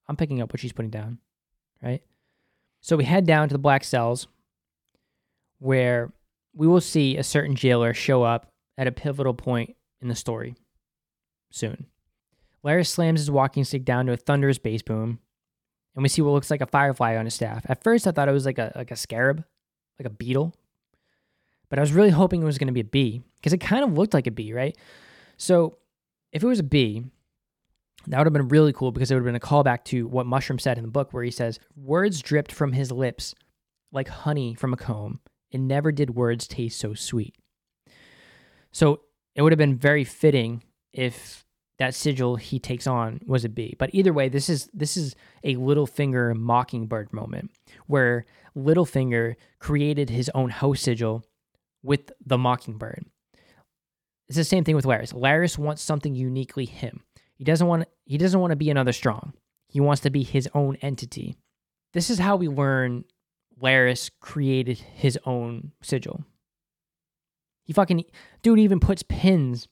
I'm 0.07 0.15
picking 0.15 0.41
up 0.41 0.51
what 0.51 0.59
she's 0.59 0.73
putting 0.73 0.89
down, 0.89 1.19
right? 1.83 2.01
So 2.81 2.97
we 2.97 3.03
head 3.03 3.25
down 3.25 3.49
to 3.49 3.53
the 3.53 3.59
black 3.59 3.83
cells 3.83 4.27
where 5.59 6.11
we 6.55 6.67
will 6.67 6.81
see 6.81 7.17
a 7.17 7.23
certain 7.23 7.55
jailer 7.55 7.93
show 7.93 8.23
up 8.23 8.51
at 8.77 8.87
a 8.87 8.91
pivotal 8.91 9.33
point 9.33 9.75
in 10.01 10.07
the 10.07 10.15
story 10.15 10.55
soon. 11.51 11.85
Larys 12.63 12.87
slams 12.87 13.19
his 13.19 13.31
walking 13.31 13.63
stick 13.63 13.85
down 13.85 14.07
to 14.07 14.13
a 14.13 14.17
thunderous 14.17 14.57
bass 14.57 14.81
boom, 14.81 15.19
and 15.97 16.03
we 16.03 16.09
see 16.09 16.21
what 16.21 16.31
looks 16.31 16.51
like 16.51 16.61
a 16.61 16.67
firefly 16.67 17.17
on 17.17 17.25
his 17.25 17.33
staff. 17.33 17.65
At 17.67 17.83
first, 17.83 18.05
I 18.05 18.11
thought 18.11 18.29
it 18.29 18.33
was 18.33 18.45
like 18.45 18.59
a 18.59 18.71
like 18.75 18.91
a 18.91 18.95
scarab, 18.95 19.43
like 19.99 20.05
a 20.05 20.11
beetle, 20.11 20.53
but 21.69 21.79
I 21.79 21.81
was 21.81 21.91
really 21.91 22.11
hoping 22.11 22.39
it 22.43 22.45
was 22.45 22.59
going 22.59 22.67
to 22.67 22.73
be 22.73 22.81
a 22.81 22.85
bee 22.85 23.23
because 23.37 23.51
it 23.51 23.57
kind 23.57 23.83
of 23.83 23.97
looked 23.97 24.13
like 24.13 24.27
a 24.27 24.31
bee, 24.31 24.53
right? 24.53 24.77
So 25.37 25.79
if 26.31 26.43
it 26.43 26.47
was 26.47 26.59
a 26.59 26.63
bee, 26.63 27.03
that 28.05 28.19
would 28.19 28.27
have 28.27 28.33
been 28.33 28.47
really 28.47 28.73
cool 28.73 28.91
because 28.91 29.09
it 29.09 29.15
would 29.15 29.21
have 29.21 29.25
been 29.25 29.35
a 29.35 29.39
callback 29.39 29.85
to 29.85 30.05
what 30.05 30.27
Mushroom 30.27 30.59
said 30.59 30.77
in 30.77 30.83
the 30.83 30.91
book, 30.91 31.13
where 31.13 31.23
he 31.23 31.31
says, 31.31 31.59
Words 31.75 32.21
dripped 32.21 32.51
from 32.51 32.73
his 32.73 32.91
lips 32.91 33.33
like 33.91 34.07
honey 34.07 34.53
from 34.53 34.73
a 34.73 34.77
comb, 34.77 35.19
and 35.51 35.67
never 35.67 35.91
did 35.91 36.11
words 36.11 36.47
taste 36.47 36.79
so 36.79 36.93
sweet. 36.93 37.35
So 38.71 39.01
it 39.33 39.41
would 39.41 39.51
have 39.51 39.57
been 39.57 39.77
very 39.77 40.03
fitting 40.03 40.63
if 40.93 41.43
that 41.79 41.93
sigil 41.93 42.37
he 42.37 42.59
takes 42.59 42.87
on 42.87 43.21
was 43.25 43.45
a 43.45 43.49
bee. 43.49 43.75
But 43.77 43.91
either 43.93 44.13
way, 44.13 44.29
this 44.29 44.49
is 44.49 44.69
this 44.73 44.97
is 44.97 45.15
a 45.43 45.55
Littlefinger 45.55 46.35
mockingbird 46.35 47.13
moment 47.13 47.51
where 47.85 48.25
Littlefinger 48.55 49.35
created 49.59 50.09
his 50.09 50.29
own 50.33 50.49
house 50.49 50.81
sigil 50.81 51.23
with 51.83 52.11
the 52.25 52.37
mockingbird. 52.37 53.05
It's 54.27 54.37
the 54.37 54.43
same 54.43 54.63
thing 54.63 54.75
with 54.75 54.85
Larys. 54.85 55.13
Larys 55.13 55.57
wants 55.57 55.81
something 55.81 56.15
uniquely 56.15 56.65
him. 56.65 57.01
He 57.35 57.43
doesn't 57.43 57.67
want 57.67 57.87
he 58.05 58.17
doesn't 58.17 58.39
want 58.39 58.51
to 58.51 58.57
be 58.57 58.69
another 58.69 58.93
strong. 58.93 59.33
He 59.69 59.79
wants 59.79 60.01
to 60.01 60.09
be 60.09 60.23
his 60.23 60.49
own 60.53 60.77
entity. 60.77 61.37
This 61.93 62.09
is 62.09 62.19
how 62.19 62.35
we 62.35 62.47
learn 62.47 63.05
Larys 63.61 64.09
created 64.19 64.79
his 64.79 65.17
own 65.25 65.71
sigil. 65.81 66.25
He 67.63 67.73
fucking 67.73 68.05
dude 68.41 68.59
even 68.59 68.79
puts 68.79 69.03
pins 69.03 69.67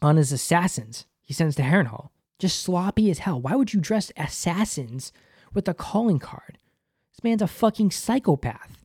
on 0.00 0.16
his 0.16 0.32
assassins 0.32 1.06
he 1.32 1.34
sends 1.34 1.56
to 1.56 1.62
Harrenhal. 1.62 2.10
Just 2.38 2.60
sloppy 2.60 3.10
as 3.10 3.20
hell. 3.20 3.40
Why 3.40 3.56
would 3.56 3.72
you 3.72 3.80
dress 3.80 4.12
assassins 4.18 5.14
with 5.54 5.66
a 5.66 5.72
calling 5.72 6.18
card? 6.18 6.58
This 7.10 7.24
man's 7.24 7.40
a 7.40 7.46
fucking 7.46 7.90
psychopath. 7.90 8.84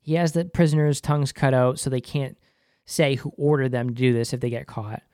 He 0.00 0.14
has 0.14 0.32
the 0.32 0.44
prisoners' 0.44 1.00
tongues 1.00 1.30
cut 1.30 1.54
out 1.54 1.78
so 1.78 1.88
they 1.88 2.00
can't 2.00 2.36
say 2.84 3.14
who 3.14 3.32
ordered 3.36 3.70
them 3.70 3.90
to 3.90 3.94
do 3.94 4.12
this 4.12 4.32
if 4.32 4.40
they 4.40 4.50
get 4.50 4.66
caught. 4.66 5.04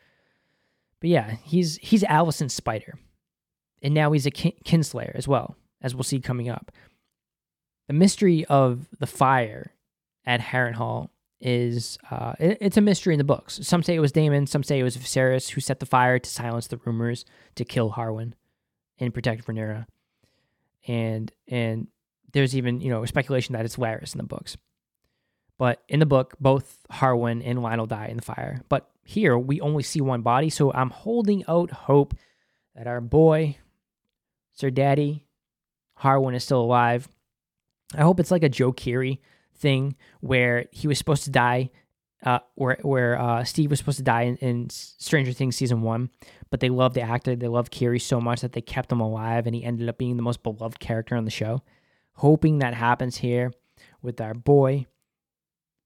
But 0.98 1.10
yeah, 1.10 1.36
he's 1.44 1.76
he's 1.82 2.02
Alicent 2.05 2.52
Spider. 2.52 2.98
And 3.82 3.93
now 3.93 4.12
he's 4.12 4.24
a 4.24 4.30
kin- 4.30 4.52
kinslayer 4.64 5.14
as 5.14 5.28
well, 5.28 5.56
as 5.82 5.94
we'll 5.94 6.05
see 6.05 6.20
coming 6.20 6.48
up. 6.48 6.72
The 7.86 7.93
mystery 7.93 8.47
of 8.47 8.89
the 8.98 9.06
fire 9.06 9.74
at 10.24 10.40
Harrenhal 10.40 11.10
is 11.40 11.98
uh, 12.10 12.32
it, 12.39 12.59
it's 12.60 12.77
a 12.77 12.81
mystery 12.81 13.15
in 13.15 13.19
the 13.19 13.24
books. 13.24 13.60
Some 13.62 13.82
say 13.82 13.94
it 13.94 14.01
was 14.01 14.12
Daemon, 14.12 14.47
some 14.47 14.62
say 14.62 14.78
it 14.78 14.82
was 14.82 14.97
Viserys 14.97 15.51
who 15.51 15.60
set 15.60 15.81
the 15.81 15.86
fire 15.86 16.19
to 16.19 16.31
silence 16.31 16.66
the 16.66 16.78
rumors 16.85 17.24
to 17.55 17.65
kill 17.65 17.93
Harwin 17.93 18.32
and 18.98 19.15
protect 19.15 19.47
Rhaenyra. 19.47 19.86
And 20.86 21.32
and 21.47 21.89
there's 22.32 22.56
even 22.56 22.81
you 22.81 22.90
know 22.90 23.05
speculation 23.05 23.52
that 23.55 23.65
it's 23.65 23.77
Larys 23.77 24.15
in 24.15 24.19
the 24.19 24.24
books. 24.24 24.56
But 25.59 25.82
in 25.89 25.98
the 25.98 26.06
book, 26.06 26.35
both 26.40 26.86
Harwin 26.90 27.43
and 27.44 27.62
Lionel 27.62 27.86
die 27.86 28.06
in 28.06 28.16
the 28.16 28.23
fire. 28.23 28.62
But 28.69 28.89
here, 29.02 29.36
we 29.36 29.60
only 29.60 29.82
see 29.82 30.01
one 30.01 30.23
body. 30.23 30.51
So 30.51 30.73
I'm 30.73 30.90
holding 30.90 31.44
out 31.48 31.73
hope 31.73 32.15
that 32.77 32.86
our 32.86 33.01
boy, 33.01 33.56
Sir 34.52 34.70
Daddy, 34.70 35.27
Harwin 36.01 36.36
is 36.36 36.44
still 36.44 36.60
alive. 36.60 37.09
I 37.94 38.02
hope 38.02 38.20
it's 38.20 38.31
like 38.31 38.44
a 38.44 38.48
Joe 38.48 38.73
Keery 38.73 39.19
thing 39.59 39.97
where 40.20 40.66
he 40.72 40.89
was 40.89 40.98
supposed 40.98 41.24
to 41.24 41.30
die, 41.30 41.70
uh, 42.24 42.40
where 42.55 42.78
where 42.82 43.20
uh, 43.20 43.44
Steve 43.44 43.70
was 43.70 43.78
supposed 43.78 43.98
to 43.98 44.05
die 44.05 44.22
in, 44.22 44.36
in 44.36 44.70
Stranger 44.70 45.32
Things 45.32 45.56
season 45.56 45.82
one, 45.82 46.10
but 46.51 46.60
they 46.60 46.68
loved 46.68 46.94
the 46.94 47.02
actor, 47.02 47.36
they 47.36 47.48
loved 47.48 47.72
Keery 47.72 48.01
so 48.01 48.20
much 48.20 48.40
that 48.40 48.52
they 48.52 48.60
kept 48.60 48.90
him 48.90 49.01
alive, 49.01 49.47
and 49.47 49.55
he 49.55 49.64
ended 49.64 49.89
up 49.89 49.98
being 49.98 50.16
the 50.16 50.22
most 50.22 50.43
beloved 50.43 50.80
character 50.80 51.16
on 51.16 51.24
the 51.24 51.30
show. 51.30 51.62
Hoping 52.14 52.59
that 52.59 52.74
happens 52.74 53.18
here 53.18 53.52
with 54.02 54.20
our 54.20 54.35
boy, 54.35 54.86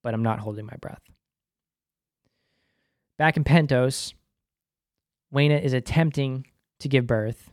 but 0.03 0.15
I'm 0.15 0.23
not 0.23 0.41
holding 0.41 0.67
my 0.67 0.77
breath. 0.81 1.03
Back 3.19 3.37
in 3.37 3.45
Pentos, 3.45 4.15
Laena 5.33 5.63
is 5.63 5.73
attempting 5.73 6.47
to 6.81 6.89
give 6.89 7.07
birth. 7.07 7.51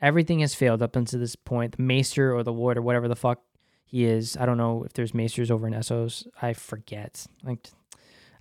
Everything 0.00 0.40
has 0.40 0.54
failed 0.54 0.82
up 0.82 0.94
until 0.94 1.18
this 1.18 1.36
point. 1.36 1.76
The 1.76 1.82
maester 1.82 2.34
or 2.34 2.42
the 2.42 2.52
lord 2.52 2.78
or 2.78 2.82
whatever 2.82 3.08
the 3.08 3.16
fuck 3.16 3.42
he 3.88 4.04
is. 4.04 4.36
I 4.36 4.44
don't 4.44 4.58
know 4.58 4.84
if 4.84 4.92
there's 4.92 5.14
maesters 5.14 5.50
over 5.50 5.66
in 5.66 5.72
Essos. 5.72 6.26
I 6.42 6.52
forget. 6.52 7.26
Like, 7.42 7.68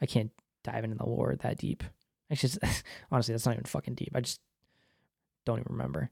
I 0.01 0.05
can't 0.05 0.31
dive 0.65 0.83
into 0.83 0.97
the 0.97 1.05
lore 1.05 1.37
that 1.37 1.57
deep. 1.57 1.83
Actually, 2.31 2.59
honestly, 3.11 3.33
that's 3.33 3.45
not 3.45 3.53
even 3.53 3.63
fucking 3.63 3.95
deep. 3.95 4.11
I 4.13 4.19
just 4.19 4.41
don't 5.45 5.59
even 5.59 5.71
remember. 5.71 6.11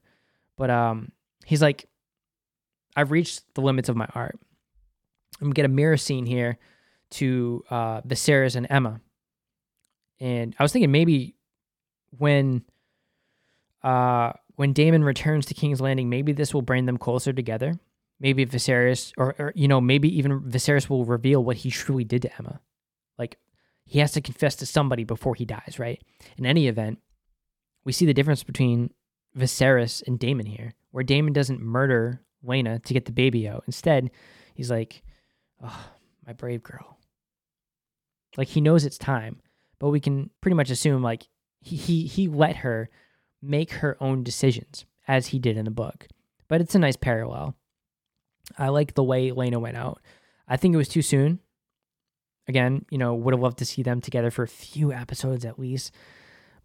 But 0.56 0.70
um, 0.70 1.12
he's 1.44 1.60
like, 1.60 1.86
I've 2.96 3.10
reached 3.10 3.42
the 3.54 3.60
limits 3.60 3.90
of 3.90 3.96
my 3.96 4.08
art. 4.14 4.38
I'm 5.38 5.48
gonna 5.48 5.54
get 5.54 5.66
a 5.66 5.68
mirror 5.68 5.98
scene 5.98 6.24
here 6.24 6.56
to 7.10 7.62
uh, 7.68 8.00
Viserys 8.00 8.56
and 8.56 8.66
Aemma. 8.70 9.00
and 10.18 10.56
I 10.58 10.62
was 10.62 10.72
thinking 10.72 10.90
maybe 10.90 11.34
when 12.16 12.64
uh 13.82 14.32
when 14.54 14.72
Daemon 14.72 15.04
returns 15.04 15.44
to 15.46 15.54
King's 15.54 15.82
Landing, 15.82 16.08
maybe 16.08 16.32
this 16.32 16.54
will 16.54 16.62
bring 16.62 16.86
them 16.86 16.96
closer 16.96 17.34
together. 17.34 17.78
Maybe 18.18 18.46
Viserys, 18.46 19.12
or, 19.16 19.34
or 19.38 19.52
you 19.54 19.68
know, 19.68 19.80
maybe 19.80 20.16
even 20.16 20.40
Viserys 20.40 20.88
will 20.88 21.04
reveal 21.04 21.44
what 21.44 21.58
he 21.58 21.70
truly 21.70 22.04
did 22.04 22.22
to 22.22 22.30
Aemma. 22.30 22.60
Like 23.18 23.38
he 23.84 23.98
has 23.98 24.12
to 24.12 24.20
confess 24.20 24.56
to 24.56 24.66
somebody 24.66 25.04
before 25.04 25.34
he 25.34 25.44
dies, 25.44 25.78
right? 25.78 26.02
In 26.36 26.46
any 26.46 26.66
event, 26.66 26.98
we 27.84 27.92
see 27.92 28.06
the 28.06 28.14
difference 28.14 28.42
between 28.42 28.90
Viserys 29.36 30.02
and 30.06 30.18
Daemon 30.18 30.46
here, 30.46 30.74
where 30.90 31.04
Daemon 31.04 31.32
doesn't 31.32 31.60
murder 31.60 32.22
Laena 32.44 32.82
to 32.84 32.94
get 32.94 33.04
the 33.04 33.12
baby 33.12 33.48
out. 33.48 33.64
Instead, 33.66 34.10
he's 34.54 34.70
like, 34.70 35.02
"Oh, 35.62 35.90
my 36.26 36.32
brave 36.32 36.62
girl." 36.62 36.98
Like 38.36 38.48
he 38.48 38.60
knows 38.60 38.84
it's 38.84 38.98
time, 38.98 39.40
but 39.78 39.90
we 39.90 40.00
can 40.00 40.30
pretty 40.40 40.56
much 40.56 40.70
assume 40.70 41.02
like 41.02 41.28
he 41.60 41.76
he 41.76 42.06
he 42.06 42.28
let 42.28 42.56
her 42.56 42.88
make 43.42 43.72
her 43.72 43.96
own 44.00 44.22
decisions 44.22 44.84
as 45.06 45.28
he 45.28 45.38
did 45.38 45.56
in 45.56 45.64
the 45.64 45.70
book. 45.70 46.06
But 46.48 46.60
it's 46.60 46.74
a 46.74 46.78
nice 46.78 46.96
parallel. 46.96 47.56
I 48.58 48.68
like 48.68 48.94
the 48.94 49.04
way 49.04 49.30
Laena 49.30 49.60
went 49.60 49.76
out. 49.76 50.00
I 50.48 50.56
think 50.56 50.74
it 50.74 50.78
was 50.78 50.88
too 50.88 51.02
soon. 51.02 51.40
Again, 52.48 52.84
you 52.90 52.98
know, 52.98 53.14
would 53.14 53.34
have 53.34 53.42
loved 53.42 53.58
to 53.58 53.64
see 53.64 53.82
them 53.82 54.00
together 54.00 54.30
for 54.30 54.44
a 54.44 54.48
few 54.48 54.92
episodes 54.92 55.44
at 55.44 55.58
least. 55.58 55.92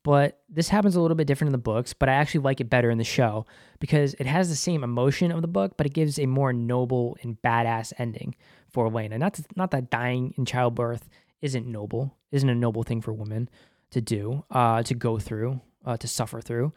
But 0.04 0.40
this 0.50 0.70
happens 0.70 0.96
a 0.96 1.02
little 1.02 1.16
bit 1.16 1.28
different 1.28 1.50
in 1.50 1.54
the 1.54 1.60
books, 1.60 1.94
but 1.94 2.10
I 2.10 2.14
actually 2.14 2.42
like 2.42 2.60
it 2.60 2.70
better 2.70 2.90
in 2.90 2.98
the 2.98 3.04
show 3.04 3.46
because 3.80 4.16
it 4.16 4.26
has 4.26 4.50
the 4.50 4.56
same 4.56 4.84
emotion 4.84 5.32
of 5.32 5.42
the 5.42 5.48
book, 5.48 5.74
but 5.78 5.86
it 5.86 5.94
gives 5.94 6.18
a 6.18 6.26
more 6.26 6.54
noble 6.54 7.18
and 7.22 7.40
badass 7.42 7.94
ending 7.98 8.36
for 8.68 8.90
Laena. 8.90 9.20
Not 9.20 9.36
to, 9.36 9.44
not 9.56 9.72
that 9.72 9.92
dying 9.92 10.34
in 10.38 10.46
childbirth 10.46 11.08
isn't 11.42 11.68
noble, 11.68 12.18
isn't 12.32 12.50
a 12.50 12.56
noble 12.56 12.84
thing 12.84 13.02
for 13.02 13.14
women 13.14 13.50
to 13.92 14.02
do, 14.02 14.44
uh, 14.50 14.82
to 14.84 14.96
go 14.96 15.20
through, 15.20 15.62
uh, 15.86 15.98
to 15.98 16.08
suffer 16.08 16.42
through. 16.42 16.74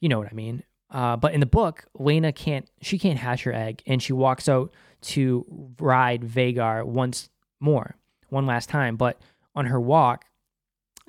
You 0.00 0.08
know 0.08 0.18
what 0.18 0.28
I 0.30 0.34
mean? 0.34 0.62
Uh, 0.92 1.16
but 1.16 1.32
in 1.32 1.40
the 1.40 1.46
book, 1.46 1.86
Laena 1.98 2.34
can't 2.34 2.68
she 2.82 2.98
can't 2.98 3.18
hatch 3.18 3.44
her 3.44 3.52
egg, 3.52 3.82
and 3.86 4.02
she 4.02 4.12
walks 4.12 4.48
out 4.48 4.72
to 5.00 5.44
ride 5.80 6.22
Vhagar 6.22 6.84
once 6.84 7.30
more, 7.60 7.96
one 8.28 8.46
last 8.46 8.68
time. 8.68 8.96
But 8.96 9.20
on 9.54 9.66
her 9.66 9.80
walk 9.80 10.26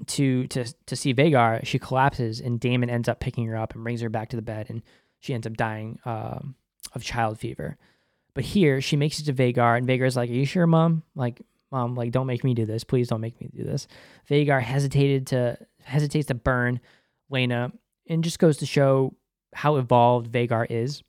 to 0.08 0.48
to 0.48 0.66
to 0.86 0.96
see 0.96 1.14
Vhagar, 1.14 1.66
she 1.66 1.80
collapses, 1.80 2.40
and 2.40 2.62
Daemon 2.62 2.90
ends 2.90 3.10
up 3.10 3.20
picking 3.20 3.46
her 3.48 3.58
up 3.58 3.76
and 3.76 3.84
brings 3.84 4.00
her 4.00 4.10
back 4.10 4.30
to 4.30 4.38
the 4.38 4.42
bed, 4.42 4.68
and 4.70 4.82
she 5.20 5.34
ends 5.34 5.46
up 5.46 5.58
dying 5.58 6.00
um, 6.06 6.56
of 6.94 7.04
child 7.04 7.38
fever. 7.38 7.78
But 8.34 8.46
here, 8.46 8.80
she 8.80 8.96
makes 8.96 9.20
it 9.20 9.26
to 9.26 9.34
Vhagar, 9.34 9.78
and 9.78 9.86
Vhagar's 9.86 10.16
like, 10.16 10.30
"Are 10.30 10.34
you 10.34 10.46
sure, 10.46 10.66
mom? 10.66 11.04
Like, 11.14 11.42
mom, 11.74 11.96
like, 11.96 12.12
don't 12.12 12.26
make 12.26 12.46
me 12.46 12.54
do 12.54 12.66
this. 12.66 12.86
Please 12.86 13.10
don't 13.10 13.22
make 13.22 13.40
me 13.42 13.50
do 13.54 13.66
this." 13.66 13.88
Vhagar 14.30 14.62
hesitated 14.62 15.28
to 15.28 15.58
hesitates 15.84 16.28
to 16.28 16.36
burn 16.36 16.80
Laena, 17.30 17.74
and 18.08 18.24
just 18.24 18.40
goes 18.40 18.56
to 18.58 18.66
show 18.66 19.14
how 19.54 19.78
evolved 19.78 20.32
Vhagar 20.32 20.66
is. 20.70 21.04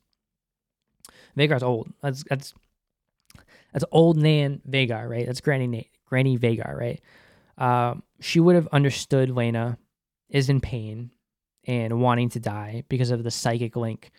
Vhagar's 1.37 1.63
old. 1.63 1.91
That's 2.01 2.23
that's 2.29 2.53
that's 3.73 3.85
old 3.91 4.17
Nan 4.17 4.61
Vhagar, 4.69 5.09
right? 5.09 5.25
That's 5.25 5.41
Granny 5.41 5.67
Na- 5.67 5.81
Granny 6.05 6.37
Vhagar, 6.37 6.77
right? 6.77 7.01
Um, 7.57 8.03
she 8.19 8.39
would 8.39 8.55
have 8.55 8.67
understood 8.71 9.29
Laena 9.29 9.77
is 10.29 10.49
in 10.49 10.61
pain 10.61 11.11
and 11.65 11.99
wanting 11.99 12.29
to 12.29 12.39
die 12.39 12.83
because 12.89 13.11
of 13.11 13.23
the 13.23 13.31
psychic 13.31 13.75
link 13.75 14.11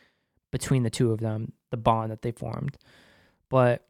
between 0.52 0.82
the 0.82 0.90
two 0.90 1.12
of 1.12 1.20
them, 1.20 1.52
the 1.70 1.76
bond 1.76 2.10
that 2.10 2.22
they 2.22 2.32
formed. 2.32 2.76
But 3.48 3.86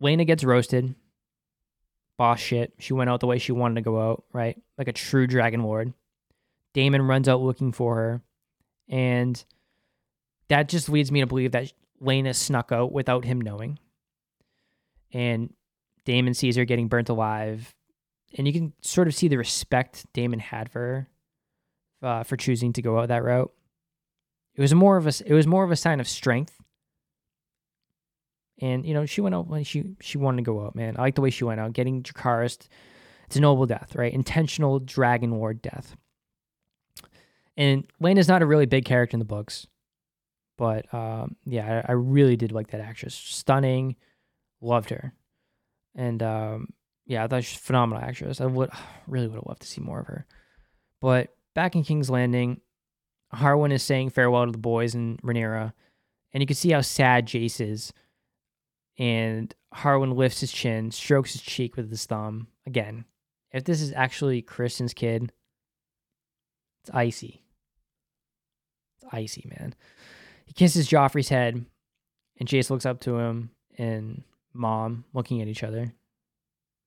Laena 0.00 0.26
gets 0.26 0.44
roasted. 0.44 0.94
Boss 2.18 2.40
shit. 2.40 2.74
She 2.78 2.92
went 2.92 3.10
out 3.10 3.20
the 3.20 3.26
way 3.26 3.38
she 3.38 3.52
wanted 3.52 3.76
to 3.76 3.80
go 3.82 4.00
out, 4.00 4.24
right? 4.32 4.60
Like 4.78 4.88
a 4.88 4.92
true 4.92 5.26
dragon 5.26 5.62
lord. 5.62 5.92
Daemon 6.74 7.02
runs 7.02 7.28
out 7.28 7.40
looking 7.42 7.72
for 7.72 7.96
her. 7.96 8.22
And 8.92 9.42
that 10.48 10.68
just 10.68 10.90
leads 10.90 11.10
me 11.10 11.20
to 11.20 11.26
believe 11.26 11.52
that 11.52 11.72
Laena 12.00 12.34
snuck 12.34 12.70
out 12.70 12.92
without 12.92 13.24
him 13.24 13.40
knowing. 13.40 13.78
And 15.12 15.52
Daemon 16.04 16.34
sees 16.34 16.56
her 16.56 16.66
getting 16.66 16.88
burnt 16.88 17.08
alive. 17.08 17.74
And 18.36 18.46
you 18.46 18.52
can 18.52 18.74
sort 18.82 19.08
of 19.08 19.14
see 19.14 19.28
the 19.28 19.38
respect 19.38 20.04
Daemon 20.12 20.40
had 20.40 20.70
for 20.70 20.78
her 20.78 21.08
uh, 22.02 22.22
for 22.22 22.36
choosing 22.36 22.72
to 22.74 22.82
go 22.82 22.98
out 22.98 23.08
that 23.08 23.24
route. 23.24 23.52
It 24.54 24.60
was 24.60 24.74
more 24.74 24.98
of 24.98 25.06
a 25.06 25.12
it 25.24 25.32
was 25.32 25.46
more 25.46 25.64
of 25.64 25.70
a 25.70 25.76
sign 25.76 25.98
of 25.98 26.08
strength. 26.08 26.58
And 28.60 28.84
you 28.84 28.92
know, 28.92 29.06
she 29.06 29.22
went 29.22 29.34
out 29.34 29.48
when 29.48 29.64
she 29.64 29.96
she 30.00 30.18
wanted 30.18 30.38
to 30.38 30.42
go 30.42 30.66
out, 30.66 30.74
man. 30.74 30.96
I 30.98 31.02
like 31.02 31.14
the 31.14 31.22
way 31.22 31.30
she 31.30 31.44
went 31.44 31.60
out, 31.60 31.72
getting 31.72 32.02
Dracarys. 32.02 32.68
It's 33.26 33.36
a 33.36 33.40
noble 33.40 33.64
death, 33.64 33.94
right? 33.94 34.12
Intentional 34.12 34.78
dragon 34.78 35.30
lord 35.30 35.62
death. 35.62 35.96
And 37.56 37.86
Lane 38.00 38.18
is 38.18 38.28
not 38.28 38.42
a 38.42 38.46
really 38.46 38.66
big 38.66 38.84
character 38.84 39.14
in 39.14 39.18
the 39.18 39.24
books, 39.24 39.66
but 40.56 40.92
um, 40.94 41.36
yeah, 41.44 41.82
I, 41.86 41.92
I, 41.92 41.94
really 41.94 42.36
did 42.36 42.52
like 42.52 42.68
that 42.68 42.80
actress. 42.80 43.14
Stunning, 43.14 43.96
loved 44.60 44.90
her, 44.90 45.12
and 45.94 46.22
um, 46.22 46.68
yeah, 47.06 47.24
I 47.24 47.26
thought 47.26 47.44
she's 47.44 47.58
a 47.58 47.62
phenomenal 47.62 48.02
actress. 48.02 48.40
I 48.40 48.46
would 48.46 48.70
really 49.06 49.28
would 49.28 49.36
have 49.36 49.46
loved 49.46 49.62
to 49.62 49.68
see 49.68 49.80
more 49.80 50.00
of 50.00 50.06
her. 50.06 50.26
But 51.00 51.34
back 51.54 51.74
in 51.74 51.84
King's 51.84 52.10
Landing, 52.10 52.60
Harwin 53.34 53.72
is 53.72 53.82
saying 53.82 54.10
farewell 54.10 54.46
to 54.46 54.52
the 54.52 54.58
boys 54.58 54.94
and 54.94 55.20
Rhaenyra, 55.22 55.72
and 56.32 56.42
you 56.42 56.46
can 56.46 56.56
see 56.56 56.70
how 56.70 56.80
sad 56.80 57.26
Jace 57.26 57.60
is. 57.60 57.92
And 58.98 59.54
Harwin 59.74 60.14
lifts 60.14 60.40
his 60.40 60.52
chin, 60.52 60.90
strokes 60.90 61.32
his 61.32 61.42
cheek 61.42 61.76
with 61.76 61.90
his 61.90 62.04
thumb. 62.04 62.48
Again, 62.66 63.06
if 63.50 63.64
this 63.64 63.80
is 63.80 63.92
actually 63.94 64.42
Criston's 64.42 64.94
kid, 64.94 65.32
it's 66.82 66.90
icy. 66.92 67.41
Icy, 69.12 69.48
man. 69.56 69.74
He 70.46 70.52
kisses 70.52 70.88
Joffrey's 70.88 71.28
head, 71.28 71.64
and 72.38 72.48
Jace 72.48 72.70
looks 72.70 72.86
up 72.86 73.00
to 73.02 73.18
him 73.18 73.50
and 73.78 74.22
mom 74.52 75.04
looking 75.12 75.40
at 75.40 75.48
each 75.48 75.62
other. 75.62 75.92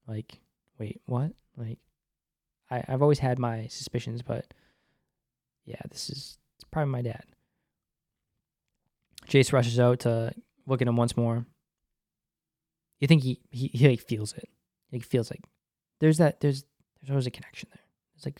Like, 0.08 0.40
wait, 0.78 1.02
what? 1.06 1.32
Like, 1.58 1.80
I, 2.70 2.84
I've 2.88 3.02
always 3.02 3.20
had 3.20 3.40
my 3.40 3.68
suspicions, 3.68 4.22
but 4.22 4.54
yeah, 5.66 5.82
this 5.90 6.10
is 6.10 6.38
it's 6.58 6.64
probably 6.72 6.92
my 6.92 7.02
dad. 7.02 7.24
Jace 9.28 9.54
rushes 9.54 9.80
out 9.80 10.02
to 10.02 10.34
look 10.68 10.82
at 10.82 10.88
him 10.88 10.96
once 10.96 11.18
more. 11.18 11.46
You 13.00 13.08
think 13.08 13.24
he 13.24 13.40
he, 13.50 13.68
he 13.68 13.88
like 13.88 14.00
feels 14.00 14.34
it. 14.34 14.50
He 14.92 15.00
feels 15.00 15.30
like 15.30 15.44
there's 16.00 16.18
that 16.18 16.40
there's 16.40 16.64
there's 17.02 17.10
always 17.10 17.28
a 17.28 17.32
connection 17.32 17.70
there. 17.72 17.84
It's 18.16 18.26
like 18.26 18.40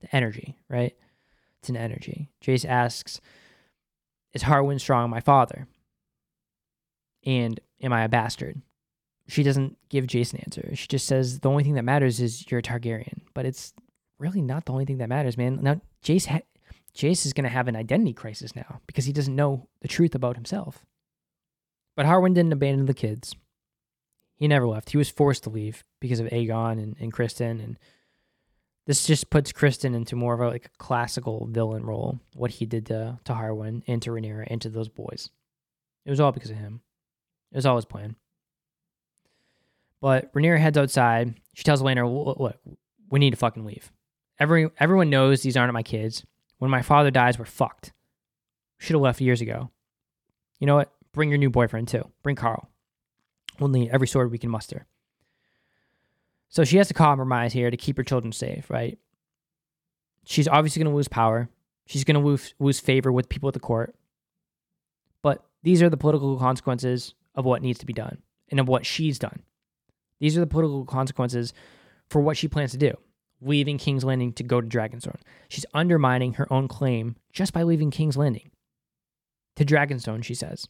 the 0.00 0.14
energy, 0.14 0.56
right? 0.68 0.94
It's 1.60 1.68
an 1.68 1.76
energy. 1.76 2.30
Jace 2.42 2.64
asks, 2.64 3.20
Is 4.32 4.44
Harwin 4.44 4.80
Strong 4.80 5.10
my 5.10 5.20
father? 5.20 5.66
And 7.24 7.60
am 7.82 7.92
I 7.92 8.04
a 8.04 8.08
bastard? 8.08 8.62
She 9.28 9.42
doesn't 9.42 9.76
give 9.88 10.06
Jace 10.06 10.32
an 10.32 10.40
answer. 10.40 10.74
She 10.74 10.88
just 10.88 11.06
says 11.06 11.40
the 11.40 11.50
only 11.50 11.62
thing 11.62 11.74
that 11.74 11.84
matters 11.84 12.20
is 12.20 12.50
you're 12.50 12.60
a 12.60 12.62
Targaryen. 12.62 13.20
But 13.34 13.46
it's 13.46 13.74
really 14.18 14.42
not 14.42 14.64
the 14.64 14.72
only 14.72 14.84
thing 14.84 14.98
that 14.98 15.08
matters, 15.08 15.36
man. 15.36 15.58
Now 15.62 15.80
Jace 16.04 16.26
ha- 16.26 16.40
Jace 16.96 17.26
is 17.26 17.32
going 17.32 17.44
to 17.44 17.50
have 17.50 17.68
an 17.68 17.76
identity 17.76 18.12
crisis 18.12 18.56
now 18.56 18.80
because 18.86 19.04
he 19.04 19.12
doesn't 19.12 19.36
know 19.36 19.68
the 19.82 19.88
truth 19.88 20.14
about 20.14 20.36
himself. 20.36 20.84
But 21.96 22.06
Harwin 22.06 22.34
didn't 22.34 22.52
abandon 22.52 22.86
the 22.86 22.94
kids. 22.94 23.34
He 24.36 24.48
never 24.48 24.66
left. 24.66 24.90
He 24.90 24.96
was 24.96 25.10
forced 25.10 25.44
to 25.44 25.50
leave 25.50 25.84
because 26.00 26.18
of 26.18 26.26
Aegon 26.28 26.82
and, 26.82 26.96
and 26.98 27.12
Criston. 27.12 27.62
And 27.62 27.78
this 28.90 29.06
just 29.06 29.30
puts 29.30 29.52
Criston 29.52 29.94
into 29.94 30.16
more 30.16 30.34
of 30.34 30.40
a 30.40 30.48
like 30.48 30.76
classical 30.78 31.46
villain 31.48 31.84
role, 31.84 32.18
what 32.34 32.50
he 32.50 32.66
did 32.66 32.86
to, 32.86 33.20
to 33.22 33.32
Harwin 33.32 33.84
and 33.86 34.02
to 34.02 34.10
Rhaenyra 34.10 34.48
and 34.48 34.60
to 34.62 34.68
those 34.68 34.88
boys. 34.88 35.30
It 36.04 36.10
was 36.10 36.18
all 36.18 36.32
because 36.32 36.50
of 36.50 36.56
him. 36.56 36.80
It 37.52 37.58
was 37.58 37.66
all 37.66 37.76
his 37.76 37.84
plan. 37.84 38.16
But 40.00 40.34
Rhaenyra 40.34 40.58
heads 40.58 40.76
outside. 40.76 41.34
She 41.54 41.62
tells 41.62 41.80
look, 41.82 42.40
look, 42.40 42.58
we 43.08 43.20
need 43.20 43.30
to 43.30 43.36
fucking 43.36 43.64
leave. 43.64 43.92
Every, 44.40 44.68
everyone 44.80 45.08
knows 45.08 45.42
these 45.42 45.56
aren't 45.56 45.72
my 45.72 45.84
kids. 45.84 46.26
When 46.58 46.72
my 46.72 46.82
father 46.82 47.12
dies, 47.12 47.38
we're 47.38 47.44
fucked. 47.44 47.92
Should 48.78 48.94
have 48.94 49.02
left 49.02 49.20
years 49.20 49.40
ago. 49.40 49.70
You 50.58 50.66
know 50.66 50.74
what? 50.74 50.90
Bring 51.12 51.28
your 51.28 51.38
new 51.38 51.50
boyfriend 51.50 51.86
too. 51.86 52.10
Bring 52.24 52.34
Qarl. 52.34 52.66
We'll 53.60 53.68
need 53.68 53.90
every 53.92 54.08
sword 54.08 54.32
we 54.32 54.38
can 54.38 54.50
muster. 54.50 54.88
So 56.50 56.64
she 56.64 56.76
has 56.76 56.88
to 56.88 56.94
compromise 56.94 57.52
here 57.52 57.70
to 57.70 57.76
keep 57.76 57.96
her 57.96 58.02
children 58.02 58.32
safe, 58.32 58.68
right? 58.68 58.98
She's 60.26 60.48
obviously 60.48 60.82
going 60.82 60.92
to 60.92 60.96
lose 60.96 61.08
power. 61.08 61.48
She's 61.86 62.04
going 62.04 62.20
to 62.20 62.26
lose, 62.26 62.54
lose 62.58 62.80
favor 62.80 63.10
with 63.10 63.28
people 63.28 63.48
at 63.48 63.54
the 63.54 63.60
court. 63.60 63.94
But 65.22 65.44
these 65.62 65.80
are 65.80 65.88
the 65.88 65.96
political 65.96 66.36
consequences 66.38 67.14
of 67.34 67.44
what 67.44 67.62
needs 67.62 67.78
to 67.78 67.86
be 67.86 67.92
done 67.92 68.18
and 68.48 68.58
of 68.58 68.68
what 68.68 68.84
she's 68.84 69.18
done. 69.18 69.42
These 70.18 70.36
are 70.36 70.40
the 70.40 70.46
political 70.46 70.84
consequences 70.84 71.52
for 72.08 72.20
what 72.20 72.36
she 72.36 72.48
plans 72.48 72.72
to 72.72 72.78
do, 72.78 72.92
leaving 73.40 73.78
King's 73.78 74.04
Landing 74.04 74.32
to 74.34 74.42
go 74.42 74.60
to 74.60 74.66
Dragonstone. 74.66 75.20
She's 75.48 75.66
undermining 75.72 76.34
her 76.34 76.52
own 76.52 76.68
claim 76.68 77.16
just 77.32 77.52
by 77.52 77.62
leaving 77.62 77.90
King's 77.90 78.16
Landing. 78.16 78.50
To 79.56 79.64
Dragonstone, 79.64 80.24
she 80.24 80.34
says. 80.34 80.66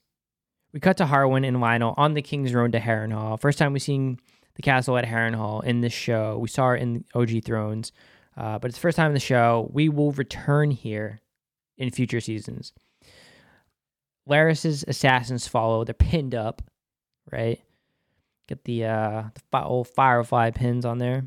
We 0.73 0.81
cut 0.81 0.97
to 0.99 1.07
Harwin 1.07 1.47
and 1.47 1.61
Lionel 1.61 1.95
on 1.97 2.15
the 2.15 2.23
King's 2.23 2.55
Road 2.55 2.73
to 2.73 2.81
Harrenhal. 2.81 3.41
First 3.41 3.59
time 3.59 3.73
we've 3.73 3.83
seen 3.83 4.19
the 4.61 4.71
castle 4.71 4.99
at 4.99 5.07
Harrenhal 5.07 5.65
in 5.65 5.81
this 5.81 5.95
show. 5.95 6.37
We 6.37 6.49
saw 6.49 6.73
it 6.73 6.83
in 6.83 7.05
OG 7.15 7.45
Thrones, 7.45 7.93
uh, 8.37 8.59
but 8.59 8.69
it's 8.69 8.77
the 8.77 8.83
first 8.83 8.97
time 8.97 9.07
in 9.07 9.15
the 9.15 9.21
show. 9.21 9.71
We 9.73 9.89
will 9.89 10.13
return 10.13 10.71
here 10.71 11.23
in 11.79 11.91
future 11.91 12.21
seasons. 12.21 12.75
Larys's 14.27 14.85
assassins 14.87 15.49
follow. 15.49 15.85
They're 15.85 15.95
pinned 15.95 16.35
up, 16.35 16.61
right? 17.33 17.59
Get 18.49 18.65
the 18.65 18.85
uh 18.85 19.23
the 19.51 19.63
old 19.63 19.89
firefly 19.89 20.51
pins 20.51 20.85
on 20.85 20.99
there. 20.99 21.25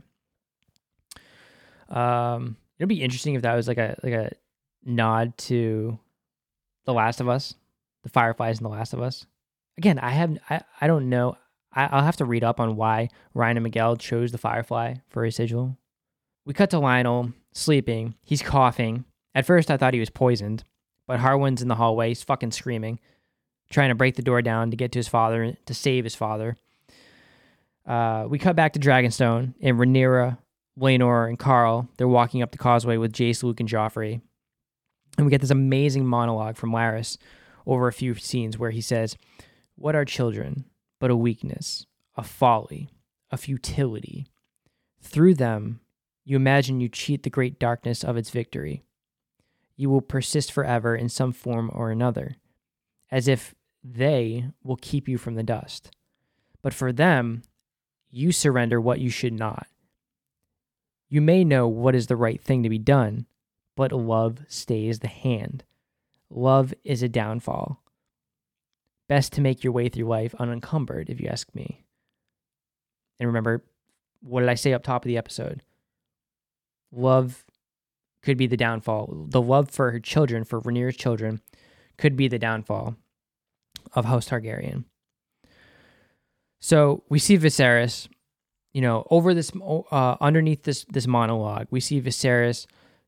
Um, 1.90 2.58
it'd 2.78 2.88
be 2.88 3.02
interesting 3.02 3.34
if 3.34 3.42
that 3.42 3.56
was 3.56 3.68
like 3.68 3.80
a 3.80 3.98
like 4.04 4.14
a 4.14 4.32
nod 4.86 5.36
to 5.40 5.98
The 6.86 6.94
Last 6.94 7.20
of 7.20 7.28
Us, 7.28 7.56
the 8.04 8.10
fireflies 8.10 8.60
in 8.60 8.64
The 8.64 8.70
Last 8.70 8.94
of 8.94 9.02
Us. 9.02 9.26
Again, 9.78 9.98
I 9.98 10.12
have 10.12 10.38
I, 10.52 10.62
I 10.82 10.86
don't 10.88 11.10
know. 11.10 11.36
I, 11.76 11.86
I'll 11.88 12.04
have 12.04 12.18
to 12.18 12.26
read 12.26 12.44
up 12.44 12.60
on 12.60 12.76
why 12.76 13.10
Ryan 13.34 13.58
and 13.58 13.64
Miguel 13.64 13.96
chose 13.96 14.32
the 14.32 14.38
firefly 14.38 14.96
for 15.10 15.24
his 15.26 15.36
sigil. 15.36 15.78
We 16.46 16.54
cut 16.54 16.70
to 16.72 16.80
Lionel 16.80 17.34
sleeping. 17.54 18.16
He's 18.24 18.42
coughing. 18.42 19.06
At 19.36 19.46
first, 19.46 19.72
I 19.72 19.78
thought 19.78 19.94
he 19.94 20.00
was 20.00 20.10
poisoned, 20.10 20.64
but 21.08 21.20
Harwin's 21.20 21.62
in 21.62 21.68
the 21.68 21.76
hallway. 21.76 22.10
He's 22.10 22.24
fucking 22.24 22.52
screaming, 22.52 23.00
trying 23.72 23.90
to 23.90 23.96
break 23.96 24.16
the 24.16 24.22
door 24.22 24.42
down 24.42 24.72
to 24.72 24.78
get 24.78 24.92
to 24.92 25.00
his 25.00 25.08
father 25.08 25.56
to 25.66 25.74
save 25.74 26.04
his 26.04 26.16
father. 26.16 26.58
Uh, 27.86 28.26
we 28.30 28.38
cut 28.38 28.56
back 28.56 28.74
to 28.74 28.80
Dragonstone, 28.80 29.56
and 29.62 29.78
Rhaenyra, 29.78 30.38
Laenor, 30.80 31.28
and 31.28 31.40
Qarl, 31.40 31.88
they're 31.98 32.08
walking 32.08 32.42
up 32.42 32.52
the 32.52 32.58
causeway 32.58 32.98
with 32.98 33.12
Jace, 33.14 33.44
Luke, 33.44 33.60
and 33.60 33.70
Joffrey. 33.70 34.22
And 35.18 35.26
we 35.26 35.32
get 35.32 35.42
this 35.42 35.50
amazing 35.52 36.06
monologue 36.06 36.58
from 36.58 36.72
Larys 36.72 37.18
over 37.66 37.88
a 37.88 37.94
few 37.94 38.16
scenes 38.16 38.58
where 38.58 38.72
he 38.72 38.82
says, 38.82 39.16
What 39.76 39.96
are 39.96 40.06
children 40.06 40.66
but 41.04 41.12
a 41.12 41.16
weakness, 41.18 41.86
a 42.16 42.24
folly, 42.24 42.88
a 43.30 43.36
futility? 43.36 44.26
Through 45.02 45.34
them, 45.34 45.82
you 46.24 46.38
imagine 46.38 46.80
you 46.80 46.88
cheat 46.88 47.24
the 47.24 47.30
great 47.30 47.60
darkness 47.60 48.06
of 48.06 48.16
its 48.16 48.30
victory. 48.30 48.86
You 49.76 49.90
will 49.90 50.00
persist 50.00 50.50
forever 50.50 50.96
in 50.96 51.10
some 51.10 51.34
form 51.34 51.70
or 51.74 51.92
another, 51.92 52.38
as 53.12 53.28
if 53.28 53.54
they 53.84 54.46
will 54.64 54.78
keep 54.78 55.10
you 55.10 55.18
from 55.18 55.36
the 55.36 55.44
dust. 55.44 55.92
But 56.62 56.74
for 56.74 56.94
them, 56.94 57.42
you 58.10 58.32
surrender 58.32 58.80
what 58.80 59.02
you 59.02 59.10
should 59.10 59.34
not. 59.34 59.68
You 61.10 61.20
may 61.20 61.44
know 61.44 61.68
what 61.68 61.96
is 61.96 62.08
the 62.08 62.16
right 62.16 62.42
thing 62.42 62.64
to 62.64 62.70
be 62.70 62.80
done, 62.80 63.26
but 63.76 63.92
love 63.92 64.38
stays 64.48 65.00
the 65.00 65.10
hand. 65.10 65.66
Love 66.30 66.74
is 66.86 67.04
a 67.04 67.10
downfall. 67.10 67.83
Best 69.10 69.34
to 69.34 69.42
make 69.42 69.64
your 69.64 69.74
way 69.74 69.90
through 69.90 70.06
life 70.06 70.34
unencumbered, 70.40 71.10
if 71.10 71.20
you 71.20 71.28
ask 71.28 71.54
me. 71.54 71.84
And 73.20 73.28
remember, 73.28 73.64
what 74.22 74.40
did 74.40 74.50
I 74.50 74.56
say 74.56 74.74
up 74.74 74.84
top 74.84 75.04
of 75.04 75.08
the 75.08 75.18
episode? 75.18 75.62
Love 76.92 77.46
could 78.22 78.38
be 78.38 78.48
the 78.48 78.58
downfall. 78.58 79.28
The 79.30 79.42
love 79.42 79.70
for 79.70 79.92
her 79.92 80.00
children, 80.00 80.44
for 80.44 80.62
Rhaenyra's 80.62 80.96
children, 80.96 81.42
could 81.98 82.16
be 82.16 82.28
the 82.28 82.40
downfall 82.40 82.96
of 83.94 84.06
House 84.06 84.30
Targaryen. 84.30 84.86
So 86.60 87.04
we 87.10 87.20
see 87.20 87.38
Viserys, 87.38 88.08
you 88.72 88.82
know, 88.82 89.06
over 89.12 89.34
this, 89.34 89.52
uh, 89.92 90.16
underneath 90.22 90.64
this 90.64 90.86
this 90.86 91.06
monologue, 91.06 91.68
we 91.70 91.82
see 91.82 92.02
Viserys 92.02 92.66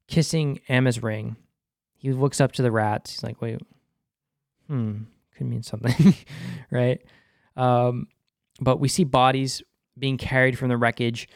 kissing 0.08 0.60
Aemma's 0.70 1.02
ring. 1.02 1.38
He 1.96 2.12
looks 2.12 2.42
up 2.42 2.52
to 2.54 2.62
the 2.62 2.72
rats. 2.72 3.12
He's 3.12 3.24
like, 3.24 3.42
wait, 3.42 3.62
hmm, 4.68 5.04
could 5.36 5.48
mean 5.48 5.64
something, 5.64 6.16
right? 6.72 7.02
Um, 7.56 8.08
but 8.60 8.80
we 8.80 8.88
see 8.88 9.04
bodies 9.04 9.62
being 9.98 10.18
carried 10.18 10.58
from 10.58 10.70
the 10.70 10.78
wreckage, 10.78 11.28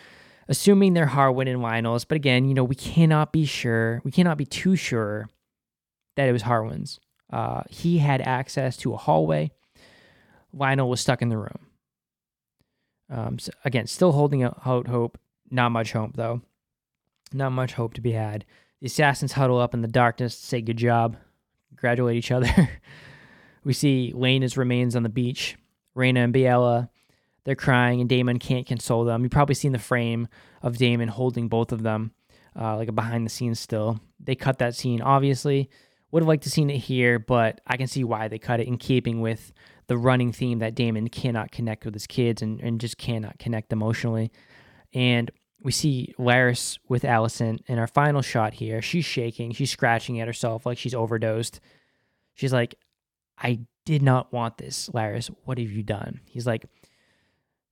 assuming 0.48 0.94
they're 0.94 1.08
Harwin 1.08 1.48
and 1.48 1.62
Lionel's. 1.62 2.06
But 2.06 2.16
again, 2.16 2.48
you 2.48 2.54
know, 2.54 2.64
we 2.64 2.76
cannot 2.76 3.32
be 3.32 3.46
sure. 3.46 4.02
We 4.04 4.12
cannot 4.12 4.38
be 4.38 4.46
too 4.46 4.76
sure 4.76 5.30
that 6.16 6.28
it 6.28 6.32
was 6.32 6.44
Harwin's. 6.44 7.00
Uh, 7.32 7.62
he 7.70 8.00
had 8.00 8.22
access 8.22 8.76
to 8.78 8.94
a 8.94 8.98
hallway. 8.98 9.52
Lionel 10.52 10.90
was 10.90 11.00
stuck 11.00 11.22
in 11.22 11.30
the 11.30 11.38
room. 11.38 11.68
Um, 13.10 13.40
so 13.40 13.52
again, 13.66 13.88
still 13.88 14.12
holding 14.12 14.44
out 14.44 14.60
hope. 14.64 15.18
Not 15.52 15.72
much 15.72 15.94
hope, 15.94 16.16
though. 16.16 16.42
Not 17.34 17.52
much 17.52 17.74
hope 17.74 17.94
to 17.96 18.02
be 18.02 18.12
had. 18.12 18.46
The 18.82 18.88
assassins 18.88 19.34
huddle 19.34 19.60
up 19.60 19.74
in 19.74 19.82
the 19.82 19.88
darkness 19.88 20.40
to 20.40 20.46
say 20.46 20.62
good 20.62 20.78
job, 20.78 21.18
congratulate 21.70 22.18
each 22.18 22.32
other. 22.32 22.50
we 23.70 23.74
see 23.74 24.12
Laena's 24.16 24.58
remains 24.58 24.96
on 24.96 25.04
the 25.04 25.10
beach. 25.10 25.56
Rhaena 25.96 26.24
and 26.24 26.34
Baela, 26.34 26.90
they're 27.44 27.54
crying, 27.54 28.02
and 28.02 28.10
Daemon 28.10 28.40
can't 28.40 28.66
console 28.66 29.06
them. 29.06 29.22
You've 29.22 29.30
probably 29.30 29.54
seen 29.54 29.74
the 29.74 29.78
frame 29.78 30.28
of 30.64 30.78
Daemon 30.78 31.08
holding 31.08 31.50
both 31.50 31.72
of 31.72 31.84
them, 31.84 32.12
uh, 32.60 32.78
like 32.78 32.90
a 32.90 32.92
behind 32.92 33.28
the 33.28 33.30
scenes 33.30 33.60
still. 33.60 34.00
They 34.20 34.34
cut 34.34 34.58
that 34.58 34.74
scene, 34.74 35.04
obviously. 35.04 35.70
Would 36.10 36.24
have 36.24 36.28
liked 36.28 36.46
to 36.46 36.50
seen 36.50 36.72
it 36.72 36.80
here, 36.80 37.20
but 37.20 37.62
I 37.68 37.78
can 37.78 37.86
see 37.86 38.04
why 38.04 38.28
they 38.28 38.40
cut 38.40 38.60
it 38.60 38.66
in 38.66 38.78
keeping 38.78 39.22
with 39.22 39.54
the 39.86 40.00
running 40.00 40.32
theme 40.32 40.58
that 40.58 40.74
Daemon 40.74 41.10
cannot 41.10 41.52
connect 41.52 41.86
with 41.86 41.94
his 41.94 42.08
kids 42.08 42.42
and, 42.42 42.60
and 42.62 42.82
just 42.82 42.98
cannot 42.98 43.38
connect 43.38 43.72
emotionally. 43.72 44.32
And 44.96 45.30
we 45.62 45.72
see 45.72 46.16
Larys 46.18 46.80
with 46.88 47.04
Alicent 47.04 47.60
in 47.68 47.78
our 47.78 47.86
final 47.86 48.24
shot 48.24 48.56
here. 48.56 48.82
She's 48.82 49.06
shaking, 49.06 49.52
she's 49.52 49.70
scratching 49.70 50.20
at 50.20 50.26
herself 50.26 50.66
like 50.66 50.80
she's 50.80 50.96
overdosed. 50.96 51.60
She's 52.34 52.52
like, 52.52 52.74
I 53.42 53.60
did 53.86 54.02
not 54.02 54.32
want 54.32 54.58
this, 54.58 54.90
Larys. 54.90 55.32
What 55.46 55.58
have 55.58 55.72
you 55.72 55.84
done? 55.84 56.20
He's 56.26 56.46
like, 56.46 56.66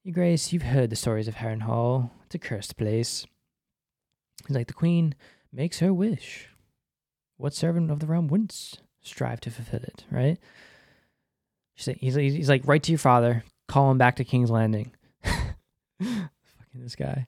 Your 0.04 0.14
Grace, 0.14 0.52
you've 0.54 0.64
heard 0.64 0.90
the 0.90 0.96
stories 0.96 1.28
of 1.28 1.36
Harrenhal. 1.36 2.10
It's 2.26 2.36
a 2.36 2.40
cursed 2.40 2.78
place. 2.78 3.26
He's 4.48 4.56
like, 4.56 4.68
The 4.68 4.74
Queen 4.74 5.16
makes 5.52 5.80
her 5.80 5.94
wish. 5.94 6.50
What 7.38 7.54
servant 7.54 7.92
of 7.92 8.00
the 8.00 8.08
realm 8.08 8.28
wouldn't 8.28 8.80
strive 9.02 9.42
to 9.42 9.52
fulfill 9.52 9.82
it, 9.84 10.06
right? 10.10 10.38
She's 11.76 11.88
like, 11.88 11.98
he's, 11.98 12.16
he's 12.16 12.50
like, 12.50 12.66
Write 12.66 12.84
to 12.84 12.92
your 12.92 13.00
father, 13.00 13.44
call 13.68 13.92
him 13.92 13.98
back 13.98 14.16
to 14.16 14.24
King's 14.24 14.50
Landing. 14.50 14.94
Fucking 15.24 16.30
this 16.76 16.96
guy. 16.96 17.28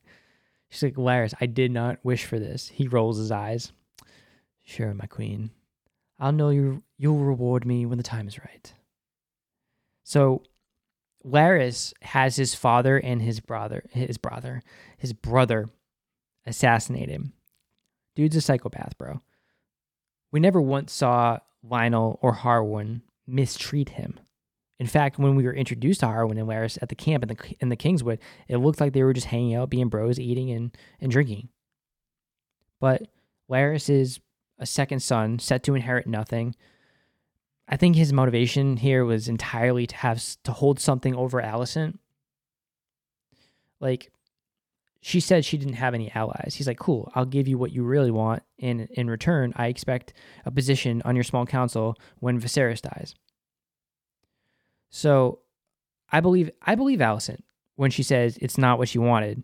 She's 0.69 0.83
like, 0.83 0.95
Larys, 0.95 1.33
I 1.41 1.45
did 1.47 1.71
not 1.71 1.99
wish 2.03 2.25
for 2.25 2.39
this. 2.39 2.69
He 2.69 2.87
rolls 2.87 3.17
his 3.17 3.31
eyes. 3.31 3.71
Sure, 4.63 4.93
my 4.93 5.07
queen. 5.07 5.51
I'll 6.19 6.31
know 6.31 6.49
you 6.49 6.83
you'll 6.97 7.17
reward 7.17 7.65
me 7.65 7.85
when 7.85 7.97
the 7.97 8.03
time 8.03 8.27
is 8.27 8.37
right. 8.39 8.73
So 10.03 10.43
Larys 11.25 11.93
has 12.01 12.35
his 12.35 12.55
father 12.55 12.97
and 12.97 13.21
his 13.21 13.39
brother 13.39 13.83
his 13.91 14.17
brother 14.17 14.61
his 14.97 15.13
brother 15.13 15.69
assassinated. 16.45 17.31
Dude's 18.15 18.35
a 18.35 18.41
psychopath, 18.41 18.97
bro. 18.97 19.21
We 20.31 20.39
never 20.39 20.61
once 20.61 20.91
saw 20.91 21.39
Lionel 21.63 22.19
or 22.21 22.35
Harwin 22.35 23.01
mistreat 23.27 23.89
him. 23.89 24.19
In 24.79 24.87
fact, 24.87 25.19
when 25.19 25.35
we 25.35 25.43
were 25.43 25.53
introduced 25.53 25.99
to 26.01 26.05
Harwin 26.07 26.37
and 26.39 26.47
Larys 26.47 26.77
at 26.81 26.89
the 26.89 26.95
camp 26.95 27.23
in 27.23 27.29
the 27.29 27.55
in 27.59 27.69
the 27.69 27.75
Kingswood, 27.75 28.19
it 28.47 28.57
looked 28.57 28.79
like 28.79 28.93
they 28.93 29.03
were 29.03 29.13
just 29.13 29.27
hanging 29.27 29.55
out, 29.55 29.69
being 29.69 29.89
bros, 29.89 30.19
eating 30.19 30.51
and 30.51 30.75
and 31.01 31.11
drinking. 31.11 31.49
But 32.79 33.03
Larys 33.49 33.89
is 33.89 34.19
a 34.59 34.65
second 34.65 34.99
son, 34.99 35.39
set 35.39 35.63
to 35.63 35.75
inherit 35.75 36.05
nothing. 36.05 36.55
I 37.67 37.77
think 37.77 37.95
his 37.95 38.13
motivation 38.13 38.77
here 38.77 39.05
was 39.05 39.27
entirely 39.27 39.87
to 39.87 39.95
have 39.95 40.23
to 40.43 40.51
hold 40.51 40.79
something 40.79 41.15
over 41.15 41.41
Alicent. 41.41 41.97
Like, 43.79 44.11
she 45.01 45.19
said 45.19 45.45
she 45.45 45.57
didn't 45.57 45.75
have 45.75 45.93
any 45.93 46.11
allies. 46.11 46.55
He's 46.57 46.67
like, 46.67 46.79
cool, 46.79 47.11
I'll 47.15 47.25
give 47.25 47.47
you 47.47 47.57
what 47.57 47.71
you 47.71 47.83
really 47.83 48.11
want. 48.11 48.43
And 48.59 48.87
in 48.91 49.09
return, 49.09 49.53
I 49.55 49.67
expect 49.67 50.13
a 50.45 50.51
position 50.51 51.01
on 51.05 51.15
your 51.15 51.23
small 51.23 51.45
council 51.45 51.95
when 52.19 52.41
Viserys 52.41 52.81
dies. 52.81 53.15
So 54.89 55.39
I 56.11 56.19
believe 56.19 56.49
I 56.61 56.75
believe 56.75 56.99
Alicent 56.99 57.41
when 57.75 57.91
she 57.91 58.03
says 58.03 58.37
it's 58.41 58.57
not 58.57 58.77
what 58.77 58.89
she 58.89 58.97
wanted. 58.97 59.43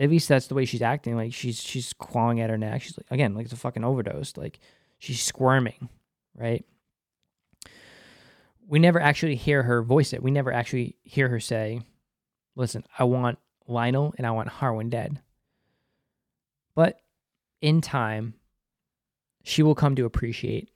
At 0.00 0.10
least 0.10 0.28
that's 0.28 0.48
the 0.48 0.54
way 0.54 0.64
she's 0.64 0.82
acting. 0.82 1.16
Like 1.16 1.32
she's 1.32 1.60
she's 1.60 1.92
clawing 1.92 2.40
at 2.40 2.50
her 2.50 2.58
neck. 2.58 2.82
She's 2.82 2.96
like 2.98 3.06
again, 3.10 3.34
like 3.34 3.44
it's 3.44 3.52
a 3.52 3.56
fucking 3.56 3.84
overdose. 3.84 4.36
Like 4.36 4.58
she's 4.98 5.22
squirming, 5.22 5.88
right? 6.36 6.64
We 8.66 8.78
never 8.78 9.00
actually 9.00 9.36
hear 9.36 9.62
her 9.62 9.82
voice 9.82 10.12
it. 10.12 10.22
We 10.22 10.30
never 10.30 10.52
actually 10.52 10.96
hear 11.04 11.28
her 11.28 11.38
say, 11.38 11.80
"Listen, 12.56 12.84
I 12.98 13.04
want 13.04 13.38
Lionel 13.68 14.14
and 14.18 14.26
I 14.26 14.32
want 14.32 14.48
Harwin 14.48 14.90
dead." 14.90 15.20
But 16.74 17.00
in 17.60 17.80
time, 17.80 18.34
she 19.44 19.62
will 19.62 19.76
come 19.76 19.94
to 19.96 20.06
appreciate 20.06 20.70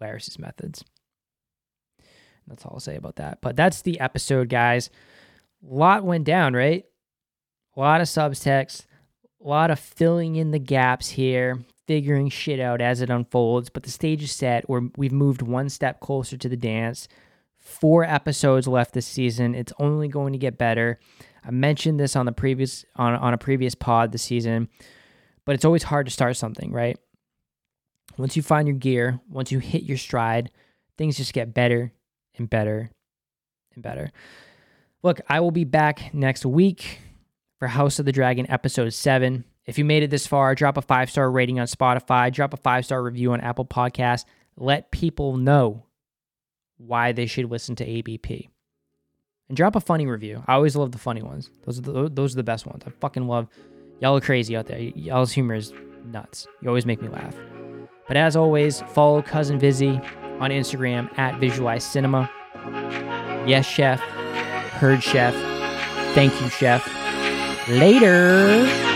Varys' 0.00 0.38
methods. 0.38 0.84
That's 2.46 2.64
all 2.64 2.72
I'll 2.74 2.80
say 2.80 2.96
about 2.96 3.16
that. 3.16 3.40
But 3.40 3.56
that's 3.56 3.82
the 3.82 3.98
episode, 4.00 4.48
guys. 4.48 4.90
Lot 5.62 6.04
went 6.04 6.24
down, 6.24 6.54
right? 6.54 6.84
A 7.76 7.80
lot 7.80 8.00
of 8.00 8.08
subtext, 8.08 8.86
a 9.44 9.48
lot 9.48 9.70
of 9.70 9.78
filling 9.78 10.36
in 10.36 10.50
the 10.50 10.58
gaps 10.58 11.10
here, 11.10 11.58
figuring 11.86 12.28
shit 12.28 12.60
out 12.60 12.80
as 12.80 13.00
it 13.00 13.10
unfolds. 13.10 13.70
But 13.70 13.84
the 13.84 13.90
stage 13.90 14.22
is 14.22 14.32
set. 14.32 14.68
We're, 14.68 14.88
we've 14.96 15.12
moved 15.12 15.42
one 15.42 15.68
step 15.68 16.00
closer 16.00 16.36
to 16.36 16.48
the 16.48 16.56
dance. 16.56 17.08
Four 17.56 18.04
episodes 18.04 18.66
left 18.66 18.92
this 18.92 19.06
season. 19.06 19.54
It's 19.54 19.72
only 19.78 20.08
going 20.08 20.32
to 20.32 20.38
get 20.38 20.58
better. 20.58 20.98
I 21.44 21.50
mentioned 21.50 22.00
this 22.00 22.16
on 22.16 22.26
the 22.26 22.32
previous 22.32 22.84
on, 22.96 23.14
on 23.14 23.34
a 23.34 23.38
previous 23.38 23.74
pod 23.74 24.12
this 24.12 24.22
season, 24.22 24.68
but 25.44 25.54
it's 25.54 25.64
always 25.64 25.84
hard 25.84 26.06
to 26.06 26.12
start 26.12 26.36
something, 26.36 26.72
right? 26.72 26.98
Once 28.18 28.36
you 28.36 28.42
find 28.42 28.68
your 28.68 28.76
gear, 28.76 29.20
once 29.30 29.50
you 29.50 29.58
hit 29.58 29.84
your 29.84 29.96
stride, 29.96 30.50
things 30.98 31.16
just 31.16 31.32
get 31.32 31.54
better 31.54 31.92
and 32.36 32.50
better 32.50 32.90
and 33.74 33.82
better. 33.82 34.10
Look, 35.02 35.20
I 35.28 35.40
will 35.40 35.50
be 35.50 35.64
back 35.64 36.12
next 36.12 36.44
week 36.44 37.00
for 37.60 37.68
House 37.68 37.98
of 37.98 38.06
the 38.06 38.12
Dragon 38.12 38.50
episode 38.50 38.92
7. 38.92 39.44
If 39.66 39.78
you 39.78 39.84
made 39.84 40.02
it 40.02 40.10
this 40.10 40.26
far, 40.26 40.54
drop 40.54 40.78
a 40.78 40.82
five 40.82 41.10
star 41.10 41.30
rating 41.30 41.60
on 41.60 41.66
Spotify, 41.66 42.32
drop 42.32 42.54
a 42.54 42.56
five 42.56 42.84
star 42.84 43.00
review 43.02 43.32
on 43.32 43.40
Apple 43.40 43.66
Podcasts. 43.66 44.24
Let 44.56 44.90
people 44.90 45.36
know 45.36 45.84
why 46.78 47.12
they 47.12 47.26
should 47.26 47.50
listen 47.50 47.76
to 47.76 47.86
ABP. 47.86 48.48
And 49.48 49.56
drop 49.56 49.76
a 49.76 49.80
funny 49.80 50.06
review. 50.06 50.42
I 50.46 50.54
always 50.54 50.74
love 50.74 50.92
the 50.92 50.98
funny 50.98 51.22
ones. 51.22 51.50
Those 51.64 51.78
are 51.78 51.82
the, 51.82 52.10
those 52.10 52.32
are 52.32 52.36
the 52.36 52.42
best 52.42 52.66
ones. 52.66 52.82
I 52.86 52.90
fucking 52.90 53.28
love 53.28 53.46
y'all 54.00 54.16
are 54.16 54.20
crazy 54.20 54.56
out 54.56 54.66
there. 54.66 54.78
Y'all's 54.80 55.32
humor 55.32 55.54
is 55.54 55.72
nuts. 56.06 56.48
You 56.62 56.68
always 56.68 56.86
make 56.86 57.02
me 57.02 57.08
laugh. 57.08 57.36
But 58.08 58.16
as 58.16 58.36
always, 58.36 58.80
follow 58.88 59.20
Cousin 59.20 59.58
Vizzy 59.58 60.00
on 60.40 60.50
Instagram 60.50 61.16
at 61.18 61.38
Visualize 61.38 61.84
Cinema. 61.84 62.30
Yes, 63.46 63.66
Chef. 63.66 64.00
Heard 64.00 65.02
Chef. 65.02 65.34
Thank 66.14 66.40
you, 66.40 66.48
Chef. 66.48 66.99
Later. 67.68 68.89